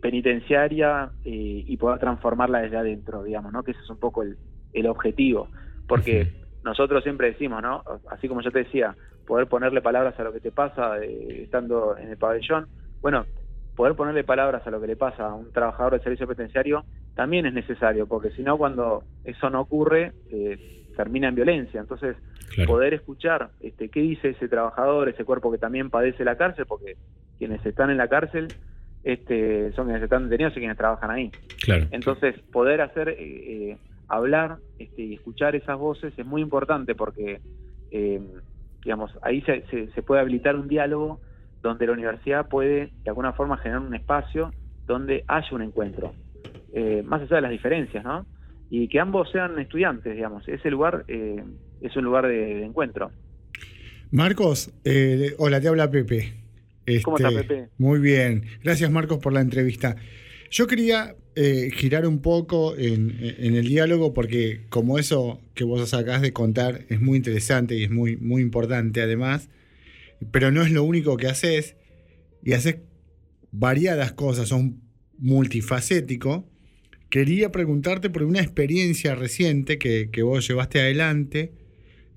penitenciaria 0.00 1.10
eh, 1.24 1.64
y 1.66 1.76
poder 1.76 1.98
transformarla 1.98 2.60
desde 2.60 2.76
adentro, 2.76 3.22
digamos, 3.22 3.52
¿no? 3.52 3.62
Que 3.62 3.72
ese 3.72 3.80
es 3.80 3.90
un 3.90 3.98
poco 3.98 4.22
el, 4.22 4.36
el 4.72 4.86
objetivo. 4.86 5.48
Porque 5.86 6.32
nosotros 6.64 7.02
siempre 7.02 7.28
decimos, 7.28 7.62
¿no? 7.62 7.82
Así 8.10 8.28
como 8.28 8.42
yo 8.42 8.50
te 8.50 8.60
decía, 8.60 8.94
poder 9.26 9.46
ponerle 9.46 9.80
palabras 9.80 10.18
a 10.18 10.24
lo 10.24 10.32
que 10.32 10.40
te 10.40 10.50
pasa 10.50 10.98
eh, 10.98 11.42
estando 11.42 11.96
en 11.96 12.10
el 12.10 12.16
pabellón. 12.16 12.66
Bueno, 13.00 13.26
poder 13.76 13.94
ponerle 13.94 14.24
palabras 14.24 14.66
a 14.66 14.70
lo 14.70 14.80
que 14.80 14.86
le 14.86 14.96
pasa 14.96 15.26
a 15.26 15.34
un 15.34 15.52
trabajador 15.52 15.92
del 15.92 16.02
servicio 16.02 16.26
penitenciario 16.26 16.84
también 17.14 17.46
es 17.46 17.52
necesario, 17.52 18.06
porque 18.06 18.30
si 18.30 18.42
no, 18.42 18.56
cuando 18.56 19.02
eso 19.24 19.50
no 19.50 19.60
ocurre, 19.60 20.12
eh, 20.30 20.86
termina 20.96 21.28
en 21.28 21.34
violencia. 21.34 21.80
Entonces, 21.80 22.16
poder 22.66 22.94
escuchar 22.94 23.50
este, 23.60 23.88
qué 23.88 24.00
dice 24.00 24.30
ese 24.30 24.48
trabajador, 24.48 25.08
ese 25.08 25.24
cuerpo 25.24 25.50
que 25.52 25.58
también 25.58 25.90
padece 25.90 26.24
la 26.24 26.36
cárcel, 26.36 26.66
porque 26.66 26.96
quienes 27.38 27.64
están 27.64 27.90
en 27.90 27.96
la 27.98 28.08
cárcel 28.08 28.52
este, 29.02 29.72
son 29.72 29.86
quienes 29.86 30.02
están 30.02 30.28
detenidos 30.28 30.56
y 30.56 30.60
quienes 30.60 30.76
trabajan 30.76 31.10
ahí. 31.10 31.32
Claro. 31.62 31.86
Entonces, 31.90 32.34
poder 32.52 32.80
hacer, 32.80 33.10
eh, 33.10 33.16
eh, 33.18 33.78
hablar 34.08 34.58
este, 34.78 35.02
y 35.02 35.14
escuchar 35.14 35.54
esas 35.54 35.78
voces 35.78 36.12
es 36.18 36.26
muy 36.26 36.42
importante 36.42 36.94
porque, 36.94 37.40
eh, 37.90 38.20
digamos, 38.84 39.10
ahí 39.22 39.40
se, 39.42 39.62
se- 39.70 39.88
se 39.92 40.02
puede 40.02 40.20
habilitar 40.20 40.56
un 40.56 40.68
diálogo 40.68 41.20
donde 41.62 41.86
la 41.86 41.92
universidad 41.92 42.48
puede, 42.48 42.92
de 43.04 43.10
alguna 43.10 43.32
forma, 43.32 43.56
generar 43.58 43.82
un 43.82 43.94
espacio 43.94 44.52
donde 44.86 45.24
haya 45.26 45.48
un 45.52 45.62
encuentro, 45.62 46.14
eh, 46.72 47.02
más 47.04 47.22
allá 47.22 47.36
de 47.36 47.42
las 47.42 47.50
diferencias, 47.50 48.04
¿no? 48.04 48.26
Y 48.70 48.88
que 48.88 49.00
ambos 49.00 49.30
sean 49.30 49.58
estudiantes, 49.58 50.14
digamos. 50.14 50.46
Ese 50.48 50.70
lugar 50.70 51.04
eh, 51.08 51.42
es 51.80 51.96
un 51.96 52.04
lugar 52.04 52.26
de, 52.26 52.34
de 52.36 52.64
encuentro. 52.64 53.10
Marcos, 54.10 54.70
eh, 54.84 55.34
hola, 55.38 55.60
te 55.60 55.68
habla 55.68 55.90
Pepe. 55.90 56.32
¿Cómo 57.02 57.18
Este, 57.18 57.28
está, 57.28 57.42
Pepe? 57.42 57.68
Muy 57.78 57.98
bien. 58.00 58.44
Gracias, 58.62 58.90
Marcos, 58.90 59.18
por 59.18 59.32
la 59.32 59.40
entrevista. 59.42 59.96
Yo 60.50 60.66
quería 60.66 61.14
eh, 61.36 61.70
girar 61.74 62.06
un 62.06 62.20
poco 62.22 62.74
en, 62.76 63.16
en 63.20 63.54
el 63.54 63.68
diálogo 63.68 64.14
porque 64.14 64.62
como 64.70 64.98
eso 64.98 65.40
que 65.54 65.64
vos 65.64 65.92
acabas 65.92 66.22
de 66.22 66.32
contar 66.32 66.86
es 66.88 67.00
muy 67.00 67.18
interesante 67.18 67.76
y 67.76 67.84
es 67.84 67.90
muy, 67.90 68.16
muy 68.16 68.40
importante 68.40 69.02
además, 69.02 69.50
pero 70.30 70.50
no 70.50 70.62
es 70.62 70.70
lo 70.70 70.82
único 70.84 71.16
que 71.18 71.26
haces 71.26 71.76
y 72.42 72.54
haces 72.54 72.78
variadas 73.52 74.12
cosas, 74.12 74.48
son 74.48 74.80
multifacético. 75.18 76.48
Quería 77.10 77.52
preguntarte 77.52 78.08
por 78.10 78.22
una 78.22 78.40
experiencia 78.40 79.14
reciente 79.14 79.78
que, 79.78 80.08
que 80.10 80.22
vos 80.22 80.46
llevaste 80.48 80.80
adelante, 80.80 81.52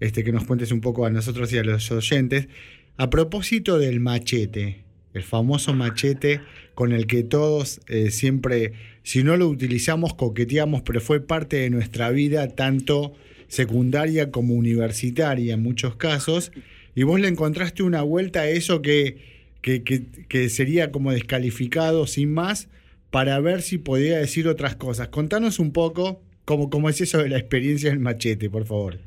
este, 0.02 0.26
que 0.26 0.34
nos 0.34 0.44
cuentes 0.44 0.74
un 0.74 0.82
poco 0.82 1.06
a 1.06 1.10
nosotros 1.10 1.54
y 1.54 1.58
a 1.60 1.64
los 1.64 1.90
oyentes, 1.92 2.50
a 2.98 3.10
propósito 3.10 3.80
del 3.80 4.02
machete, 4.02 4.84
el 5.14 5.24
famoso 5.24 5.74
machete 5.74 6.42
con 6.76 6.92
el 6.92 7.08
que 7.08 7.24
todos 7.24 7.80
eh, 7.88 8.12
siempre, 8.12 8.74
si 9.04 9.24
no 9.24 9.38
lo 9.38 9.48
utilizamos, 9.48 10.14
coqueteamos, 10.14 10.82
pero 10.82 11.00
fue 11.02 11.20
parte 11.22 11.58
de 11.58 11.70
nuestra 11.70 12.10
vida, 12.12 12.48
tanto 12.50 13.14
secundaria 13.48 14.32
como 14.32 14.54
universitaria 14.56 15.54
en 15.54 15.62
muchos 15.64 15.96
casos, 15.96 16.52
y 16.96 17.04
vos 17.04 17.20
le 17.20 17.28
encontraste 17.28 17.84
una 17.84 18.02
vuelta 18.02 18.42
a 18.42 18.50
eso 18.50 18.82
que, 18.82 19.18
que, 19.62 19.84
que- 19.84 20.50
sería 20.50 20.92
como 20.92 21.12
descalificado 21.12 22.08
sin 22.08 22.34
más, 22.34 22.68
para 23.12 23.40
ver 23.42 23.62
si 23.62 23.78
podía 23.78 24.18
decir 24.18 24.48
otras 24.48 24.76
cosas. 24.78 25.10
Contanos 25.10 25.60
un 25.60 25.72
poco 25.74 26.22
cómo, 26.46 26.70
cómo 26.70 26.90
es 26.90 27.02
eso 27.02 27.18
de 27.18 27.28
la 27.30 27.38
experiencia 27.38 27.90
del 27.90 28.00
machete, 28.00 28.50
por 28.50 28.66
favor. 28.66 29.00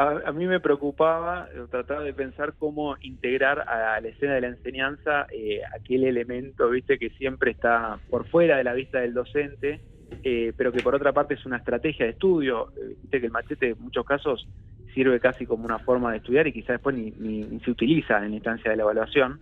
A, 0.00 0.28
a 0.28 0.32
mí 0.32 0.46
me 0.46 0.60
preocupaba 0.60 1.46
tratar 1.70 2.02
de 2.02 2.14
pensar 2.14 2.54
cómo 2.58 2.96
integrar 3.02 3.68
a 3.68 4.00
la 4.00 4.08
escena 4.08 4.32
de 4.32 4.40
la 4.40 4.46
enseñanza 4.46 5.26
eh, 5.30 5.60
aquel 5.78 6.04
elemento, 6.04 6.70
viste, 6.70 6.98
que 6.98 7.10
siempre 7.10 7.50
está 7.50 7.98
por 8.08 8.26
fuera 8.26 8.56
de 8.56 8.64
la 8.64 8.72
vista 8.72 9.00
del 9.00 9.12
docente, 9.12 9.82
eh, 10.24 10.54
pero 10.56 10.72
que 10.72 10.80
por 10.80 10.94
otra 10.94 11.12
parte 11.12 11.34
es 11.34 11.44
una 11.44 11.58
estrategia 11.58 12.06
de 12.06 12.12
estudio. 12.12 12.72
Eh, 12.78 12.96
Viste 13.02 13.20
que 13.20 13.26
el 13.26 13.32
machete 13.32 13.68
en 13.72 13.78
muchos 13.78 14.06
casos 14.06 14.48
sirve 14.94 15.20
casi 15.20 15.44
como 15.44 15.66
una 15.66 15.80
forma 15.80 16.12
de 16.12 16.16
estudiar 16.16 16.46
y 16.46 16.54
quizás 16.54 16.76
después 16.76 16.96
ni, 16.96 17.60
se 17.60 17.70
utiliza 17.70 18.24
en 18.24 18.30
la 18.30 18.36
instancia 18.36 18.70
de 18.70 18.78
la 18.78 18.84
evaluación. 18.84 19.38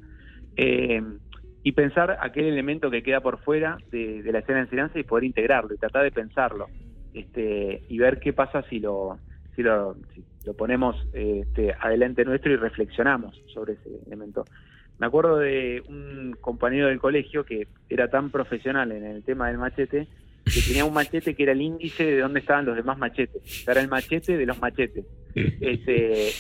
Y 1.63 1.73
pensar 1.73 2.19
aquel 2.21 2.47
elemento 2.47 2.91
que 2.91 3.05
queda 3.05 3.21
por 3.21 3.39
fuera 3.45 3.79
de, 3.93 4.25
la 4.25 4.41
escena 4.41 4.59
de 4.59 4.65
enseñanza 4.65 4.99
y 4.99 5.05
poder 5.05 5.23
integrarlo 5.23 5.73
y 5.73 5.79
tratar 5.79 6.03
de 6.03 6.11
pensarlo 6.11 6.67
este, 7.15 7.85
y 7.89 7.99
ver 7.99 8.19
qué 8.19 8.33
pasa 8.33 8.63
si 8.69 8.81
lo, 8.81 9.19
si 9.55 9.63
lo, 9.63 9.97
lo 10.49 10.55
ponemos 10.55 10.97
este, 11.13 11.75
adelante 11.79 12.25
nuestro 12.25 12.51
y 12.51 12.57
reflexionamos 12.57 13.39
sobre 13.53 13.75
ese 13.75 13.91
elemento. 14.07 14.47
Me 14.99 15.07
acuerdo 15.07 15.37
de 15.37 15.83
un 15.87 16.35
compañero 16.41 16.89
del 16.89 16.99
colegio 16.99 17.45
que 17.45 17.69
era 17.91 18.09
tan 18.09 18.31
profesional 18.31 18.91
en 18.93 19.05
el 19.05 19.23
tema 19.23 19.49
del 19.49 19.59
machete 19.59 20.09
que 20.47 20.63
tenía 20.67 20.87
un 20.87 20.95
machete 20.95 21.35
que 21.35 21.43
era 21.43 21.53
el 21.53 21.61
índice 21.61 22.03
de 22.03 22.21
dónde 22.21 22.41
estaban 22.41 22.65
los 22.65 22.77
demás 22.77 22.97
machetes. 22.97 23.69
Era 23.69 23.83
el 23.83 23.89
machete 23.89 24.39
de 24.39 24.47
los 24.47 24.59
machetes. 24.59 25.05
Este, 25.35 26.31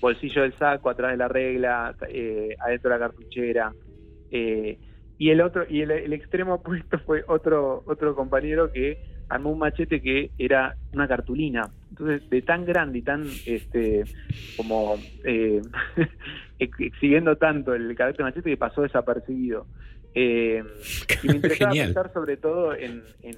bolsillo 0.00 0.40
del 0.40 0.54
saco, 0.54 0.88
atrás 0.88 1.10
de 1.10 1.18
la 1.18 1.28
regla, 1.28 1.94
eh, 2.08 2.56
adentro 2.60 2.90
de 2.90 2.98
la 2.98 3.06
cartuchera. 3.06 3.72
eh, 4.30 4.78
y 5.18 5.28
el 5.28 5.42
otro, 5.42 5.66
y 5.68 5.82
el, 5.82 5.90
el 5.90 6.12
extremo 6.14 6.54
opuesto 6.54 6.98
fue 7.00 7.22
otro, 7.28 7.82
otro 7.86 8.14
compañero 8.14 8.72
que 8.72 9.17
armó 9.28 9.50
un 9.52 9.58
machete 9.58 10.00
que 10.00 10.30
era 10.38 10.76
una 10.92 11.06
cartulina. 11.08 11.68
Entonces, 11.90 12.28
de 12.30 12.42
tan 12.42 12.64
grande 12.64 12.98
y 12.98 13.02
tan 13.02 13.24
este 13.46 14.04
como 14.56 14.96
eh, 15.24 15.60
ex- 16.58 16.80
exhibiendo 16.80 17.36
tanto 17.36 17.74
el 17.74 17.94
carácter 17.94 18.24
machete 18.24 18.50
que 18.50 18.56
pasó 18.56 18.82
desapercibido. 18.82 19.66
Eh, 20.14 20.62
y 21.22 21.26
me 21.28 21.34
interesaba 21.36 21.72
pensar 21.72 22.12
sobre 22.12 22.36
todo 22.38 22.74
en, 22.74 23.02
en, 23.22 23.36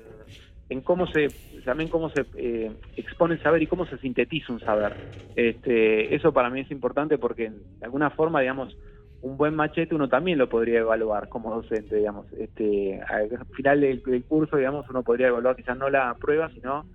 en 0.68 0.80
cómo 0.82 1.06
se 1.08 1.28
también 1.64 1.90
cómo 1.90 2.10
se 2.10 2.24
eh, 2.36 2.70
expone 2.96 3.34
el 3.34 3.42
saber 3.42 3.62
y 3.62 3.66
cómo 3.66 3.86
se 3.86 3.98
sintetiza 3.98 4.52
un 4.52 4.60
saber. 4.60 4.94
Este, 5.36 6.14
eso 6.14 6.32
para 6.32 6.48
mí 6.50 6.60
es 6.60 6.70
importante 6.70 7.18
porque 7.18 7.50
de 7.50 7.84
alguna 7.84 8.10
forma, 8.10 8.40
digamos, 8.40 8.76
un 9.22 9.36
buen 9.36 9.54
machete 9.54 9.94
uno 9.94 10.08
también 10.08 10.38
lo 10.38 10.48
podría 10.48 10.80
evaluar 10.80 11.28
como 11.28 11.54
docente, 11.54 11.96
digamos. 11.96 12.26
Este, 12.32 13.00
al 13.08 13.28
final 13.52 13.80
del, 13.80 14.02
del 14.04 14.24
curso, 14.24 14.56
digamos, 14.56 14.88
uno 14.88 15.02
podría 15.02 15.28
evaluar 15.28 15.56
quizás 15.56 15.76
no 15.76 15.90
la 15.90 16.16
prueba, 16.20 16.50
sino 16.54 16.86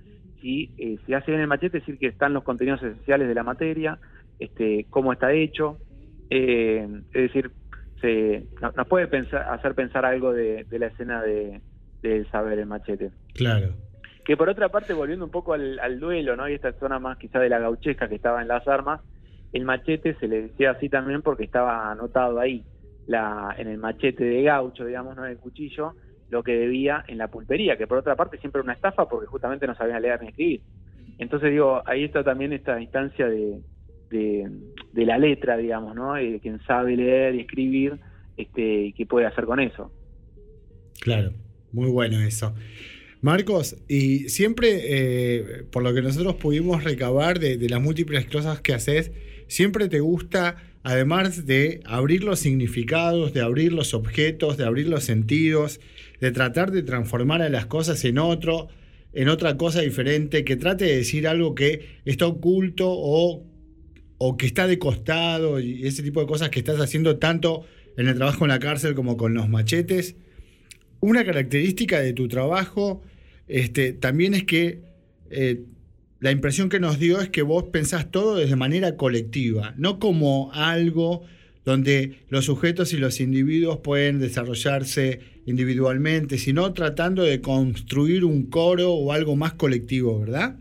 si 0.42 0.74
eh, 0.78 0.98
se 1.06 1.16
hace 1.16 1.32
bien 1.32 1.42
el 1.42 1.48
machete, 1.48 1.78
es 1.78 1.84
decir, 1.86 2.00
que 2.00 2.08
están 2.08 2.34
los 2.34 2.44
contenidos 2.44 2.82
esenciales 2.82 3.28
de 3.28 3.36
la 3.36 3.44
materia, 3.44 4.00
este, 4.40 4.86
cómo 4.90 5.14
está 5.14 5.32
hecho, 5.34 5.80
eh, 6.30 6.88
es 7.14 7.22
decir, 7.22 7.52
se, 8.02 8.48
no- 8.62 8.74
nos 8.76 8.88
puede 8.88 9.08
pensar, 9.08 9.44
hacer 9.50 9.76
pensar 9.76 10.06
algo 10.06 10.34
de, 10.34 10.66
de 10.66 10.80
la 10.80 10.88
escena 10.88 11.22
de, 11.22 11.62
del 12.02 12.30
saber 12.32 12.60
el 12.60 12.66
machete. 12.66 13.12
Claro. 13.34 13.76
Que 14.26 14.36
por 14.36 14.50
otra 14.50 14.70
parte, 14.70 14.94
volviendo 14.94 15.26
un 15.26 15.32
poco 15.32 15.54
al, 15.54 15.80
al 15.80 16.00
duelo, 16.00 16.36
¿no? 16.36 16.50
Y 16.50 16.54
esta 16.56 16.74
zona 16.74 16.98
más 17.00 17.18
quizá 17.18 17.40
de 17.40 17.50
la 17.50 17.60
gauchesca 17.60 18.10
que 18.10 18.16
estaba 18.16 18.42
en 18.42 18.48
las 18.48 18.68
armas, 18.68 19.02
el 19.56 19.64
machete 19.64 20.16
se 20.16 20.28
le 20.28 20.42
decía 20.42 20.72
así 20.72 20.90
también 20.90 21.22
porque 21.22 21.46
estaba 21.46 21.90
anotado 21.90 22.42
ahí, 22.42 22.66
la, 23.08 23.56
en 23.58 23.70
el 23.70 23.78
machete 23.78 24.26
de 24.26 24.44
gaucho, 24.44 24.86
digamos, 24.86 25.16
no 25.16 25.26
en 25.26 25.32
el 25.32 25.38
cuchillo, 25.38 25.94
lo 26.30 26.44
que 26.44 26.52
debía 26.52 27.06
en 27.08 27.18
la 27.18 27.30
pulpería, 27.30 27.78
que 27.78 27.88
por 27.88 28.00
otra 28.00 28.18
parte 28.18 28.38
siempre 28.40 28.60
era 28.60 28.66
una 28.66 28.74
estafa 28.74 29.08
porque 29.08 29.28
justamente 29.28 29.66
no 29.66 29.74
sabían 29.74 30.02
leer 30.02 30.22
ni 30.22 30.28
escribir. 30.28 30.62
Entonces 31.20 31.52
digo, 31.52 31.82
ahí 31.86 32.04
está 32.04 32.22
también 32.22 32.52
esta 32.52 32.82
instancia 32.82 33.28
de, 33.28 33.62
de, 34.10 34.52
de 34.92 35.06
la 35.06 35.18
letra, 35.18 35.56
digamos, 35.56 35.96
¿no? 35.96 36.18
Eh, 36.18 36.42
quien 36.42 36.60
sabe 36.64 36.98
leer 36.98 37.36
y 37.36 37.40
escribir, 37.40 37.98
este, 38.36 38.88
y 38.88 38.92
qué 38.92 39.06
puede 39.06 39.26
hacer 39.26 39.46
con 39.46 39.62
eso. 39.62 39.90
Claro, 41.00 41.32
muy 41.72 41.90
bueno 41.90 42.20
eso. 42.20 42.54
Marcos, 43.22 43.78
y 43.88 44.28
siempre, 44.28 44.68
eh, 44.84 45.64
por 45.72 45.82
lo 45.82 45.94
que 45.94 46.02
nosotros 46.02 46.36
pudimos 46.36 46.84
recabar 46.84 47.40
de, 47.40 47.56
de 47.56 47.70
las 47.70 47.82
múltiples 47.82 48.26
cosas 48.26 48.60
que 48.60 48.74
haces, 48.74 49.14
siempre 49.48 49.90
te 49.90 50.00
gusta, 50.00 50.58
además 50.84 51.46
de 51.46 51.82
abrir 51.86 52.24
los 52.24 52.40
significados, 52.40 53.34
de 53.34 53.42
abrir 53.42 53.74
los 53.74 53.94
objetos, 53.94 54.58
de 54.58 54.66
abrir 54.66 54.88
los 54.88 55.04
sentidos, 55.04 55.80
de 56.22 56.32
tratar 56.32 56.72
de 56.72 56.84
transformar 56.84 57.42
a 57.42 57.50
las 57.50 57.66
cosas 57.66 58.04
en 58.06 58.18
otro, 58.18 58.68
en 59.14 59.30
otra 59.30 59.58
cosa 59.58 59.82
diferente, 59.82 60.44
que 60.44 60.56
trate 60.56 60.86
de 60.86 60.98
decir 60.98 61.28
algo 61.28 61.56
que 61.56 62.00
está 62.06 62.28
oculto 62.28 62.88
o, 62.90 63.46
o 64.18 64.38
que 64.38 64.46
está 64.46 64.68
de 64.68 64.80
costado 64.80 65.60
y 65.60 65.86
ese 65.88 66.04
tipo 66.04 66.22
de 66.22 66.28
cosas 66.28 66.50
que 66.50 66.60
estás 66.60 66.80
haciendo 66.80 67.18
tanto 67.18 67.66
en 67.98 68.08
el 68.08 68.16
trabajo 68.16 68.46
en 68.46 68.50
la 68.50 68.60
cárcel 68.60 68.96
como 68.96 69.18
con 69.18 69.34
los 69.34 69.50
machetes. 69.50 70.16
Una 71.00 71.24
característica 71.24 72.00
de 72.00 72.14
tu 72.14 72.28
trabajo 72.28 73.02
este, 73.48 73.94
también 73.94 74.34
es 74.34 74.44
que 74.44 74.82
eh, 75.30 75.64
la 76.26 76.32
impresión 76.32 76.70
que 76.70 76.80
nos 76.80 76.98
dio 76.98 77.22
es 77.22 77.30
que 77.30 77.44
vos 77.44 77.66
pensás 77.66 78.10
todo 78.10 78.38
desde 78.38 78.56
manera 78.56 78.98
colectiva, 78.98 79.76
no 79.78 80.00
como 80.00 80.50
algo 80.54 81.22
donde 81.64 82.26
los 82.30 82.46
sujetos 82.46 82.94
y 82.94 82.98
los 82.98 83.22
individuos 83.22 83.78
pueden 83.84 84.18
desarrollarse 84.18 85.20
individualmente, 85.46 86.40
sino 86.40 86.74
tratando 86.74 87.22
de 87.22 87.42
construir 87.42 88.26
un 88.26 88.50
coro 88.50 88.92
o 88.92 89.12
algo 89.12 89.36
más 89.36 89.54
colectivo, 89.54 90.20
¿verdad? 90.20 90.56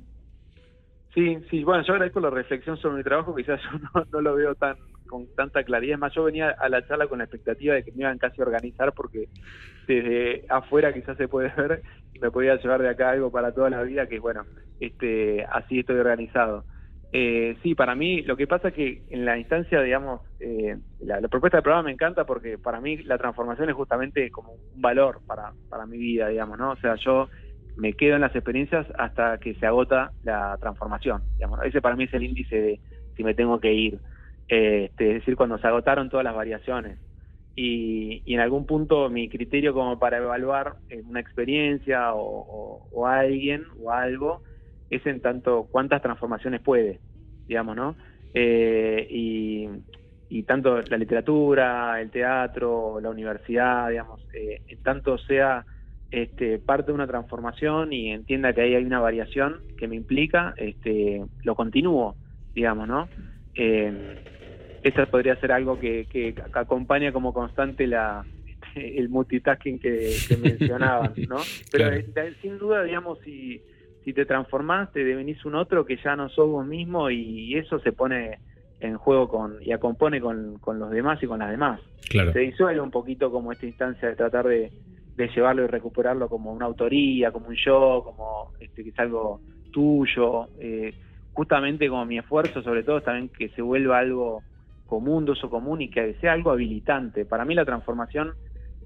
Sí, 1.15 1.39
sí, 1.49 1.65
bueno, 1.65 1.83
yo 1.87 1.95
agradezco 1.95 2.21
la 2.21 2.29
reflexión 2.29 2.77
sobre 2.77 2.99
mi 2.99 3.03
trabajo, 3.03 3.35
quizás 3.35 3.59
yo 3.95 4.05
no, 4.13 4.21
lo 4.21 4.35
veo 4.35 4.55
tan 4.57 4.77
con 5.07 5.27
tanta 5.35 5.65
claridad. 5.65 5.95
Es 5.95 5.99
más, 5.99 6.13
yo 6.13 6.25
venía 6.25 6.51
a 6.51 6.69
la 6.69 6.87
charla 6.87 7.07
con 7.07 7.21
la 7.21 7.25
expectativa 7.25 7.73
de 7.73 7.85
que 7.85 7.93
me 7.93 8.03
iban 8.03 8.19
casi 8.19 8.43
a 8.43 8.45
organizar 8.45 8.93
porque 8.93 9.31
desde 9.87 10.45
afuera 10.49 10.93
quizás 10.93 11.17
se 11.17 11.29
puede 11.29 11.53
ver 11.57 11.83
y 12.13 12.19
me 12.19 12.31
podía 12.31 12.57
llevar 12.57 12.83
de 12.83 12.89
acá 12.89 13.11
algo 13.11 13.31
para 13.31 13.53
toda 13.53 13.71
la 13.71 13.83
vida, 13.83 14.07
que 14.07 14.19
bueno, 14.19 14.45
este, 14.81 15.45
así 15.45 15.81
estoy 15.81 15.97
organizado. 15.97 16.65
Eh, 17.17 17.57
sí, 17.63 17.77
para 17.77 17.95
mí 17.95 18.23
lo 18.23 18.37
que 18.37 18.49
pasa 18.49 18.69
es 18.69 18.75
que 18.75 19.03
en 19.09 19.25
la 19.25 19.39
instancia, 19.39 19.81
digamos, 19.81 20.23
eh, 20.41 20.77
la, 21.01 21.21
la 21.21 21.29
propuesta 21.29 21.59
del 21.59 21.63
programa 21.63 21.85
me 21.85 21.93
encanta 21.93 22.25
porque 22.25 22.59
para 22.59 22.81
mí 22.81 22.97
la 22.99 23.19
transformación 23.19 23.69
es 23.69 23.77
justamente 23.77 24.31
como 24.33 24.53
un 24.55 24.81
valor 24.81 25.21
para, 25.25 25.53
para 25.69 25.87
mi 25.87 25.97
vida, 25.97 26.29
digamos, 26.29 26.59
¿no? 26.59 26.73
O 26.73 26.77
sea, 26.77 26.97
yo 26.97 27.29
me 27.77 27.93
quedo 27.93 28.17
en 28.17 28.21
las 28.21 28.35
experiencias 28.35 28.87
hasta 28.99 29.39
que 29.39 29.55
se 29.55 29.67
agota 29.67 30.13
la 30.23 30.57
transformación. 30.61 31.23
Digamos. 31.35 31.61
Ese 31.65 31.81
para 31.81 31.97
mí 31.97 32.05
es 32.05 32.15
el 32.15 32.25
índice 32.25 32.61
de 32.61 32.81
si 33.17 33.25
me 33.25 33.35
tengo 33.35 33.61
que 33.61 33.73
ir. 33.73 33.99
Eh, 34.49 34.89
este, 34.91 35.09
es 35.09 35.15
decir, 35.21 35.37
cuando 35.37 35.59
se 35.59 35.67
agotaron 35.67 36.11
todas 36.11 36.25
las 36.25 36.35
variaciones. 36.35 36.99
Y, 37.57 38.23
y 38.25 38.35
en 38.35 38.41
algún 38.41 38.67
punto 38.67 39.09
mi 39.09 39.29
criterio 39.29 39.73
como 39.75 39.99
para 39.99 40.19
evaluar 40.19 40.75
eh, 40.89 41.03
una 41.07 41.21
experiencia 41.21 42.13
o, 42.15 43.07
alguien 43.07 43.65
o 43.81 43.93
algo 43.93 44.43
es 44.91 45.07
en 45.07 45.21
tanto 45.21 45.69
cuántas 45.71 46.03
transformaciones 46.03 46.61
puede, 46.61 47.01
digamos, 47.47 47.77
¿no? 47.77 47.97
Eh, 48.33 49.07
y, 49.09 49.69
y 50.29 50.43
tanto 50.43 50.81
la 50.83 50.97
literatura, 50.97 52.01
el 52.01 52.11
teatro, 52.11 52.99
la 53.01 53.11
universidad, 53.11 53.89
digamos, 53.91 54.21
eh, 54.35 54.63
en 54.67 54.83
tanto 54.83 55.17
sea 55.19 55.65
este, 56.11 56.59
parte 56.59 56.87
de 56.87 56.93
una 56.93 57.07
transformación 57.07 57.93
y 57.93 58.11
entienda 58.11 58.53
que 58.53 58.63
ahí 58.63 58.75
hay 58.75 58.85
una 58.85 59.01
variación 59.01 59.61
que 59.77 59.89
me 59.89 59.97
implica, 59.97 60.55
este, 60.57 61.25
lo 61.43 61.55
continúo, 61.55 62.17
digamos, 62.55 62.89
¿no? 62.89 63.09
Eh, 63.55 64.25
eso 64.85 65.05
podría 65.07 65.35
ser 65.37 65.51
algo 65.53 65.79
que, 65.81 66.07
que 66.11 66.35
acompaña 66.53 67.11
como 67.13 67.33
constante 67.33 67.87
la, 67.87 68.25
el 68.77 69.09
multitasking 69.09 69.79
que, 69.81 70.15
que 70.29 70.37
mencionaban, 70.43 71.13
¿no? 71.29 71.39
Pero 71.73 71.91
Claro. 71.91 71.97
eh, 71.97 72.35
sin 72.43 72.59
duda, 72.59 72.83
digamos, 72.85 73.19
si, 73.25 73.61
si 74.05 74.13
te 74.13 74.27
transformás, 74.27 74.93
te 74.93 75.03
devenís 75.05 75.45
un 75.45 75.55
otro 75.55 75.85
que 75.85 75.97
ya 75.97 76.15
no 76.17 76.29
sos 76.29 76.49
vos 76.49 76.67
mismo 76.67 77.11
y 77.11 77.57
eso 77.57 77.79
se 77.81 77.93
pone 77.93 78.39
en 78.81 78.99
juego 78.99 79.29
con 79.29 79.57
y 79.63 79.73
acompone 79.73 80.21
con, 80.21 80.59
con 80.59 80.79
los 80.79 80.91
demás 80.91 81.23
y 81.23 81.27
con 81.27 81.39
las 81.39 81.51
demás. 81.51 81.81
Claro. 82.11 82.33
Se 82.33 82.41
disuelve 82.41 82.81
un 82.81 82.91
poquito 82.91 83.31
como 83.33 83.51
esta 83.53 83.65
instancia 83.67 84.09
de 84.11 84.17
tratar 84.17 84.47
de, 84.47 84.71
de 85.17 85.29
llevarlo 85.29 85.65
y 85.65 85.69
recuperarlo 85.69 86.29
como 86.29 86.53
una 86.53 86.67
autoría, 86.67 87.33
como 87.33 87.49
un 87.49 87.57
yo, 87.57 88.03
como 88.05 88.53
este, 88.61 88.83
que 88.85 88.91
es 88.91 88.99
algo 88.99 89.41
tuyo. 89.73 90.49
eh, 90.61 90.93
justamente 91.33 91.89
como 91.89 92.05
mi 92.05 92.19
esfuerzo, 92.19 92.63
sobre 92.63 92.83
todo, 92.85 92.99
es 92.99 93.05
también 93.05 93.29
que 93.29 93.49
se 93.51 93.63
vuelva 93.63 93.99
algo 93.99 94.43
común, 94.87 95.25
de 95.25 95.33
uso 95.33 95.51
común 95.51 95.83
y 95.83 95.91
que 95.91 96.15
sea 96.21 96.33
algo 96.33 96.51
habilitante. 96.51 97.25
Para 97.25 97.45
mí 97.45 97.55
la 97.55 97.65
transformación 97.65 98.35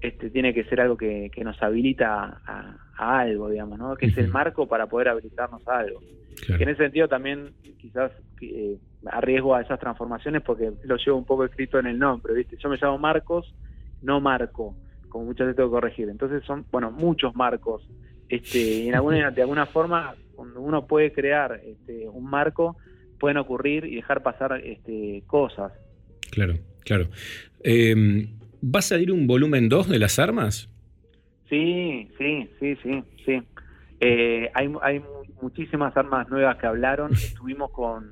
este, 0.01 0.29
tiene 0.29 0.53
que 0.53 0.63
ser 0.65 0.81
algo 0.81 0.95
que, 0.97 1.29
que 1.33 1.43
nos 1.43 1.61
habilita 1.61 2.41
a, 2.45 2.77
a 2.97 3.19
algo, 3.19 3.49
digamos, 3.49 3.77
¿no? 3.77 3.95
Que 3.95 4.07
es 4.07 4.17
el 4.17 4.29
marco 4.29 4.67
para 4.67 4.87
poder 4.87 5.09
habilitarnos 5.09 5.67
a 5.67 5.79
algo. 5.79 5.99
Que 6.45 6.63
en 6.63 6.69
ese 6.69 6.83
sentido 6.83 7.07
también 7.07 7.51
quizás 7.77 8.11
eh, 8.41 8.77
arriesgo 9.05 9.55
a 9.55 9.61
esas 9.61 9.79
transformaciones 9.79 10.41
porque 10.41 10.71
lo 10.83 10.95
llevo 10.97 11.17
un 11.17 11.25
poco 11.25 11.45
escrito 11.45 11.79
en 11.79 11.87
el 11.87 11.99
nombre, 11.99 12.33
¿viste? 12.33 12.57
Yo 12.57 12.69
me 12.69 12.77
llamo 12.77 12.97
Marcos, 12.97 13.53
no 14.01 14.21
Marco, 14.21 14.75
como 15.09 15.25
muchas 15.25 15.47
veces 15.47 15.57
tengo 15.57 15.69
que 15.69 15.75
corregir. 15.75 16.09
Entonces 16.09 16.43
son, 16.45 16.65
bueno, 16.71 16.91
muchos 16.91 17.35
marcos. 17.35 17.87
Este, 18.29 18.59
y 18.59 18.87
en 18.87 18.95
alguna, 18.95 19.31
de 19.31 19.41
alguna 19.41 19.65
forma, 19.65 20.15
cuando 20.35 20.61
uno 20.61 20.87
puede 20.87 21.11
crear 21.11 21.59
este, 21.63 22.07
un 22.07 22.29
marco, 22.29 22.77
pueden 23.19 23.37
ocurrir 23.37 23.85
y 23.85 23.95
dejar 23.95 24.23
pasar 24.23 24.61
este, 24.63 25.23
cosas. 25.27 25.73
Claro, 26.31 26.55
claro. 26.83 27.07
Eh, 27.63 28.27
¿Va 28.63 28.79
a 28.79 28.81
salir 28.83 29.11
un 29.11 29.25
volumen 29.27 29.69
2 29.69 29.87
de 29.89 29.99
las 29.99 30.19
armas? 30.19 30.69
Sí, 31.49 32.09
sí, 32.17 32.49
sí, 32.59 32.75
sí, 32.83 33.03
sí. 33.25 33.41
Eh, 34.01 34.49
hay, 34.53 34.69
hay 34.81 34.99
mu- 34.99 35.23
muchísimas 35.41 35.95
armas 35.97 36.29
nuevas 36.29 36.57
que 36.57 36.67
hablaron. 36.67 37.11
Estuvimos 37.13 37.71
con, 37.71 38.11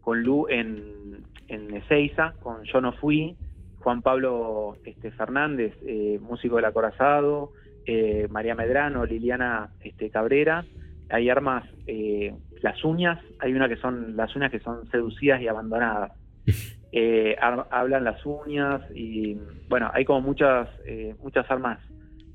con 0.00 0.22
Lu 0.22 0.46
en, 0.48 1.22
en 1.48 1.74
Ezeiza, 1.74 2.34
con 2.42 2.64
Yo 2.64 2.80
No 2.80 2.92
Fui, 2.92 3.36
Juan 3.78 4.02
Pablo 4.02 4.76
este, 4.84 5.10
Fernández, 5.12 5.74
eh, 5.86 6.18
músico 6.20 6.56
del 6.56 6.64
acorazado, 6.66 7.52
eh, 7.86 8.26
María 8.30 8.54
Medrano, 8.54 9.04
Liliana 9.06 9.70
este, 9.80 10.10
Cabrera. 10.10 10.64
Hay 11.10 11.28
armas, 11.30 11.64
eh, 11.86 12.34
las 12.62 12.82
uñas, 12.84 13.20
hay 13.40 13.52
una 13.52 13.68
que 13.68 13.76
son 13.76 14.16
las 14.16 14.34
uñas 14.34 14.50
que 14.50 14.60
son 14.60 14.90
seducidas 14.90 15.40
y 15.40 15.48
abandonadas. 15.48 16.12
Eh, 16.96 17.34
hablan 17.40 18.04
las 18.04 18.24
uñas 18.24 18.80
y 18.94 19.36
bueno, 19.68 19.90
hay 19.92 20.04
como 20.04 20.20
muchas, 20.20 20.68
eh, 20.86 21.12
muchas 21.20 21.44
armas 21.50 21.80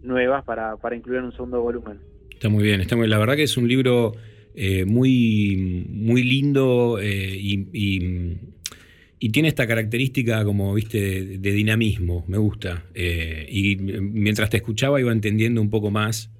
nuevas 0.02 0.44
para, 0.44 0.76
para 0.76 0.98
incluir 0.98 1.19
en 1.19 1.26
un 1.27 1.31
segundo 1.31 1.61
volumen. 1.61 1.99
Está 2.30 2.49
muy 2.49 2.65
bien, 2.65 2.81
está 2.81 2.98
muy 2.98 3.07
La 3.07 3.18
verdad 3.19 3.38
que 3.38 3.44
es 3.44 3.56
un 3.56 3.69
libro 3.69 4.11
eh, 4.56 4.84
muy, 4.84 5.86
muy 5.90 6.23
lindo 6.23 6.99
y, 7.02 7.69
y- 7.72 8.38
tiene 9.31 9.48
esta 9.48 9.65
característica 9.65 10.44
como, 10.44 10.73
viste, 10.73 10.99
de, 10.99 11.38
de 11.38 11.52
dinamismo, 11.52 12.26
me 12.27 12.38
gusta. 12.38 12.84
Y 12.95 13.77
mientras 13.77 14.49
te 14.49 14.57
escuchaba 14.57 14.99
iba 14.99 15.14
entendiendo 15.14 15.61
un 15.61 15.69
poco 15.69 15.90
más 15.90 16.31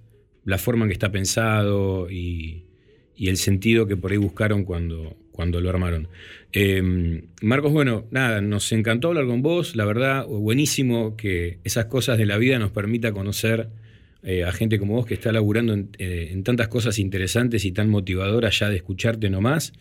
la 0.44 0.58
forma 0.58 0.84
en 0.84 0.90
que 0.90 0.94
está 0.94 1.10
pensado 1.10 2.10
y, 2.10 2.66
y 3.16 3.30
el 3.30 3.38
sentido 3.38 3.88
que 3.88 3.96
por 3.96 4.12
ahí 4.12 4.18
buscaron 4.18 4.66
cuando, 4.66 5.16
cuando 5.40 5.62
lo 5.62 5.70
armaron. 5.70 6.10
Eh, 6.52 7.24
Marcos, 7.42 7.72
bueno, 7.72 8.06
nada, 8.12 8.42
nos 8.42 8.70
encantó 8.74 9.08
hablar 9.08 9.26
con 9.26 9.42
vos, 9.42 9.74
la 9.78 9.86
verdad, 9.86 10.26
buenísimo 10.28 11.16
que 11.16 11.60
esas 11.64 11.86
cosas 11.86 12.18
de 12.18 12.26
la 12.26 12.38
vida 12.38 12.60
nos 12.60 12.72
permita 12.72 13.14
conocer 13.14 13.70
eh, 14.22 14.44
a 14.44 14.52
gente 14.52 14.80
como 14.80 14.96
vos 14.96 15.06
que 15.06 15.14
está 15.14 15.32
laburando 15.32 15.72
en, 15.72 15.92
eh, 15.98 16.32
en 16.34 16.44
tantas 16.44 16.68
cosas 16.68 17.00
interesantes 17.00 17.64
y 17.64 17.72
tan 17.72 17.90
motivadoras 17.90 18.60
ya 18.60 18.68
de 18.68 18.76
escucharte 18.76 19.30
nomás. 19.30 19.72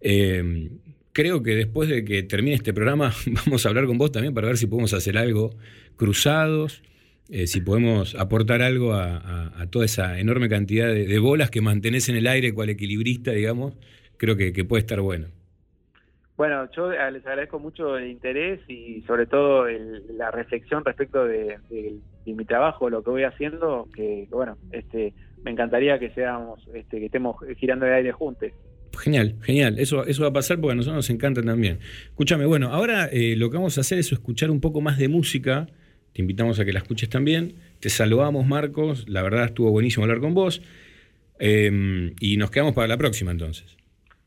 Eh, 0.00 0.70
creo 1.12 1.40
que 1.40 1.54
después 1.54 1.88
de 1.88 2.04
que 2.04 2.24
termine 2.24 2.56
este 2.56 2.74
programa 2.74 3.14
vamos 3.46 3.64
a 3.64 3.68
hablar 3.68 3.86
con 3.86 3.96
vos 3.96 4.10
también 4.10 4.34
para 4.34 4.48
ver 4.48 4.58
si 4.58 4.66
podemos 4.66 4.92
hacer 4.92 5.16
algo 5.16 5.54
cruzados, 5.94 6.82
eh, 7.30 7.46
si 7.46 7.60
podemos 7.60 8.16
aportar 8.16 8.60
algo 8.60 8.94
a, 8.94 9.68
toda 9.70 9.84
esa 9.84 10.18
enorme 10.18 10.48
cantidad 10.48 10.88
de, 10.88 11.06
de 11.06 11.18
bolas 11.20 11.52
que 11.52 11.60
mantenés 11.60 12.08
en 12.08 12.16
el 12.16 12.26
aire 12.26 12.52
cual 12.52 12.70
equilibrista, 12.70 13.30
digamos, 13.30 13.74
creo 14.16 14.36
que, 14.36 14.52
que 14.52 14.64
puede 14.64 14.80
estar 14.80 15.00
bueno. 15.00 15.26
Bueno, 16.36 16.68
yo 16.76 16.90
les 16.90 17.24
agradezco 17.26 17.58
mucho 17.58 17.96
el 17.96 18.08
interés 18.10 18.60
y 18.68 19.00
sobre 19.06 19.26
todo 19.26 19.66
el- 19.68 20.02
la 20.18 20.30
reflexión 20.30 20.84
respecto 20.84 21.24
de, 21.24 21.56
de- 21.70 21.96
de 22.26 22.32
mi 22.34 22.44
trabajo, 22.44 22.90
lo 22.90 23.02
que 23.02 23.10
voy 23.10 23.22
haciendo, 23.22 23.88
que, 23.94 24.26
bueno, 24.30 24.58
este, 24.70 25.14
me 25.44 25.50
encantaría 25.52 25.98
que 25.98 26.10
seamos, 26.10 26.60
este, 26.74 26.98
que 26.98 27.06
estemos 27.06 27.36
girando 27.56 27.86
el 27.86 27.92
aire 27.94 28.12
juntos. 28.12 28.50
Genial, 28.98 29.36
genial. 29.42 29.78
Eso, 29.78 30.04
eso 30.06 30.22
va 30.22 30.28
a 30.28 30.32
pasar 30.32 30.58
porque 30.60 30.72
a 30.72 30.74
nosotros 30.76 30.96
nos 30.96 31.10
encanta 31.10 31.42
también. 31.42 31.78
Escúchame, 32.06 32.44
bueno, 32.46 32.68
ahora 32.68 33.06
eh, 33.12 33.34
lo 33.36 33.50
que 33.50 33.56
vamos 33.56 33.78
a 33.78 33.82
hacer 33.82 33.98
es 33.98 34.10
escuchar 34.12 34.50
un 34.50 34.60
poco 34.60 34.80
más 34.80 34.98
de 34.98 35.08
música. 35.08 35.66
Te 36.12 36.22
invitamos 36.22 36.58
a 36.60 36.64
que 36.64 36.72
la 36.72 36.80
escuches 36.80 37.08
también. 37.08 37.54
Te 37.80 37.88
saludamos, 37.90 38.46
Marcos. 38.46 39.06
La 39.08 39.22
verdad 39.22 39.44
estuvo 39.46 39.70
buenísimo 39.70 40.04
hablar 40.04 40.20
con 40.20 40.34
vos. 40.34 40.62
Eh, 41.38 42.12
y 42.20 42.36
nos 42.38 42.50
quedamos 42.50 42.74
para 42.74 42.88
la 42.88 42.96
próxima 42.96 43.30
entonces. 43.30 43.75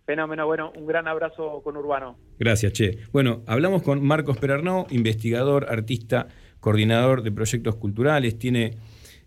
Fenómeno, 0.09 0.47
bueno, 0.47 0.73
un 0.75 0.87
gran 0.87 1.07
abrazo 1.07 1.61
con 1.63 1.77
Urbano. 1.77 2.17
Gracias, 2.39 2.73
Che. 2.73 2.97
Bueno, 3.11 3.43
hablamos 3.45 3.83
con 3.83 4.03
Marcos 4.03 4.39
Perarnau, 4.39 4.87
investigador, 4.89 5.67
artista, 5.69 6.29
coordinador 6.59 7.21
de 7.21 7.31
proyectos 7.31 7.75
culturales. 7.75 8.39
Tiene, 8.39 8.73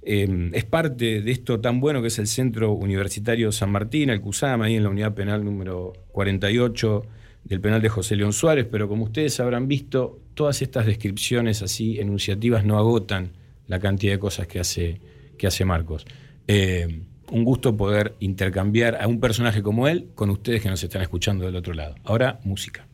eh, 0.02 0.50
es 0.52 0.64
parte 0.64 1.22
de 1.22 1.30
esto 1.30 1.60
tan 1.60 1.78
bueno 1.78 2.02
que 2.02 2.08
es 2.08 2.18
el 2.18 2.26
Centro 2.26 2.72
Universitario 2.72 3.52
San 3.52 3.70
Martín, 3.70 4.10
el 4.10 4.20
CUSAM, 4.20 4.60
ahí 4.62 4.74
en 4.74 4.82
la 4.82 4.88
unidad 4.88 5.14
penal 5.14 5.44
número 5.44 5.92
48 6.10 7.02
del 7.44 7.60
penal 7.60 7.80
de 7.80 7.88
José 7.88 8.16
León 8.16 8.32
Suárez. 8.32 8.66
Pero 8.68 8.88
como 8.88 9.04
ustedes 9.04 9.38
habrán 9.38 9.68
visto, 9.68 10.18
todas 10.34 10.62
estas 10.62 10.84
descripciones 10.84 11.62
así 11.62 12.00
enunciativas 12.00 12.64
no 12.64 12.76
agotan 12.76 13.30
la 13.68 13.78
cantidad 13.78 14.14
de 14.14 14.18
cosas 14.18 14.48
que 14.48 14.58
hace, 14.58 15.00
que 15.38 15.46
hace 15.46 15.64
Marcos. 15.64 16.04
Eh, 16.48 17.02
un 17.32 17.44
gusto 17.44 17.76
poder 17.76 18.14
intercambiar 18.20 19.00
a 19.00 19.08
un 19.08 19.18
personaje 19.18 19.62
como 19.62 19.88
él 19.88 20.10
con 20.14 20.30
ustedes 20.30 20.62
que 20.62 20.68
nos 20.68 20.82
están 20.82 21.02
escuchando 21.02 21.44
del 21.44 21.56
otro 21.56 21.74
lado. 21.74 21.94
Ahora, 22.04 22.38
música. 22.44 22.86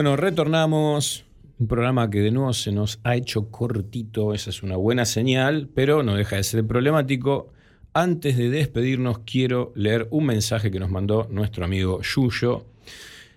Bueno, 0.00 0.16
retornamos. 0.16 1.26
Un 1.58 1.68
programa 1.68 2.08
que 2.08 2.20
de 2.20 2.30
nuevo 2.30 2.54
se 2.54 2.72
nos 2.72 3.00
ha 3.04 3.16
hecho 3.16 3.50
cortito, 3.50 4.32
esa 4.32 4.48
es 4.48 4.62
una 4.62 4.76
buena 4.76 5.04
señal, 5.04 5.68
pero 5.74 6.02
no 6.02 6.14
deja 6.14 6.36
de 6.36 6.42
ser 6.42 6.66
problemático. 6.66 7.52
Antes 7.92 8.38
de 8.38 8.48
despedirnos, 8.48 9.18
quiero 9.26 9.74
leer 9.76 10.08
un 10.10 10.24
mensaje 10.24 10.70
que 10.70 10.80
nos 10.80 10.90
mandó 10.90 11.28
nuestro 11.30 11.66
amigo 11.66 12.00
Yuyo, 12.00 12.64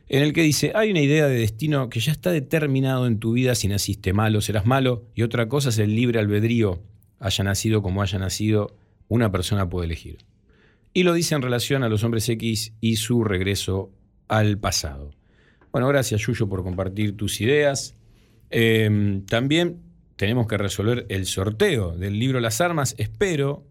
en 0.08 0.24
el 0.24 0.32
que 0.32 0.44
dice, 0.44 0.72
hay 0.74 0.92
una 0.92 1.02
idea 1.02 1.28
de 1.28 1.36
destino 1.36 1.90
que 1.90 2.00
ya 2.00 2.14
está 2.14 2.32
determinado 2.32 3.08
en 3.08 3.20
tu 3.20 3.34
vida 3.34 3.56
si 3.56 3.68
naciste 3.68 4.14
malo, 4.14 4.40
serás 4.40 4.66
malo, 4.66 5.04
y 5.16 5.24
otra 5.24 5.50
cosa 5.50 5.68
es 5.68 5.80
el 5.80 5.94
libre 5.94 6.22
albedrío, 6.22 6.80
haya 7.20 7.44
nacido 7.44 7.82
como 7.82 8.02
haya 8.02 8.20
nacido, 8.20 8.74
una 9.10 9.34
persona 9.34 9.68
puede 9.68 9.88
elegir. 9.88 10.20
Y 10.94 11.04
lo 11.04 11.12
dice 11.12 11.36
en 11.36 11.42
relación 11.42 11.84
a 11.84 11.90
los 11.90 12.06
hombres 12.06 12.30
X 12.30 12.72
y 12.80 12.96
su 12.96 13.26
regreso 13.26 13.92
al 14.30 14.58
pasado. 14.58 15.12
Bueno, 15.74 15.88
gracias 15.88 16.22
Yuyo 16.22 16.48
por 16.48 16.62
compartir 16.62 17.18
tus 17.18 17.42
ideas. 17.42 17.96
Eh, 18.52 19.24
también 19.28 19.82
tenemos 20.16 20.46
que 20.46 20.56
resolver 20.56 21.08
el 21.10 21.26
sorteo 21.26 21.98
del 21.98 22.20
libro 22.20 22.40
Las 22.40 22.62
Armas. 22.62 22.94
Espero 23.00 23.66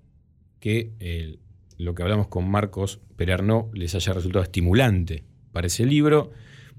que 0.58 1.38
lo 1.78 1.94
que 1.94 2.02
hablamos 2.02 2.26
con 2.26 2.50
Marcos 2.50 3.00
Perarnó 3.14 3.70
les 3.72 3.94
haya 3.94 4.14
resultado 4.14 4.42
estimulante 4.42 5.22
para 5.52 5.68
ese 5.68 5.86
libro. 5.86 6.32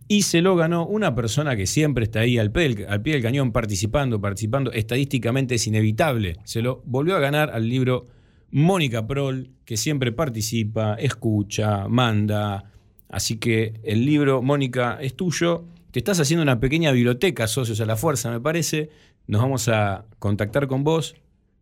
Y 0.10 0.24
se 0.24 0.42
lo 0.42 0.58
ganó 0.58 0.86
una 0.86 1.16
persona 1.16 1.56
que 1.56 1.68
siempre 1.68 2.04
está 2.04 2.20
ahí 2.20 2.38
al 2.38 2.52
pie, 2.52 2.64
del, 2.64 2.86
al 2.90 3.02
pie 3.02 3.14
del 3.14 3.24
cañón 3.24 3.54
participando, 3.54 4.20
participando. 4.20 4.74
Estadísticamente 4.74 5.56
es 5.56 5.66
inevitable. 5.66 6.36
Se 6.44 6.62
lo 6.62 6.84
volvió 6.86 7.16
a 7.16 7.20
ganar 7.20 7.50
al 7.52 7.70
libro 7.70 8.08
Mónica 8.52 9.08
Prol, 9.08 9.52
que 9.64 9.78
siempre 9.78 10.12
participa, 10.12 10.96
escucha, 10.96 11.88
manda. 11.88 12.73
Así 13.14 13.38
que 13.38 13.80
el 13.84 14.08
libro, 14.08 14.42
Mónica, 14.42 14.98
es 15.00 15.14
tuyo. 15.14 15.66
Te 15.92 16.00
estás 16.00 16.20
haciendo 16.20 16.42
una 16.42 16.60
pequeña 16.60 16.92
biblioteca, 16.92 17.46
socios 17.46 17.80
a 17.80 17.86
la 17.86 17.96
fuerza, 17.96 18.32
me 18.32 18.40
parece. 18.40 18.90
Nos 19.28 19.40
vamos 19.40 19.70
a 19.70 20.06
contactar 20.18 20.66
con 20.66 20.84
vos 20.84 21.14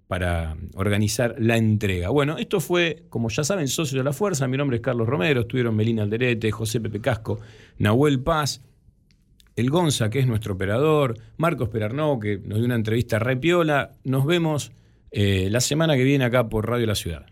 para 0.07 0.56
organizar 0.76 1.36
la 1.40 1.57
entrega. 1.57 2.07
Bueno, 2.07 2.38
esto 2.38 2.61
fue, 2.61 3.03
como 3.10 3.28
ya 3.28 3.44
saben, 3.44 3.68
Socios 3.68 3.99
a 3.99 4.03
la 4.03 4.14
Fuerza. 4.14 4.48
Mi 4.48 4.56
nombre 4.56 4.78
es 4.78 4.82
Carlos 4.82 5.07
Romero. 5.07 5.41
Estuvieron 5.41 5.76
Melina 5.76 6.03
Alderete, 6.03 6.52
José 6.52 6.80
Pepe 6.80 7.02
Casco, 7.02 7.41
Nahuel 7.80 8.22
Paz, 8.22 8.61
el 9.57 9.69
Gonza, 9.69 10.10
que 10.10 10.19
es 10.19 10.28
nuestro 10.28 10.53
operador, 10.53 11.18
Marcos 11.36 11.68
Perarnó, 11.68 12.18
que 12.18 12.38
nos 12.38 12.60
dio 12.60 12.65
una 12.65 12.76
entrevista 12.76 13.19
re 13.19 13.36
piola. 13.36 13.91
Nos 14.06 14.26
vemos 14.26 14.72
eh, 15.11 15.49
la 15.52 15.60
semana 15.60 15.98
que 15.98 16.03
viene 16.03 16.23
acá 16.23 16.48
por 16.48 16.69
Radio 16.69 16.88
La 16.88 16.95
Ciudad. 16.95 17.31